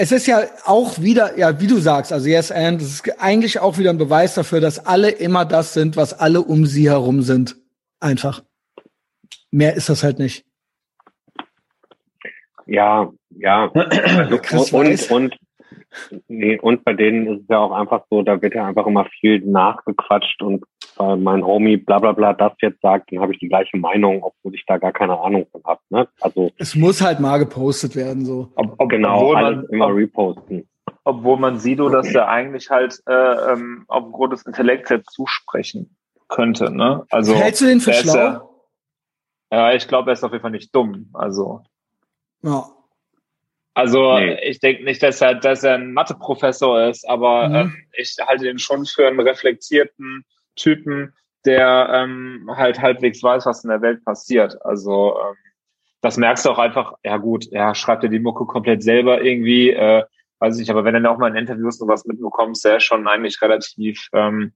es 0.00 0.12
ist 0.12 0.26
ja 0.26 0.40
auch 0.64 0.98
wieder, 0.98 1.36
ja, 1.38 1.60
wie 1.60 1.66
du 1.66 1.76
sagst, 1.76 2.10
also 2.10 2.26
Yes 2.26 2.50
and, 2.50 2.80
es 2.80 2.94
ist 2.94 3.20
eigentlich 3.20 3.60
auch 3.60 3.76
wieder 3.76 3.90
ein 3.90 3.98
Beweis 3.98 4.34
dafür, 4.34 4.58
dass 4.58 4.86
alle 4.86 5.10
immer 5.10 5.44
das 5.44 5.74
sind, 5.74 5.94
was 5.94 6.18
alle 6.18 6.40
um 6.40 6.64
sie 6.64 6.88
herum 6.88 7.20
sind. 7.20 7.56
Einfach. 8.00 8.42
Mehr 9.50 9.74
ist 9.74 9.90
das 9.90 10.02
halt 10.02 10.18
nicht. 10.18 10.46
Ja, 12.64 13.10
ja. 13.28 13.70
Also, 14.50 14.78
und, 14.78 15.10
und, 15.10 15.38
nee, 16.28 16.58
und 16.58 16.82
bei 16.82 16.94
denen 16.94 17.26
ist 17.26 17.42
es 17.42 17.48
ja 17.48 17.58
auch 17.58 17.72
einfach 17.72 18.06
so, 18.08 18.22
da 18.22 18.40
wird 18.40 18.54
ja 18.54 18.66
einfach 18.66 18.86
immer 18.86 19.04
viel 19.20 19.40
nachgequatscht 19.40 20.40
und 20.40 20.64
weil 21.00 21.16
mein 21.16 21.44
Homie 21.44 21.78
bla 21.78 21.98
bla 21.98 22.12
bla 22.12 22.34
das 22.34 22.52
jetzt 22.60 22.82
sagt, 22.82 23.10
dann 23.10 23.20
habe 23.20 23.32
ich 23.32 23.38
die 23.38 23.48
gleiche 23.48 23.78
Meinung, 23.78 24.22
obwohl 24.22 24.54
ich 24.54 24.64
da 24.66 24.76
gar 24.76 24.92
keine 24.92 25.18
Ahnung 25.18 25.46
von 25.50 25.62
habe. 25.64 25.80
Ne? 25.88 26.08
Also 26.20 26.50
es 26.58 26.74
muss 26.74 27.00
halt 27.00 27.20
mal 27.20 27.38
gepostet 27.38 27.96
werden 27.96 28.26
so. 28.26 28.52
Ob, 28.54 28.74
ob, 28.78 28.88
genau, 28.90 29.32
alles 29.32 29.56
man, 29.56 29.66
immer 29.70 29.86
ob, 29.86 29.96
reposten. 29.96 30.68
Obwohl 31.04 31.38
man 31.38 31.58
Sido 31.58 31.88
das 31.88 32.12
ja 32.12 32.28
eigentlich 32.28 32.68
halt 32.68 33.00
äh, 33.06 33.52
ähm, 33.52 33.84
aufgrund 33.88 34.34
des 34.34 34.44
Intellekts 34.44 34.92
zusprechen 35.10 35.96
könnte. 36.28 36.70
Ne? 36.70 37.04
Also 37.10 37.34
hältst 37.34 37.62
du 37.62 37.66
den 37.66 37.80
für 37.80 37.94
schlau? 37.94 38.14
Ja, 38.14 38.50
ja, 39.52 39.72
ich 39.72 39.88
glaube, 39.88 40.10
er 40.10 40.12
ist 40.12 40.22
auf 40.22 40.32
jeden 40.32 40.42
Fall 40.42 40.50
nicht 40.50 40.74
dumm. 40.74 41.08
Also 41.14 41.62
ja. 42.42 42.64
Also 43.72 44.18
nee. 44.18 44.38
ich 44.42 44.60
denke 44.60 44.84
nicht, 44.84 45.02
dass 45.02 45.22
er, 45.22 45.36
dass 45.36 45.64
er 45.64 45.76
ein 45.76 45.94
Matheprofessor 45.94 46.88
ist, 46.88 47.08
aber 47.08 47.48
mhm. 47.48 47.54
ähm, 47.54 47.76
ich 47.96 48.16
halte 48.20 48.50
ihn 48.50 48.58
schon 48.58 48.84
für 48.84 49.06
einen 49.06 49.20
reflektierten 49.20 50.24
Typen, 50.60 51.14
der 51.44 51.88
ähm, 51.92 52.50
halt 52.54 52.80
halbwegs 52.80 53.22
weiß, 53.22 53.46
was 53.46 53.64
in 53.64 53.70
der 53.70 53.82
Welt 53.82 54.04
passiert. 54.04 54.58
Also 54.64 55.16
ähm, 55.18 55.36
das 56.02 56.16
merkst 56.16 56.44
du 56.44 56.50
auch 56.50 56.58
einfach, 56.58 56.94
ja 57.04 57.16
gut, 57.16 57.50
er 57.52 57.74
schreibt 57.74 58.02
ja 58.02 58.08
die 58.08 58.20
Mucke 58.20 58.46
komplett 58.46 58.82
selber 58.82 59.22
irgendwie, 59.22 59.70
äh, 59.70 60.04
weiß 60.38 60.54
ich 60.54 60.60
nicht, 60.60 60.70
aber 60.70 60.84
wenn 60.84 60.94
du 60.94 61.02
dann 61.02 61.12
auch 61.12 61.18
mal 61.18 61.28
in 61.28 61.36
Interviews 61.36 61.80
noch 61.80 61.88
was 61.88 62.04
mitbekommst, 62.04 62.64
der 62.64 62.78
ist 62.78 62.84
schon 62.84 63.06
eigentlich 63.06 63.40
relativ 63.42 64.08
ähm, 64.12 64.52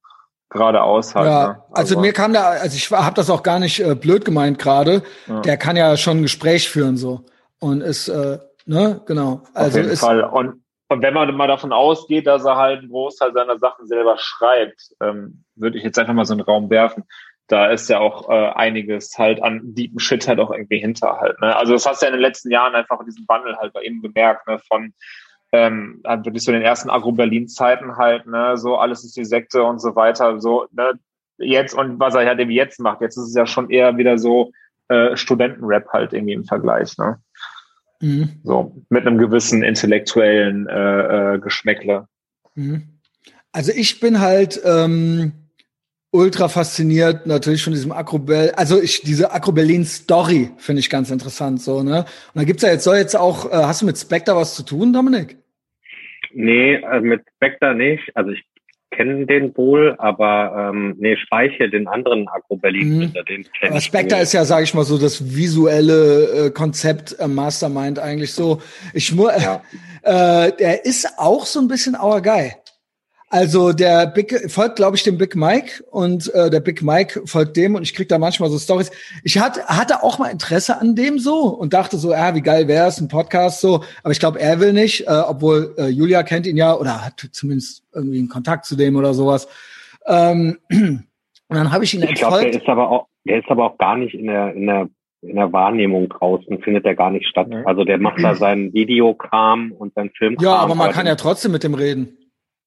geradeaus 0.51 1.15
halt. 1.15 1.27
Ja, 1.27 1.47
ne? 1.47 1.63
also, 1.73 1.95
also, 1.95 2.01
mir 2.01 2.13
kam 2.13 2.33
da, 2.33 2.51
also 2.51 2.77
ich 2.77 2.91
habe 2.91 3.15
das 3.15 3.31
auch 3.31 3.43
gar 3.43 3.59
nicht 3.59 3.81
äh, 3.81 3.95
blöd 3.95 4.25
gemeint 4.25 4.59
gerade, 4.59 5.03
ja. 5.27 5.41
der 5.41 5.57
kann 5.57 5.77
ja 5.77 5.97
schon 5.97 6.19
ein 6.19 6.23
Gespräch 6.23 6.69
führen 6.69 6.97
so 6.97 7.25
und 7.61 7.83
ist, 7.83 8.09
äh, 8.09 8.39
ne, 8.67 9.03
genau. 9.07 9.43
Also 9.53 9.71
Auf 9.71 9.77
jeden 9.77 9.93
ist, 9.93 10.01
Fall. 10.01 10.25
Und, 10.25 10.63
und 10.89 11.03
wenn 11.03 11.15
man 11.15 11.35
mal 11.35 11.49
davon 11.49 11.73
ausgeht, 11.73 12.27
dass 12.27 12.45
er 12.45 12.57
halt 12.57 12.81
einen 12.81 12.91
Großteil 12.91 13.33
seiner 13.33 13.59
Sachen 13.59 13.87
selber 13.87 14.17
schreibt, 14.19 14.95
ähm, 15.01 15.44
würde 15.57 15.79
ich 15.79 15.85
jetzt 15.85 15.99
einfach 15.99 16.15
mal 16.15 16.25
so 16.25 16.35
einen 16.35 16.43
Raum 16.43 16.71
werfen. 16.71 17.05
Da 17.47 17.67
ist 17.67 17.91
ja 17.91 17.99
auch 17.99 18.31
äh, 18.31 18.53
einiges 18.55 19.19
halt 19.19 19.43
an 19.43 19.75
deepen 19.75 20.01
Shit 20.01 20.27
halt 20.27 20.41
auch 20.41 20.51
irgendwie 20.51 20.79
hinter 20.79 21.19
halt. 21.21 21.41
Ne? 21.41 21.55
Also 21.55 21.75
das 21.75 21.87
hast 21.87 22.01
du 22.01 22.07
ja 22.07 22.11
in 22.13 22.19
den 22.19 22.23
letzten 22.23 22.51
Jahren 22.51 22.75
einfach 22.75 23.05
diesen 23.05 23.27
Wandel 23.29 23.57
halt 23.57 23.73
bei 23.73 23.83
ihm 23.83 24.01
bemerkt, 24.01 24.47
ne? 24.49 24.59
von 24.67 24.95
ähm, 25.55 26.01
wirklich 26.03 26.43
so 26.43 26.51
den 26.51 26.63
ersten 26.63 26.91
Agro-Berlin-Zeiten 26.91 27.97
halt, 27.97 28.27
ne, 28.27 28.57
so 28.57 28.77
alles 28.77 29.05
ist 29.05 29.17
die 29.17 29.25
Sekte 29.25 29.63
und 29.63 29.81
so 29.81 29.95
weiter, 29.95 30.41
so, 30.41 30.67
ne, 30.73 30.95
jetzt 31.39 31.75
und 31.75 32.01
was 32.01 32.15
er 32.15 32.27
halt 32.27 32.41
eben 32.41 32.51
jetzt 32.51 32.81
macht, 32.81 33.01
jetzt 33.01 33.17
ist 33.17 33.29
es 33.29 33.35
ja 33.35 33.47
schon 33.47 33.71
eher 33.71 33.97
wieder 33.97 34.19
so 34.19 34.51
äh, 34.89 35.17
Studentenrap 35.17 35.89
halt 35.93 36.13
irgendwie 36.13 36.33
im 36.33 36.45
Vergleich, 36.45 36.99
ne. 36.99 37.21
Mhm. 38.01 38.41
So, 38.43 38.83
mit 38.89 39.07
einem 39.07 39.19
gewissen 39.19 39.63
intellektuellen 39.63 40.69
äh, 40.69 41.35
äh, 41.35 41.39
Geschmäckle. 41.39 42.09
Mhm. 42.57 42.99
Also 43.53 43.71
ich 43.73 44.01
bin 44.01 44.21
halt 44.21 44.61
ähm, 44.65 45.33
ultra 46.15 46.49
fasziniert 46.49 47.27
natürlich 47.27 47.65
von 47.65 47.73
diesem 47.73 47.91
Akrobel, 47.91 48.53
also 48.53 48.81
ich 48.81 49.03
diese 49.03 49.33
Akroberlin 49.33 49.85
Story 49.85 50.51
finde 50.59 50.79
ich 50.79 50.89
ganz 50.89 51.11
interessant 51.11 51.61
so, 51.61 51.83
ne? 51.83 52.05
Und 52.33 52.37
da 52.37 52.45
gibt's 52.45 52.63
ja 52.63 52.71
jetzt 52.71 52.85
soll 52.85 52.97
jetzt 52.97 53.17
auch 53.17 53.51
äh, 53.51 53.55
hast 53.55 53.83
du 53.83 53.87
mit 53.87 53.99
Spectre 53.99 54.37
was 54.37 54.55
zu 54.55 54.63
tun, 54.63 54.93
Dominik? 54.93 55.37
Nee, 56.33 56.83
also 56.85 57.05
mit 57.05 57.23
Spectre 57.37 57.75
nicht. 57.75 58.11
Also 58.15 58.31
ich 58.31 58.45
kenne 58.93 59.27
den 59.27 59.57
wohl, 59.57 59.97
aber 59.99 60.71
ähm, 60.73 60.95
nee, 60.99 61.17
Speiche, 61.17 61.69
den 61.69 61.89
anderen 61.89 62.29
Agro-Berlin, 62.29 62.99
mhm. 62.99 63.13
den 63.29 63.45
kenne 63.59 63.79
ich. 63.79 63.85
Spectre 63.85 64.21
ist 64.21 64.33
ja, 64.33 64.45
sage 64.45 64.63
ich 64.63 64.75
mal 64.75 64.85
so, 64.85 64.99
das 64.99 65.35
visuelle 65.35 66.47
äh, 66.47 66.51
Konzept 66.51 67.17
äh, 67.19 67.27
Mastermind 67.27 67.99
eigentlich 67.99 68.33
so. 68.33 68.63
Ich 68.93 69.13
muss, 69.13 69.33
ja. 69.43 69.63
äh, 70.47 70.53
der 70.57 70.85
ist 70.85 71.09
auch 71.19 71.45
so 71.45 71.61
ein 71.61 71.67
bisschen 71.67 71.97
our 71.97 72.23
guy. 72.23 72.53
Also 73.35 73.73
der 73.73 74.07
Big 74.07 74.49
folgt, 74.49 74.77
glaube 74.77 74.97
ich, 74.97 75.03
dem 75.03 75.19
Big 75.19 75.35
Mike 75.35 75.83
und 75.91 76.33
äh, 76.35 76.51
der 76.51 76.61
Big 76.61 76.85
Mike 76.85 77.23
folgt 77.25 77.57
dem 77.57 77.75
und 77.75 77.83
ich 77.83 77.93
krieg 77.93 78.09
da 78.09 78.17
manchmal 78.17 78.49
so 78.49 78.61
Stories. 78.61 78.93
Ich 79.25 79.41
hatte, 79.41 79.67
hatte 79.67 80.05
auch 80.05 80.21
mal 80.21 80.29
Interesse 80.29 80.81
an 80.81 80.95
dem 80.95 81.19
so 81.19 81.49
und 81.49 81.75
dachte 81.75 81.97
so, 81.97 82.13
ja, 82.13 82.37
wie 82.37 82.43
geil 82.43 82.69
wäre 82.69 82.87
es, 82.87 83.01
ein 83.01 83.09
Podcast 83.09 83.61
so. 83.61 83.81
Aber 84.05 84.13
ich 84.13 84.21
glaube, 84.21 84.39
er 84.39 84.61
will 84.61 84.73
nicht, 84.73 85.09
äh, 85.09 85.23
obwohl 85.27 85.75
äh, 85.77 85.89
Julia 85.89 86.23
kennt 86.23 86.47
ihn 86.47 86.57
ja 86.57 86.77
oder 86.77 87.05
hat 87.05 87.29
zumindest 87.33 87.83
irgendwie 87.93 88.21
einen 88.21 88.29
Kontakt 88.29 88.67
zu 88.67 88.77
dem 88.77 88.95
oder 88.95 89.15
sowas. 89.15 89.49
Ähm, 90.07 90.59
und 90.71 91.05
dann 91.49 91.73
habe 91.73 91.83
ich 91.83 91.93
ihn 91.93 92.05
ich 92.05 92.11
entfolgt. 92.11 92.39
Glaub, 92.39 92.53
der 92.53 92.63
ist 92.63 92.69
aber 92.69 92.89
auch, 92.89 93.09
der 93.25 93.39
ist 93.41 93.51
aber 93.51 93.65
auch 93.65 93.79
gar 93.79 93.97
nicht 93.97 94.15
in 94.15 94.29
der 94.29 94.55
in 94.55 94.67
der 94.69 94.89
in 95.23 95.35
der 95.35 95.53
Wahrnehmung 95.53 96.09
draußen 96.09 96.61
findet 96.63 96.85
der 96.85 96.95
gar 96.95 97.11
nicht 97.11 97.27
statt. 97.27 97.49
Also 97.65 97.83
der 97.83 97.99
macht 97.99 98.23
da 98.23 98.35
seinen 98.37 98.73
Videokram 98.73 99.73
und 99.73 99.93
seinen 99.95 100.11
Film. 100.11 100.37
Ja, 100.39 100.55
aber 100.55 100.77
man 100.77 100.93
kann 100.93 101.09
ja 101.09 101.17
trotzdem 101.17 101.51
mit 101.51 101.65
dem 101.65 101.75
reden. 101.75 102.17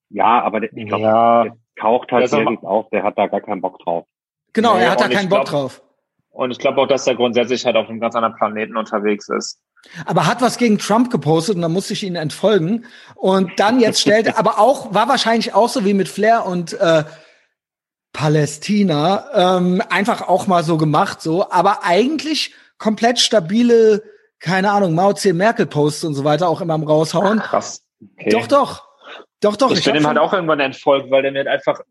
Ja, 0.09 0.41
aber 0.41 0.61
der, 0.61 0.73
ich 0.73 0.87
glaube, 0.87 1.03
ja. 1.03 1.43
der 1.43 1.57
taucht 1.79 2.11
halt 2.11 2.31
nirgends 2.31 2.63
auf, 2.63 2.89
der 2.89 3.03
hat 3.03 3.17
da 3.17 3.27
gar 3.27 3.41
keinen 3.41 3.61
Bock 3.61 3.79
drauf. 3.79 4.05
Genau, 4.53 4.75
nee, 4.75 4.83
er 4.83 4.91
hat 4.91 5.01
da 5.01 5.07
keinen 5.07 5.29
Bock 5.29 5.45
drauf. 5.45 5.81
Und 6.29 6.51
ich 6.51 6.59
glaube 6.59 6.81
auch, 6.81 6.87
dass 6.87 7.07
er 7.07 7.15
grundsätzlich 7.15 7.65
halt 7.65 7.75
auf 7.75 7.89
einem 7.89 7.99
ganz 7.99 8.15
anderen 8.15 8.35
Planeten 8.35 8.77
unterwegs 8.77 9.27
ist. 9.29 9.59
Aber 10.05 10.27
hat 10.27 10.41
was 10.41 10.57
gegen 10.57 10.77
Trump 10.77 11.09
gepostet 11.09 11.55
und 11.55 11.61
dann 11.61 11.71
musste 11.71 11.93
ich 11.93 12.03
ihn 12.03 12.15
entfolgen. 12.15 12.85
Und 13.15 13.59
dann 13.59 13.79
jetzt 13.79 14.01
stellt 14.01 14.27
er, 14.27 14.37
aber 14.37 14.59
auch, 14.59 14.93
war 14.93 15.07
wahrscheinlich 15.09 15.53
auch 15.53 15.69
so 15.69 15.83
wie 15.85 15.93
mit 15.93 16.07
Flair 16.07 16.45
und 16.45 16.73
äh, 16.73 17.03
Palästina, 18.13 19.57
ähm, 19.57 19.81
einfach 19.89 20.27
auch 20.27 20.47
mal 20.47 20.63
so 20.63 20.77
gemacht, 20.77 21.21
so, 21.21 21.51
aber 21.51 21.83
eigentlich 21.83 22.55
komplett 22.79 23.19
stabile, 23.19 24.01
keine 24.39 24.71
Ahnung, 24.71 24.95
Mao 24.95 25.13
Zedong 25.13 25.37
Merkel 25.37 25.65
Posts 25.67 26.05
und 26.05 26.13
so 26.15 26.23
weiter 26.23 26.49
auch 26.49 26.61
immer 26.61 26.73
am 26.73 26.83
raushauen. 26.83 27.39
Krass. 27.39 27.83
Okay. 28.17 28.29
Doch, 28.29 28.47
doch. 28.47 28.86
Doch, 29.41 29.55
doch. 29.55 29.71
Ich, 29.71 29.79
ich 29.79 29.85
bin 29.85 29.95
ihm 29.95 30.07
halt 30.07 30.17
auch 30.17 30.33
irgendwann 30.33 30.59
entfolgt, 30.59 31.11
weil 31.11 31.21
der 31.21 31.31
mir 31.31 31.39
halt 31.39 31.47
einfach 31.47 31.81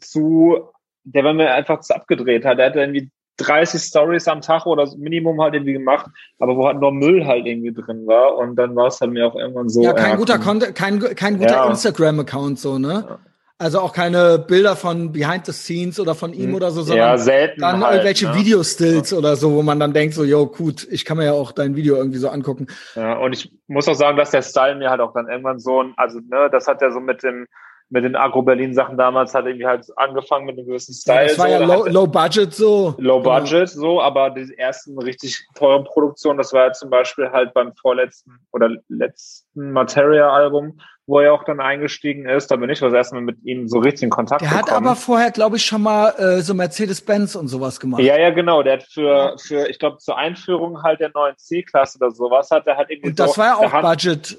zu, 0.00 0.68
der 1.04 1.24
war 1.24 1.32
mir 1.32 1.52
einfach 1.52 1.80
zu 1.80 1.94
abgedreht 1.94 2.44
hat. 2.44 2.58
Der 2.58 2.66
hat 2.66 2.76
irgendwie 2.76 3.10
30 3.38 3.82
Stories 3.82 4.28
am 4.28 4.40
Tag 4.40 4.66
oder 4.66 4.88
Minimum 4.96 5.40
halt 5.40 5.54
irgendwie 5.54 5.74
gemacht, 5.74 6.06
aber 6.38 6.56
wo 6.56 6.66
halt 6.66 6.80
nur 6.80 6.92
Müll 6.92 7.26
halt 7.26 7.46
irgendwie 7.46 7.72
drin 7.72 8.06
war 8.06 8.36
und 8.36 8.56
dann 8.56 8.74
war 8.74 8.88
es 8.88 9.00
halt 9.00 9.12
mir 9.12 9.26
auch 9.26 9.36
irgendwann 9.36 9.68
so. 9.68 9.82
Ja, 9.82 9.92
kein 9.92 10.10
ja, 10.10 10.16
guter 10.16 10.38
Content, 10.38 10.74
kein, 10.74 10.98
kein 11.00 11.38
guter 11.38 11.54
ja. 11.54 11.70
Instagram-Account 11.70 12.58
so, 12.58 12.78
ne? 12.78 13.18
Also 13.58 13.80
auch 13.80 13.94
keine 13.94 14.38
Bilder 14.38 14.76
von 14.76 15.12
Behind 15.12 15.46
the 15.46 15.52
Scenes 15.52 15.98
oder 15.98 16.14
von 16.14 16.34
ihm 16.34 16.48
hm. 16.48 16.54
oder 16.56 16.70
so, 16.70 16.82
sondern 16.82 17.08
ja, 17.08 17.16
selten 17.16 17.62
dann 17.62 17.82
halt, 17.82 17.94
irgendwelche 17.94 18.26
ne? 18.26 18.34
Video-Stills 18.34 19.12
ja. 19.12 19.18
oder 19.18 19.34
so, 19.36 19.52
wo 19.54 19.62
man 19.62 19.80
dann 19.80 19.94
denkt 19.94 20.14
so, 20.14 20.24
yo, 20.24 20.46
gut, 20.46 20.86
ich 20.90 21.06
kann 21.06 21.16
mir 21.16 21.24
ja 21.24 21.32
auch 21.32 21.52
dein 21.52 21.74
Video 21.74 21.96
irgendwie 21.96 22.18
so 22.18 22.28
angucken. 22.28 22.66
Ja, 22.94 23.14
und 23.14 23.32
ich 23.32 23.50
muss 23.66 23.88
auch 23.88 23.94
sagen, 23.94 24.18
dass 24.18 24.30
der 24.30 24.42
Style 24.42 24.74
mir 24.74 24.90
halt 24.90 25.00
auch 25.00 25.14
dann 25.14 25.28
irgendwann 25.28 25.58
so, 25.58 25.84
also 25.96 26.18
ne, 26.18 26.50
das 26.52 26.66
hat 26.66 26.82
ja 26.82 26.90
so 26.90 27.00
mit 27.00 27.22
dem 27.22 27.46
mit 27.88 28.04
den 28.04 28.16
Agro-Berlin-Sachen 28.16 28.98
damals 28.98 29.32
hat 29.32 29.46
irgendwie 29.46 29.66
halt 29.66 29.86
angefangen 29.96 30.46
mit 30.46 30.58
einem 30.58 30.66
gewissen 30.66 30.92
Style. 30.92 31.22
Ja, 31.22 31.28
das 31.28 31.38
war 31.38 31.46
so, 31.46 31.52
ja 31.52 31.58
low, 31.60 31.86
low, 31.86 32.06
Budget 32.06 32.52
so. 32.52 32.94
Low 32.98 33.20
genau. 33.20 33.40
Budget 33.40 33.68
so, 33.68 34.00
aber 34.00 34.30
die 34.30 34.52
ersten 34.58 34.98
richtig 34.98 35.46
teuren 35.54 35.84
Produktionen, 35.84 36.38
das 36.38 36.52
war 36.52 36.66
ja 36.66 36.72
zum 36.72 36.90
Beispiel 36.90 37.30
halt 37.30 37.54
beim 37.54 37.74
vorletzten 37.74 38.40
oder 38.52 38.70
letzten 38.88 39.70
Materia-Album, 39.70 40.80
wo 41.06 41.20
er 41.20 41.32
auch 41.32 41.44
dann 41.44 41.60
eingestiegen 41.60 42.28
ist. 42.28 42.50
Da 42.50 42.56
bin 42.56 42.68
ich 42.68 42.80
das 42.80 42.92
erste 42.92 43.14
Mal 43.14 43.22
mit 43.22 43.42
ihm 43.44 43.68
so 43.68 43.78
richtig 43.78 44.04
in 44.04 44.10
Kontakt 44.10 44.42
Der 44.42 44.48
gekommen. 44.48 44.66
hat 44.66 44.72
aber 44.72 44.96
vorher, 44.96 45.30
glaube 45.30 45.56
ich, 45.56 45.64
schon 45.64 45.82
mal 45.82 46.10
äh, 46.18 46.40
so 46.40 46.52
Mercedes-Benz 46.54 47.36
und 47.36 47.48
sowas 47.48 47.78
gemacht. 47.78 48.02
Ja, 48.02 48.18
ja, 48.18 48.30
genau. 48.30 48.62
Der 48.62 48.74
hat 48.74 48.82
für, 48.84 49.36
für 49.38 49.68
ich 49.68 49.78
glaube, 49.78 49.98
zur 49.98 50.16
Einführung 50.16 50.82
halt 50.82 51.00
der 51.00 51.10
neuen 51.14 51.36
C-Klasse 51.36 51.98
oder 51.98 52.10
sowas 52.10 52.50
hat 52.50 52.66
er 52.66 52.76
halt 52.76 52.90
irgendwie 52.90 53.10
Und 53.10 53.18
das 53.18 53.34
so, 53.34 53.40
war 53.40 53.46
ja 53.46 53.56
auch 53.56 53.82
Budget 53.82 54.38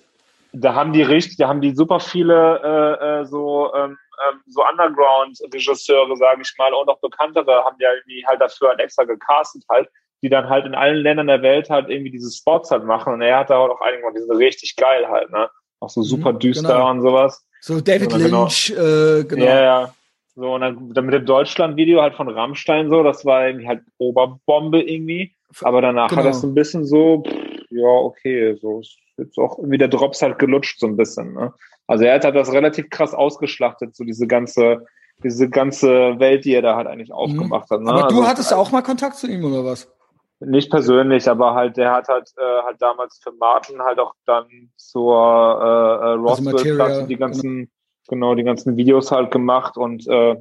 da 0.53 0.73
haben 0.73 0.93
die 0.93 1.03
richtig, 1.03 1.37
da 1.37 1.47
haben 1.47 1.61
die 1.61 1.75
super 1.75 1.99
viele 1.99 2.59
äh, 2.63 3.21
äh, 3.21 3.25
so 3.25 3.73
ähm, 3.75 3.97
ähm, 4.27 4.41
so 4.47 4.63
Underground-Regisseure, 4.67 6.15
sage 6.15 6.41
ich 6.41 6.53
mal, 6.57 6.73
und 6.73 6.89
auch 6.89 6.99
bekanntere 6.99 7.63
haben 7.63 7.77
ja 7.79 7.93
irgendwie 7.93 8.25
halt 8.25 8.41
dafür 8.41 8.69
halt 8.69 8.79
extra 8.79 9.03
gecastet 9.03 9.63
halt, 9.69 9.89
die 10.23 10.29
dann 10.29 10.49
halt 10.49 10.65
in 10.65 10.75
allen 10.75 10.97
Ländern 10.97 11.27
der 11.27 11.41
Welt 11.41 11.69
halt 11.69 11.89
irgendwie 11.89 12.11
diese 12.11 12.31
Spots 12.31 12.71
halt 12.71 12.83
machen. 12.83 13.13
Und 13.13 13.21
er 13.21 13.39
hat 13.39 13.49
da 13.49 13.57
auch 13.57 13.81
einige, 13.81 14.11
die 14.13 14.21
sind 14.21 14.35
richtig 14.35 14.75
geil 14.75 15.07
halt, 15.07 15.29
ne? 15.31 15.49
Auch 15.79 15.89
so 15.89 16.01
super 16.01 16.33
mhm, 16.33 16.39
düster 16.39 16.67
genau. 16.67 16.91
und 16.91 17.01
sowas. 17.01 17.45
So 17.61 17.81
David 17.81 18.09
genau 18.09 18.43
Lynch, 18.43 18.73
genau, 18.75 18.81
äh, 18.81 19.23
genau. 19.23 19.45
Ja, 19.45 19.61
ja. 19.61 19.93
So, 20.35 20.53
und 20.53 20.61
dann, 20.61 20.93
dann 20.93 21.05
mit 21.05 21.15
dem 21.15 21.25
Deutschland-Video 21.25 22.01
halt 22.01 22.13
von 22.13 22.29
Rammstein 22.29 22.89
so, 22.89 23.01
das 23.01 23.25
war 23.25 23.47
irgendwie 23.47 23.67
halt 23.67 23.81
Oberbombe 23.97 24.81
irgendwie. 24.81 25.33
Aber 25.61 25.81
danach 25.81 26.09
genau. 26.09 26.21
hat 26.21 26.29
das 26.29 26.43
ein 26.43 26.53
bisschen 26.53 26.85
so, 26.85 27.23
pff, 27.25 27.33
ja, 27.71 27.87
okay, 27.87 28.55
so 28.61 28.79
ist 28.79 28.97
jetzt 29.17 29.37
auch 29.37 29.57
irgendwie 29.57 29.77
der 29.77 29.87
Drops 29.87 30.21
halt 30.21 30.39
gelutscht 30.39 30.79
so 30.79 30.87
ein 30.87 30.97
bisschen. 30.97 31.33
Ne? 31.33 31.53
Also 31.87 32.03
er 32.05 32.15
hat 32.15 32.25
halt 32.25 32.35
das 32.35 32.51
relativ 32.51 32.89
krass 32.89 33.13
ausgeschlachtet, 33.13 33.95
so 33.95 34.03
diese 34.03 34.27
ganze, 34.27 34.85
diese 35.23 35.49
ganze 35.49 36.19
Welt, 36.19 36.45
die 36.45 36.53
er 36.53 36.61
da 36.61 36.75
halt 36.75 36.87
eigentlich 36.87 37.11
aufgemacht 37.11 37.69
mhm. 37.71 37.75
hat. 37.75 37.81
Ne? 37.81 37.91
Aber 37.91 38.01
du 38.01 38.15
also, 38.17 38.27
hattest 38.27 38.51
ja 38.51 38.57
auch 38.57 38.71
mal 38.71 38.83
Kontakt 38.83 39.15
zu 39.15 39.27
ihm 39.27 39.43
oder 39.43 39.65
was? 39.65 39.89
Nicht 40.39 40.69
persönlich, 40.69 41.27
aber 41.29 41.55
halt, 41.55 41.77
der 41.77 41.91
hat 41.93 42.07
halt, 42.09 42.31
äh, 42.37 42.63
halt 42.63 42.79
damals 42.79 43.19
für 43.23 43.31
Martin 43.31 43.81
halt 43.81 43.97
auch 43.97 44.13
dann 44.25 44.45
zur 44.75 45.15
äh, 45.15 46.05
äh, 46.05 46.13
Roswell 46.13 46.79
also 46.79 47.07
die 47.07 47.17
ganzen, 47.17 47.71
genau. 48.07 48.29
genau, 48.29 48.35
die 48.35 48.43
ganzen 48.43 48.77
Videos 48.77 49.11
halt 49.11 49.31
gemacht 49.31 49.77
und 49.77 50.07
äh, 50.07 50.35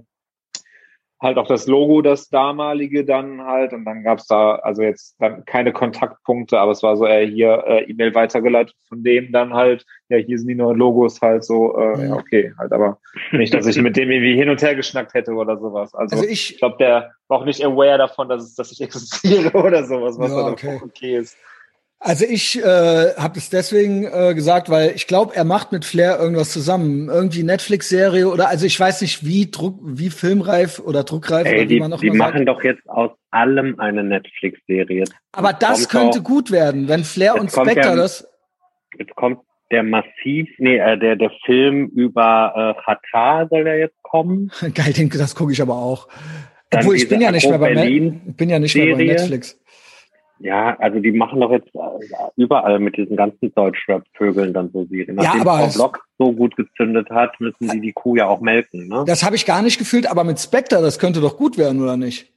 halt 1.21 1.39
auch 1.39 1.47
das 1.47 1.67
Logo, 1.67 2.03
das 2.03 2.29
damalige 2.29 3.05
dann 3.05 3.43
halt. 3.43 3.73
Und 3.73 3.85
dann 3.85 4.03
gab's 4.03 4.27
da 4.27 4.57
also 4.57 4.83
jetzt 4.83 5.17
dann 5.19 5.45
keine 5.45 5.73
Kontaktpunkte, 5.73 6.59
aber 6.59 6.73
es 6.73 6.83
war 6.83 6.97
so, 6.97 7.07
äh, 7.07 7.27
hier 7.27 7.65
äh, 7.67 7.85
E-Mail 7.91 8.15
weitergeleitet 8.15 8.75
von 8.89 9.03
dem 9.03 9.33
dann 9.33 9.55
halt, 9.55 9.87
ja, 10.09 10.19
hier 10.19 10.39
sind 10.39 10.49
die 10.49 10.55
neuen 10.55 10.77
Logos 10.77 11.21
halt 11.21 11.45
so, 11.45 11.77
äh, 11.79 12.09
ja, 12.09 12.15
okay, 12.15 12.53
halt, 12.59 12.73
aber 12.73 12.99
nicht, 13.33 13.55
dass 13.55 13.67
ich 13.67 13.81
mit 13.81 13.97
dem 13.97 14.11
irgendwie 14.11 14.37
hin 14.37 14.51
und 14.51 14.61
her 14.63 14.75
geschnackt 14.75 15.15
hätte 15.15 15.33
oder 15.33 15.59
sowas. 15.59 15.95
Also, 15.95 16.17
also 16.17 16.29
ich, 16.29 16.53
ich 16.53 16.59
glaube, 16.59 16.77
der 16.79 17.13
war 17.29 17.41
auch 17.41 17.45
nicht 17.45 17.65
aware 17.65 17.99
davon, 17.99 18.29
dass, 18.29 18.43
es, 18.45 18.55
dass 18.55 18.73
ich 18.73 18.81
existiere 18.83 19.53
oder 19.57 19.85
sowas, 19.85 20.19
was 20.19 20.31
ja, 20.31 20.43
dann 20.43 20.53
okay. 20.53 20.81
okay 20.85 21.17
ist. 21.17 21.37
Also 21.99 22.27
ich 22.29 22.63
äh, 22.63 23.15
habe 23.17 23.39
es 23.39 23.49
deswegen 23.49 24.05
äh, 24.05 24.35
gesagt, 24.35 24.69
weil 24.69 24.93
ich 24.95 25.07
glaube, 25.07 25.35
er 25.35 25.45
macht 25.45 25.73
mit 25.73 25.85
Flair 25.85 26.19
irgendwas 26.21 26.53
zusammen, 26.53 27.09
irgendwie 27.09 27.43
Netflix-Serie 27.43 28.29
oder 28.29 28.49
also 28.49 28.67
ich 28.67 28.79
weiß 28.79 29.01
nicht, 29.01 29.25
wie 29.25 29.51
Druck, 29.51 29.79
wie 29.83 30.11
filmreif 30.11 30.79
oder 30.79 31.05
druckreif 31.05 31.47
Ey, 31.47 31.55
oder 31.55 31.67
die, 31.67 31.81
man 31.81 31.91
noch 31.91 32.01
Die 32.01 32.11
machen 32.11 32.39
sagt. 32.45 32.49
doch 32.49 32.63
jetzt 32.63 32.87
aus 32.89 33.11
allem 33.31 33.81
eine 33.81 34.05
Netflix-Serie. 34.05 35.05
Aber 35.33 35.55
das 35.55 35.89
könnte 35.89 36.21
auch, 36.21 36.25
gut 36.25 36.51
werden, 36.51 36.89
wenn 36.89 37.03
Flair 37.03 37.41
und 37.41 37.51
Spectre 37.51 37.89
ja, 37.89 37.97
das. 37.97 38.29
Jetzt 38.99 39.15
kommt 39.17 39.41
der 39.71 39.83
massiv, 39.83 40.49
nee, 40.59 40.77
äh, 40.77 40.99
der 40.99 41.17
der 41.17 41.33
Film 41.45 41.87
über 41.89 42.77
äh, 42.77 42.83
Qatar 42.85 43.49
soll 43.49 43.65
der 43.65 43.79
jetzt 43.79 44.01
kommen. 44.03 44.51
Geil, 44.75 44.93
den, 44.93 45.09
das 45.09 45.35
gucke 45.35 45.53
ich 45.53 45.63
aber 45.63 45.75
auch. 45.75 46.09
Dann 46.71 46.83
Obwohl 46.83 46.97
ich 46.97 47.09
bin 47.09 47.21
ja 47.21 47.31
nicht 47.31 47.49
mehr 47.49 47.59
bei 47.59 47.75
bin 47.75 48.51
ja 48.51 48.59
nicht 48.59 48.77
mehr 48.77 48.97
bei 48.97 49.05
Netflix. 49.05 49.59
Ja, 50.39 50.77
also 50.79 51.01
die 51.01 51.13
machen 51.13 51.41
doch 51.41 51.51
jetzt 51.51 51.75
äh, 51.75 52.31
überall 52.37 52.79
mit 52.79 52.97
diesen 52.97 53.17
ganzen 53.17 53.55
Deutschrap-Vögeln 53.55 54.53
dann 54.53 54.71
so 54.71 54.85
Serien. 54.85 55.17
Nachdem 55.17 55.43
ja, 55.43 55.47
aber 55.47 55.71
Frau 55.71 55.79
Block 55.79 56.07
so 56.19 56.33
gut 56.33 56.57
gezündet 56.57 57.09
hat, 57.11 57.41
müssen 57.41 57.69
die 57.71 57.81
die 57.81 57.93
Kuh 57.93 58.17
ja 58.17 58.27
auch 58.27 58.41
melken. 58.41 58.89
Ne? 58.89 59.05
Das 59.07 59.25
habe 59.25 59.37
ich 59.37 59.47
gar 59.47 59.63
nicht 59.63 59.79
gefühlt, 59.79 60.11
aber 60.11 60.25
mit 60.25 60.39
Spectre, 60.39 60.83
das 60.83 60.99
könnte 60.99 61.21
doch 61.21 61.37
gut 61.37 61.57
werden, 61.57 61.83
oder 61.83 61.97
nicht? 61.97 62.31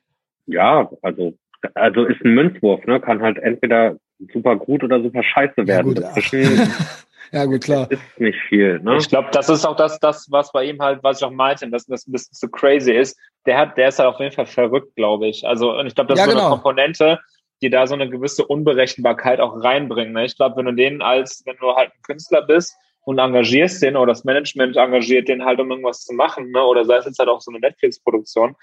Ja, 0.45 0.89
also 1.01 1.33
also 1.73 2.05
ist 2.05 2.23
ein 2.23 2.33
Münzwurf, 2.33 2.85
ne? 2.85 2.99
Kann 2.99 3.21
halt 3.21 3.37
entweder 3.37 3.97
super 4.33 4.55
gut 4.55 4.83
oder 4.83 5.01
super 5.01 5.23
scheiße 5.23 5.67
werden. 5.67 5.95
Ja, 5.95 6.13
gut, 6.13 6.31
ja, 7.31 7.45
gut 7.45 7.63
klar. 7.63 7.87
Das 7.89 7.99
ist 7.99 8.19
nicht 8.19 8.39
viel. 8.47 8.79
Ne? 8.79 8.97
Ich 8.97 9.09
glaube, 9.09 9.29
das 9.31 9.49
ist 9.49 9.65
auch 9.65 9.75
das, 9.75 9.99
das, 9.99 10.27
was 10.31 10.51
bei 10.51 10.65
ihm 10.65 10.79
halt, 10.79 11.03
was 11.03 11.19
ich 11.19 11.25
auch 11.25 11.31
meinte, 11.31 11.69
dass 11.69 11.85
das 11.85 12.07
ein 12.07 12.11
bisschen 12.11 12.33
so 12.33 12.47
crazy 12.47 12.93
ist. 12.93 13.17
Der 13.45 13.57
hat, 13.57 13.77
der 13.77 13.89
ist 13.89 13.99
halt 13.99 14.09
auf 14.09 14.19
jeden 14.19 14.33
Fall 14.33 14.45
verrückt, 14.45 14.95
glaube 14.95 15.27
ich. 15.27 15.45
Also, 15.45 15.77
und 15.77 15.87
ich 15.87 15.95
glaube, 15.95 16.09
das 16.09 16.19
ja, 16.19 16.25
ist 16.25 16.31
so 16.31 16.35
genau. 16.35 16.47
eine 16.47 16.55
Komponente, 16.55 17.19
die 17.61 17.69
da 17.69 17.87
so 17.87 17.93
eine 17.93 18.09
gewisse 18.09 18.45
Unberechenbarkeit 18.45 19.39
auch 19.39 19.63
reinbringen. 19.63 20.13
Ne? 20.13 20.25
Ich 20.25 20.35
glaube, 20.35 20.57
wenn 20.57 20.65
du 20.65 20.73
den 20.73 21.01
als, 21.01 21.43
wenn 21.45 21.57
du 21.57 21.75
halt 21.75 21.91
ein 21.91 22.01
Künstler 22.03 22.41
bist 22.41 22.75
und 23.01 23.19
engagierst 23.19 23.81
den 23.81 23.97
oder 23.97 24.13
das 24.13 24.23
Management 24.23 24.77
engagiert 24.77 25.27
den 25.27 25.43
halt, 25.45 25.59
um 25.59 25.69
irgendwas 25.69 26.05
zu 26.05 26.13
machen, 26.13 26.51
ne? 26.51 26.63
oder 26.63 26.85
sei 26.85 26.97
es 26.97 27.05
jetzt 27.05 27.19
halt 27.19 27.29
auch 27.29 27.41
so 27.41 27.51
eine 27.51 27.59
Netflix-Produktion, 27.59 28.55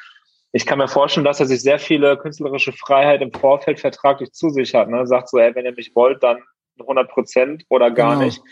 ich 0.52 0.64
kann 0.64 0.78
mir 0.78 0.88
vorstellen, 0.88 1.24
dass 1.24 1.40
er 1.40 1.46
sich 1.46 1.60
sehr 1.60 1.78
viele 1.78 2.16
künstlerische 2.16 2.72
Freiheit 2.72 3.20
im 3.20 3.32
Vorfeld 3.32 3.78
vertraglich 3.78 4.32
zu 4.32 4.48
sich 4.48 4.74
hat. 4.74 4.88
Ne? 4.88 5.06
Sagt 5.06 5.28
so, 5.28 5.38
ey, 5.38 5.54
wenn 5.54 5.66
ihr 5.66 5.74
mich 5.74 5.94
wollt, 5.94 6.22
dann 6.22 6.38
100 6.80 7.10
Prozent 7.10 7.64
oder 7.68 7.90
gar 7.90 8.14
genau. 8.14 8.24
nicht. 8.24 8.42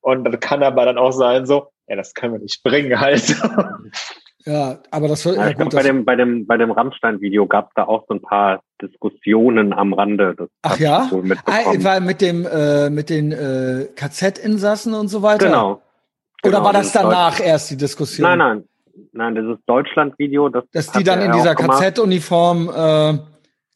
Und 0.00 0.24
dann 0.24 0.38
kann 0.40 0.62
aber 0.62 0.84
dann 0.84 0.98
auch 0.98 1.12
sein 1.12 1.46
so, 1.46 1.68
ja, 1.86 1.96
das 1.96 2.12
können 2.12 2.34
wir 2.34 2.40
nicht 2.40 2.62
bringen 2.62 3.00
halt. 3.00 3.34
Ja, 4.46 4.78
aber 4.90 5.08
das 5.08 5.22
soll. 5.22 5.36
Ja, 5.36 5.48
ja, 5.48 5.52
gut, 5.54 5.74
bei 5.74 5.82
dem 5.82 6.04
bei 6.04 6.16
dem 6.16 6.46
bei 6.46 6.58
dem 6.58 6.70
Rammstein-Video 6.70 7.46
gab 7.46 7.68
es 7.68 7.74
da 7.76 7.84
auch 7.84 8.04
so 8.08 8.14
ein 8.14 8.20
paar 8.20 8.62
Diskussionen 8.82 9.72
am 9.72 9.94
Rande. 9.94 10.34
Das 10.36 10.48
Ach 10.62 10.78
ja, 10.78 11.08
ah, 11.46 11.72
weil 11.78 12.02
mit 12.02 12.20
dem 12.20 12.46
äh, 12.46 12.90
mit 12.90 13.08
den 13.08 13.32
äh, 13.32 13.88
KZ-Insassen 13.96 14.92
und 14.92 15.08
so 15.08 15.22
weiter. 15.22 15.46
Genau, 15.46 15.70
Oder 16.42 16.58
genau, 16.58 16.64
war 16.64 16.72
das 16.74 16.92
danach 16.92 17.40
erst 17.40 17.70
die 17.70 17.76
Diskussion? 17.78 18.28
Nein, 18.28 18.38
nein. 18.38 18.64
Nein, 19.12 19.34
dieses 19.34 19.58
Deutschland-Video, 19.66 20.48
das. 20.48 20.64
Dass 20.72 20.92
die 20.92 21.04
dann 21.04 21.20
in 21.20 21.32
dieser 21.32 21.54
KZ-Uniform, 21.54 22.68
äh, 22.68 23.18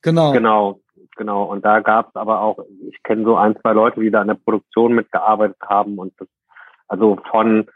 genau. 0.02 0.32
Genau, 0.32 0.80
genau. 1.16 1.44
Und 1.44 1.64
da 1.64 1.80
gab 1.80 2.10
es 2.10 2.16
aber 2.16 2.40
auch, 2.40 2.58
ich 2.88 3.02
kenne 3.02 3.24
so 3.24 3.36
ein, 3.36 3.56
zwei 3.60 3.72
Leute, 3.72 4.00
die 4.00 4.10
da 4.10 4.20
in 4.20 4.28
der 4.28 4.34
Produktion 4.34 4.92
mitgearbeitet 4.94 5.56
haben 5.66 5.98
und 5.98 6.12
das, 6.18 6.28
also 6.88 7.18
von, 7.30 7.66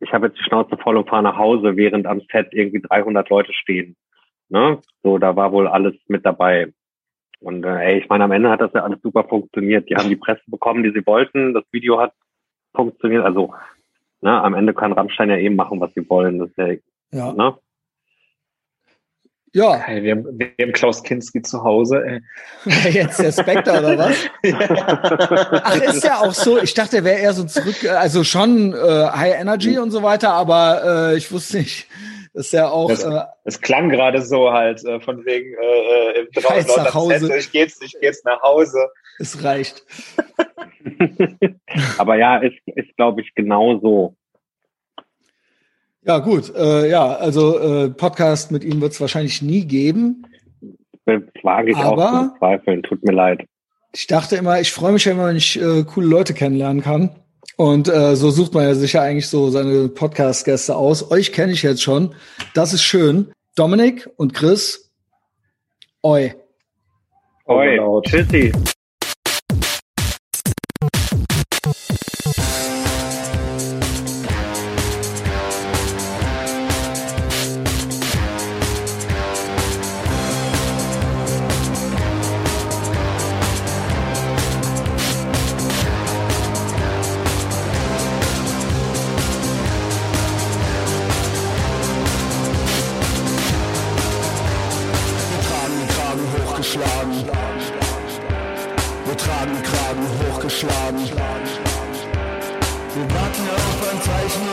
ich 0.00 0.12
habe 0.12 0.26
jetzt 0.26 0.38
die 0.38 0.44
Schnauze 0.44 0.76
voll 0.78 0.96
und 0.96 1.08
fahre 1.08 1.22
nach 1.22 1.36
Hause, 1.36 1.76
während 1.76 2.06
am 2.06 2.22
Set 2.32 2.48
irgendwie 2.52 2.80
300 2.80 3.28
Leute 3.28 3.52
stehen. 3.52 3.96
Ne? 4.48 4.80
So, 5.02 5.18
da 5.18 5.36
war 5.36 5.52
wohl 5.52 5.68
alles 5.68 5.94
mit 6.08 6.26
dabei. 6.26 6.72
Und 7.40 7.64
äh, 7.64 7.92
ey, 7.92 7.98
ich 7.98 8.08
meine, 8.08 8.24
am 8.24 8.32
Ende 8.32 8.50
hat 8.50 8.60
das 8.60 8.72
ja 8.74 8.82
alles 8.82 9.00
super 9.02 9.24
funktioniert. 9.24 9.88
Die 9.88 9.96
haben 9.96 10.08
die 10.08 10.16
Presse 10.16 10.42
bekommen, 10.46 10.82
die 10.82 10.90
sie 10.90 11.06
wollten. 11.06 11.54
Das 11.54 11.64
Video 11.70 12.00
hat 12.00 12.12
funktioniert. 12.74 13.24
Also 13.24 13.54
ne, 14.20 14.42
am 14.42 14.54
Ende 14.54 14.74
kann 14.74 14.92
Rammstein 14.92 15.30
ja 15.30 15.36
eben 15.36 15.56
machen, 15.56 15.80
was 15.80 15.92
sie 15.94 16.08
wollen. 16.08 16.38
Das 16.38 16.50
ist 16.50 16.58
ja, 16.58 16.74
ja. 17.12 17.32
Ne? 17.32 17.56
Ja. 19.52 19.74
Hey, 19.78 20.02
wir, 20.04 20.12
haben, 20.12 20.38
wir 20.38 20.52
haben 20.60 20.72
Klaus 20.72 21.02
Kinski 21.02 21.42
zu 21.42 21.62
Hause. 21.64 22.22
Ey. 22.64 22.90
Jetzt 22.90 23.18
der 23.18 23.32
Spectre 23.32 23.78
oder 23.80 23.98
was? 23.98 24.16
ja. 24.44 25.62
Ach, 25.64 25.82
ist 25.82 26.04
ja 26.04 26.20
auch 26.20 26.32
so. 26.32 26.58
Ich 26.62 26.72
dachte, 26.74 26.98
er 26.98 27.04
wäre 27.04 27.18
eher 27.18 27.32
so 27.32 27.44
zurück, 27.44 27.84
also 27.88 28.22
schon 28.22 28.72
äh, 28.72 28.76
High 28.76 29.40
Energy 29.40 29.78
und 29.78 29.90
so 29.90 30.04
weiter, 30.04 30.32
aber 30.32 31.12
äh, 31.12 31.16
ich 31.16 31.32
wusste 31.32 31.58
nicht, 31.58 31.88
ist 32.32 32.52
ja 32.52 32.68
auch. 32.68 32.88
Das, 32.88 33.02
äh, 33.02 33.22
das 33.44 33.60
klang 33.60 33.88
gerade 33.88 34.22
so 34.22 34.52
halt, 34.52 34.84
äh, 34.84 35.00
von 35.00 35.24
wegen 35.24 35.52
äh, 35.54 36.20
äh 36.20 36.20
im 36.20 36.30
Traum 36.30 36.84
nach 36.84 36.94
Hause. 36.94 37.36
ich 37.36 37.50
gehe 37.50 37.62
jetzt, 37.62 37.82
ich 37.82 37.96
geh 38.00 38.06
jetzt 38.06 38.24
nach 38.24 38.40
Hause. 38.42 38.78
Es 39.18 39.42
reicht. 39.42 39.84
Aber 41.98 42.16
ja, 42.16 42.38
ist, 42.38 42.56
ist 42.66 42.96
glaube 42.96 43.20
ich, 43.20 43.34
genau 43.34 43.80
so. 43.80 44.14
Ja, 46.02 46.18
gut. 46.18 46.54
Äh, 46.54 46.88
ja, 46.90 47.14
also 47.14 47.58
äh, 47.58 47.90
Podcast 47.90 48.50
mit 48.50 48.64
ihm 48.64 48.80
wird 48.80 48.92
es 48.92 49.00
wahrscheinlich 49.00 49.42
nie 49.42 49.66
geben. 49.66 50.24
Wage 51.42 51.70
ich 51.70 51.76
Aber 51.76 52.12
auch 52.12 52.32
zu 52.32 52.38
zweifeln. 52.38 52.82
Tut 52.82 53.02
mir 53.04 53.12
leid. 53.12 53.44
Ich 53.92 54.06
dachte 54.06 54.36
immer, 54.36 54.60
ich 54.60 54.72
freue 54.72 54.92
mich 54.92 55.04
ja 55.04 55.12
immer, 55.12 55.26
wenn 55.26 55.36
ich 55.36 55.60
äh, 55.60 55.82
coole 55.84 56.06
Leute 56.06 56.32
kennenlernen 56.32 56.82
kann. 56.82 57.10
Und 57.56 57.88
äh, 57.88 58.16
so 58.16 58.30
sucht 58.30 58.54
man 58.54 58.64
ja 58.64 58.74
sicher 58.74 59.02
eigentlich 59.02 59.28
so 59.28 59.50
seine 59.50 59.88
Podcast-Gäste 59.88 60.76
aus. 60.76 61.10
Euch 61.10 61.32
kenne 61.32 61.52
ich 61.52 61.62
jetzt 61.62 61.82
schon. 61.82 62.14
Das 62.54 62.72
ist 62.72 62.82
schön. 62.82 63.32
Dominik 63.56 64.08
und 64.16 64.32
Chris. 64.32 64.90
Oi. 66.02 66.32
Oi. 67.46 67.78
Tschüssi. 68.02 68.52
Hochgeschlagen. 103.08 104.49